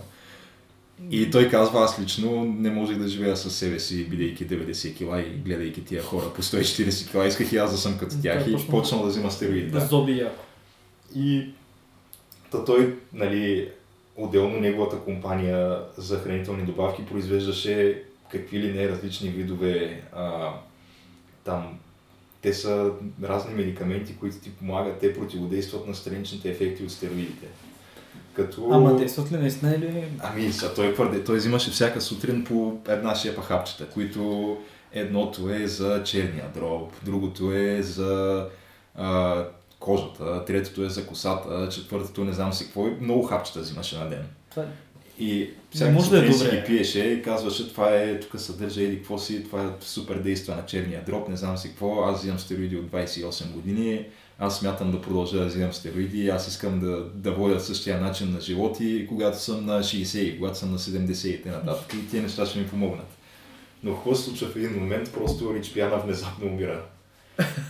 И 1.10 1.30
той 1.30 1.48
казва, 1.48 1.84
аз 1.84 2.00
лично 2.00 2.44
не 2.44 2.70
можех 2.70 2.98
да 2.98 3.08
живея 3.08 3.36
със 3.36 3.56
себе 3.56 3.78
си, 3.78 4.04
бидейки 4.04 4.46
90 4.48 4.96
кила 4.96 5.20
и 5.20 5.30
гледайки 5.30 5.84
тия 5.84 6.02
хора 6.02 6.32
по 6.34 6.42
140 6.42 7.10
кила. 7.10 7.26
Исках 7.26 7.52
и 7.52 7.56
аз 7.56 7.70
да 7.70 7.78
съм 7.78 7.98
като 7.98 8.22
тях 8.22 8.46
и 8.46 8.52
почна- 8.52 8.70
почнал 8.70 9.02
да 9.02 9.08
взима 9.08 9.30
стероиди. 9.30 9.70
Да. 9.70 9.78
Да. 9.78 9.86
Зоби 9.86 10.18
яко. 10.18 10.44
И 11.14 11.46
та 12.50 12.64
той, 12.64 12.98
нали, 13.12 13.68
отделно 14.16 14.60
неговата 14.60 14.96
компания 14.96 15.80
за 15.96 16.18
хранителни 16.18 16.66
добавки 16.66 17.06
произвеждаше 17.06 18.02
какви 18.30 18.58
ли 18.58 18.72
не 18.72 18.88
различни 18.88 19.28
видове 19.28 20.02
а, 20.12 20.52
там 21.44 21.78
те 22.42 22.54
са 22.54 22.90
разни 23.22 23.54
медикаменти, 23.54 24.16
които 24.16 24.36
ти 24.36 24.50
помагат, 24.50 24.98
те 24.98 25.14
противодействат 25.14 25.86
на 25.86 25.94
страничните 25.94 26.50
ефекти 26.50 26.84
от 26.84 26.90
стероидите. 26.90 27.46
Като... 28.34 28.68
Ама 28.72 28.96
действат 28.96 29.32
ли 29.32 29.36
наистина 29.36 29.74
или... 29.74 30.08
Ами, 30.20 30.52
са, 30.52 30.74
той, 30.74 30.94
твърде, 30.94 31.24
той 31.24 31.36
взимаше 31.36 31.70
всяка 31.70 32.00
сутрин 32.00 32.44
по 32.44 32.78
една 32.88 33.14
шепа 33.14 33.42
хапчета, 33.42 33.86
които 33.86 34.56
едното 34.92 35.50
е 35.50 35.66
за 35.66 36.02
черния 36.04 36.48
дроб, 36.54 36.92
другото 37.04 37.52
е 37.52 37.82
за 37.82 38.46
а, 38.94 39.44
кожата, 39.78 40.44
третото 40.44 40.84
е 40.84 40.88
за 40.88 41.06
косата, 41.06 41.68
четвъртото 41.68 42.24
не 42.24 42.32
знам 42.32 42.52
си 42.52 42.64
какво. 42.64 42.86
и 42.86 42.96
Много 43.00 43.22
хапчета 43.22 43.60
взимаше 43.60 43.98
на 43.98 44.08
ден. 44.08 44.26
Това... 44.50 44.64
И 45.22 45.50
всяка 45.70 45.92
може 45.92 46.10
да 46.10 46.18
е 46.18 46.28
добре. 46.28 46.50
ги 46.50 46.66
пиеше 46.66 47.04
и 47.04 47.22
казваше, 47.22 47.68
това 47.68 47.94
е, 47.94 48.20
тук 48.20 48.40
съдържа 48.40 48.82
еди 48.82 48.96
какво 48.96 49.18
си, 49.18 49.44
това 49.44 49.62
е 49.62 49.66
супер 49.80 50.18
действа 50.18 50.56
на 50.56 50.66
черния 50.66 51.02
дроб, 51.06 51.28
не 51.28 51.36
знам 51.36 51.56
си 51.58 51.68
какво, 51.68 52.02
аз 52.02 52.18
взимам 52.20 52.38
стероиди 52.38 52.76
от 52.76 52.86
28 52.86 53.52
години, 53.52 54.04
аз 54.38 54.58
смятам 54.58 54.90
да 54.92 55.00
продължа 55.00 55.38
да 55.38 55.46
взимам 55.46 55.72
стероиди, 55.72 56.28
аз 56.28 56.48
искам 56.48 56.80
да, 56.80 57.04
да 57.14 57.32
водя 57.32 57.60
същия 57.60 58.00
начин 58.00 58.32
на 58.32 58.40
живот 58.40 58.76
и 58.80 59.06
когато 59.08 59.38
съм 59.40 59.66
на 59.66 59.80
60, 59.80 60.18
и 60.18 60.38
когато 60.38 60.58
съм 60.58 60.70
на 60.72 60.78
70 60.78 61.28
и 61.28 61.42
т.н. 61.42 61.76
И 61.94 62.10
тези 62.10 62.22
неща 62.22 62.46
ще 62.46 62.58
ми 62.58 62.68
помогнат. 62.68 63.08
Но 63.82 63.94
какво 63.94 64.14
се 64.14 64.24
случва 64.24 64.48
в 64.48 64.56
един 64.56 64.72
момент, 64.72 65.12
просто 65.12 65.54
Рич 65.54 65.72
Пиана 65.72 65.96
внезапно 65.96 66.46
умира. 66.46 66.82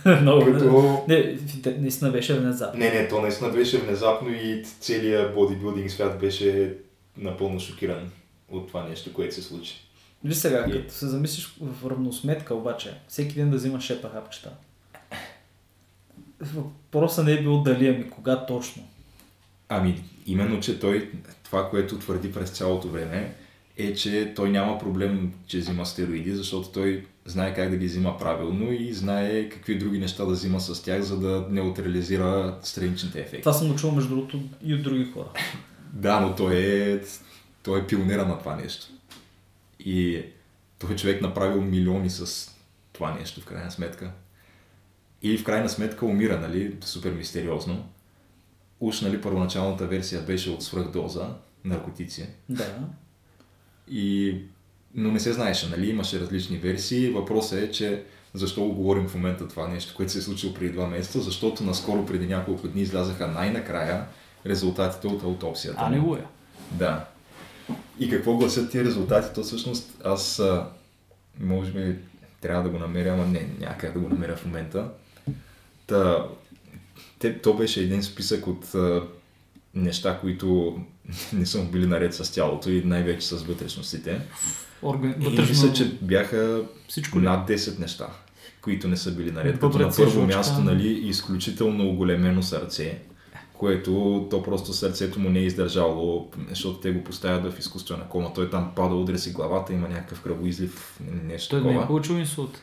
Много. 0.21 0.43
Което- 0.43 0.99
Не, 1.07 1.37
наистина 1.77 2.11
беше 2.11 2.39
внезапно. 2.39 2.79
Не, 2.79 2.89
не, 2.89 3.07
то 3.07 3.21
наистина 3.21 3.49
беше 3.49 3.77
внезапно 3.77 4.29
и 4.29 4.63
целият 4.79 5.35
бодибилдинг 5.35 5.91
свят 5.91 6.19
беше 6.19 6.73
напълно 7.17 7.59
шокиран 7.59 8.11
от 8.49 8.67
това 8.67 8.83
нещо, 8.83 9.13
което 9.13 9.35
се 9.35 9.41
случи. 9.41 9.75
Виж 10.23 10.35
сега, 10.37 10.65
И- 10.69 10.71
като 10.71 10.93
се 10.93 11.07
замислиш 11.07 11.55
в 11.61 11.89
равносметка 11.89 12.55
обаче, 12.55 12.97
всеки 13.07 13.35
ден 13.35 13.49
да 13.49 13.57
взимаш 13.57 13.83
шепа 13.83 14.09
хапчета. 14.09 14.51
Въпросът 16.39 17.25
не 17.25 17.31
е 17.31 17.41
бил 17.41 17.61
дали, 17.61 17.87
ами 17.87 18.09
кога 18.09 18.45
точно. 18.45 18.83
Ами, 19.69 20.03
именно, 20.25 20.59
че 20.59 20.79
той, 20.79 21.11
това, 21.43 21.69
което 21.69 21.99
твърди 21.99 22.31
през 22.31 22.49
цялото 22.49 22.87
време, 22.87 23.35
е, 23.77 23.93
че 23.93 24.33
той 24.35 24.49
няма 24.49 24.79
проблем, 24.79 25.33
че 25.47 25.57
взима 25.57 25.85
стероиди, 25.85 26.31
защото 26.31 26.69
той 26.69 27.05
знае 27.25 27.53
как 27.53 27.69
да 27.69 27.77
ги 27.77 27.85
взима 27.85 28.17
правилно 28.17 28.71
и 28.71 28.93
знае 28.93 29.49
какви 29.49 29.77
други 29.77 29.99
неща 29.99 30.25
да 30.25 30.31
взима 30.31 30.59
с 30.59 30.83
тях, 30.83 31.01
за 31.01 31.19
да 31.19 31.47
неутрализира 31.49 32.57
страничните 32.61 33.19
ефекти. 33.19 33.41
Това 33.41 33.53
съм 33.53 33.67
го 33.67 33.75
чул 33.75 33.91
между 33.91 34.09
другото 34.09 34.39
и 34.65 34.73
от 34.73 34.83
други 34.83 35.05
хора. 35.05 35.29
Да, 35.93 36.19
но 36.19 36.35
той 36.35 36.55
е, 36.55 37.01
той 37.63 37.79
е 37.79 37.87
пионера 37.87 38.25
на 38.25 38.39
това 38.39 38.55
нещо. 38.55 38.87
И 39.79 40.23
той 40.79 40.93
е 40.93 40.95
човек 40.95 41.21
направил 41.21 41.61
милиони 41.61 42.09
с 42.09 42.51
това 42.93 43.13
нещо, 43.13 43.41
в 43.41 43.45
крайна 43.45 43.71
сметка. 43.71 44.11
И 45.21 45.37
в 45.37 45.43
крайна 45.43 45.69
сметка 45.69 46.05
умира, 46.05 46.39
нали, 46.39 46.77
супер 46.81 47.11
мистериозно. 47.11 47.89
Уж, 48.79 49.01
нали, 49.01 49.21
първоначалната 49.21 49.87
версия 49.87 50.21
беше 50.21 50.49
от 50.49 50.63
свръхдоза 50.63 51.29
наркотици. 51.65 52.29
Да. 52.49 52.79
И... 53.87 54.37
Но 54.95 55.11
не 55.11 55.19
се 55.19 55.33
знаеше, 55.33 55.69
нали? 55.69 55.89
Имаше 55.89 56.19
различни 56.19 56.57
версии. 56.57 57.09
Въпросът 57.09 57.59
е, 57.59 57.71
че 57.71 58.03
защо 58.33 58.65
го 58.65 58.73
говорим 58.73 59.07
в 59.07 59.15
момента 59.15 59.47
това 59.47 59.67
нещо, 59.67 59.93
което 59.95 60.11
се 60.11 60.17
е 60.17 60.21
случило 60.21 60.53
преди 60.53 60.71
два 60.71 60.87
месеца, 60.87 61.21
защото 61.21 61.63
наскоро 61.63 62.05
преди 62.05 62.27
няколко 62.27 62.67
дни 62.67 62.81
излязаха 62.81 63.27
най-накрая 63.27 64.05
резултатите 64.45 65.07
от 65.07 65.23
аутопсията. 65.23 65.77
А, 65.81 65.89
не 65.89 65.99
го 65.99 66.15
е. 66.15 66.25
Да. 66.71 67.05
И 67.99 68.09
какво 68.09 68.37
гласят 68.37 68.71
тия 68.71 68.83
резултати? 68.83 69.35
То 69.35 69.43
всъщност 69.43 70.01
аз 70.05 70.41
може 71.39 71.71
би 71.71 71.95
трябва 72.41 72.63
да 72.63 72.69
го 72.69 72.79
намеря, 72.79 73.13
ама 73.13 73.25
не, 73.25 73.49
как 73.77 73.93
да 73.93 73.99
го 73.99 74.09
намеря 74.09 74.35
в 74.35 74.45
момента. 74.45 74.89
Та, 75.87 76.25
те, 77.19 77.41
то 77.41 77.53
беше 77.53 77.81
един 77.81 78.03
списък 78.03 78.47
от 78.47 78.75
а, 78.75 79.01
неща, 79.75 80.19
които 80.19 80.77
не 81.33 81.45
са 81.45 81.63
били 81.63 81.85
наред 81.85 82.13
с 82.13 82.33
тялото 82.33 82.71
и 82.71 82.83
най-вече 82.83 83.27
с 83.27 83.43
вътрешностите. 83.43 84.21
Орган... 84.83 85.15
И 85.19 85.23
Вътрешно... 85.23 85.49
мисля, 85.49 85.73
че 85.73 85.97
бяха 86.01 86.63
Всичко 86.87 87.19
ли? 87.19 87.23
над 87.23 87.49
10 87.49 87.79
неща, 87.79 88.07
които 88.61 88.87
не 88.87 88.97
са 88.97 89.11
били 89.11 89.31
наред. 89.31 89.59
Като 89.59 89.79
на 89.79 89.91
първо 89.97 90.25
място, 90.25 90.61
нали, 90.61 90.89
изключително 90.89 91.89
оголемено 91.89 92.43
сърце, 92.43 92.99
което 93.63 94.27
то 94.29 94.43
просто 94.43 94.73
сърцето 94.73 95.19
му 95.19 95.29
не 95.29 95.39
е 95.39 95.43
издържало, 95.43 96.29
защото 96.49 96.79
те 96.79 96.91
го 96.91 97.03
поставят 97.03 97.53
в 97.53 97.59
изкуствена 97.59 98.09
кома. 98.09 98.33
Той 98.33 98.49
там 98.49 98.71
пада, 98.75 98.95
удря 98.95 99.17
си 99.17 99.31
главата, 99.31 99.73
има 99.73 99.89
някакъв 99.89 100.21
кръвоизлив, 100.21 100.99
нещо 101.25 101.49
Той 101.49 101.61
не 101.61 101.67
е 101.67 101.71
такова. 101.71 101.87
получил 101.87 102.13
инсулт. 102.13 102.61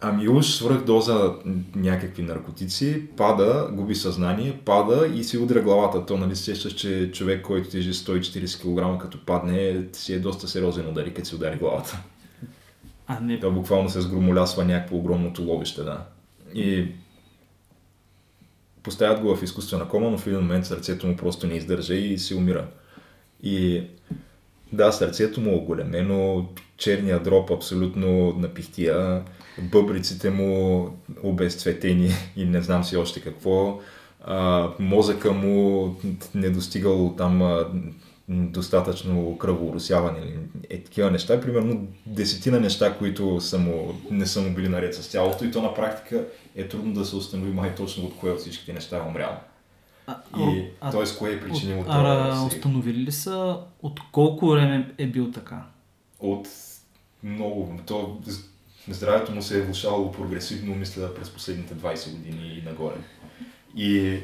Ами 0.00 0.28
уж 0.28 0.46
свръх 0.46 0.84
доза 0.84 1.34
някакви 1.74 2.22
наркотици, 2.22 3.02
пада, 3.16 3.68
губи 3.72 3.94
съзнание, 3.94 4.60
пада 4.64 5.06
и 5.14 5.24
си 5.24 5.38
удря 5.38 5.62
главата. 5.62 6.06
То 6.06 6.16
нали 6.16 6.36
сещаш, 6.36 6.72
че 6.74 7.10
човек, 7.12 7.42
който 7.42 7.68
тежи 7.68 7.92
140 7.92 8.96
кг, 8.96 9.02
като 9.02 9.26
падне, 9.26 9.84
си 9.92 10.14
е 10.14 10.18
доста 10.18 10.48
сериозен 10.48 10.88
удари, 10.88 11.14
като 11.14 11.28
си 11.28 11.34
удари 11.34 11.56
главата. 11.56 11.98
А, 13.06 13.20
не. 13.20 13.40
Той 13.40 13.52
буквално 13.52 13.88
се 13.88 14.00
сгромолясва 14.00 14.64
някакво 14.64 14.96
огромно 14.96 15.32
туловище, 15.32 15.82
да. 15.82 16.04
И 16.54 16.86
поставят 18.84 19.20
го 19.20 19.36
в 19.36 19.42
изкуствена 19.42 19.88
кома, 19.88 20.10
но 20.10 20.18
в 20.18 20.26
един 20.26 20.38
момент 20.38 20.66
сърцето 20.66 21.06
му 21.06 21.16
просто 21.16 21.46
не 21.46 21.54
издържа 21.54 21.94
и 21.94 22.18
си 22.18 22.34
умира. 22.34 22.66
И 23.42 23.82
да, 24.72 24.92
сърцето 24.92 25.40
му 25.40 25.50
е 25.50 25.54
оголемено, 25.54 26.48
черния 26.76 27.20
дроб 27.20 27.50
абсолютно 27.50 28.32
напихтия, 28.32 29.22
бъбриците 29.58 30.30
му 30.30 30.88
обезцветени 31.22 32.10
и 32.36 32.44
не 32.44 32.62
знам 32.62 32.84
си 32.84 32.96
още 32.96 33.20
какво. 33.20 33.80
А, 34.24 34.68
мозъка 34.78 35.32
му 35.32 35.96
не 36.34 36.50
достигал 36.50 37.14
там 37.18 37.42
а, 37.42 37.66
достатъчно 38.28 39.38
кръворосяване 39.38 40.18
или 40.18 40.38
е 40.70 40.82
такива 40.82 41.10
неща. 41.10 41.40
Примерно 41.40 41.86
десетина 42.06 42.60
неща, 42.60 42.94
които 42.98 43.40
са 43.40 43.58
му, 43.58 43.94
не 44.10 44.26
са 44.26 44.40
му 44.40 44.54
били 44.54 44.68
наред 44.68 44.94
с 44.94 45.10
тялото 45.10 45.44
и 45.44 45.50
то 45.50 45.62
на 45.62 45.74
практика 45.74 46.24
е 46.54 46.68
трудно 46.68 46.92
да 46.92 47.04
се 47.04 47.16
установи 47.16 47.50
май 47.52 47.74
точно 47.74 48.04
от 48.04 48.16
кое 48.16 48.30
от 48.30 48.40
всичките 48.40 48.72
неща 48.72 48.96
е 48.96 49.08
умрял. 49.08 49.40
А, 50.06 50.16
И 50.38 50.64
а, 50.80 50.90
т.е. 50.90 51.18
кое 51.18 51.30
е 51.32 51.40
причинило 51.40 51.80
от, 51.80 51.86
това. 51.86 52.32
а, 52.32 52.46
установили 52.46 52.98
ли 52.98 53.12
са 53.12 53.58
от 53.82 54.00
колко 54.12 54.48
време 54.48 54.94
е 54.98 55.06
бил 55.06 55.30
така? 55.30 55.62
От 56.20 56.48
много. 57.22 57.80
То 57.86 58.20
здравето 58.88 59.32
му 59.32 59.42
се 59.42 59.58
е 59.58 59.62
влушавало 59.62 60.12
прогресивно, 60.12 60.74
мисля, 60.74 61.14
през 61.14 61.30
последните 61.30 61.74
20 61.74 62.10
години 62.10 62.58
и 62.58 62.62
нагоре. 62.62 62.96
И 63.76 64.18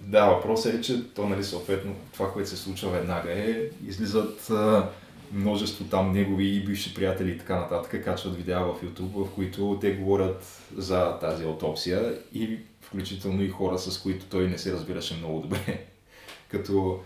да, 0.00 0.26
въпросът 0.26 0.74
е, 0.74 0.80
че 0.80 1.14
то, 1.14 1.28
нали, 1.28 1.44
съответно, 1.44 1.94
това, 2.12 2.32
което 2.32 2.50
се 2.50 2.56
случва 2.56 2.90
веднага 2.90 3.32
е, 3.32 3.68
излизат 3.86 4.50
а, 4.50 4.88
множество 5.34 5.84
там 5.84 6.12
негови 6.12 6.56
и 6.56 6.64
бивши 6.64 6.94
приятели 6.94 7.30
и 7.30 7.38
така 7.38 7.60
нататък, 7.60 8.04
качват 8.04 8.36
видеа 8.36 8.60
в 8.60 8.82
YouTube, 8.82 9.24
в 9.24 9.34
които 9.34 9.78
те 9.80 9.90
говорят 9.90 10.44
за 10.76 11.18
тази 11.18 11.44
аутопсия 11.44 12.18
и 12.34 12.58
включително 12.80 13.42
и 13.42 13.48
хора, 13.48 13.78
с 13.78 13.98
които 13.98 14.26
той 14.26 14.48
не 14.48 14.58
се 14.58 14.72
разбираше 14.72 15.16
много 15.16 15.40
добре. 15.40 15.86
Като 16.48 17.00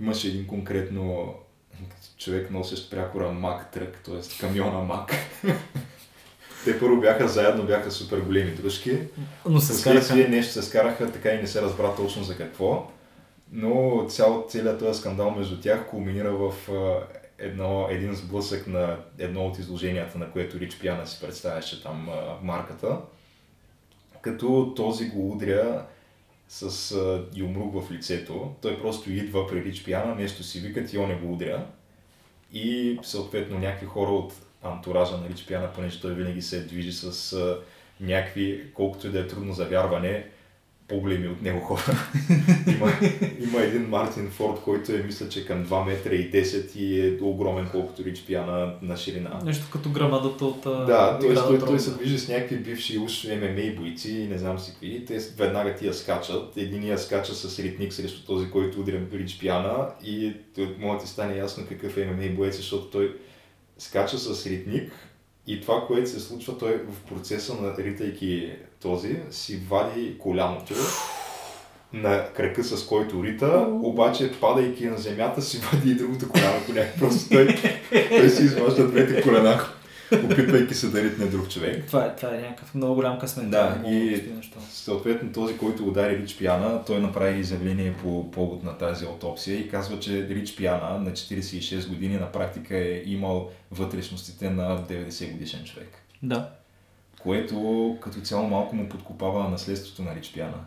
имаше 0.00 0.28
един 0.28 0.46
конкретно 0.46 1.34
човек 2.18 2.50
носещ 2.50 2.90
прякора 2.90 3.32
Мак 3.32 3.70
трък, 3.70 4.00
т.е. 4.04 4.40
камиона 4.40 4.78
Мак. 4.78 5.12
Те 6.64 6.78
първо 6.78 7.00
бяха 7.00 7.28
заедно, 7.28 7.66
бяха 7.66 7.90
супер 7.90 8.20
големи 8.20 8.50
дружки. 8.50 8.98
Но 9.48 9.60
се 9.60 9.74
скараха. 9.74 10.14
нещо 10.16 10.52
се 10.52 10.62
скараха, 10.62 11.12
така 11.12 11.30
и 11.30 11.40
не 11.40 11.46
се 11.46 11.62
разбра 11.62 11.94
точно 11.94 12.22
за 12.22 12.36
какво. 12.36 12.90
Но 13.52 14.04
цял, 14.08 14.46
целият 14.48 14.78
този 14.78 15.00
скандал 15.00 15.30
между 15.30 15.60
тях 15.60 15.86
кулминира 15.86 16.32
в 16.32 16.54
едно, 17.40 17.86
един 17.90 18.14
сблъсък 18.14 18.66
на 18.66 18.96
едно 19.18 19.46
от 19.46 19.58
изложенията, 19.58 20.18
на 20.18 20.30
което 20.30 20.60
Рич 20.60 20.78
Пиана 20.78 21.06
си 21.06 21.20
представяше 21.20 21.82
там 21.82 22.08
а, 22.08 22.36
марката. 22.42 22.98
Като 24.22 24.72
този 24.76 25.08
го 25.08 25.32
удря 25.32 25.86
с 26.48 26.92
а, 26.92 27.24
юмрук 27.34 27.82
в 27.82 27.92
лицето. 27.92 28.54
Той 28.62 28.80
просто 28.80 29.12
идва 29.12 29.48
при 29.48 29.64
Рич 29.64 29.84
Пиана, 29.84 30.14
нещо 30.14 30.42
си 30.42 30.60
викат 30.60 30.92
и 30.92 30.98
он 30.98 31.08
не 31.08 31.14
го 31.14 31.32
удря. 31.32 31.66
И 32.52 32.98
съответно 33.02 33.58
някакви 33.58 33.86
хора 33.86 34.10
от 34.10 34.32
антуража 34.62 35.16
на 35.16 35.28
Рич 35.28 35.46
Пиана, 35.46 35.72
понеже 35.72 36.00
той 36.00 36.14
винаги 36.14 36.42
се 36.42 36.64
движи 36.64 36.92
с 36.92 37.32
а, 37.32 37.60
някакви, 38.00 38.72
колкото 38.74 39.06
и 39.06 39.10
да 39.10 39.20
е 39.20 39.26
трудно 39.26 39.52
за 39.52 39.64
вярване, 39.64 40.26
по-големи 40.90 41.28
от 41.28 41.42
него 41.42 41.60
хора. 41.60 41.82
има, 42.66 42.92
има 43.40 43.60
един 43.60 43.88
Мартин 43.88 44.30
Форд, 44.30 44.60
който 44.60 44.92
е, 44.92 45.02
мисля, 45.06 45.28
че 45.28 45.46
към 45.46 45.66
2 45.66 45.86
метра 45.86 46.14
и 46.14 46.30
10 46.32 46.76
и 46.76 47.00
е 47.00 47.22
огромен 47.22 47.68
колкото 47.72 48.04
Рич 48.04 48.26
Пиана 48.26 48.74
на 48.82 48.96
ширина. 48.96 49.40
Нещо 49.44 49.66
като 49.72 49.90
грамадата 49.90 50.44
от 50.44 50.62
Да, 50.62 51.18
т.е. 51.18 51.34
Той, 51.34 51.58
той 51.58 51.80
се 51.80 51.90
движи 51.90 52.18
с 52.18 52.28
някакви 52.28 52.56
бивши 52.56 52.98
уж 52.98 53.24
ММА 53.24 53.80
бойци 53.80 54.12
и 54.12 54.28
не 54.28 54.38
знам 54.38 54.58
си 54.58 54.72
какви. 54.72 55.04
Те 55.04 55.18
веднага 55.36 55.74
тия 55.74 55.94
скачат. 55.94 56.56
Единия 56.56 56.98
скача 56.98 57.34
с 57.34 57.58
ритник 57.58 57.92
срещу 57.92 58.26
този, 58.26 58.50
който 58.50 58.80
удря 58.80 59.00
Рич 59.12 59.38
Пиана 59.38 59.88
и 60.04 60.32
той, 60.54 60.76
може 60.78 60.98
да 60.98 61.04
ти 61.04 61.10
стане 61.10 61.36
ясно 61.36 61.64
какъв 61.68 61.96
е 61.96 62.04
ММА 62.04 62.36
боец, 62.36 62.56
защото 62.56 62.86
той 62.86 63.16
скача 63.78 64.18
с 64.18 64.46
ритник 64.46 64.92
и 65.46 65.60
това, 65.60 65.84
което 65.86 66.10
се 66.10 66.20
случва, 66.20 66.58
той 66.58 66.82
в 66.88 67.08
процеса 67.08 67.54
на 67.54 67.76
ритайки 67.76 68.52
този, 68.82 69.16
си 69.30 69.60
вади 69.68 70.18
коляното 70.18 70.74
на 71.92 72.32
крака, 72.32 72.64
с 72.64 72.86
който 72.86 73.24
рита, 73.24 73.66
обаче 73.70 74.32
падайки 74.40 74.86
на 74.86 74.98
земята 74.98 75.42
си 75.42 75.60
вади 75.72 75.90
и 75.90 75.94
другото 75.94 76.28
коляно 76.28 76.66
коляно. 76.66 76.90
Просто 76.98 77.28
той, 77.28 77.56
той 78.08 78.30
си 78.30 78.42
изважда 78.42 78.88
двете 78.88 79.22
колена, 79.22 79.60
опитвайки 80.24 80.74
се 80.74 80.88
да 80.88 81.02
ритне 81.02 81.26
друг 81.26 81.48
човек. 81.48 81.86
Това 81.86 82.04
е, 82.04 82.16
това 82.16 82.34
е 82.34 82.40
някакъв 82.40 82.74
много 82.74 82.94
голям 82.94 83.18
късмет. 83.18 83.50
Да, 83.50 83.76
Много 83.78 83.94
и-. 83.94 84.32
Съответно, 84.70 85.32
този, 85.32 85.58
който 85.58 85.88
удари 85.88 86.18
Рич 86.18 86.38
Пиана, 86.38 86.84
той 86.84 87.00
направи 87.00 87.40
изявление 87.40 87.94
по 88.02 88.30
повод 88.30 88.62
на 88.62 88.78
тази 88.78 89.04
аутопсия 89.04 89.58
и 89.58 89.68
казва, 89.68 90.00
че 90.00 90.28
Рич 90.28 90.56
Пиана 90.56 90.98
на 90.98 91.10
46 91.10 91.88
години 91.88 92.14
на 92.14 92.32
практика 92.32 92.76
е 92.76 93.02
имал 93.06 93.50
вътрешностите 93.70 94.50
на 94.50 94.78
90 94.78 95.32
годишен 95.32 95.64
човек. 95.64 95.88
Да. 96.22 96.50
Което 97.22 97.96
като 98.00 98.20
цяло 98.20 98.48
малко 98.48 98.76
му 98.76 98.88
подкопава 98.88 99.48
наследството 99.48 100.02
на 100.02 100.14
Рич 100.14 100.32
Пиана. 100.32 100.64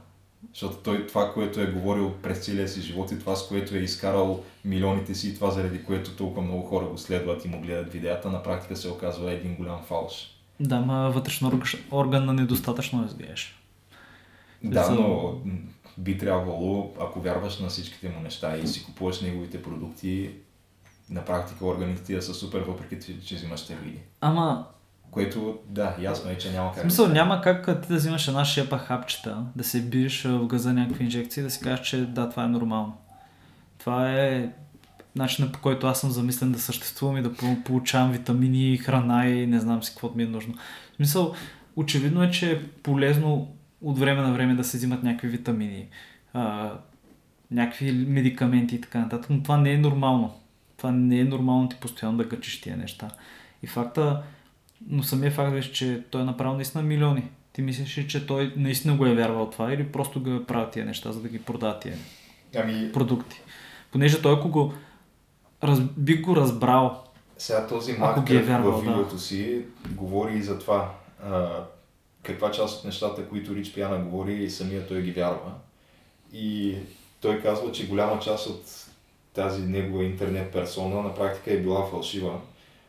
Защото 0.53 0.77
той 0.77 1.07
това, 1.07 1.34
което 1.34 1.61
е 1.61 1.71
говорил 1.71 2.13
през 2.13 2.45
целия 2.45 2.67
си 2.67 2.81
живот 2.81 3.11
и 3.11 3.19
това, 3.19 3.35
с 3.35 3.47
което 3.47 3.75
е 3.75 3.80
изкарал 3.80 4.43
милионите 4.65 5.15
си 5.15 5.30
и 5.30 5.35
това, 5.35 5.51
заради 5.51 5.84
което 5.84 6.15
толкова 6.15 6.41
много 6.41 6.61
хора 6.61 6.85
го 6.85 6.97
следват 6.97 7.45
и 7.45 7.47
му 7.47 7.61
гледат 7.61 7.93
видеята, 7.93 8.30
на 8.30 8.43
практика 8.43 8.75
се 8.75 8.89
оказва 8.89 9.31
един 9.31 9.55
голям 9.55 9.84
фалш. 9.84 10.39
Да, 10.59 10.80
ма 10.80 11.11
вътрешно 11.13 11.51
орг- 11.51 11.91
орган 11.91 12.25
на 12.25 12.34
недостатъчно 12.34 13.03
развиеш. 13.03 13.59
Да, 14.63 14.89
но 14.91 15.38
би 15.97 16.17
трябвало, 16.17 16.93
ако 16.99 17.21
вярваш 17.21 17.59
на 17.59 17.67
всичките 17.67 18.09
му 18.09 18.19
неща 18.19 18.57
и 18.57 18.67
си 18.67 18.85
купуваш 18.85 19.21
неговите 19.21 19.63
продукти, 19.63 20.31
на 21.09 21.25
практика 21.25 21.65
органите 21.65 22.03
ти 22.03 22.15
да 22.15 22.21
са 22.21 22.34
супер, 22.34 22.59
въпреки 22.59 23.05
че, 23.05 23.25
че 23.25 23.35
взимаш 23.35 23.59
стероиди. 23.59 23.99
Ама, 24.21 24.67
Което, 25.14 25.60
да, 25.69 25.95
ясно 25.99 26.31
е, 26.31 26.38
че 26.38 26.52
няма 26.52 26.72
в 26.72 26.73
как. 26.73 26.81
смисъл, 26.81 27.07
няма 27.07 27.41
как 27.41 27.81
ти 27.81 27.88
да 27.88 27.95
взимаш 27.95 28.27
една 28.27 28.45
шепа 28.45 28.77
хапчета, 28.77 29.45
да 29.56 29.64
се 29.64 29.81
биеш 29.81 30.23
в 30.23 30.48
газа 30.48 30.73
някакви 30.73 31.03
инжекции 31.03 31.44
да 31.44 31.49
си 31.49 31.60
кажеш, 31.60 31.88
че 31.88 32.06
да, 32.06 32.30
това 32.30 32.44
е 32.44 32.48
нормално. 32.48 32.98
Това 33.77 34.11
е 34.11 34.49
начинът 35.15 35.52
по 35.52 35.60
който 35.60 35.88
аз 35.88 35.99
съм 36.02 36.11
замислен 36.11 36.52
да 36.52 36.60
съществувам 36.60 37.18
и 37.18 37.22
да 37.22 37.34
по- 37.34 37.64
получавам 37.65 38.11
витамини, 38.11 38.77
храна 38.77 39.27
и 39.27 39.48
не 39.48 39.60
знам 39.60 39.84
си 39.84 39.91
какво 39.91 40.11
ми 40.15 40.23
е 40.23 40.27
нужно. 40.27 40.53
В 40.53 40.95
смисъл, 40.95 41.34
очевидно 41.76 42.23
е, 42.23 42.31
че 42.31 42.52
е 42.52 42.64
полезно 42.64 43.56
от 43.81 43.99
време 43.99 44.22
на 44.22 44.34
време 44.34 44.56
да 44.56 44.64
се 44.64 44.77
взимат 44.77 45.03
някакви 45.03 45.27
витамини, 45.27 45.88
а, 46.34 46.72
някакви 47.52 47.91
медикаменти 47.91 48.76
и 48.76 48.81
така 48.81 48.99
нататък, 48.99 49.30
но 49.30 49.44
това 49.44 49.57
не 49.57 49.72
е 49.72 49.77
нормално. 49.77 50.34
Това 50.77 50.91
не 50.91 51.19
е 51.19 51.23
нормално 51.23 51.69
ти 51.69 51.76
постоянно 51.76 52.18
да 52.18 52.23
гъчиш 52.23 52.61
тия 52.61 52.77
неща. 52.77 53.10
И 53.64 53.68
факта, 53.68 54.23
но 54.88 55.03
самия 55.03 55.31
факт 55.31 55.51
беше, 55.51 55.73
че 55.73 56.03
той 56.10 56.22
е 56.22 56.26
направил 56.26 56.53
наистина 56.53 56.84
милиони. 56.84 57.23
Ти 57.53 57.61
мислиш, 57.61 57.97
ли, 57.97 58.07
че 58.07 58.27
той 58.27 58.53
наистина 58.57 58.95
го 58.95 59.05
е 59.05 59.15
вярвал 59.15 59.49
това 59.49 59.73
или 59.73 59.91
просто 59.91 60.23
го 60.23 60.30
е 60.30 60.45
правил 60.45 60.69
тия 60.69 60.85
неща, 60.85 61.11
за 61.11 61.22
да 61.22 61.30
ги 61.30 61.39
продава 61.39 61.80
тия 61.80 61.97
Ами, 62.55 62.91
продукти. 62.91 63.41
Понеже 63.91 64.22
той 64.22 64.34
ако 64.34 64.49
го 64.49 64.73
раз, 65.64 65.80
би 65.97 66.18
го 66.18 66.35
разбрал, 66.35 67.03
Сега 67.38 67.68
този 67.68 67.97
ги 68.26 68.35
е 68.35 68.41
вярвал, 68.41 68.72
във 68.72 68.84
да. 68.84 68.89
видеото 68.89 69.19
си 69.19 69.61
говори 69.89 70.38
и 70.38 70.41
за 70.41 70.60
това. 70.60 70.91
А, 71.23 71.64
каква 72.23 72.51
част 72.51 72.80
от 72.80 72.85
нещата, 72.85 73.26
които 73.26 73.55
Рич 73.55 73.73
Пиана 73.73 73.97
говори, 73.97 74.34
и 74.34 74.49
самия 74.49 74.88
той 74.88 75.01
ги 75.01 75.11
вярва. 75.11 75.51
И 76.34 76.76
той 77.22 77.41
казва, 77.41 77.72
че 77.72 77.88
голяма 77.88 78.19
част 78.19 78.47
от 78.47 78.64
тази 79.34 79.61
негова 79.61 80.03
интернет 80.03 80.51
персона 80.51 81.01
на 81.01 81.15
практика 81.15 81.53
е 81.53 81.60
била 81.60 81.85
фалшива, 81.85 82.39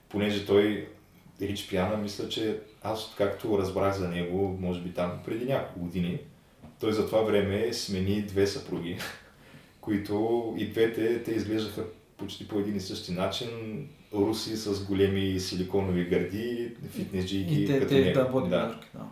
понеже 0.09 0.47
той, 0.47 0.89
Рич 1.41 1.69
Пиана, 1.69 1.97
мисля, 1.97 2.29
че 2.29 2.59
аз 2.83 3.07
откакто 3.07 3.59
разбрах 3.59 3.99
за 3.99 4.09
него, 4.09 4.59
може 4.61 4.81
би 4.81 4.91
там 4.91 5.13
преди 5.25 5.45
няколко 5.45 5.81
години, 5.81 6.19
той 6.81 6.93
за 6.93 7.07
това 7.07 7.23
време 7.23 7.73
смени 7.73 8.23
две 8.23 8.47
съпруги, 8.47 8.99
които 9.81 10.55
и 10.59 10.67
двете, 10.67 11.23
те 11.23 11.31
изглеждаха 11.31 11.85
почти 12.17 12.49
по 12.49 12.59
един 12.59 12.77
и 12.77 12.81
същи 12.81 13.13
начин, 13.13 13.49
руси 14.13 14.57
с 14.57 14.85
големи 14.85 15.41
силиконови 15.41 16.05
гърди, 16.05 16.73
фитнесджийки, 16.91 17.63
и 17.63 17.67
те, 17.67 17.79
като 17.79 17.89
те 17.89 18.01
него. 18.01 18.15
да, 18.15 18.25
бодибилдърки, 18.25 18.87
да. 18.95 19.05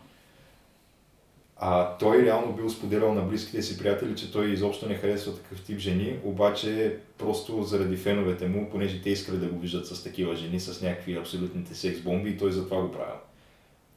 А 1.64 1.96
той 1.98 2.22
реално 2.22 2.52
бил 2.52 2.70
споделял 2.70 3.14
на 3.14 3.22
близките 3.22 3.62
си 3.62 3.78
приятели, 3.78 4.16
че 4.16 4.32
той 4.32 4.50
изобщо 4.50 4.88
не 4.88 4.94
харесва 4.94 5.36
такъв 5.36 5.60
тип 5.60 5.78
жени, 5.78 6.16
обаче 6.24 6.96
просто 7.18 7.62
заради 7.62 7.96
феновете 7.96 8.48
му, 8.48 8.68
понеже 8.70 9.02
те 9.02 9.10
искали 9.10 9.36
да 9.36 9.46
го 9.46 9.58
виждат 9.58 9.86
с 9.86 10.04
такива 10.04 10.36
жени, 10.36 10.60
с 10.60 10.82
някакви 10.82 11.16
абсолютните 11.16 11.74
секс 11.74 12.00
бомби 12.00 12.30
и 12.30 12.38
той 12.38 12.52
затова 12.52 12.82
го 12.82 12.92
правил. 12.92 13.14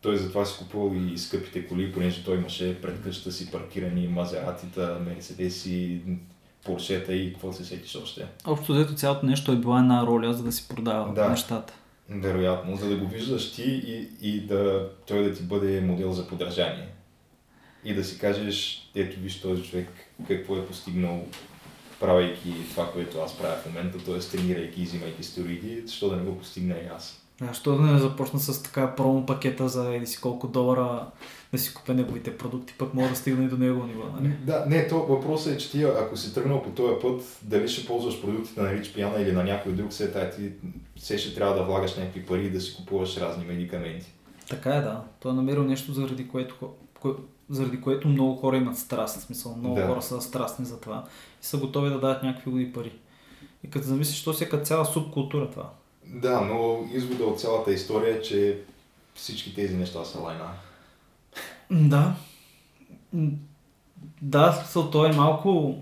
Той 0.02 0.18
затова 0.18 0.46
си 0.46 0.58
купувал 0.58 0.96
и 0.96 1.18
скъпите 1.18 1.68
коли, 1.68 1.92
понеже 1.94 2.24
той 2.24 2.38
имаше 2.38 2.82
пред 2.82 3.04
къщата 3.04 3.32
си 3.32 3.52
паркирани 3.52 4.08
Мазератита, 4.08 4.98
Мерседеси, 5.08 6.02
Поршета 6.66 7.14
и 7.14 7.34
какво 7.34 7.54
се 7.54 7.66
сетиш 7.66 7.96
още. 7.96 8.26
Общо 8.46 8.74
взето 8.74 8.94
цялото 8.94 9.26
нещо 9.26 9.52
е 9.52 9.56
била 9.56 9.80
една 9.80 10.06
роля, 10.06 10.34
за 10.34 10.44
да 10.44 10.52
си 10.52 10.68
продава 10.70 11.14
Да. 11.14 11.30
нещата. 11.30 11.74
Вероятно, 12.10 12.76
за 12.76 12.90
да 12.90 12.96
го 12.98 13.08
виждаш 13.08 13.52
ти 13.52 13.64
и, 13.64 14.10
и 14.22 14.42
да, 14.42 14.90
той 15.08 15.24
да 15.24 15.34
ти 15.34 15.44
бъде 15.44 15.82
модел 15.82 16.12
за 16.12 16.28
подражание. 16.28 16.88
И 17.86 17.94
да 17.94 18.04
си 18.04 18.20
кажеш, 18.20 18.90
ето 18.96 19.20
виж 19.20 19.42
този 19.42 19.64
човек 19.64 19.90
какво 20.28 20.56
е 20.56 20.66
постигнал, 20.66 21.26
правейки 22.00 22.54
това, 22.70 22.92
което 22.92 23.20
аз 23.20 23.38
правя 23.38 23.56
в 23.56 23.66
момента, 23.66 23.98
т.е. 24.06 24.20
тренирайки 24.20 24.82
и 24.82 24.86
взимайки 24.86 25.24
стероиди, 25.24 25.82
защо 25.86 26.10
да 26.10 26.16
не 26.16 26.24
го 26.24 26.38
постигна 26.38 26.76
и 26.76 26.88
аз. 26.96 27.22
Да, 27.42 27.54
що 27.54 27.76
да 27.76 27.82
не 27.82 28.00
започна 28.00 28.40
с 28.40 28.64
така 28.64 28.96
промо 28.96 29.26
пакета 29.26 29.70
за 29.70 29.96
еди 29.96 30.06
си 30.06 30.22
колко 30.22 30.48
долара 30.48 31.08
да 31.52 31.58
си 31.58 31.74
купя 31.74 31.94
неговите 31.94 32.38
продукти, 32.38 32.74
пък 32.78 32.94
мога 32.94 33.10
да 33.10 33.16
стигна 33.16 33.46
и 33.46 33.48
до 33.48 33.58
негово 33.58 33.88
ниво, 33.88 34.04
нали? 34.20 34.34
Да, 34.44 34.66
не, 34.68 34.88
то 34.88 35.00
въпросът 35.00 35.54
е, 35.54 35.58
че 35.58 35.72
ти 35.72 35.84
ако 35.84 36.18
си 36.18 36.34
тръгнал 36.34 36.64
по 36.64 36.70
този 36.70 36.94
път, 37.02 37.40
дали 37.42 37.68
ще 37.68 37.86
ползваш 37.86 38.22
продуктите 38.22 38.62
на 38.62 38.74
Рич 38.74 38.94
Пиана 38.94 39.22
или 39.22 39.32
на 39.32 39.44
някой 39.44 39.74
друг, 39.74 39.92
все 39.92 40.12
тая 40.12 40.32
ти 40.32 40.52
все 40.96 41.18
ще 41.18 41.36
трябва 41.36 41.56
да 41.56 41.64
влагаш 41.64 41.96
някакви 41.96 42.26
пари 42.26 42.46
и 42.46 42.50
да 42.50 42.62
си 42.62 42.76
купуваш 42.76 43.18
разни 43.18 43.46
медикаменти. 43.46 44.14
Така 44.50 44.76
е, 44.76 44.82
да. 44.82 45.04
Той 45.20 45.32
е 45.32 45.36
намерил 45.36 45.64
нещо, 45.64 45.94
заради 45.94 46.28
което, 46.28 46.56
кое, 47.02 47.12
заради 47.50 47.82
което 47.82 48.08
много 48.08 48.36
хора 48.36 48.58
имат 48.58 48.78
страст. 48.78 49.20
В 49.20 49.24
смисъл, 49.24 49.56
много 49.56 49.76
Да. 49.76 49.88
хора 49.88 50.02
са 50.02 50.22
страстни 50.22 50.66
за 50.66 50.80
това 50.80 51.04
и 51.44 51.46
са 51.46 51.58
готови 51.58 51.90
да 51.90 52.00
дадат 52.00 52.24
някакви 52.24 52.52
луди 52.52 52.74
пари. 52.74 52.92
И 53.64 53.70
като 53.70 53.88
замислиш, 53.88 54.24
то 54.24 54.34
си 54.34 54.44
е 54.44 54.50
като 54.50 54.66
цяла 54.66 54.86
субкултура 54.86 55.50
това. 55.52 55.70
Да, 56.06 56.42
но 56.42 56.88
извода 56.94 57.24
от 57.24 57.40
цялата 57.40 57.74
история 57.74 58.18
е, 58.18 58.22
че 58.22 58.62
всички 59.16 59.56
тези 59.56 59.76
неща 59.78 60.06
са 60.06 60.20
лайна. 60.20 60.46
Да. 61.72 62.16
Да, 64.22 64.54
смисъл, 64.54 64.92
то 64.92 65.06
е 65.06 65.12
малко... 65.12 65.82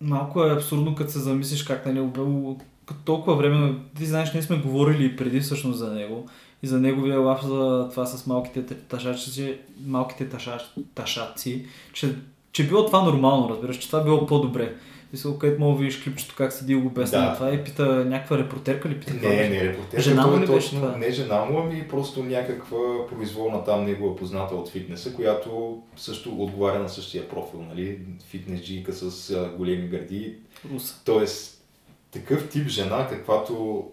Малко 0.00 0.44
е 0.44 0.54
абсурдно, 0.54 0.94
като 0.94 1.12
се 1.12 1.18
замислиш 1.18 1.62
как 1.62 1.86
нали, 1.86 2.00
обел, 2.00 2.56
като 2.86 3.00
толкова 3.04 3.36
време, 3.36 3.78
ти 3.96 4.06
знаеш, 4.06 4.32
ние 4.32 4.42
сме 4.42 4.58
говорили 4.58 5.04
и 5.04 5.16
преди 5.16 5.40
всъщност 5.40 5.78
за 5.78 5.92
него 5.92 6.28
и 6.62 6.66
за 6.66 6.80
неговия 6.80 7.20
лав 7.20 7.44
за 7.44 7.88
това 7.90 8.06
с 8.06 8.26
малките 8.26 8.62
ташачи, 8.74 9.58
малките 9.86 10.28
ташач, 10.28 10.62
ташаци, 10.94 11.66
че, 11.92 12.14
че 12.52 12.68
било 12.68 12.86
това 12.86 13.02
нормално, 13.02 13.48
разбираш, 13.48 13.78
че 13.78 13.86
това 13.86 14.04
било 14.04 14.26
по-добре. 14.26 14.74
Мисъл, 15.12 15.38
където 15.38 15.60
мога 15.60 15.78
видиш 15.78 16.02
клипчето 16.02 16.34
как 16.36 16.52
седи 16.52 16.74
го 16.74 16.86
обясня 16.86 17.18
Да. 17.18 17.24
на 17.24 17.34
това 17.34 17.50
и 17.50 17.64
пита 17.64 18.04
някаква 18.04 18.38
репортерка 18.38 18.88
ли 18.88 19.00
пита? 19.00 19.14
Не, 19.14 19.20
беше? 19.20 19.50
не, 19.50 19.64
репортер. 19.64 20.00
Жена 20.02 20.26
му 20.26 20.32
той 20.32 20.38
е 20.38 20.42
ли 20.42 20.46
беше 20.46 20.70
точно, 20.70 20.80
това? 20.80 20.96
Не 20.96 21.10
жена 21.10 21.44
му, 21.44 21.58
ами 21.58 21.88
просто 21.88 22.22
някаква 22.24 23.06
произволна 23.08 23.64
там 23.64 23.84
негова 23.84 24.16
позната 24.16 24.54
от 24.54 24.70
фитнеса, 24.70 25.14
която 25.14 25.82
също 25.96 26.42
отговаря 26.42 26.78
на 26.78 26.88
същия 26.88 27.28
профил, 27.28 27.62
нали? 27.68 27.98
Фитнес 28.30 28.60
джийка 28.64 28.92
с 28.92 29.30
а, 29.30 29.56
големи 29.56 29.88
гърди. 29.88 30.34
Руса. 30.74 30.94
Тоест, 31.04 31.64
такъв 32.10 32.48
тип 32.48 32.68
жена, 32.68 33.06
каквато 33.10 33.84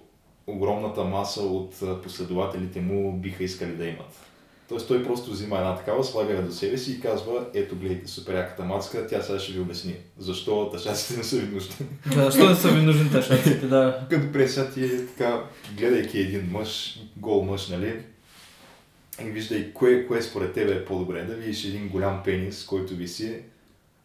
огромната 0.51 1.03
маса 1.03 1.41
от 1.41 1.75
последователите 2.03 2.81
му 2.81 3.13
биха 3.13 3.43
искали 3.43 3.71
да 3.71 3.85
имат. 3.85 4.25
Тоест 4.69 4.87
той 4.87 5.03
просто 5.03 5.31
взима 5.31 5.57
една 5.57 5.75
такава, 5.75 6.03
слага 6.03 6.33
я 6.33 6.45
до 6.45 6.51
себе 6.51 6.77
си 6.77 6.91
и 6.91 6.99
казва, 6.99 7.45
ето 7.53 7.75
гледайте 7.75 8.07
супер 8.07 8.35
яката 8.35 8.63
мацка, 8.63 9.07
тя 9.07 9.21
сега 9.21 9.39
ще 9.39 9.53
ви 9.53 9.59
обясни 9.59 9.95
защо 10.17 10.69
тъшаците 10.69 11.17
не 11.17 11.23
са 11.23 11.37
ви 11.37 11.55
нужни. 11.55 11.75
Да, 12.15 12.31
защо 12.31 12.49
не 12.49 12.55
са 12.55 12.71
ви 12.71 12.81
нужни 12.81 13.11
ташаците, 13.11 13.67
да. 13.67 14.07
Като 14.09 14.31
преса 14.33 14.71
ти 14.73 15.07
така, 15.07 15.43
гледайки 15.77 16.19
един 16.19 16.49
мъж, 16.51 16.99
гол 17.17 17.43
мъж, 17.43 17.67
нали? 17.67 17.99
И 19.21 19.23
виждай 19.23 19.73
кое, 19.73 20.07
кое 20.07 20.21
според 20.21 20.53
тебе 20.53 20.73
е 20.73 20.85
по-добре. 20.85 21.23
Да 21.23 21.33
видиш 21.33 21.65
един 21.65 21.89
голям 21.89 22.21
пенис, 22.23 22.65
който 22.65 22.95
виси 22.95 23.41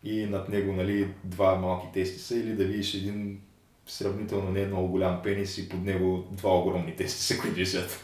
и 0.05 0.27
над 0.27 0.49
него, 0.49 0.73
нали, 0.73 1.09
два 1.25 1.55
малки 1.55 1.87
тестиса 1.95 2.37
или 2.37 2.53
да 2.53 2.65
видиш 2.65 2.95
един 2.95 3.41
сравнително 3.87 4.51
не 4.51 4.67
много 4.67 4.89
голям 4.89 5.21
пенис 5.25 5.59
и 5.59 5.69
под 5.69 5.85
него 5.85 6.25
два 6.31 6.59
огромни 6.59 6.97
тестиса, 6.97 7.39
които 7.39 7.57
висят. 7.57 8.01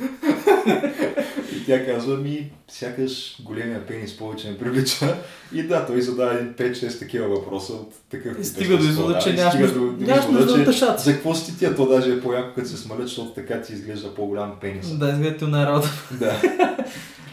и 1.57 1.65
тя 1.67 1.87
казва 1.87 2.17
ми, 2.17 2.51
сякаш 2.69 3.43
големия 3.43 3.87
пенис 3.87 4.17
повече 4.17 4.51
ме 4.51 4.59
привлича. 4.59 5.17
И 5.53 5.63
да, 5.63 5.87
той 5.87 6.03
задава 6.03 6.35
един 6.35 6.55
5-6 6.55 6.99
такива 6.99 7.29
въпроса 7.29 7.73
от 7.73 7.95
такъв 8.11 8.39
И 8.41 8.45
стига 8.45 8.77
до 8.79 8.85
извода, 8.85 9.13
да. 9.13 9.19
че 9.19 9.33
нямаш 9.33 10.27
нужда- 10.27 10.59
че 10.59 10.65
тъшаци. 10.65 11.05
За 11.05 11.13
какво 11.13 11.35
си 11.35 11.59
тия? 11.59 11.77
То 11.77 11.87
даже 11.87 12.13
е 12.13 12.21
по-яко, 12.21 12.55
като 12.55 12.69
се 12.69 12.77
смалят, 12.77 13.09
защото 13.09 13.31
така 13.31 13.63
ти 13.63 13.73
изглежда 13.73 14.15
по-голям 14.15 14.53
пенис. 14.61 14.91
Да, 14.91 15.11
изглежда 15.11 15.49
на 15.49 15.67
работа. 15.67 15.89
Да. 16.11 16.41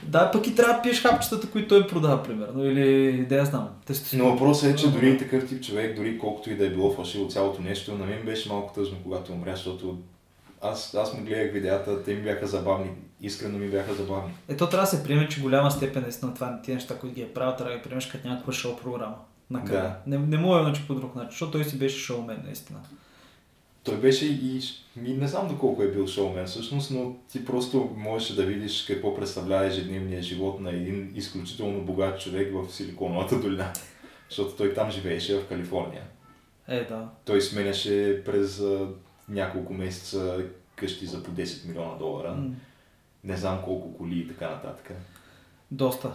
Да, 0.07 0.31
пък 0.31 0.47
и 0.47 0.55
трябва 0.55 0.73
да 0.73 0.81
пиеш 0.81 1.01
хапчетата, 1.01 1.49
които 1.49 1.67
той 1.67 1.87
продава, 1.87 2.23
примерно. 2.23 2.65
Или 2.65 3.25
да 3.25 3.35
я 3.35 3.45
знам. 3.45 3.69
Тестостерон. 3.85 4.27
Но 4.27 4.31
въпросът 4.31 4.71
е, 4.71 4.75
че 4.75 4.91
дори 4.91 5.09
и 5.09 5.17
такъв 5.17 5.47
тип 5.47 5.63
човек, 5.63 5.95
дори 5.95 6.19
колкото 6.19 6.49
и 6.49 6.55
да 6.55 6.65
е 6.65 6.69
било 6.69 6.91
фалшиво 6.91 7.27
цялото 7.27 7.61
нещо, 7.61 7.97
на 7.97 8.05
мен 8.05 8.25
беше 8.25 8.49
малко 8.49 8.73
тъжно, 8.73 8.97
когато 9.03 9.31
умря, 9.31 9.55
защото 9.55 9.97
аз, 10.61 10.95
аз 10.95 11.13
му 11.13 11.25
гледах 11.25 11.53
видеята, 11.53 12.03
те 12.03 12.13
ми 12.13 12.21
бяха 12.21 12.47
забавни, 12.47 12.89
искрено 13.21 13.57
ми 13.57 13.67
бяха 13.67 13.93
забавни. 13.93 14.33
Ето 14.49 14.69
трябва 14.69 14.83
да 14.83 14.97
се 14.97 15.03
приеме, 15.03 15.29
че 15.29 15.41
голяма 15.41 15.71
степен 15.71 16.01
наистина 16.01 16.33
това 16.33 16.61
тия 16.63 16.75
неща, 16.75 16.97
които 16.99 17.15
ги 17.15 17.21
е 17.21 17.33
правил, 17.33 17.55
трябва 17.55 17.71
да 17.71 17.77
ги 17.77 17.83
приемеш 17.83 18.07
като 18.07 18.27
някаква 18.27 18.53
шоу 18.53 18.77
програма. 18.77 19.15
Накрая. 19.49 19.95
Да. 20.07 20.17
Не, 20.17 20.25
не 20.27 20.37
мога 20.37 20.59
иначе 20.59 20.87
по 20.87 20.95
друг 20.95 21.15
начин, 21.15 21.29
защото 21.29 21.51
той 21.51 21.63
си 21.63 21.79
беше 21.79 21.99
шоумен, 21.99 22.41
наистина. 22.45 22.79
Той 23.87 23.97
беше 23.97 24.25
и, 24.25 24.61
и 25.05 25.13
не 25.13 25.27
знам 25.27 25.47
доколко 25.47 25.83
е 25.83 25.91
бил 25.91 26.07
шоумен 26.07 26.45
всъщност, 26.45 26.91
но 26.91 27.15
ти 27.31 27.45
просто 27.45 27.89
можеше 27.95 28.35
да 28.35 28.45
видиш 28.45 28.85
какво 28.85 29.15
представлява 29.15 29.65
ежедневния 29.65 30.21
живот 30.21 30.59
на 30.59 30.69
един 30.69 31.11
изключително 31.15 31.81
богат 31.81 32.21
човек 32.21 32.53
в 32.53 32.73
Силиконовата 32.73 33.39
долина. 33.39 33.73
Защото 34.29 34.55
той 34.55 34.73
там 34.73 34.91
живееше 34.91 35.39
в 35.39 35.47
Калифорния. 35.47 36.03
Е, 36.67 36.83
да. 36.83 37.09
Той 37.25 37.41
сменяше 37.41 38.23
през 38.25 38.59
а, 38.59 38.87
няколко 39.29 39.73
месеца 39.73 40.45
къщи 40.75 41.05
за 41.05 41.23
по 41.23 41.31
10 41.31 41.67
милиона 41.67 41.95
долара. 41.95 42.31
М, 42.35 42.55
Не 43.23 43.37
знам 43.37 43.61
колко 43.65 43.97
коли 43.97 44.19
и 44.19 44.27
така 44.27 44.49
нататък. 44.49 44.91
Доста. 45.71 46.11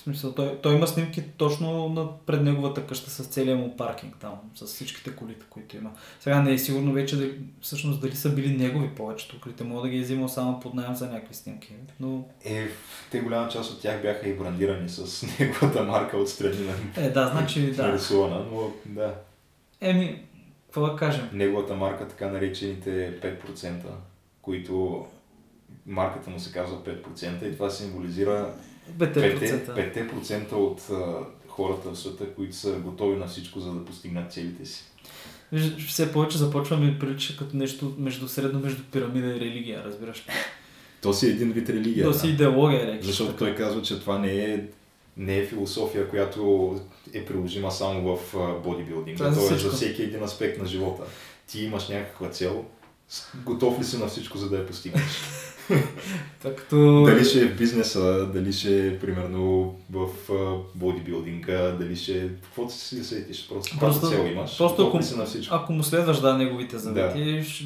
В 0.00 0.02
смисъл, 0.02 0.32
той, 0.32 0.58
той 0.62 0.74
има 0.74 0.86
снимки 0.86 1.22
точно 1.22 2.18
пред 2.26 2.42
неговата 2.42 2.86
къща 2.86 3.10
с 3.10 3.26
целия 3.26 3.56
му 3.56 3.76
паркинг 3.76 4.16
там, 4.20 4.32
с 4.54 4.66
всичките 4.66 5.10
колите, 5.10 5.46
които 5.50 5.76
има. 5.76 5.90
Сега 6.20 6.42
не 6.42 6.52
е 6.52 6.58
сигурно 6.58 6.92
вече 6.92 7.16
да, 7.16 7.30
всъщност 7.60 8.00
дали 8.00 8.16
са 8.16 8.34
били 8.34 8.56
негови 8.56 8.88
повечето 8.88 9.40
колите. 9.40 9.64
Мога 9.64 9.82
да 9.82 9.88
ги 9.88 9.98
е 9.98 10.02
взимал 10.02 10.28
само 10.28 10.60
под 10.60 10.74
найем 10.74 10.94
за 10.94 11.06
някакви 11.06 11.34
снимки. 11.34 11.72
Но, 12.00 12.24
Е, 12.44 12.68
те 13.10 13.20
голяма 13.20 13.48
част 13.48 13.72
от 13.72 13.80
тях 13.80 14.02
бяха 14.02 14.28
и 14.28 14.34
брандирани 14.34 14.88
с 14.88 15.26
неговата 15.40 15.82
марка 15.82 16.16
отстрани 16.16 16.66
на 16.66 17.04
е, 17.04 17.10
да, 17.10 17.28
значи, 17.28 17.72
да. 17.72 17.86
нарисувана, 17.86 18.44
но 18.52 18.72
да. 18.86 19.14
Еми, 19.80 20.22
какво 20.66 20.86
да 20.86 20.96
кажем? 20.96 21.28
Неговата 21.32 21.74
марка, 21.74 22.08
така 22.08 22.28
наречените 22.28 23.20
5%, 23.20 23.74
които 24.42 25.06
марката 25.86 26.30
му 26.30 26.40
се 26.40 26.52
казва 26.52 26.84
5% 26.84 27.44
и 27.44 27.52
това 27.52 27.70
символизира 27.70 28.54
5%, 28.98 29.66
5%. 29.74 30.52
5% 30.52 30.52
от 30.52 30.82
хората 31.48 31.90
в 31.90 31.98
света, 31.98 32.34
които 32.34 32.56
са 32.56 32.72
готови 32.72 33.16
на 33.16 33.26
всичко, 33.26 33.60
за 33.60 33.72
да 33.72 33.84
постигнат 33.84 34.32
целите 34.32 34.66
си. 34.66 34.84
Виж, 35.52 35.86
Все 35.86 36.12
повече 36.12 36.38
започва 36.38 36.76
ми 36.76 36.98
прилича 36.98 37.36
като 37.36 37.56
нещо 37.56 37.94
между 37.98 38.28
средно 38.28 38.60
между 38.60 38.82
пирамида 38.92 39.26
и 39.26 39.40
религия, 39.40 39.84
разбираш 39.84 40.18
ли? 40.18 40.32
То 41.02 41.12
си 41.12 41.26
един 41.26 41.52
вид 41.52 41.68
религия. 41.68 42.06
То 42.06 42.12
си 42.12 42.28
идеология, 42.28 42.86
рече. 42.86 43.06
Защото 43.06 43.32
той 43.32 43.54
казва, 43.54 43.82
че 43.82 44.00
това 44.00 44.18
не 44.18 44.44
е, 44.44 44.60
не 45.16 45.38
е 45.38 45.46
философия, 45.46 46.08
която 46.08 46.80
е 47.12 47.24
приложима 47.24 47.70
само 47.70 48.16
в 48.16 48.34
бодибилдинга. 48.64 49.16
Това 49.16 49.28
е 49.28 49.32
за 49.32 49.56
Това 49.58 49.68
е 49.68 49.72
всеки 49.72 50.02
един 50.02 50.22
аспект 50.22 50.58
на 50.58 50.66
живота. 50.66 51.02
Ти 51.46 51.62
имаш 51.62 51.88
някаква 51.88 52.28
цел, 52.28 52.64
готов 53.44 53.80
ли 53.80 53.84
си 53.84 53.98
на 53.98 54.06
всичко, 54.06 54.38
за 54.38 54.50
да 54.50 54.56
я 54.56 54.66
постигнеш? 54.66 55.02
Това 56.40 56.54
като... 56.54 57.02
Дали 57.02 57.24
ще 57.24 57.40
е 57.40 57.48
в 57.48 57.56
бизнеса, 57.56 58.26
дали 58.26 58.52
ще 58.52 58.86
е 58.86 58.98
примерно 58.98 59.74
в 59.90 60.08
бодибилдинга, 60.74 61.70
дали 61.70 61.96
ще 61.96 62.18
е... 62.18 62.28
Каквото 62.28 62.72
си 62.72 62.96
се 62.96 63.04
сетиш, 63.04 63.48
просто, 63.48 63.78
Просто- 63.78 64.08
цел 64.08 64.26
имаш, 64.26 64.58
просто 64.58 64.86
ако- 64.88 65.02
си 65.02 65.16
на 65.16 65.24
всичко. 65.24 65.54
Ако 65.54 65.72
му 65.72 65.82
следваш 65.82 66.20
да 66.20 66.34
неговите 66.34 66.78
завети, 66.78 67.44
ще- 67.44 67.64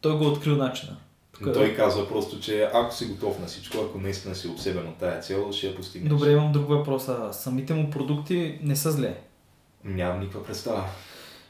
той 0.00 0.16
го 0.16 0.24
е 0.24 0.28
открил 0.28 0.56
начина. 0.56 0.96
Тук- 1.34 1.54
Той 1.54 1.74
казва 1.74 2.08
просто, 2.08 2.40
че 2.40 2.70
ако 2.74 2.94
си 2.94 3.04
готов 3.06 3.40
на 3.40 3.46
всичко, 3.46 3.78
ако 3.80 3.98
наистина 3.98 4.34
си 4.34 4.48
обсебен 4.48 4.88
от 4.88 4.96
тая 4.96 5.20
цел, 5.20 5.52
ще 5.52 5.66
я 5.66 5.76
постигнеш. 5.76 6.08
Добре, 6.10 6.32
имам 6.32 6.52
друг 6.52 6.68
въпрос. 6.68 7.08
А 7.08 7.32
самите 7.32 7.74
му 7.74 7.90
продукти 7.90 8.58
не 8.62 8.76
са 8.76 8.92
зле. 8.92 9.16
Нямам 9.84 10.20
никаква 10.20 10.44
представа. 10.44 10.84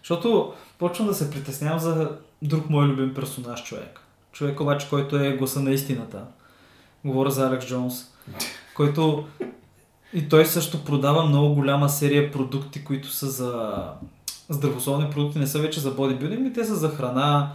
Защото 0.03 0.53
почвам 0.79 1.09
да 1.09 1.15
се 1.15 1.31
притеснявам 1.31 1.79
за 1.79 2.11
друг 2.43 2.71
мой 2.71 2.87
любим 2.87 3.15
персонаж 3.15 3.65
човек. 3.65 4.01
Човек 4.39 4.61
обаче, 4.61 4.89
който 4.89 5.17
е 5.17 5.33
гласа 5.33 5.61
на 5.61 5.71
истината. 5.71 6.23
Говоря 7.05 7.31
за 7.31 7.47
Алекс 7.47 7.67
Джонс, 7.67 8.05
който 8.75 9.25
и 10.15 10.29
той 10.29 10.47
също 10.47 10.85
продава 10.85 11.23
много 11.25 11.55
голяма 11.55 11.89
серия 11.89 12.31
продукти, 12.33 12.85
които 12.85 13.11
са 13.11 13.27
за 13.27 13.75
здравословни 14.49 15.11
продукти, 15.11 15.39
не 15.39 15.47
са 15.47 15.59
вече 15.59 15.81
за 15.81 15.91
бодибилдинг, 15.91 16.55
те 16.55 16.65
са 16.65 16.77
за 16.77 16.89
храна, 16.89 17.53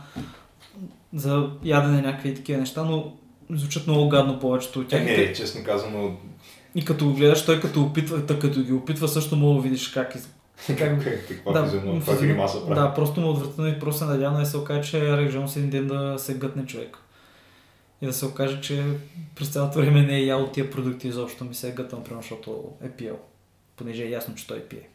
за 1.14 1.50
ядене 1.64 2.02
някакви 2.02 2.36
такива 2.36 2.60
неща, 2.60 2.84
но 2.84 3.14
звучат 3.52 3.88
много 3.88 4.10
гадно 4.10 4.40
повечето 4.40 4.80
от 4.80 4.86
Е, 4.86 4.90
тях. 4.90 5.04
не, 5.06 5.34
честно 5.34 5.64
казано, 5.64 6.16
И 6.76 6.86
като 6.86 7.06
го 7.06 7.14
гледаш, 7.14 7.46
той 7.46 7.60
като 7.60 7.82
опитва, 7.82 8.26
като 8.28 8.62
ги 8.62 8.74
опитва, 8.74 9.08
също 9.08 9.36
мога 9.36 9.56
да 9.56 9.62
видиш 9.62 9.88
как, 9.88 10.16
из- 10.16 10.30
как 10.68 10.78
каква 11.28 11.66
физиономия, 11.66 12.00
каква 12.00 12.14
физиономия- 12.14 12.20
гримаса 12.20 12.66
прави. 12.68 12.80
Да, 12.80 12.94
просто 12.94 13.22
му 13.22 13.28
е 13.28 13.32
отвратено 13.32 13.68
и 13.68 13.80
просто 13.80 14.00
се 14.00 14.06
надявам 14.06 14.40
да 14.40 14.46
се 14.46 14.58
окаже, 14.58 14.90
че 14.92 15.10
Арек 15.10 15.32
Джонс 15.32 15.56
един 15.56 15.70
ден 15.70 15.88
да 15.88 16.16
се 16.20 16.38
гътне 16.38 16.66
човек. 16.66 16.98
И 18.02 18.06
да 18.06 18.14
се 18.14 18.26
окаже, 18.26 18.62
че 18.62 18.84
през 19.36 19.50
цялото 19.50 19.80
време 19.80 20.02
не 20.02 20.16
е 20.16 20.26
ял 20.26 20.52
тия 20.52 20.72
продукти 20.72 21.08
изобщо, 21.08 21.46
ми 21.46 21.56
се 21.56 21.70
е 21.70 21.74
примерно, 22.04 22.22
защото 22.22 22.72
е 22.84 22.90
пиел. 22.90 23.18
Понеже 23.76 24.04
е 24.04 24.10
ясно, 24.10 24.36
че 24.36 24.48
той 24.48 24.60
пие. 24.60 24.90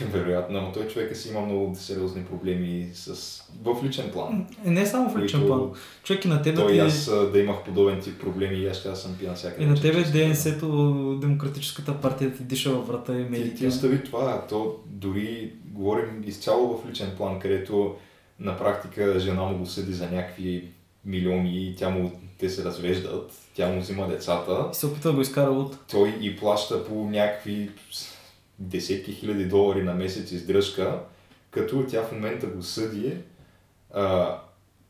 Вероятно, 0.00 0.60
но 0.60 0.72
той 0.72 0.86
човека 0.88 1.14
си 1.14 1.28
има 1.28 1.40
много 1.40 1.74
сериозни 1.74 2.24
проблеми 2.24 2.90
с... 2.94 3.42
в 3.64 3.84
личен 3.84 4.10
план. 4.12 4.46
И 4.66 4.70
не 4.70 4.86
само 4.86 5.10
в 5.10 5.18
личен 5.18 5.46
план. 5.46 5.70
Човек 6.02 6.24
и 6.24 6.28
на 6.28 6.42
тебе 6.42 6.56
Той 6.56 6.72
ти... 6.72 6.78
аз 6.78 7.08
а, 7.08 7.30
да 7.30 7.38
имах 7.38 7.64
подобен 7.64 8.00
тип 8.00 8.20
проблеми 8.20 8.56
и 8.56 8.68
аз 8.68 8.76
ще 8.76 8.96
съм 8.96 9.16
пиян 9.18 9.34
всяка 9.34 9.62
И 9.62 9.66
на 9.66 9.80
тебе 9.80 10.02
ДНС-то, 10.02 11.18
Демократическата 11.20 12.00
партия 12.00 12.34
ти 12.34 12.42
диша 12.42 12.70
във 12.70 12.88
врата 12.88 13.20
и 13.20 13.24
казано. 13.24 13.44
Ти, 13.44 13.54
ти 13.54 13.66
остави 13.66 14.04
това, 14.04 14.46
то 14.48 14.76
дори 14.86 15.52
говорим 15.64 16.22
изцяло 16.26 16.76
в 16.78 16.90
личен 16.90 17.10
план, 17.16 17.38
където 17.38 17.94
на 18.40 18.58
практика 18.58 19.20
жена 19.20 19.42
му 19.42 19.58
го 19.58 19.66
съди 19.66 19.92
за 19.92 20.04
някакви 20.04 20.68
милиони 21.04 21.66
и 21.66 21.74
тя 21.76 21.88
му, 21.88 22.12
те 22.38 22.48
се 22.48 22.64
развеждат, 22.64 23.32
тя 23.54 23.68
му 23.68 23.80
взима 23.80 24.08
децата. 24.08 24.68
И 24.72 24.74
се 24.74 24.86
опитва 24.86 25.10
да 25.10 25.16
го 25.16 25.22
изкара 25.22 25.50
от... 25.50 25.76
той 25.90 26.14
и 26.20 26.36
плаща 26.36 26.84
по 26.84 26.94
някакви 26.94 27.70
десетки 28.60 29.12
хиляди 29.12 29.44
долари 29.44 29.82
на 29.82 29.94
месец 29.94 30.32
издръжка, 30.32 31.00
като 31.50 31.86
тя 31.90 32.02
в 32.02 32.12
момента 32.12 32.46
го 32.46 32.62
съди, 32.62 33.16
а, 33.94 34.36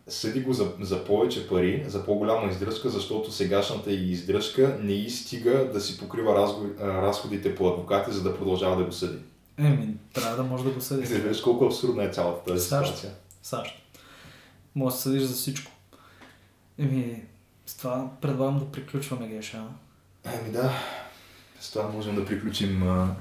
съди 0.08 0.40
го 0.40 0.52
за, 0.52 0.72
за 0.80 1.04
повече 1.04 1.48
пари, 1.48 1.84
за 1.86 2.04
по-голяма 2.04 2.50
издръжка, 2.50 2.88
защото 2.88 3.32
сегашната 3.32 3.92
и 3.92 4.10
издръжка 4.10 4.78
не 4.82 4.92
и 4.92 5.10
стига 5.10 5.70
да 5.72 5.80
си 5.80 5.98
покрива 5.98 6.32
разго- 6.32 6.78
разходите 6.80 7.54
по 7.54 7.68
адвокати, 7.68 8.12
за 8.12 8.22
да 8.22 8.36
продължава 8.36 8.76
да 8.76 8.84
го 8.84 8.92
съди. 8.92 9.18
Еми, 9.58 9.94
трябва 10.12 10.36
да 10.36 10.42
може 10.42 10.64
да 10.64 10.70
го 10.70 10.80
съди. 10.80 11.06
Виждаш 11.06 11.40
колко 11.40 11.64
абсурдна 11.64 12.04
е 12.04 12.10
цялата 12.12 12.44
тази 12.44 12.68
САЩ. 12.68 12.86
ситуация. 12.96 13.12
САЩ. 13.42 13.74
Може 14.74 14.94
да 14.96 15.02
съдиш 15.02 15.22
за 15.22 15.34
всичко. 15.34 15.72
Еми, 16.78 17.22
с 17.66 17.76
това 17.76 18.10
предлагам 18.20 18.58
да 18.58 18.72
приключваме 18.72 19.28
Геша. 19.28 19.62
Ами 20.24 20.50
да, 20.52 20.72
с 21.60 21.70
това 21.72 21.88
можем 21.88 22.14
да 22.14 22.24
приключим 22.24 22.82
а, 22.82 23.14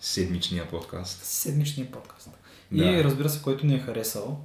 седмичния 0.00 0.68
подкаст. 0.68 1.24
Седмичния 1.24 1.90
подкаст. 1.90 2.30
Да. 2.72 2.84
И 2.84 3.04
разбира 3.04 3.28
се, 3.28 3.42
който 3.42 3.66
ни 3.66 3.74
е 3.74 3.78
харесал 3.78 4.44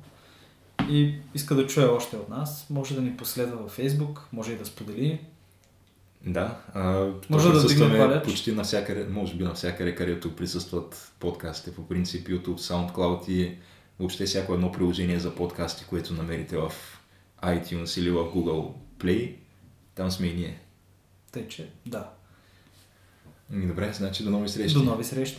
и 0.89 1.15
иска 1.34 1.55
да 1.55 1.67
чуе 1.67 1.85
още 1.85 2.15
от 2.15 2.30
нас, 2.30 2.65
може 2.69 2.95
да 2.95 3.01
ни 3.01 3.17
последва 3.17 3.57
във 3.57 3.77
Facebook, 3.77 4.19
може 4.31 4.51
и 4.51 4.57
да 4.57 4.65
сподели. 4.65 5.19
Да, 6.25 6.61
а, 6.73 7.09
Може 7.30 7.49
да 7.49 7.97
палеч. 7.97 8.23
почти 8.23 8.51
навсякъде, 8.51 9.03
може 9.03 9.35
би 9.35 9.43
навсякъде, 9.43 9.95
където 9.95 10.35
присъстват 10.35 11.11
подкастите, 11.19 11.75
по 11.75 11.88
принцип 11.88 12.27
YouTube, 12.27 12.59
SoundCloud 12.59 13.30
и 13.30 13.57
въобще 13.99 14.25
всяко 14.25 14.53
едно 14.53 14.71
приложение 14.71 15.19
за 15.19 15.35
подкасти, 15.35 15.85
което 15.89 16.13
намерите 16.13 16.57
в 16.57 16.71
iTunes 17.43 17.99
или 17.99 18.11
в 18.11 18.15
Google 18.15 18.71
Play, 18.99 19.35
там 19.95 20.11
сме 20.11 20.27
и 20.27 20.34
ние. 20.34 20.59
Тъй, 21.31 21.47
че 21.47 21.69
да. 21.85 22.09
Ами 23.49 23.67
добре, 23.67 23.93
значи 23.93 24.23
до 24.23 24.29
нови 24.29 24.47
срещи. 24.47 24.73
До 24.73 24.83
нови 24.83 25.03
срещи. 25.03 25.35